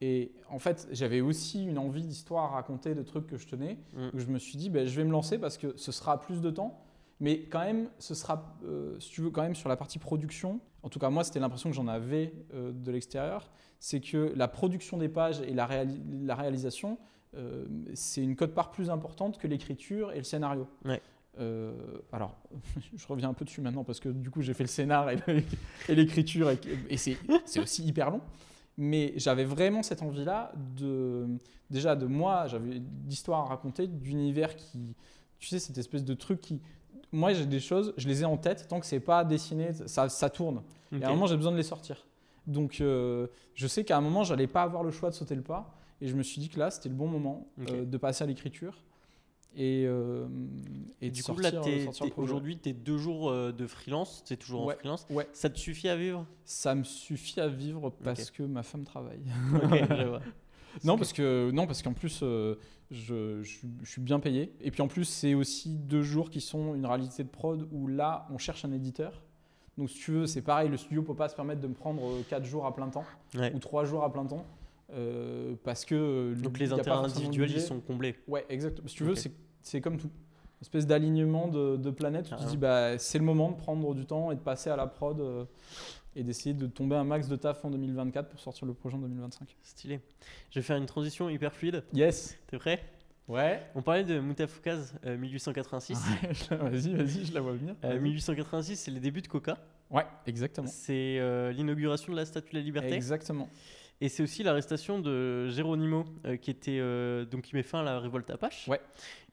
Et 0.00 0.32
en 0.48 0.58
fait, 0.58 0.88
j'avais 0.92 1.20
aussi 1.20 1.64
une 1.64 1.76
envie 1.76 2.02
d'histoire 2.02 2.52
à 2.52 2.56
raconter, 2.56 2.94
de 2.94 3.02
trucs 3.02 3.26
que 3.26 3.36
je 3.36 3.46
tenais. 3.46 3.78
Mm. 3.92 4.10
Donc 4.10 4.18
je 4.20 4.26
me 4.26 4.38
suis 4.38 4.56
dit, 4.56 4.70
ben, 4.70 4.86
je 4.86 4.96
vais 4.96 5.04
me 5.04 5.12
lancer 5.12 5.38
parce 5.38 5.58
que 5.58 5.76
ce 5.76 5.92
sera 5.92 6.20
plus 6.20 6.40
de 6.40 6.50
temps. 6.50 6.80
Mais 7.20 7.40
quand 7.42 7.60
même, 7.60 7.90
ce 7.98 8.14
sera, 8.14 8.56
euh, 8.64 8.98
si 8.98 9.10
tu 9.10 9.20
veux, 9.20 9.30
quand 9.30 9.42
même 9.42 9.54
sur 9.54 9.68
la 9.68 9.76
partie 9.76 9.98
production. 9.98 10.60
En 10.82 10.88
tout 10.88 10.98
cas, 10.98 11.10
moi, 11.10 11.22
c'était 11.22 11.38
l'impression 11.38 11.68
que 11.68 11.76
j'en 11.76 11.86
avais 11.86 12.32
euh, 12.54 12.72
de 12.72 12.90
l'extérieur. 12.90 13.50
C'est 13.78 14.00
que 14.00 14.32
la 14.34 14.48
production 14.48 14.96
des 14.96 15.10
pages 15.10 15.42
et 15.42 15.52
la, 15.52 15.66
réali- 15.66 16.00
la 16.24 16.34
réalisation, 16.34 16.98
euh, 17.34 17.66
c'est 17.92 18.22
une 18.22 18.36
cote-part 18.36 18.70
plus 18.70 18.88
importante 18.88 19.36
que 19.36 19.46
l'écriture 19.46 20.12
et 20.12 20.18
le 20.18 20.24
scénario. 20.24 20.66
Ouais. 20.86 21.02
Euh, 21.38 21.72
alors, 22.12 22.36
je 22.96 23.06
reviens 23.06 23.28
un 23.28 23.34
peu 23.34 23.44
dessus 23.44 23.60
maintenant 23.60 23.84
parce 23.84 24.00
que 24.00 24.08
du 24.08 24.30
coup, 24.30 24.42
j'ai 24.42 24.54
fait 24.54 24.64
le 24.64 24.68
scénar 24.68 25.08
et 25.10 25.18
l'écriture 25.88 26.50
et, 26.50 26.58
et 26.88 26.96
c'est 26.96 27.16
aussi 27.60 27.84
hyper 27.84 28.10
long. 28.10 28.20
Mais 28.76 29.12
j'avais 29.16 29.44
vraiment 29.44 29.82
cette 29.82 30.02
envie-là 30.02 30.52
de, 30.76 31.26
déjà 31.68 31.96
de 31.96 32.06
moi, 32.06 32.46
j'avais 32.46 32.78
d'histoires 32.80 33.40
à 33.40 33.44
raconter, 33.44 33.86
d'univers 33.86 34.56
qui, 34.56 34.94
tu 35.38 35.48
sais, 35.48 35.58
cette 35.58 35.76
espèce 35.76 36.04
de 36.04 36.14
truc 36.14 36.40
qui, 36.40 36.60
moi, 37.12 37.32
j'ai 37.32 37.46
des 37.46 37.60
choses, 37.60 37.92
je 37.96 38.08
les 38.08 38.22
ai 38.22 38.24
en 38.24 38.36
tête, 38.36 38.68
tant 38.68 38.80
que 38.80 38.86
c'est 38.86 39.00
pas 39.00 39.24
dessiné, 39.24 39.72
ça, 39.86 40.08
ça 40.08 40.30
tourne. 40.30 40.62
Ok. 40.92 41.00
Et 41.00 41.04
à 41.04 41.08
un 41.08 41.12
moment, 41.12 41.26
j'ai 41.26 41.36
besoin 41.36 41.52
de 41.52 41.56
les 41.56 41.62
sortir. 41.62 42.06
Donc, 42.46 42.80
euh, 42.80 43.26
je 43.54 43.66
sais 43.66 43.84
qu'à 43.84 43.96
un 43.96 44.00
moment, 44.00 44.24
j'allais 44.24 44.46
pas 44.46 44.62
avoir 44.62 44.82
le 44.82 44.90
choix 44.90 45.10
de 45.10 45.14
sauter 45.14 45.34
le 45.34 45.42
pas. 45.42 45.74
Et 46.00 46.08
je 46.08 46.14
me 46.14 46.22
suis 46.22 46.40
dit 46.40 46.48
que 46.48 46.58
là, 46.58 46.70
c'était 46.70 46.88
le 46.88 46.94
bon 46.94 47.08
moment 47.08 47.48
euh, 47.68 47.84
de 47.84 47.96
passer 47.98 48.24
à 48.24 48.26
l'écriture. 48.26 48.82
Et, 49.56 49.84
euh, 49.86 50.26
et 51.00 51.10
du 51.10 51.22
coup, 51.24 51.36
là, 51.38 51.50
t'es- 51.50 51.86
t'es- 51.88 52.12
aujourd'hui, 52.16 52.56
tu 52.56 52.68
es 52.68 52.72
deux 52.72 52.98
jours 52.98 53.30
euh, 53.30 53.50
de 53.52 53.66
freelance. 53.66 54.22
Tu 54.24 54.34
es 54.34 54.36
toujours 54.36 54.64
Ouais. 54.66 54.74
en 54.74 54.78
freelance. 54.78 55.06
Ouais, 55.10 55.28
Ça 55.32 55.50
te 55.50 55.58
suffit 55.58 55.88
à 55.88 55.96
vivre? 55.96 56.24
Ça 56.44 56.74
me 56.74 56.84
suffit 56.84 57.40
à 57.40 57.48
vivre 57.48 57.90
parce 58.04 58.30
que 58.30 58.42
ma 58.44 58.62
femme 58.62 58.84
travaille. 58.84 59.22
Non, 60.84 60.96
parce 60.96 61.12
que 61.12 61.50
non, 61.50 61.66
parce 61.66 61.82
qu'en 61.82 61.92
plus, 61.94 62.20
euh, 62.22 62.54
je, 62.92 63.42
je 63.42 63.48
suis- 63.48 63.68
je 63.82 63.90
suis 63.90 64.00
bien 64.00 64.20
payé. 64.20 64.54
Et 64.60 64.70
puis 64.70 64.82
en 64.82 64.86
plus, 64.88 65.04
c'est 65.04 65.34
aussi 65.34 65.70
deux 65.76 66.02
jours 66.02 66.30
qui 66.30 66.40
sont 66.40 66.76
une 66.76 66.86
réalité 66.86 67.24
de 67.24 67.28
prod 67.28 67.68
où 67.72 67.88
là, 67.88 68.28
on 68.30 68.38
cherche 68.38 68.64
un 68.64 68.70
éditeur. 68.70 69.20
Donc 69.76 69.90
si 69.90 69.98
tu 69.98 70.12
veux, 70.12 70.26
c'est 70.28 70.42
pareil, 70.42 70.68
le 70.68 70.76
studio 70.76 71.02
peut 71.02 71.14
pas 71.16 71.28
se 71.28 71.34
permettre 71.34 71.60
de 71.60 71.66
me 71.66 71.74
prendre 71.74 72.22
quatre 72.28 72.44
jours 72.44 72.66
à 72.66 72.74
plein 72.74 72.88
temps 72.88 73.04
Ouais. 73.34 73.52
ou 73.52 73.58
trois 73.58 73.84
jours 73.84 74.04
à 74.04 74.12
plein 74.12 74.24
temps. 74.24 74.46
Euh, 74.92 75.54
parce 75.64 75.84
que 75.84 75.94
euh, 75.94 76.34
Donc 76.34 76.58
les 76.58 76.72
intérêts 76.72 76.96
individuels, 76.98 77.50
ils 77.52 77.60
sont 77.60 77.80
comblés. 77.80 78.16
Ouais, 78.28 78.44
exactement. 78.48 78.88
Si 78.88 78.96
tu 78.96 79.04
veux, 79.04 79.14
c'est- 79.14 79.80
comme 79.80 79.98
tout. 79.98 80.08
Une 80.08 80.62
espèce 80.64 80.86
d'alignement 80.86 81.48
de, 81.48 81.76
de 81.78 81.90
planètes 81.90 82.30
où 82.30 82.36
tu 82.36 82.44
te 82.44 82.48
dis, 82.50 82.56
bah, 82.58 82.98
c'est 82.98 83.16
le 83.18 83.24
moment 83.24 83.50
de 83.50 83.56
prendre 83.56 83.94
du 83.94 84.04
temps 84.04 84.30
et 84.30 84.34
de 84.34 84.40
passer 84.40 84.68
à 84.68 84.76
la 84.76 84.86
prod 84.86 85.18
euh, 85.18 85.44
et 86.14 86.22
d'essayer 86.22 86.54
de 86.54 86.66
tomber 86.66 86.96
un 86.96 87.04
max 87.04 87.28
de 87.28 87.36
taf 87.36 87.64
en 87.64 87.70
2024 87.70 88.28
pour 88.28 88.38
sortir 88.40 88.66
le 88.66 88.74
projet 88.74 88.96
en 88.96 89.00
2025. 89.00 89.56
Stylé. 89.62 90.00
Je 90.50 90.58
vais 90.58 90.62
faire 90.62 90.76
une 90.76 90.84
transition 90.84 91.30
hyper 91.30 91.54
fluide. 91.54 91.82
Yes 91.94 92.36
T'es 92.46 92.58
prêt? 92.58 92.82
Ouais 93.26 93.62
On 93.74 93.80
parlait 93.80 94.04
de 94.04 94.18
Mutafukaz 94.20 94.92
euh, 95.06 95.16
1886. 95.16 95.98
Vas-y, 96.50 96.94
vas-y, 96.94 97.24
je 97.24 97.32
la 97.32 97.40
vois 97.40 97.52
venir. 97.52 97.74
Euh, 97.84 97.88
Vas-y. 97.90 98.00
1886, 98.00 98.76
c'est 98.76 98.90
les 98.90 99.00
débuts 99.00 99.22
de 99.22 99.28
Coca. 99.28 99.56
Ouais, 99.90 100.04
exactement. 100.26 100.66
C'est 100.68 101.52
l'inauguration 101.52 102.12
de 102.12 102.18
la 102.18 102.26
Statue 102.26 102.50
de 102.52 102.56
la 102.58 102.62
Liberté. 102.64 102.92
Exactement. 102.92 103.48
Et 104.02 104.08
c'est 104.08 104.22
aussi 104.22 104.42
l'arrestation 104.42 104.98
de 104.98 105.48
Geronimo, 105.48 106.04
euh, 106.24 106.36
qui 106.36 106.50
était 106.50 106.78
euh, 106.80 107.24
donc 107.26 107.42
qui 107.42 107.54
met 107.54 107.62
fin 107.62 107.80
à 107.80 107.82
la 107.82 108.00
révolte 108.00 108.30
Apache. 108.30 108.66
Ouais. 108.66 108.80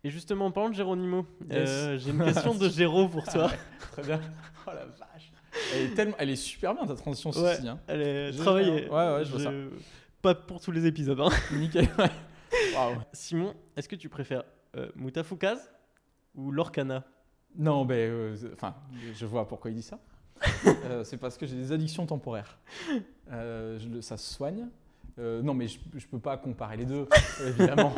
Et 0.04 0.10
justement, 0.10 0.48
en 0.48 0.52
parlant 0.52 0.70
de 0.70 0.76
Geronimo, 0.76 1.26
Yes. 1.50 1.70
euh, 1.70 1.98
j'ai 1.98 2.12
une 2.12 2.24
question 2.24 2.54
de 2.54 2.68
Géro 2.70 3.08
pour 3.08 3.24
toi. 3.24 3.50
Très 3.94 4.04
bien. 4.04 4.20
Oh 4.68 4.72
la 4.76 4.86
vache. 4.86 5.32
Elle 5.74 5.82
est, 5.84 5.94
tellement... 5.96 6.16
Elle 6.20 6.30
est 6.30 6.36
super 6.36 6.74
bien 6.76 6.86
ta 6.86 6.96
transition, 6.96 7.30
Ouais. 7.32 7.56
ceci. 7.56 7.68
Hein. 7.68 7.80
Elle 7.88 8.02
est 8.02 8.32
travaillée. 8.38 8.90
Ouais, 8.90 9.14
ouais, 9.16 9.26
je 9.26 9.32
vois 9.32 9.40
ça. 9.40 9.52
Pas 10.22 10.36
pour 10.36 10.60
tous 10.60 10.72
les 10.72 10.86
épisodes. 10.86 11.20
hein. 11.22 11.30
Nickel. 11.54 11.88
Waouh. 12.76 12.96
Simon, 13.14 13.56
est-ce 13.78 13.88
que 13.88 13.96
tu 13.96 14.10
préfères 14.10 14.44
Mutafukaz 14.96 15.58
ou 16.36 16.52
Lorcana? 16.52 17.04
Non, 17.58 17.86
ben, 17.86 18.36
enfin, 18.54 18.76
je 19.16 19.26
vois 19.26 19.48
pourquoi 19.48 19.72
il 19.72 19.76
dit 19.76 19.82
ça. 19.82 19.98
Euh, 20.66 21.04
c'est 21.04 21.18
parce 21.18 21.38
que 21.38 21.46
j'ai 21.46 21.56
des 21.56 21.72
addictions 21.72 22.06
temporaires. 22.06 22.58
Euh, 23.32 23.78
je 23.80 24.02
ça 24.02 24.18
se 24.18 24.34
soigne. 24.34 24.68
Euh, 25.20 25.42
non, 25.42 25.54
mais 25.56 25.68
je, 25.68 25.80
je 25.96 26.06
peux 26.06 26.20
pas 26.20 26.38
comparer 26.38 26.78
les 26.78 26.86
deux, 26.86 27.08
évidemment. 27.48 27.92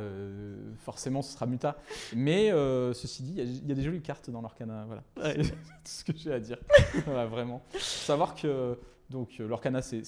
Forcément, 0.78 1.22
ce 1.22 1.32
sera 1.32 1.46
Muta. 1.46 1.76
Mais 2.14 2.50
ceci 2.92 3.22
dit, 3.22 3.32
il 3.32 3.38
y 3.38 3.40
a- 3.40 3.44
il 3.44 3.68
y, 3.68 3.72
a 3.72 3.74
des 3.74 3.82
jolies 3.82 4.00
cartes 4.02 4.30
dans 4.30 4.40
l'Orcana. 4.40 4.84
Voilà. 4.86 5.02
Ouais. 5.16 5.42
C'est 5.44 5.50
tout 5.52 5.56
ce 5.84 6.04
que 6.04 6.12
j'ai 6.16 6.32
à 6.32 6.40
dire. 6.40 6.58
Voilà, 7.06 7.26
vraiment. 7.26 7.62
Savoir 7.78 8.34
que 8.34 8.78
donc 9.10 9.38
l'Orcana, 9.38 9.82
c'est 9.82 10.02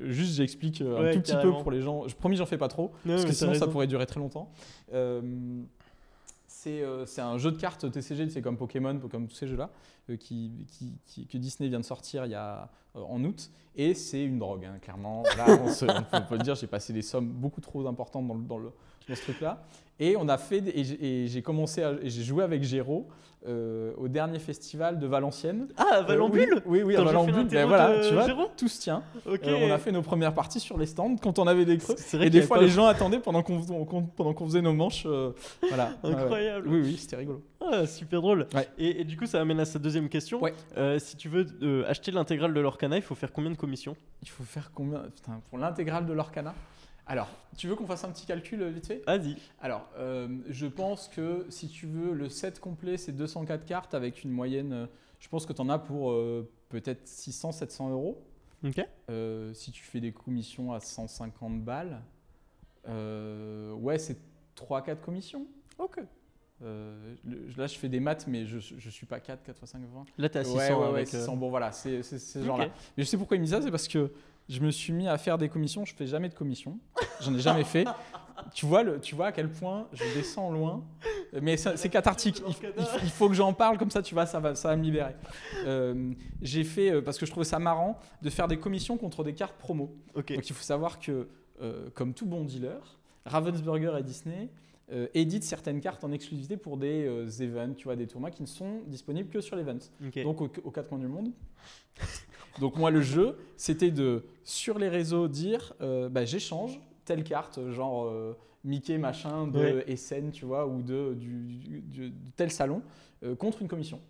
juste, 0.00 0.34
j'explique 0.36 0.80
un 0.80 0.86
Ouais, 1.02 1.12
tout 1.14 1.20
petit 1.20 1.32
carrément. 1.32 1.56
peu 1.58 1.62
pour 1.62 1.70
les 1.70 1.82
gens. 1.82 2.08
Je 2.08 2.14
promis, 2.16 2.36
j'en 2.36 2.46
fais 2.46 2.56
pas 2.58 2.68
trop. 2.68 2.92
Non, 3.04 3.12
Parce 3.14 3.26
que 3.26 3.32
sinon, 3.32 3.52
ça 3.54 3.66
pourrait 3.68 3.86
durer 3.86 4.06
très 4.06 4.20
longtemps. 4.20 4.50
Euh, 6.66 7.06
c'est 7.06 7.20
un 7.20 7.38
jeu 7.38 7.52
de 7.52 7.56
cartes 7.56 7.90
TCG, 7.90 8.28
c'est 8.30 8.42
comme 8.42 8.56
Pokémon, 8.56 8.98
comme 9.10 9.28
tous 9.28 9.36
ces 9.36 9.46
jeux-là. 9.46 9.70
euh, 10.10 10.16
que 10.16 11.36
Disney 11.38 11.68
vient 11.68 11.80
de 11.80 11.84
sortir 11.84 12.24
il 12.26 12.32
y 12.32 12.34
a, 12.34 12.70
euh, 12.96 13.00
en 13.00 13.22
août. 13.24 13.50
Et 13.76 13.94
c'est 13.94 14.24
une 14.24 14.38
drogue, 14.38 14.64
hein, 14.64 14.78
clairement. 14.80 15.22
Là, 15.36 15.46
on, 15.62 15.68
se- 15.68 15.84
peut, 15.84 16.36
le 16.36 16.42
dire, 16.42 16.54
j'ai 16.54 16.66
passé 16.66 16.92
des 16.92 17.02
sommes 17.02 17.28
beaucoup 17.28 17.60
trop 17.60 17.86
importantes 17.86 18.26
dans, 18.46 18.58
le, 18.58 18.70
dans 19.08 19.14
ce 19.14 19.22
truc-là. 19.22 19.62
Et 20.00 20.16
on 20.16 20.28
a 20.28 20.38
fait, 20.38 20.62
et 20.74 21.26
j'ai- 21.26 21.42
commencé, 21.42 21.82
à- 21.82 21.94
j'ai 22.04 22.22
joué 22.22 22.44
avec 22.44 22.62
Géraud 22.62 23.08
euh, 23.48 23.92
au 23.96 24.06
dernier 24.08 24.38
festival 24.38 24.98
de 25.00 25.06
Valenciennes. 25.08 25.68
Ah, 25.76 26.02
Valambule 26.02 26.54
Euh, 26.54 26.60
Oui, 26.66 26.82
oui, 26.82 26.82
oui, 26.82 26.94
à 26.96 26.98
fait 26.98 27.04
Valambule. 27.04 27.46
Ben 27.48 27.66
voilà, 27.66 28.00
tu 28.06 28.14
vois, 28.14 28.26
Géraud 28.26 28.48
tout 28.56 28.68
se 28.68 28.80
tient. 28.80 29.02
Ok. 29.26 29.40
Euh, 29.44 29.56
on 29.68 29.72
a 29.72 29.78
fait 29.78 29.90
nos 29.90 30.02
premières 30.02 30.34
parties 30.34 30.60
sur 30.60 30.78
les 30.78 30.86
stands 30.86 31.16
quand 31.16 31.38
on 31.40 31.46
avait 31.48 31.64
des 31.64 31.78
creux. 31.78 31.96
Et 32.20 32.30
des 32.30 32.42
fois, 32.42 32.60
les 32.60 32.68
gens 32.68 32.86
attendaient 32.86 33.18
pendant 33.20 33.42
qu'on 33.42 33.60
pendant 34.16 34.34
qu'on 34.34 34.44
faisait 34.46 34.60
nos 34.62 34.72
manches. 34.72 35.04
voilà. 35.68 35.94
Incroyable. 36.04 36.68
Oui, 36.68 36.80
oui, 36.82 36.96
c'était 36.96 37.16
rigolo. 37.16 37.42
Ah, 37.60 37.84
super 37.86 38.20
drôle. 38.22 38.46
Ouais. 38.54 38.68
Et, 38.78 39.00
et 39.00 39.04
du 39.04 39.16
coup, 39.16 39.26
ça 39.26 39.40
amène 39.40 39.58
à 39.60 39.64
sa 39.64 39.78
deuxième 39.80 40.08
question. 40.08 40.40
Ouais. 40.40 40.54
Si 41.00 41.16
tu 41.16 41.28
veux 41.28 41.44
acheter 41.88 42.12
l'intégrale 42.12 42.54
de 42.54 42.60
l'Orcana, 42.60 42.96
il 42.96 43.02
faut 43.02 43.16
faire 43.16 43.32
combien 43.32 43.50
de 43.50 43.56
commissions? 43.56 43.96
Il 44.22 44.28
faut 44.28 44.44
faire 44.44 44.70
combien? 44.74 45.00
Putain, 45.14 45.40
pour 45.50 45.58
l'intégrale 45.58 46.06
de 46.06 46.12
l'Orcana? 46.12 46.54
Alors, 47.08 47.28
tu 47.56 47.66
veux 47.68 47.74
qu'on 47.74 47.86
fasse 47.86 48.04
un 48.04 48.10
petit 48.10 48.26
calcul 48.26 48.60
euh, 48.62 48.68
vite 48.70 48.86
fait? 48.86 49.02
Vas-y. 49.06 49.36
Alors, 49.60 49.88
euh, 49.96 50.28
je 50.48 50.66
pense 50.66 51.08
que 51.08 51.46
si 51.48 51.68
tu 51.68 51.86
veux, 51.86 52.12
le 52.12 52.28
set 52.28 52.60
complet, 52.60 52.96
c'est 52.98 53.12
204 53.12 53.64
cartes 53.64 53.94
avec 53.94 54.22
une 54.24 54.30
moyenne. 54.30 54.72
euh, 54.72 54.86
je 55.18 55.28
pense 55.28 55.46
que 55.46 55.52
tu 55.52 55.60
en 55.62 55.68
as 55.70 55.78
pour 55.78 56.10
euh, 56.12 56.48
peut-être 56.68 57.06
600-700 57.06 57.90
euros. 57.90 58.22
Ok. 58.64 58.86
Euh, 59.10 59.52
si 59.54 59.72
tu 59.72 59.82
fais 59.84 60.00
des 60.00 60.12
commissions 60.12 60.72
à 60.72 60.80
150 60.80 61.62
balles, 61.64 62.00
euh, 62.88 63.72
ouais, 63.72 63.98
c'est 63.98 64.18
3-4 64.56 65.00
commissions. 65.00 65.46
Ok. 65.78 65.98
Euh, 66.62 67.14
là, 67.56 67.66
je 67.68 67.78
fais 67.78 67.88
des 67.88 68.00
maths, 68.00 68.26
mais 68.26 68.44
je 68.46 68.56
ne 68.56 68.90
suis 68.90 69.06
pas 69.06 69.20
4, 69.20 69.42
4 69.44 69.56
x 69.62 69.70
5, 69.70 69.80
20. 69.82 70.04
Là, 70.18 70.28
t'es 70.28 70.40
à 70.40 70.44
600 70.44 70.56
ouais, 70.58 70.70
ouais, 70.72 70.78
ouais, 70.80 70.88
avec. 70.88 71.14
euh, 71.14 71.20
600. 71.20 71.36
Bon, 71.36 71.50
voilà, 71.50 71.72
c'est 71.72 72.02
ce 72.02 72.42
genre-là. 72.44 72.68
Mais 72.96 73.04
je 73.04 73.08
sais 73.08 73.16
pourquoi 73.16 73.36
il 73.36 73.40
me 73.40 73.44
dit 73.46 73.52
ça, 73.52 73.62
c'est 73.62 73.70
parce 73.70 73.88
que 73.88 74.10
je 74.48 74.60
me 74.60 74.70
suis 74.70 74.92
mis 74.92 75.08
à 75.08 75.18
faire 75.18 75.38
des 75.38 75.48
commissions. 75.48 75.84
Je 75.84 75.94
fais 75.94 76.06
jamais 76.06 76.28
de 76.28 76.34
commissions. 76.34 76.78
J'en 77.20 77.34
ai 77.34 77.40
jamais 77.40 77.64
fait. 77.64 77.84
Tu 78.54 78.66
vois, 78.66 78.82
le, 78.84 79.00
tu 79.00 79.14
vois 79.16 79.26
à 79.26 79.32
quel 79.32 79.50
point 79.50 79.88
je 79.92 80.04
descends 80.14 80.50
loin. 80.52 80.84
Mais 81.42 81.56
c'est 81.56 81.88
cathartique. 81.90 82.40
Il, 82.46 82.54
il 82.78 82.84
faut- 82.84 82.98
il 83.02 83.10
faut 83.10 83.28
que 83.28 83.34
j'en 83.34 83.52
parle 83.52 83.76
comme 83.78 83.90
ça, 83.90 84.00
tu 84.00 84.14
vois, 84.14 84.26
ça 84.26 84.38
va, 84.40 84.54
ça 84.54 84.68
va 84.68 84.76
me 84.76 84.82
libérer. 84.84 85.14
Euh, 85.66 86.12
J'ai 86.40 86.64
fait, 86.64 86.90
euh, 86.92 87.02
parce 87.02 87.18
que 87.18 87.26
je 87.26 87.30
trouvais 87.30 87.44
ça 87.44 87.58
marrant, 87.58 87.98
de 88.22 88.30
faire 88.30 88.48
des 88.48 88.58
commissions 88.58 88.96
contre 88.96 89.24
des 89.24 89.34
cartes 89.34 89.56
promo. 89.58 89.94
Donc 90.14 90.30
il 90.30 90.54
faut 90.54 90.62
savoir 90.62 90.98
que, 91.00 91.28
euh, 91.60 91.90
comme 91.94 92.14
tout 92.14 92.26
bon 92.26 92.44
dealer, 92.44 92.98
Ravensburger 93.26 93.96
et 93.98 94.02
Disney 94.04 94.48
euh, 94.92 95.08
éditent 95.12 95.44
certaines 95.44 95.80
cartes 95.80 96.02
en 96.04 96.12
exclusivité 96.12 96.56
pour 96.56 96.78
des 96.78 97.42
events, 97.42 97.74
tu 97.74 97.84
vois, 97.84 97.96
des 97.96 98.06
tournois 98.06 98.30
qui 98.30 98.40
ne 98.42 98.46
sont 98.46 98.80
disponibles 98.86 99.28
que 99.28 99.40
sur 99.42 99.56
l'event 99.56 99.76
Ok. 100.06 100.22
donc 100.22 100.40
aux, 100.40 100.48
aux 100.64 100.70
quatre 100.70 100.88
coins 100.88 100.98
du 100.98 101.08
monde. 101.08 101.32
Donc 102.60 102.76
moi 102.76 102.90
le 102.90 103.00
jeu, 103.00 103.36
c'était 103.56 103.90
de 103.90 104.24
sur 104.44 104.78
les 104.78 104.88
réseaux 104.88 105.28
dire 105.28 105.74
euh, 105.80 106.08
bah, 106.08 106.24
j'échange 106.24 106.80
telle 107.04 107.24
carte, 107.24 107.60
genre 107.70 108.06
euh, 108.06 108.36
Mickey 108.64 108.98
machin 108.98 109.46
de 109.46 109.58
Ouais. 109.58 109.84
Essen, 109.86 110.30
tu 110.30 110.44
vois, 110.44 110.66
ou 110.66 110.82
de, 110.82 111.14
du, 111.14 111.28
du- 111.56 111.80
du- 111.80 112.10
de 112.10 112.30
tel 112.36 112.50
salon 112.50 112.82
euh, 113.22 113.34
contre 113.34 113.62
une 113.62 113.68
commission. 113.68 114.00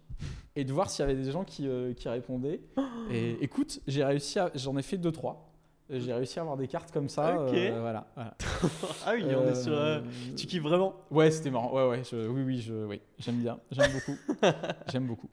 Et 0.57 0.65
de 0.65 0.73
voir 0.73 0.91
s'il 0.91 1.07
y 1.07 1.09
avait 1.11 1.21
des 1.23 1.31
gens 1.31 1.45
qui, 1.45 1.69
qui 1.97 2.09
répondaient. 2.09 2.61
Et 3.13 3.37
écoute, 3.43 3.81
j'ai 3.87 4.03
réussi, 4.03 4.39
à- 4.39 4.51
j'en 4.55 4.77
ai 4.77 4.83
fait 4.83 4.97
deux 4.97 5.13
trois. 5.13 5.48
J'ai 5.91 6.13
réussi 6.13 6.39
à 6.39 6.43
avoir 6.43 6.57
des 6.59 6.69
cartes 6.69 6.93
comme 6.93 7.09
ça. 7.09 7.41
Ok. 7.43 7.55
euh, 7.55 7.79
voilà. 7.81 8.07
voilà. 8.15 8.35
ah 9.07 9.13
oui, 9.15 9.25
on 9.25 9.49
est 9.51 9.55
sur. 9.55 9.73
euh, 9.73 10.01
Euh, 10.01 10.35
Tu 10.37 10.47
kiffes 10.47 10.63
vraiment 10.63 10.95
Ouais, 11.11 11.31
c'était 11.31 11.51
marrant. 11.51 11.73
Ouais, 11.75 11.89
ouais. 11.89 12.03
je- 12.05 12.29
oui, 12.29 12.43
oui, 12.45 12.61
je, 12.61 12.75
oui, 12.87 13.01
j'aime 13.19 13.37
bien. 13.37 13.59
J'aime 13.71 13.91
beaucoup. 13.93 14.17
j'aime 14.93 15.07
beaucoup. 15.07 15.29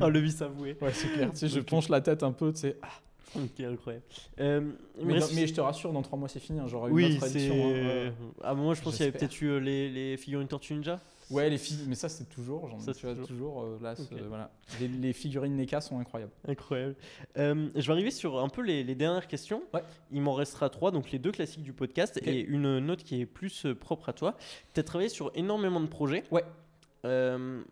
Ah, 0.00 0.08
le 0.08 0.18
vice 0.18 0.42
avoué. 0.42 0.76
Ouais, 0.80 0.92
c'est 0.92 1.08
clair. 1.08 1.30
Tu 1.30 1.36
sais, 1.36 1.48
je 1.48 1.60
penche 1.60 1.88
la 1.88 2.00
tête 2.00 2.22
un 2.24 2.32
peu, 2.32 2.52
tu 2.52 2.58
sais. 2.60 2.76
ah, 2.82 2.88
Ok, 3.36 3.60
incroyable. 3.60 4.04
Euh, 4.40 4.60
Mais, 5.04 5.20
dans- 5.20 5.26
mais 5.36 5.46
je 5.46 5.54
te 5.54 5.60
rassure, 5.60 5.92
dans 5.92 6.02
trois 6.02 6.18
mois 6.18 6.28
c'est 6.28 6.40
fini. 6.40 6.58
hein, 6.58 6.66
J'aurai 6.66 6.90
oui, 6.90 7.06
une 7.12 7.16
autre 7.18 7.26
c'est. 7.28 7.38
édition. 7.44 7.54
hein. 7.72 8.12
À 8.42 8.50
un 8.50 8.54
moment, 8.54 8.74
je 8.74 8.82
pense 8.82 8.96
qu'il 8.96 9.04
y 9.06 9.08
avait 9.08 9.16
peut-être 9.16 9.40
eu 9.40 9.60
les, 9.60 9.88
les 9.90 10.16
figurines 10.16 10.48
Tortue 10.48 10.74
Ninja. 10.74 10.98
Ouais, 11.30 11.48
les 11.50 11.58
filles, 11.58 11.84
mais 11.86 11.94
ça 11.94 12.08
c'est 12.08 12.28
toujours. 12.28 12.68
J'en 12.68 12.78
Ça, 12.80 12.92
tu 12.92 13.06
vois, 13.06 13.14
toujours. 13.14 13.28
toujours. 13.28 13.62
euh, 13.62 13.78
là, 13.82 13.94
voilà. 14.28 14.50
Les, 14.80 14.88
les 14.88 15.12
figurines 15.12 15.56
NECA 15.56 15.80
sont 15.80 15.98
incroyables. 15.98 16.32
Incroyable. 16.46 16.96
Euh, 17.38 17.68
je 17.74 17.86
vais 17.86 17.92
arriver 17.92 18.10
sur 18.10 18.38
un 18.40 18.48
peu 18.48 18.62
les, 18.62 18.82
les 18.84 18.94
dernières 18.94 19.28
questions. 19.28 19.62
Ouais. 19.72 19.82
Il 20.10 20.22
m'en 20.22 20.34
restera 20.34 20.68
trois, 20.70 20.90
donc 20.90 21.10
les 21.10 21.18
deux 21.18 21.32
classiques 21.32 21.62
du 21.62 21.72
podcast 21.72 22.18
et 22.24 22.40
une 22.40 22.78
note 22.80 23.02
qui 23.04 23.20
est 23.20 23.26
plus 23.26 23.66
euh, 23.66 23.74
propre 23.74 24.08
à 24.08 24.12
toi. 24.12 24.36
Tu 24.74 24.80
as 24.80 24.82
travaillé 24.82 25.08
sur 25.08 25.30
énormément 25.34 25.80
de 25.80 25.86
projets. 25.86 26.24
Ouais. 26.30 26.44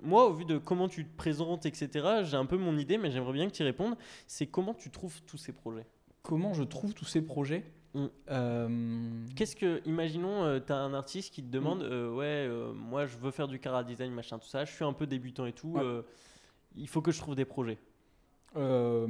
Moi, 0.02 0.26
au 0.26 0.32
vu 0.32 0.44
de 0.46 0.56
comment 0.58 0.88
tu 0.88 1.04
te 1.04 1.16
présentes, 1.16 1.66
etc., 1.66 1.90
j'ai 2.24 2.36
un 2.36 2.46
peu 2.46 2.56
mon 2.56 2.78
idée, 2.78 2.96
mais 2.96 3.10
j'aimerais 3.10 3.32
bien 3.34 3.46
que 3.46 3.52
tu 3.52 3.62
y 3.62 3.64
répondes. 3.66 3.96
C'est 4.26 4.46
comment 4.46 4.72
tu 4.72 4.90
trouves 4.90 5.20
tous 5.26 5.36
ces 5.36 5.52
projets? 5.52 5.84
Comment 6.22 6.54
je 6.54 6.62
trouve 6.62 6.94
tous 6.94 7.04
ces 7.04 7.20
projets? 7.22 7.64
Mm. 7.94 8.06
Euh, 8.30 9.26
Qu'est-ce 9.36 9.56
que, 9.56 9.80
imaginons, 9.86 10.60
tu 10.60 10.72
as 10.72 10.76
un 10.76 10.94
artiste 10.94 11.32
qui 11.32 11.42
te 11.42 11.50
demande, 11.50 11.78
Mm. 11.80 11.88
euh, 11.92 12.10
ouais, 12.14 12.24
euh, 12.26 12.72
moi 12.72 13.06
je 13.06 13.16
veux 13.16 13.30
faire 13.30 13.48
du 13.48 13.58
cara 13.58 13.82
design, 13.84 14.12
machin, 14.12 14.38
tout 14.38 14.48
ça, 14.48 14.64
je 14.64 14.72
suis 14.72 14.84
un 14.84 14.92
peu 14.92 15.06
débutant 15.06 15.46
et 15.46 15.52
tout, 15.52 15.72
Ouais. 15.72 15.82
euh, 15.82 16.02
il 16.76 16.86
faut 16.88 17.00
que 17.00 17.10
je 17.12 17.18
trouve 17.18 17.34
des 17.34 17.44
projets. 17.46 17.78
euh, 18.56 19.06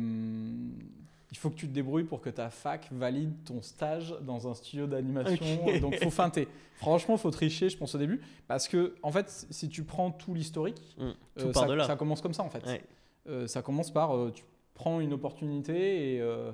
il 1.30 1.36
faut 1.36 1.50
que 1.50 1.56
tu 1.56 1.68
te 1.68 1.72
débrouilles 1.72 2.04
pour 2.04 2.20
que 2.22 2.30
ta 2.30 2.48
fac 2.50 2.88
valide 2.90 3.32
ton 3.44 3.60
stage 3.60 4.14
dans 4.22 4.48
un 4.48 4.54
studio 4.54 4.86
d'animation. 4.86 5.66
Ok. 5.66 5.80
Donc, 5.80 5.94
faut 6.02 6.10
feinter. 6.10 6.48
Franchement, 6.76 7.16
faut 7.18 7.30
tricher, 7.30 7.68
je 7.68 7.76
pense, 7.76 7.94
au 7.94 7.98
début. 7.98 8.20
Parce 8.46 8.66
que, 8.66 8.94
en 9.02 9.12
fait, 9.12 9.28
si 9.50 9.68
tu 9.68 9.84
prends 9.84 10.10
tout 10.10 10.32
l'historique, 10.34 10.80
Mm. 10.96 11.10
euh, 11.40 11.52
ça, 11.84 11.96
commence 11.96 12.22
comme 12.22 12.32
ça, 12.32 12.42
en 12.42 12.48
fait. 12.50 12.64
Ouais. 12.66 12.82
Euh, 13.28 13.46
ça 13.46 13.60
commence 13.60 13.90
par 13.92 14.16
euh, 14.16 14.30
tu 14.34 14.42
prends 14.74 15.00
une 15.00 15.12
opportunité 15.12 16.14
et, 16.14 16.20
euh, 16.22 16.50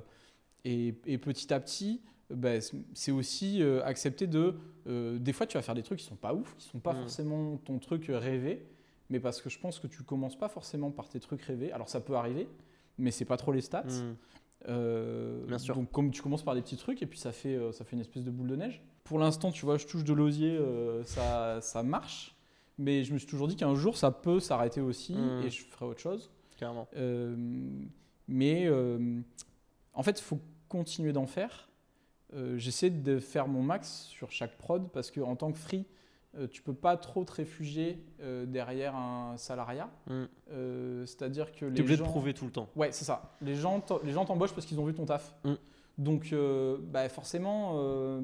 et, 0.65 0.93
et 1.05 1.17
petit 1.17 1.53
à 1.53 1.59
petit, 1.61 2.01
euh, 2.31 2.35
bah, 2.35 2.61
c'est- 2.93 3.11
aussi 3.11 3.61
euh, 3.61 3.83
accepter 3.83 4.27
de. 4.27 4.55
euh, 4.87 5.17
des 5.19 5.33
fois, 5.33 5.45
tu 5.47 5.57
vas 5.57 5.61
faire 5.63 5.75
des 5.75 5.83
trucs 5.83 5.99
qui 5.99 6.05
sont 6.05 6.15
pas 6.15 6.33
ouf, 6.33 6.55
qui 6.57 6.67
sont 6.67 6.79
pas 6.79 6.93
Mm. 6.93 6.97
forcément 7.01 7.57
ton 7.57 7.79
truc 7.79 8.05
rêvé, 8.09 8.65
mais 9.09 9.19
parce 9.19 9.41
que 9.41 9.49
je 9.49 9.59
pense 9.59 9.79
que 9.79 9.87
tu 9.87 10.03
commences 10.03 10.37
pas 10.37 10.49
forcément 10.49 10.91
par 10.91 11.09
tes 11.09 11.19
trucs 11.19 11.41
rêvés. 11.43 11.71
Alors, 11.71 11.89
ça 11.89 11.99
peut 12.01 12.15
arriver, 12.15 12.47
mais 12.97 13.11
c'est 13.11 13.25
pas 13.25 13.37
trop 13.37 13.51
les 13.51 13.61
stats. 13.61 13.83
Mm. 13.83 14.15
Euh, 14.69 15.45
Bien 15.47 15.57
sûr. 15.57 15.75
Donc, 15.75 15.91
comme 15.91 16.11
tu 16.11 16.21
commences 16.21 16.43
par 16.43 16.55
des 16.55 16.61
petits 16.61 16.77
trucs 16.77 17.01
et 17.01 17.05
puis 17.05 17.19
ça 17.19 17.31
fait, 17.31 17.55
euh, 17.55 17.71
ça 17.71 17.83
fait 17.85 17.95
une 17.95 18.01
espèce 18.01 18.23
de 18.23 18.31
boule 18.31 18.47
de 18.47 18.55
neige. 18.55 18.81
Pour 19.03 19.19
l'instant, 19.19 19.51
tu 19.51 19.65
vois, 19.65 19.77
je 19.77 19.85
touche 19.85 20.03
de 20.03 20.13
l'osier, 20.13 20.57
euh, 20.57 21.03
ça, 21.03 21.59
ça 21.61 21.83
marche. 21.83 22.35
Mais 22.77 23.03
je 23.03 23.13
me 23.13 23.17
suis 23.19 23.27
toujours 23.27 23.47
dit 23.47 23.55
qu'un 23.55 23.75
jour, 23.75 23.95
ça 23.95 24.11
peut 24.11 24.39
s'arrêter 24.39 24.81
aussi 24.81 25.13
Mm. 25.13 25.43
et 25.45 25.49
je 25.49 25.63
ferai 25.65 25.85
autre 25.85 25.99
chose. 26.01 26.31
Carrément. 26.57 26.87
Euh, 26.95 27.35
mais 28.27 28.65
euh, 28.65 29.19
en 29.93 30.03
fait, 30.03 30.19
il 30.19 30.23
faut 30.23 30.39
continuer 30.67 31.13
d'en 31.13 31.25
faire. 31.27 31.69
Euh, 32.33 32.57
J'essaie 32.57 32.89
de 32.89 33.19
faire 33.19 33.47
mon 33.47 33.61
max 33.61 34.03
sur 34.09 34.31
chaque 34.31 34.57
prod 34.57 34.89
parce 34.91 35.11
qu'en 35.11 35.35
tant 35.35 35.51
que 35.51 35.57
free, 35.57 35.85
euh, 36.37 36.47
tu 36.47 36.61
peux 36.61 36.73
pas 36.73 36.97
trop 36.97 37.23
te 37.23 37.31
réfugier 37.31 38.03
euh, 38.21 38.45
derrière 38.45 38.95
un 38.95 39.37
salariat. 39.37 39.89
Mm. 40.07 40.23
Euh, 40.51 41.05
C'est-à-dire 41.05 41.51
que 41.53 41.65
les 41.65 41.79
obligé 41.79 41.97
gens... 41.97 42.03
de 42.05 42.09
prouver 42.09 42.33
tout 42.33 42.45
le 42.45 42.51
temps. 42.51 42.67
Ouais, 42.75 42.91
c'est 42.91 43.05
ça. 43.05 43.35
Les 43.41 43.55
gens 43.55 43.79
t'en- 43.79 43.99
les 44.03 44.11
gens 44.11 44.25
t'embauchent 44.25 44.53
parce 44.53 44.65
qu'ils 44.65 44.79
ont 44.79 44.85
vu 44.85 44.93
ton 44.93 45.05
taf. 45.05 45.35
Mm. 45.43 45.53
Donc, 45.97 46.35
bah, 46.91 47.07
forcément, 47.07 48.19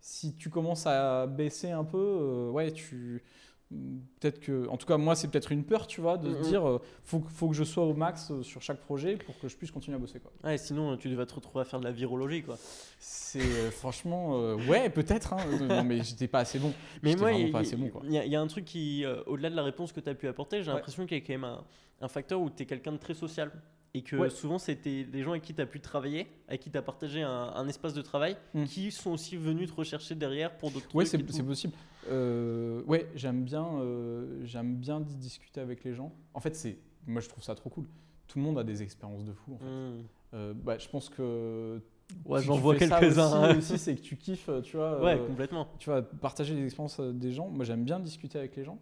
si 0.00 0.34
tu 0.34 0.50
commences 0.50 0.84
à 0.86 1.28
baisser 1.28 1.70
un 1.70 1.84
peu, 1.84 2.50
ouais, 2.52 2.72
tu. 2.72 3.22
Peut-être 3.70 4.40
que. 4.40 4.66
En 4.68 4.76
tout 4.78 4.86
cas, 4.86 4.96
moi, 4.96 5.14
c'est 5.14 5.28
peut-être 5.28 5.52
une 5.52 5.62
peur, 5.64 5.86
tu 5.86 6.00
vois, 6.00 6.16
de 6.16 6.30
Mm, 6.30 6.42
se 6.42 6.48
dire, 6.48 6.66
euh, 6.66 6.80
faut, 7.04 7.20
que- 7.20 7.30
faut 7.30 7.48
que 7.48 7.54
je 7.54 7.64
sois 7.64 7.84
au 7.84 7.92
max 7.94 8.30
euh, 8.30 8.42
sur 8.42 8.62
chaque 8.62 8.80
projet 8.80 9.16
pour 9.16 9.38
que 9.38 9.46
je 9.48 9.56
puisse 9.56 9.70
continuer 9.70 9.96
à 9.96 10.00
bosser, 10.00 10.20
quoi. 10.20 10.32
Ouais, 10.42 10.56
sinon 10.56 10.96
tu 10.96 11.14
vas 11.14 11.26
te 11.26 11.34
retrouver 11.34 11.60
à 11.60 11.64
faire 11.66 11.78
de 11.78 11.84
la 11.84 11.92
virologie 11.92 12.42
quoi. 12.42 12.56
C'est 12.98 13.40
euh, 13.40 13.70
franchement. 13.70 14.40
euh, 14.40 14.56
ouais, 14.68 14.88
peut-être, 14.88 15.34
hein. 15.34 15.44
non, 15.68 15.84
mais 15.84 16.02
j'étais 16.02 16.28
pas 16.28 16.40
assez 16.40 16.58
bon. 16.58 16.72
Mais 17.02 17.14
moi, 17.14 17.32
il 17.32 17.52
pas 17.52 17.60
il- 17.60 17.66
assez 17.66 17.76
bon, 17.76 17.90
y, 18.08 18.14
y 18.14 18.36
a 18.36 18.40
un 18.40 18.46
truc 18.46 18.64
qui, 18.64 19.04
euh, 19.04 19.22
au-delà 19.26 19.50
de 19.50 19.56
la 19.56 19.62
réponse 19.62 19.92
que 19.92 20.00
tu 20.00 20.08
as 20.08 20.14
pu 20.14 20.28
apporter, 20.28 20.62
j'ai 20.62 20.68
Ouais. 20.70 20.74
l'impression 20.76 21.04
qu'il 21.06 21.18
y 21.18 21.20
a 21.20 21.24
quand 21.24 21.34
même 21.34 21.44
un, 21.44 21.62
un 22.00 22.08
facteur 22.08 22.40
où 22.40 22.48
tu 22.48 22.62
es 22.62 22.66
quelqu'un 22.66 22.92
de 22.92 22.96
très 22.98 23.14
social. 23.14 23.52
Et 23.94 24.02
que 24.02 24.16
Ouais. 24.16 24.28
souvent, 24.30 24.58
c'était 24.58 25.04
des 25.04 25.22
gens 25.22 25.30
avec 25.30 25.42
qui 25.42 25.54
tu 25.54 25.62
as 25.62 25.66
pu 25.66 25.80
travailler, 25.80 26.26
avec 26.46 26.60
qui 26.60 26.70
tu 26.70 26.76
as 26.76 26.82
partagé 26.82 27.22
un, 27.22 27.30
un 27.54 27.66
espace 27.68 27.94
de 27.94 28.02
travail, 28.02 28.36
Mm. 28.52 28.64
qui 28.64 28.90
sont 28.92 29.12
aussi 29.12 29.36
venus 29.38 29.70
te 29.70 29.74
rechercher 29.76 30.14
derrière 30.14 30.56
pour 30.58 30.70
d'autres 30.70 30.94
Ouais, 30.94 31.06
trucs. 31.06 31.26
tout. 31.26 31.32
c'est 31.32 31.42
possible. 31.42 31.72
Euh, 32.10 32.82
ouais, 32.84 33.08
j'aime 33.14 33.44
bien, 33.44 33.66
euh, 33.66 34.44
j'aime 34.44 34.76
bien 34.76 35.00
discuter 35.00 35.60
avec 35.60 35.84
les 35.84 35.94
gens. 35.94 36.12
En 36.34 36.40
fait, 36.40 36.54
c'est, 36.54 36.78
moi, 37.06 37.20
je 37.20 37.28
trouve 37.28 37.44
ça 37.44 37.54
trop 37.54 37.70
cool. 37.70 37.86
Tout 38.26 38.38
le 38.38 38.44
monde 38.44 38.58
a 38.58 38.64
des 38.64 38.82
expériences 38.82 39.24
de 39.24 39.32
fou. 39.32 39.54
En 39.54 39.58
fait. 39.58 39.64
Mm. 39.64 40.04
Euh, 40.34 40.54
bah, 40.54 40.78
je 40.78 40.88
pense 40.88 41.08
que 41.08 41.80
Ouais, 42.24 42.40
si 42.40 42.46
j'en 42.46 42.54
tu 42.56 42.60
vois 42.60 42.74
fais 42.76 42.86
ça 42.86 43.00
quelques-uns. 43.00 43.50
Aussi, 43.50 43.58
aussi, 43.74 43.78
c'est 43.78 43.94
que 43.94 44.00
tu 44.00 44.16
kiffes, 44.16 44.50
tu 44.62 44.76
vois. 44.76 45.02
Ouais, 45.02 45.18
euh, 45.18 45.26
complètement. 45.26 45.68
tu 45.78 45.90
vois, 45.90 46.02
partager 46.02 46.54
les 46.54 46.64
expériences 46.64 47.00
des 47.00 47.32
gens. 47.32 47.48
Moi, 47.48 47.64
j'aime 47.64 47.84
bien 47.84 48.00
discuter 48.00 48.38
avec 48.38 48.56
les 48.56 48.64
gens. 48.64 48.78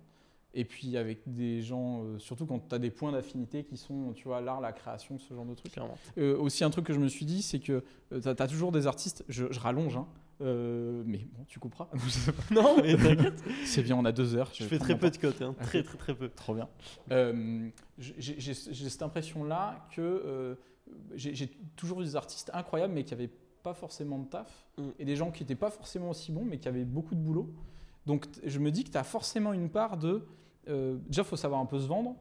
Et 0.55 0.65
puis 0.65 0.97
avec 0.97 1.21
des 1.27 1.61
gens, 1.61 2.03
euh, 2.03 2.19
surtout 2.19 2.47
quand 2.47 2.67
tu 2.67 2.75
as 2.75 2.79
des 2.79 2.91
points 2.91 3.13
d'affinité 3.13 3.63
qui 3.63 3.77
sont, 3.77 4.13
tu 4.15 4.25
vois, 4.25 4.41
l'art, 4.41 4.61
la 4.61 4.73
création, 4.73 5.19
ce 5.19 5.35
genre 5.35 5.45
de 5.45 5.55
trucs. 5.55 5.73
Clairement. 5.73 5.99
Euh, 6.17 6.39
aussi, 6.39 6.65
un 6.65 6.71
truc 6.71 6.87
que 6.87 6.95
je 6.95 6.99
me 6.99 7.09
suis 7.09 7.27
dit, 7.27 7.43
c'est 7.43 7.59
que 7.59 7.85
tu 8.11 8.29
as, 8.29 8.35
toujours 8.47 8.73
des 8.73 8.87
artistes, 8.87 9.23
je, 9.29 9.47
je 9.51 9.61
rallonge, 9.61 9.99
hein, 9.99 10.07
euh, 10.43 11.03
mais 11.07 11.27
bon, 11.33 11.45
tu 11.47 11.59
couperas. 11.59 11.89
Non, 12.51 12.77
mais 12.83 12.97
t'inquiète. 12.97 13.43
c'est 13.65 13.83
bien, 13.83 13.97
on 13.97 14.05
a 14.05 14.13
deux 14.13 14.35
heures. 14.35 14.51
Je 14.53 14.65
fais 14.65 14.79
très 14.79 14.99
peu 14.99 15.11
de 15.11 15.17
cotes, 15.17 15.41
hein. 15.43 15.55
très 15.63 15.83
très 15.85 15.97
très 15.97 16.15
peu. 16.15 16.29
Trop 16.29 16.55
bien. 16.55 16.69
Euh, 17.11 17.69
j'ai 17.99 18.55
cette 18.55 19.03
impression-là 19.03 19.89
que 19.95 20.01
euh, 20.01 20.55
j'ai 21.15 21.49
toujours 21.77 22.01
vu 22.01 22.05
des 22.05 22.17
artistes 22.17 22.51
incroyables, 22.53 22.93
mais 22.93 23.05
qui 23.05 23.15
n'avaient 23.15 23.31
pas 23.63 23.75
forcément 23.75 24.19
de 24.19 24.27
taf, 24.27 24.67
Mm. 24.79 24.89
et 24.99 25.05
des 25.07 25.17
gens 25.17 25.31
qui 25.31 25.43
n'étaient 25.43 25.55
pas 25.55 25.71
forcément 25.71 26.11
aussi 26.11 26.33
bons, 26.33 26.45
mais 26.45 26.59
qui 26.59 26.69
avaient 26.69 26.85
beaucoup 26.85 27.15
de 27.15 27.21
boulot. 27.21 27.51
Donc 28.05 28.27
je 28.45 28.59
me 28.59 28.71
dis 28.71 28.85
que 28.85 28.91
tu 28.91 28.99
as 28.99 29.05
forcément 29.05 29.53
une 29.53 29.71
part 29.71 29.97
de... 29.97 30.27
Déjà, 30.67 31.23
il 31.23 31.25
faut 31.25 31.37
savoir 31.37 31.61
un 31.61 31.67
peu 31.67 31.79
se 31.79 31.87
vendre. 31.87 32.15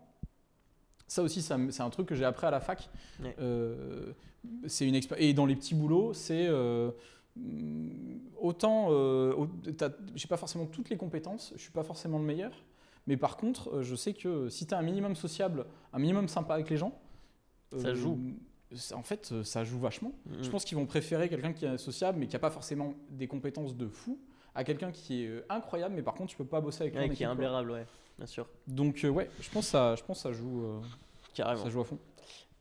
Ça 1.08 1.22
aussi, 1.22 1.42
c'est 1.42 1.82
un 1.82 1.90
truc 1.90 2.08
que 2.08 2.16
j'ai 2.16 2.26
appris 2.26 2.48
à 2.48 2.52
la 2.52 2.60
fac. 2.60 2.90
Ouais. 3.22 3.36
C'est 4.68 4.88
une 4.88 5.00
et 5.18 5.34
dans 5.34 5.46
les 5.46 5.56
petits 5.56 5.76
boulots, 5.76 6.14
c'est 6.14 6.48
autant. 8.40 8.88
Euh, 8.92 9.34
j'ai 10.16 10.28
pas 10.28 10.38
forcément 10.38 10.66
toutes 10.66 10.90
les 10.90 10.98
compétences, 10.98 11.54
je 11.56 11.62
suis 11.62 11.72
pas 11.72 11.84
forcément 11.84 12.18
le 12.20 12.26
meilleur, 12.26 12.52
mais 13.08 13.18
par 13.18 13.38
contre, 13.38 13.70
euh, 13.78 13.84
je 13.84 13.96
sais 13.96 14.14
que 14.14 14.50
si 14.50 14.66
tu 14.68 14.74
as 14.74 14.78
un 14.78 14.82
minimum 14.84 15.16
sociable, 15.16 15.66
un 15.94 16.00
minimum 16.00 16.28
sympa 16.28 16.54
avec 16.56 16.70
les 16.70 16.78
gens, 16.78 17.00
Ça 17.78 17.94
joue. 17.94 18.18
En 18.94 19.04
fait, 19.04 19.30
euh, 19.32 19.44
ça 19.44 19.64
joue 19.64 19.80
vachement. 19.80 20.12
Je 20.42 20.48
Mm. 20.48 20.52
pense 20.52 20.66
qu'ils 20.66 20.78
vont 20.78 20.86
préférer 20.86 21.30
quelqu'un 21.30 21.52
qui 21.54 21.66
est 21.66 21.78
sociable, 21.78 22.20
mais 22.20 22.28
qui 22.28 22.36
a 22.36 22.40
pas 22.40 22.50
forcément 22.50 22.94
des 23.10 23.28
compétences 23.28 23.76
de 23.76 23.88
fou, 23.88 24.18
à 24.54 24.64
quelqu'un 24.64 24.92
qui 24.92 25.24
est 25.24 25.28
euh, 25.28 25.46
incroyable, 25.50 25.94
mais 25.96 26.02
par 26.02 26.14
contre, 26.14 26.32
tu 26.32 26.38
peux 26.38 26.46
pas 26.46 26.62
bosser 26.62 26.84
avec 26.84 26.96
Ouais, 26.96 27.10
qui 27.10 27.24
est 27.24 27.26
imbérable, 27.26 27.72
ouais, 27.72 27.86
bien 28.18 28.26
sûr. 28.28 28.48
Donc 28.68 29.04
euh, 29.04 29.10
ouais, 29.10 29.30
je 29.42 29.50
pense 29.50 29.66
que 29.66 29.72
ça, 29.72 29.96
je 29.96 30.04
pense 30.04 30.18
que 30.18 30.24
ça 30.24 30.32
joue, 30.32 30.64
euh, 30.64 30.80
Carrément. 31.34 31.64
ça 31.64 31.70
joue 31.70 31.82
à 31.82 31.84
fond. 31.84 32.00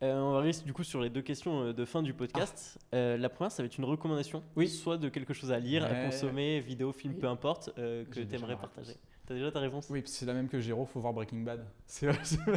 Euh, 0.05 0.21
on 0.21 0.33
va 0.33 0.41
rester 0.41 0.67
du 0.67 0.75
coup 0.75 0.85
sur 0.85 1.01
les 1.01 1.09
deux 1.09 1.23
questions 1.23 1.63
euh, 1.63 1.73
de 1.73 1.85
fin 1.87 2.03
du 2.03 2.13
podcast. 2.13 2.79
Euh, 2.95 3.17
la 3.17 3.31
première, 3.31 3.51
ça 3.51 3.63
va 3.63 3.67
être 3.69 3.79
une 3.79 3.85
recommandation, 3.87 4.43
Oui. 4.55 4.69
soit 4.69 4.99
de 4.99 5.09
quelque 5.09 5.33
chose 5.33 5.51
à 5.51 5.59
lire, 5.59 5.83
à 5.85 5.95
consommer, 6.05 6.61
vidéo, 6.61 6.93
film, 6.93 7.15
Oui. 7.15 7.21
peu 7.21 7.27
importe, 7.27 7.71
euh, 7.79 8.05
que 8.05 8.21
tu 8.21 8.35
aimerais 8.35 8.57
partager. 8.57 8.95
T'as 9.27 9.33
déjà 9.33 9.51
ta 9.51 9.61
réponse? 9.61 9.89
Oui, 9.89 10.03
c'est 10.05 10.27
la 10.27 10.35
même 10.35 10.49
que 10.49 10.61
Géraud, 10.61 10.85
faut 10.85 11.01
voir 11.01 11.15
Breaking 11.15 11.41
Bad. 11.41 11.65
C'est 11.87 12.09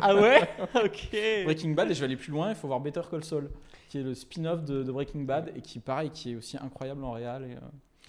Ah 0.02 0.14
ouais? 0.16 0.42
Ok. 0.76 1.10
Breaking 1.46 1.70
Bad, 1.74 1.90
et 1.90 1.94
je 1.94 2.00
vais 2.02 2.06
aller 2.06 2.18
plus 2.18 2.32
loin, 2.32 2.50
il 2.50 2.56
faut 2.56 2.68
voir 2.68 2.82
Better 2.82 3.02
Call 3.10 3.24
Saul, 3.24 3.50
qui 3.88 4.00
est 4.00 4.04
le 4.04 4.14
spin-off 4.14 4.66
de, 4.66 4.84
de 4.84 4.92
Breaking 4.92 5.22
Bad, 5.22 5.54
et 5.56 5.62
qui, 5.62 5.80
pareil, 5.80 6.10
qui 6.10 6.34
est 6.34 6.36
aussi 6.36 6.58
incroyable 6.58 7.02
en 7.06 7.12
réel. 7.12 7.44
Et, 7.46 7.56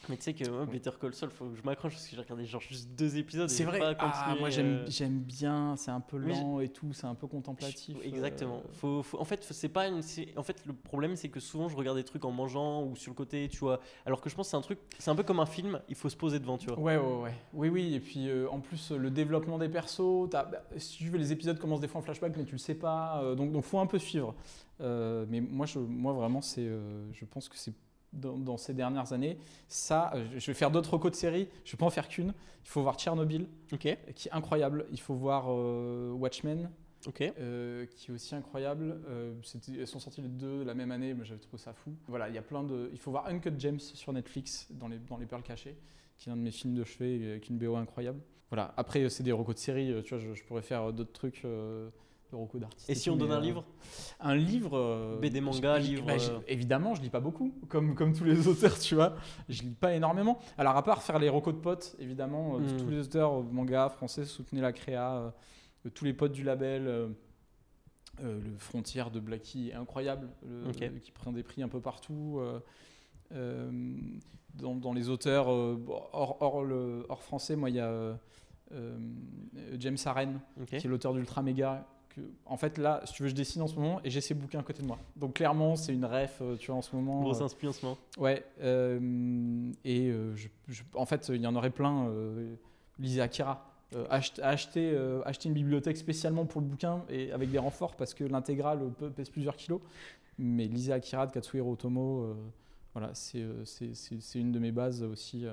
Mais 0.08 0.16
tu 0.16 0.22
sais 0.24 0.34
que 0.34 0.48
moi, 0.48 0.64
Better 0.66 0.90
Call 1.00 1.14
Saul, 1.14 1.30
faut 1.30 1.46
que 1.46 1.56
je 1.56 1.62
m'accroche 1.62 1.92
parce 1.92 2.06
que 2.08 2.16
j'ai 2.16 2.22
regardé 2.22 2.44
genre 2.46 2.60
juste 2.60 2.90
deux 2.96 3.16
épisodes. 3.18 3.48
C'est 3.50 3.64
vrai, 3.64 3.78
pas 3.78 3.94
ah, 3.98 4.34
moi 4.40 4.48
j'aime 4.50 4.66
euh, 4.66 4.86
j'aime 4.88 5.18
bien, 5.20 5.76
c'est 5.76 5.90
un 5.90 6.00
peu 6.00 6.16
lent 6.16 6.60
et 6.60 6.68
tout, 6.68 6.92
c'est 6.92 7.06
un 7.06 7.14
peu 7.14 7.26
contemplatif. 7.26 7.96
Exactement. 8.04 8.62
euh, 8.64 8.72
Faut, 8.72 9.02
faut- 9.02 9.20
en 9.20 9.24
fait, 9.24 9.44
c'est 9.44 9.68
pas 9.68 9.86
une. 9.88 10.00
En 10.36 10.42
fait, 10.42 10.64
le 10.66 10.72
problème, 10.72 11.14
c'est 11.16 11.28
que 11.28 11.40
souvent, 11.40 11.68
je 11.68 11.76
regarde 11.76 11.96
des 11.98 12.04
trucs 12.04 12.24
en 12.24 12.30
mangeant 12.30 12.84
ou 12.84 12.96
sur 12.96 13.10
le 13.12 13.16
côté, 13.16 13.48
tu 13.48 13.58
vois. 13.58 13.80
Alors 14.06 14.20
que 14.20 14.30
je 14.30 14.34
pense 14.34 14.46
que 14.46 14.50
c'est 14.52 14.56
un 14.56 14.60
truc, 14.62 14.78
c'est 14.98 15.10
un 15.10 15.16
peu 15.16 15.22
comme 15.24 15.40
un 15.40 15.46
film. 15.46 15.80
Il 15.88 15.94
faut 15.94 16.08
se 16.08 16.16
poser 16.16 16.38
devant, 16.38 16.56
tu 16.58 16.66
vois. 16.68 16.78
Ouais, 16.78 16.96
ouais, 16.96 17.22
ouais. 17.22 17.34
Oui, 17.52 17.68
oui. 17.68 17.94
Et 17.94 18.00
puis 18.00 18.28
euh, 18.28 18.48
en 18.50 18.60
plus, 18.60 18.90
le 18.92 19.10
développement 19.10 19.58
des 19.58 19.68
persos, 19.68 20.28
t'as- 20.30 20.44
bah, 20.44 20.62
si 20.78 20.96
tu 20.98 21.08
veux, 21.10 21.18
les 21.18 21.32
épisodes 21.32 21.58
commencent 21.58 21.80
des 21.80 21.88
fois 21.88 22.00
en 22.00 22.02
flashback, 22.04 22.36
mais 22.36 22.44
tu 22.44 22.52
le 22.52 22.58
sais 22.58 22.74
pas. 22.74 23.22
euh, 23.22 23.34
donc, 23.34 23.52
donc, 23.52 23.64
faut 23.64 23.78
un 23.78 23.86
peu 23.86 23.98
suivre. 23.98 24.34
Mais 24.80 25.40
moi, 25.40 25.66
je, 25.66 25.78
moi 25.80 26.12
vraiment, 26.12 26.40
c'est, 26.40 26.66
je 27.12 27.24
pense 27.26 27.48
que 27.48 27.56
c'est 27.58 27.74
dans, 28.12 28.36
dans 28.38 28.56
ces 28.56 28.74
dernières 28.74 29.12
années, 29.12 29.38
ça. 29.68 30.12
euh, 30.14 30.26
je 30.36 30.46
vais 30.46 30.54
faire 30.54 30.70
d'autres 30.70 30.94
recos 30.94 31.10
de 31.10 31.16
séries. 31.16 31.48
Je 31.64 31.72
vais 31.72 31.78
pas 31.78 31.86
en 31.86 31.90
faire 31.90 32.08
qu'une. 32.08 32.32
Il 32.64 32.68
faut 32.68 32.82
voir 32.82 32.96
Tchernobyl, 32.96 33.46
qui 33.78 33.88
est 33.88 33.98
incroyable. 34.32 34.86
Il 34.92 35.00
faut 35.00 35.14
voir 35.14 35.46
euh, 35.48 36.12
Watchmen, 36.12 36.70
euh, 37.20 37.86
qui 37.86 38.10
est 38.10 38.14
aussi 38.14 38.34
incroyable. 38.34 39.00
Euh, 39.08 39.34
elles 39.68 39.86
sont 39.86 39.98
sorties 39.98 40.20
les 40.20 40.28
deux 40.28 40.64
la 40.64 40.74
même 40.74 40.90
année, 40.90 41.14
mais 41.14 41.24
j'avais 41.24 41.40
trouvé 41.40 41.58
ça 41.62 41.72
fou. 41.72 41.94
Voilà, 42.08 42.28
il 42.28 42.34
y 42.34 42.38
a 42.38 42.42
plein 42.42 42.62
de. 42.64 42.90
Il 42.92 42.98
faut 42.98 43.10
voir 43.10 43.26
Uncut 43.28 43.52
James 43.58 43.80
sur 43.80 44.12
Netflix, 44.12 44.66
dans 44.70 44.88
les, 44.88 44.98
dans 44.98 45.16
les 45.16 45.26
perles 45.26 45.42
cachées, 45.42 45.76
qui 46.18 46.28
est 46.28 46.32
un 46.32 46.36
de 46.36 46.42
mes 46.42 46.50
films 46.50 46.74
de 46.74 46.84
chevet 46.84 47.18
et 47.18 47.30
avec 47.30 47.48
une 47.48 47.56
BO 47.58 47.76
incroyable. 47.76 48.20
Voilà, 48.50 48.72
après, 48.76 49.02
euh, 49.04 49.08
c'est 49.08 49.22
des 49.22 49.32
recos 49.32 49.54
de 49.54 49.60
série, 49.60 49.92
euh, 49.92 50.02
tu 50.02 50.14
vois, 50.14 50.18
je, 50.24 50.32
je 50.34 50.42
pourrais 50.44 50.62
faire 50.62 50.84
euh, 50.88 50.92
d'autres 50.92 51.12
trucs 51.12 51.44
euh, 51.44 51.90
de 52.30 52.36
recos 52.36 52.60
d'artistes. 52.60 52.90
Et 52.90 52.94
si 52.94 53.08
on 53.10 53.16
donne 53.16 53.32
un 53.32 53.38
euh, 53.38 53.40
livre 53.40 53.64
Un 54.20 54.34
livre. 54.34 54.76
euh, 54.76 55.18
BD, 55.18 55.40
manga, 55.40 55.78
livre, 55.78 56.04
bah, 56.06 56.18
je- 56.18 56.30
évidemment, 56.46 56.94
je 56.94 57.00
lis 57.02 57.10
pas 57.10 57.20
beaucoup, 57.20 57.54
comme, 57.68 57.94
comme 57.94 58.12
tous 58.12 58.24
les 58.24 58.46
auteurs, 58.48 58.78
tu 58.78 58.94
vois. 58.94 59.14
Je 59.48 59.62
lis 59.62 59.70
pas 59.74 59.94
énormément. 59.94 60.38
Alors, 60.58 60.76
à 60.76 60.82
part 60.82 61.02
faire 61.02 61.18
les 61.18 61.28
recos 61.28 61.54
de 61.54 61.60
potes, 61.60 61.96
évidemment, 61.98 62.56
euh, 62.56 62.58
Mm. 62.60 62.76
tous 62.78 62.88
les 62.90 63.00
auteurs 63.00 63.42
manga 63.42 63.88
français 63.88 64.24
soutenaient 64.24 64.60
la 64.60 64.72
créa, 64.72 65.32
tous 65.94 66.04
les 66.04 66.12
potes 66.12 66.32
du 66.32 66.42
label. 66.44 66.86
euh, 66.86 67.08
le 68.20 68.56
Frontière 68.58 69.10
de 69.12 69.20
Blacky 69.20 69.68
est 69.70 69.74
incroyable, 69.74 70.28
le- 70.44 70.66
euh, 70.84 70.98
qui 71.00 71.12
prend 71.12 71.30
des 71.32 71.42
prix 71.44 71.62
un 71.62 71.68
peu 71.68 71.80
partout. 71.80 72.40
euh, 73.32 73.96
dans, 74.54 74.74
dans 74.74 74.92
les 74.92 75.08
auteurs 75.08 75.46
hors, 75.48 76.36
hors 76.40 76.64
le, 76.64 77.04
hors 77.08 77.22
français, 77.22 77.54
moi, 77.54 77.70
il 77.70 77.76
y 77.76 77.80
a 77.80 78.18
James 79.78 79.96
Harren, 80.04 80.40
Ok. 80.60 80.66
qui 80.66 80.76
est 80.76 80.90
l'auteur 80.90 81.14
d'Ultra 81.14 81.42
Mega. 81.42 81.86
Que, 82.18 82.22
en 82.46 82.56
fait, 82.56 82.78
là, 82.78 83.00
si 83.04 83.12
tu 83.14 83.22
veux, 83.22 83.28
je 83.28 83.34
dessine 83.34 83.62
en 83.62 83.66
ce 83.66 83.74
moment 83.76 84.00
et 84.04 84.10
j'ai 84.10 84.20
ces 84.20 84.34
bouquins 84.34 84.60
à 84.60 84.62
côté 84.62 84.82
de 84.82 84.86
moi. 84.86 84.98
Donc, 85.16 85.34
clairement, 85.34 85.76
c'est 85.76 85.92
une 85.94 86.04
ref, 86.04 86.38
euh, 86.40 86.56
tu 86.56 86.66
vois, 86.70 86.76
en 86.78 86.82
ce 86.82 86.94
moment. 86.96 87.20
Grosse 87.22 87.40
euh, 87.40 87.44
inspi 87.44 87.66
en 87.68 87.72
ce 87.72 87.84
moment. 87.84 87.98
ouais. 88.18 88.44
euh, 88.60 89.70
et 89.84 90.10
je- 90.34 90.48
je- 90.68 90.82
en 90.94 91.06
fait, 91.06 91.28
il 91.32 91.40
y 91.40 91.46
en 91.46 91.54
aurait 91.56 91.70
plein. 91.70 92.10
Lisez 92.98 93.20
Akira. 93.20 93.64
Euh, 93.94 94.04
ach- 94.10 94.38
acheter, 94.42 94.90
euh, 94.92 95.22
acheter 95.24 95.48
une 95.48 95.54
bibliothèque 95.54 95.96
spécialement 95.96 96.44
pour 96.44 96.60
le 96.60 96.66
bouquin 96.66 97.04
et 97.08 97.32
avec 97.32 97.50
des 97.50 97.56
renforts 97.58 97.96
parce 97.96 98.12
que 98.12 98.22
l'intégrale 98.24 98.80
pèse 99.16 99.30
plusieurs 99.30 99.56
kilos. 99.56 99.80
Mais 100.38 100.66
lisez 100.66 100.92
Akira 100.92 101.26
de 101.26 101.32
Katsuhiro 101.32 101.72
Otomo. 101.72 102.22
euh, 102.22 102.34
voilà, 102.94 103.10
c'est 103.14 103.40
une 104.34 104.52
de 104.52 104.58
mes 104.58 104.72
bases 104.72 105.02
aussi. 105.02 105.46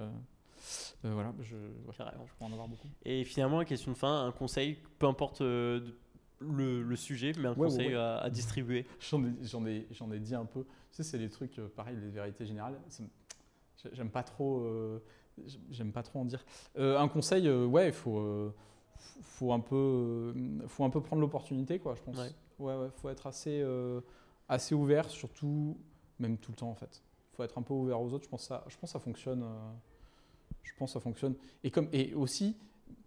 voilà, 1.04 1.32
je, 1.44 1.56
ouais, 1.56 1.94
je 1.98 2.34
peux 2.40 2.46
en 2.46 2.52
avoir 2.52 2.68
beaucoup. 2.68 2.88
Et 3.06 3.24
finalement, 3.24 3.64
question 3.64 3.92
de 3.92 3.98
fin, 3.98 4.26
un 4.26 4.32
conseil, 4.32 4.78
peu 5.00 5.06
importe 5.08 5.42
le, 6.52 6.82
le 6.84 6.96
sujet, 6.96 7.32
mais 7.40 7.48
un 7.48 7.54
Ouais, 7.54 7.68
conseil 7.68 7.88
ouais. 7.90 7.96
À, 7.96 8.18
à 8.20 8.30
distribuer. 8.30 8.86
J'en 9.00 9.24
ai, 9.26 9.34
j'en 9.42 9.66
ai, 9.66 10.16
ai 10.16 10.20
dit 10.20 10.36
un 10.36 10.46
peu. 10.46 10.64
Tu 10.64 10.70
sais, 10.92 11.04
c'est 11.04 11.18
les 11.18 11.30
trucs, 11.30 11.58
euh, 11.60 11.68
pareil, 11.68 11.96
les 12.02 12.10
vérités 12.10 12.46
générales. 12.46 12.80
J'aime 13.94 14.10
pas 14.10 14.24
trop. 14.24 14.62
euh, 14.62 15.00
J'aime 15.70 15.92
pas 15.92 16.02
trop 16.02 16.20
en 16.20 16.26
dire. 16.26 16.46
Euh, 16.78 16.98
un 16.98 17.08
conseil, 17.10 17.48
euh, 17.48 17.66
ouais, 17.66 17.88
il 17.88 17.94
faut, 17.94 18.20
euh, 18.20 18.54
faut 19.22 19.52
un 19.52 19.60
peu, 19.60 19.76
euh, 19.76 20.34
faut 20.68 20.86
un 20.86 20.90
peu 20.90 21.02
prendre 21.02 21.22
l'opportunité, 21.22 21.78
quoi. 21.78 21.94
Je 21.96 22.02
pense. 22.02 22.18
Ouais. 22.18 22.32
Ouais, 22.58 22.76
ouais, 22.78 22.88
faut 22.90 23.10
être 23.10 23.28
assez, 23.28 23.60
euh, 23.62 24.00
assez 24.48 24.74
ouvert, 24.74 25.10
surtout, 25.10 25.78
même 26.20 26.38
tout 26.38 26.52
le 26.52 26.56
temps 26.56 26.70
en 26.70 26.76
fait. 26.76 27.04
Faut 27.34 27.44
être 27.44 27.58
un 27.58 27.62
peu 27.64 27.74
ouvert 27.74 28.00
aux 28.02 28.14
autres. 28.14 28.24
Je 28.24 28.30
pense 28.30 28.44
que 28.44 28.48
ça, 28.48 28.64
je 28.70 28.78
pense 28.78 28.90
que 28.92 28.94
ça 28.94 29.00
fonctionne. 29.00 29.44
euh, 29.44 29.72
je 30.64 30.72
pense 30.78 30.92
que 30.92 30.94
ça 30.94 31.00
fonctionne. 31.02 31.36
Et 31.66 31.70
comme, 31.72 31.90
et 31.92 32.14
aussi. 32.14 32.56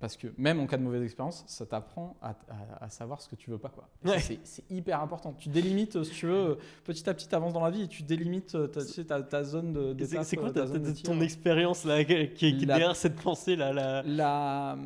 Parce 0.00 0.16
que 0.16 0.28
même 0.36 0.60
en 0.60 0.66
cas 0.66 0.76
de 0.76 0.82
mauvaise 0.84 1.02
expérience, 1.02 1.42
ça 1.48 1.66
t'apprend 1.66 2.16
à, 2.22 2.30
à- 2.30 2.84
à 2.84 2.88
savoir 2.88 3.20
ce 3.20 3.28
que 3.28 3.34
tu 3.34 3.50
veux 3.50 3.58
pas. 3.58 3.68
Quoi. 3.70 3.88
Ouais. 4.04 4.20
C'est 4.44 4.64
hyper 4.70 5.00
important. 5.02 5.32
Tu 5.32 5.48
délimites, 5.48 5.96
euh, 5.96 6.04
si 6.04 6.12
tu 6.12 6.26
veux, 6.26 6.58
petit 6.84 7.08
à 7.10 7.14
petit, 7.14 7.26
tu 7.26 7.34
avances 7.34 7.52
dans 7.52 7.64
la 7.64 7.70
vie 7.70 7.82
et 7.82 7.88
tu 7.88 8.04
délimites 8.04 8.54
euh, 8.54 8.68
ta, 8.68 8.84
tu 8.84 8.92
sais, 8.92 9.04
ta, 9.04 9.20
ta 9.22 9.42
zone 9.42 9.72
de 9.72 10.04
C'est 10.22 10.36
quoi 10.36 10.50
euh, 10.50 10.52
ta- 10.52 10.66
zone 10.66 10.82
de 10.82 10.86
ta- 10.88 10.92
tir. 10.92 11.02
ton 11.10 11.20
expérience 11.20 11.84
là, 11.84 12.04
qui, 12.04 12.28
qui 12.34 12.46
est 12.46 12.52
La- 12.60 12.66
derrière 12.76 12.94
cette 12.96 13.16
pensée 13.16 13.56
là. 13.56 13.72
La... 14.04 14.76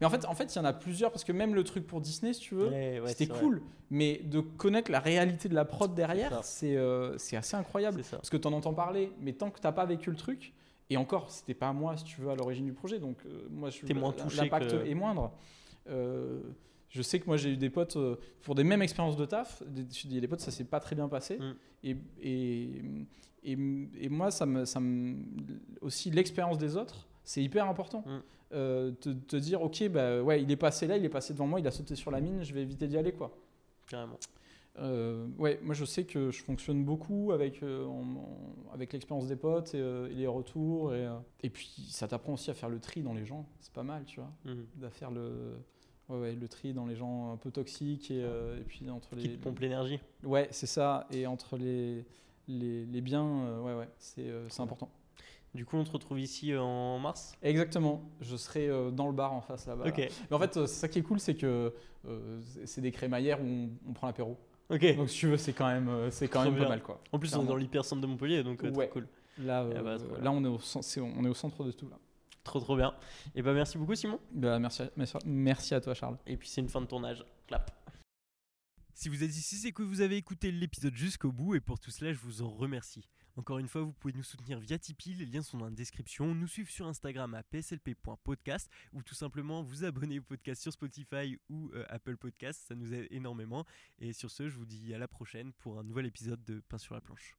Mais 0.00 0.06
en 0.06 0.10
fait, 0.10 0.24
en 0.26 0.34
fait, 0.34 0.54
il 0.54 0.58
y 0.58 0.60
en 0.60 0.64
a 0.66 0.72
plusieurs 0.74 1.10
parce 1.12 1.24
que 1.24 1.32
même 1.32 1.54
le 1.54 1.64
truc 1.64 1.86
pour 1.86 2.00
Disney, 2.02 2.32
si 2.34 2.40
tu 2.40 2.54
veux, 2.54 2.68
Ouais, 2.68 3.00
ouais, 3.00 3.08
c'était 3.08 3.24
vrai. 3.26 3.40
cool. 3.40 3.62
Mais 3.90 4.20
de 4.24 4.40
connaître 4.40 4.90
la 4.90 5.00
réalité 5.00 5.48
de 5.48 5.54
la 5.54 5.64
prod 5.64 5.94
derrière, 5.94 6.44
c'est 6.44 6.76
euh, 6.76 7.16
assez 7.32 7.56
incroyable. 7.56 8.02
Parce 8.10 8.28
que 8.28 8.36
tu 8.36 8.46
en 8.46 8.52
entends 8.52 8.74
parler, 8.74 9.12
mais 9.22 9.32
tant 9.32 9.48
que 9.50 9.58
tu 9.60 9.66
n'as 9.66 9.72
pas 9.72 9.86
vécu 9.86 10.10
le 10.10 10.16
truc, 10.16 10.52
et 10.90 10.96
encore, 10.96 11.30
c'était 11.30 11.54
pas 11.54 11.72
moi, 11.72 11.96
si 11.96 12.04
tu 12.04 12.20
veux, 12.20 12.30
à 12.30 12.34
l'origine 12.34 12.64
du 12.64 12.72
projet, 12.72 12.98
donc 12.98 13.18
euh, 13.26 13.46
moi, 13.50 13.70
je 13.70 13.84
T'es 13.84 13.94
moins 13.94 14.12
touché 14.12 14.42
l'impact 14.42 14.70
que- 14.70 14.86
est 14.86 14.94
moindre. 14.94 15.32
Euh, 15.88 16.40
je 16.88 17.02
sais 17.02 17.20
que 17.20 17.26
moi, 17.26 17.36
j'ai 17.36 17.52
eu 17.52 17.56
des 17.56 17.68
potes, 17.68 17.96
euh, 17.96 18.16
pour 18.42 18.54
des 18.54 18.64
mêmes 18.64 18.80
expériences 18.80 19.16
de 19.16 19.26
taf, 19.26 19.62
des, 19.66 19.82
a 19.82 20.20
des 20.20 20.28
potes, 20.28 20.40
ça 20.40 20.50
s'est 20.50 20.64
pas 20.64 20.80
très 20.80 20.96
bien 20.96 21.08
passé. 21.08 21.38
Mm. 21.38 21.54
Et, 21.84 21.96
et, 22.22 22.82
et, 23.44 23.58
et 24.00 24.08
moi, 24.08 24.30
ça 24.30 24.46
me, 24.46 24.64
ça 24.64 24.80
me, 24.80 25.16
aussi, 25.82 26.10
l'expérience 26.10 26.56
des 26.56 26.76
autres, 26.76 27.06
c'est 27.22 27.42
hyper 27.42 27.68
important. 27.68 28.02
Mm. 28.06 28.18
Te, 28.50 29.10
te 29.10 29.36
dire, 29.36 29.60
ok, 29.60 29.88
bah, 29.90 30.22
ouais, 30.22 30.42
il 30.42 30.50
est 30.50 30.56
passé 30.56 30.86
là, 30.86 30.96
il 30.96 31.04
est 31.04 31.10
passé 31.10 31.34
devant 31.34 31.46
moi, 31.46 31.60
il 31.60 31.66
a 31.66 31.70
sauté 31.70 31.94
sur 31.94 32.10
la 32.10 32.22
mine, 32.22 32.42
je 32.42 32.54
vais 32.54 32.62
éviter 32.62 32.88
d'y 32.88 32.96
aller, 32.96 33.12
quoi. 33.12 33.36
Carrément. 33.86 34.18
Euh, 34.78 35.26
ouais, 35.38 35.58
moi 35.62 35.74
je 35.74 35.84
sais 35.84 36.04
que 36.04 36.30
je 36.30 36.42
fonctionne 36.42 36.84
beaucoup 36.84 37.32
avec, 37.32 37.62
euh, 37.62 37.84
en- 37.86 38.16
en- 38.16 38.72
avec 38.72 38.92
l'expérience 38.92 39.26
des 39.26 39.36
potes 39.36 39.74
et, 39.74 39.80
euh, 39.80 40.08
et 40.10 40.14
les 40.14 40.26
retours. 40.26 40.94
Et, 40.94 41.08
et 41.42 41.50
puis 41.50 41.68
ça 41.88 42.06
t'apprend 42.08 42.34
aussi 42.34 42.50
à 42.50 42.54
faire 42.54 42.68
le 42.68 42.78
tri 42.78 43.02
dans 43.02 43.12
les 43.14 43.24
gens. 43.24 43.44
C'est 43.60 43.72
pas 43.72 43.82
mal, 43.82 44.04
tu 44.04 44.20
vois. 44.20 44.30
À 44.86 44.90
faire 44.90 45.10
le, 45.10 45.56
ouais, 46.08 46.18
ouais, 46.20 46.34
le 46.34 46.48
tri 46.48 46.72
dans 46.74 46.86
les 46.86 46.94
gens 46.96 47.32
un 47.32 47.36
peu 47.36 47.50
toxiques 47.50 48.10
et, 48.10 48.20
et 48.20 48.64
puis 48.66 48.88
entre 48.90 49.16
Qui 49.16 49.28
les. 49.28 49.34
te 49.36 49.42
pompe 49.42 49.58
l'énergie. 49.58 49.98
Ouais, 50.22 50.46
c'est 50.52 50.66
ça. 50.66 51.06
Et 51.10 51.26
entre 51.26 51.56
les, 51.56 52.04
les, 52.46 52.86
les 52.86 53.00
biens, 53.00 53.60
ouais, 53.62 53.74
ouais, 53.74 53.88
c'est 53.98 54.30
c'est 54.48 54.62
important. 54.62 54.90
Du 55.54 55.64
coup, 55.64 55.76
on 55.78 55.82
te 55.84 55.90
retrouve 55.90 56.20
ici 56.20 56.54
en 56.54 56.98
mars? 56.98 57.32
Exactement, 57.42 58.02
je 58.20 58.36
serai 58.36 58.68
dans 58.92 59.06
le 59.06 59.14
bar 59.14 59.32
en 59.32 59.40
face 59.40 59.66
là-bas. 59.66 59.84
là. 59.86 59.90
Ok. 59.90 60.08
Mais 60.30 60.36
en 60.36 60.38
fait, 60.38 60.52
c'est 60.54 60.66
ça 60.66 60.88
qui 60.88 60.98
est 60.98 61.02
cool, 61.02 61.18
c'est 61.18 61.34
que 61.34 61.72
c'est- 62.42 62.66
c'est 62.66 62.80
des 62.82 62.92
crémaillères 62.92 63.40
où 63.40 63.44
on, 63.46 63.70
on 63.88 63.92
prend 63.94 64.06
l'apéro. 64.06 64.36
Ok. 64.70 64.96
Donc 64.96 65.08
si 65.10 65.18
tu 65.18 65.26
veux, 65.28 65.36
c'est 65.38 65.52
quand 65.52 65.66
même, 65.68 65.88
euh, 65.88 66.10
c'est 66.10 66.28
quand 66.28 66.44
même 66.44 66.54
bien. 66.54 66.64
pas 66.64 66.68
mal 66.70 66.82
quoi. 66.82 67.00
En 67.12 67.18
plus, 67.18 67.34
on 67.36 67.44
est 67.44 67.46
dans 67.46 67.56
l'hypercentre 67.56 68.02
de 68.02 68.06
Montpellier, 68.06 68.42
donc 68.42 68.62
euh, 68.64 68.70
Ouais. 68.72 68.88
cool. 68.88 69.08
Là, 69.38 69.62
euh, 69.62 69.82
bah, 69.82 69.96
là 70.20 70.30
on, 70.32 70.44
est 70.44 70.48
au, 70.48 70.58
c'est- 70.58 71.00
on 71.00 71.24
est 71.24 71.28
au 71.28 71.34
centre 71.34 71.64
de 71.64 71.70
tout 71.72 71.88
là. 71.88 71.96
Trop, 72.44 72.60
trop 72.60 72.76
bien. 72.76 72.94
Et 73.34 73.42
bah, 73.42 73.52
merci 73.52 73.78
beaucoup, 73.78 73.94
Simon. 73.94 74.18
Bah, 74.32 74.58
merci, 74.58 74.82
à, 74.82 74.90
merci- 74.96 75.16
merci 75.26 75.74
à 75.74 75.80
toi 75.80 75.94
Charles. 75.94 76.18
Et 76.26 76.36
puis, 76.36 76.48
c'est 76.48 76.60
une 76.60 76.68
fin 76.68 76.80
de 76.80 76.86
tournage. 76.86 77.24
Clap. 77.46 77.70
Si 78.94 79.08
vous 79.08 79.22
êtes 79.22 79.30
ici, 79.36 79.56
c'est 79.56 79.70
que 79.72 79.82
vous 79.82 80.00
avez 80.00 80.16
écouté 80.16 80.50
l'épisode 80.50 80.94
jusqu'au 80.94 81.30
bout 81.30 81.54
et 81.54 81.60
pour 81.60 81.78
tout 81.78 81.90
cela, 81.90 82.12
je 82.12 82.18
vous 82.18 82.42
en 82.42 82.48
remercie. 82.50 83.08
Encore 83.38 83.60
une 83.60 83.68
fois, 83.68 83.82
vous 83.82 83.92
pouvez 83.92 84.12
nous 84.14 84.24
soutenir 84.24 84.58
via 84.58 84.80
Tipeee, 84.80 85.14
les 85.14 85.24
liens 85.24 85.42
sont 85.42 85.58
dans 85.58 85.66
la 85.66 85.70
description, 85.70 86.34
nous 86.34 86.48
suivre 86.48 86.70
sur 86.70 86.88
Instagram 86.88 87.34
à 87.34 87.44
pslp.podcast 87.44 88.68
ou 88.92 89.00
tout 89.04 89.14
simplement 89.14 89.62
vous 89.62 89.84
abonner 89.84 90.18
au 90.18 90.22
podcast 90.22 90.60
sur 90.60 90.72
Spotify 90.72 91.38
ou 91.48 91.70
euh, 91.72 91.84
Apple 91.88 92.16
Podcast, 92.16 92.64
ça 92.66 92.74
nous 92.74 92.92
aide 92.92 93.06
énormément. 93.12 93.64
Et 94.00 94.12
sur 94.12 94.28
ce, 94.28 94.48
je 94.48 94.56
vous 94.56 94.66
dis 94.66 94.92
à 94.92 94.98
la 94.98 95.06
prochaine 95.06 95.52
pour 95.52 95.78
un 95.78 95.84
nouvel 95.84 96.06
épisode 96.06 96.44
de 96.46 96.58
Pain 96.68 96.78
sur 96.78 96.94
la 96.94 97.00
planche. 97.00 97.36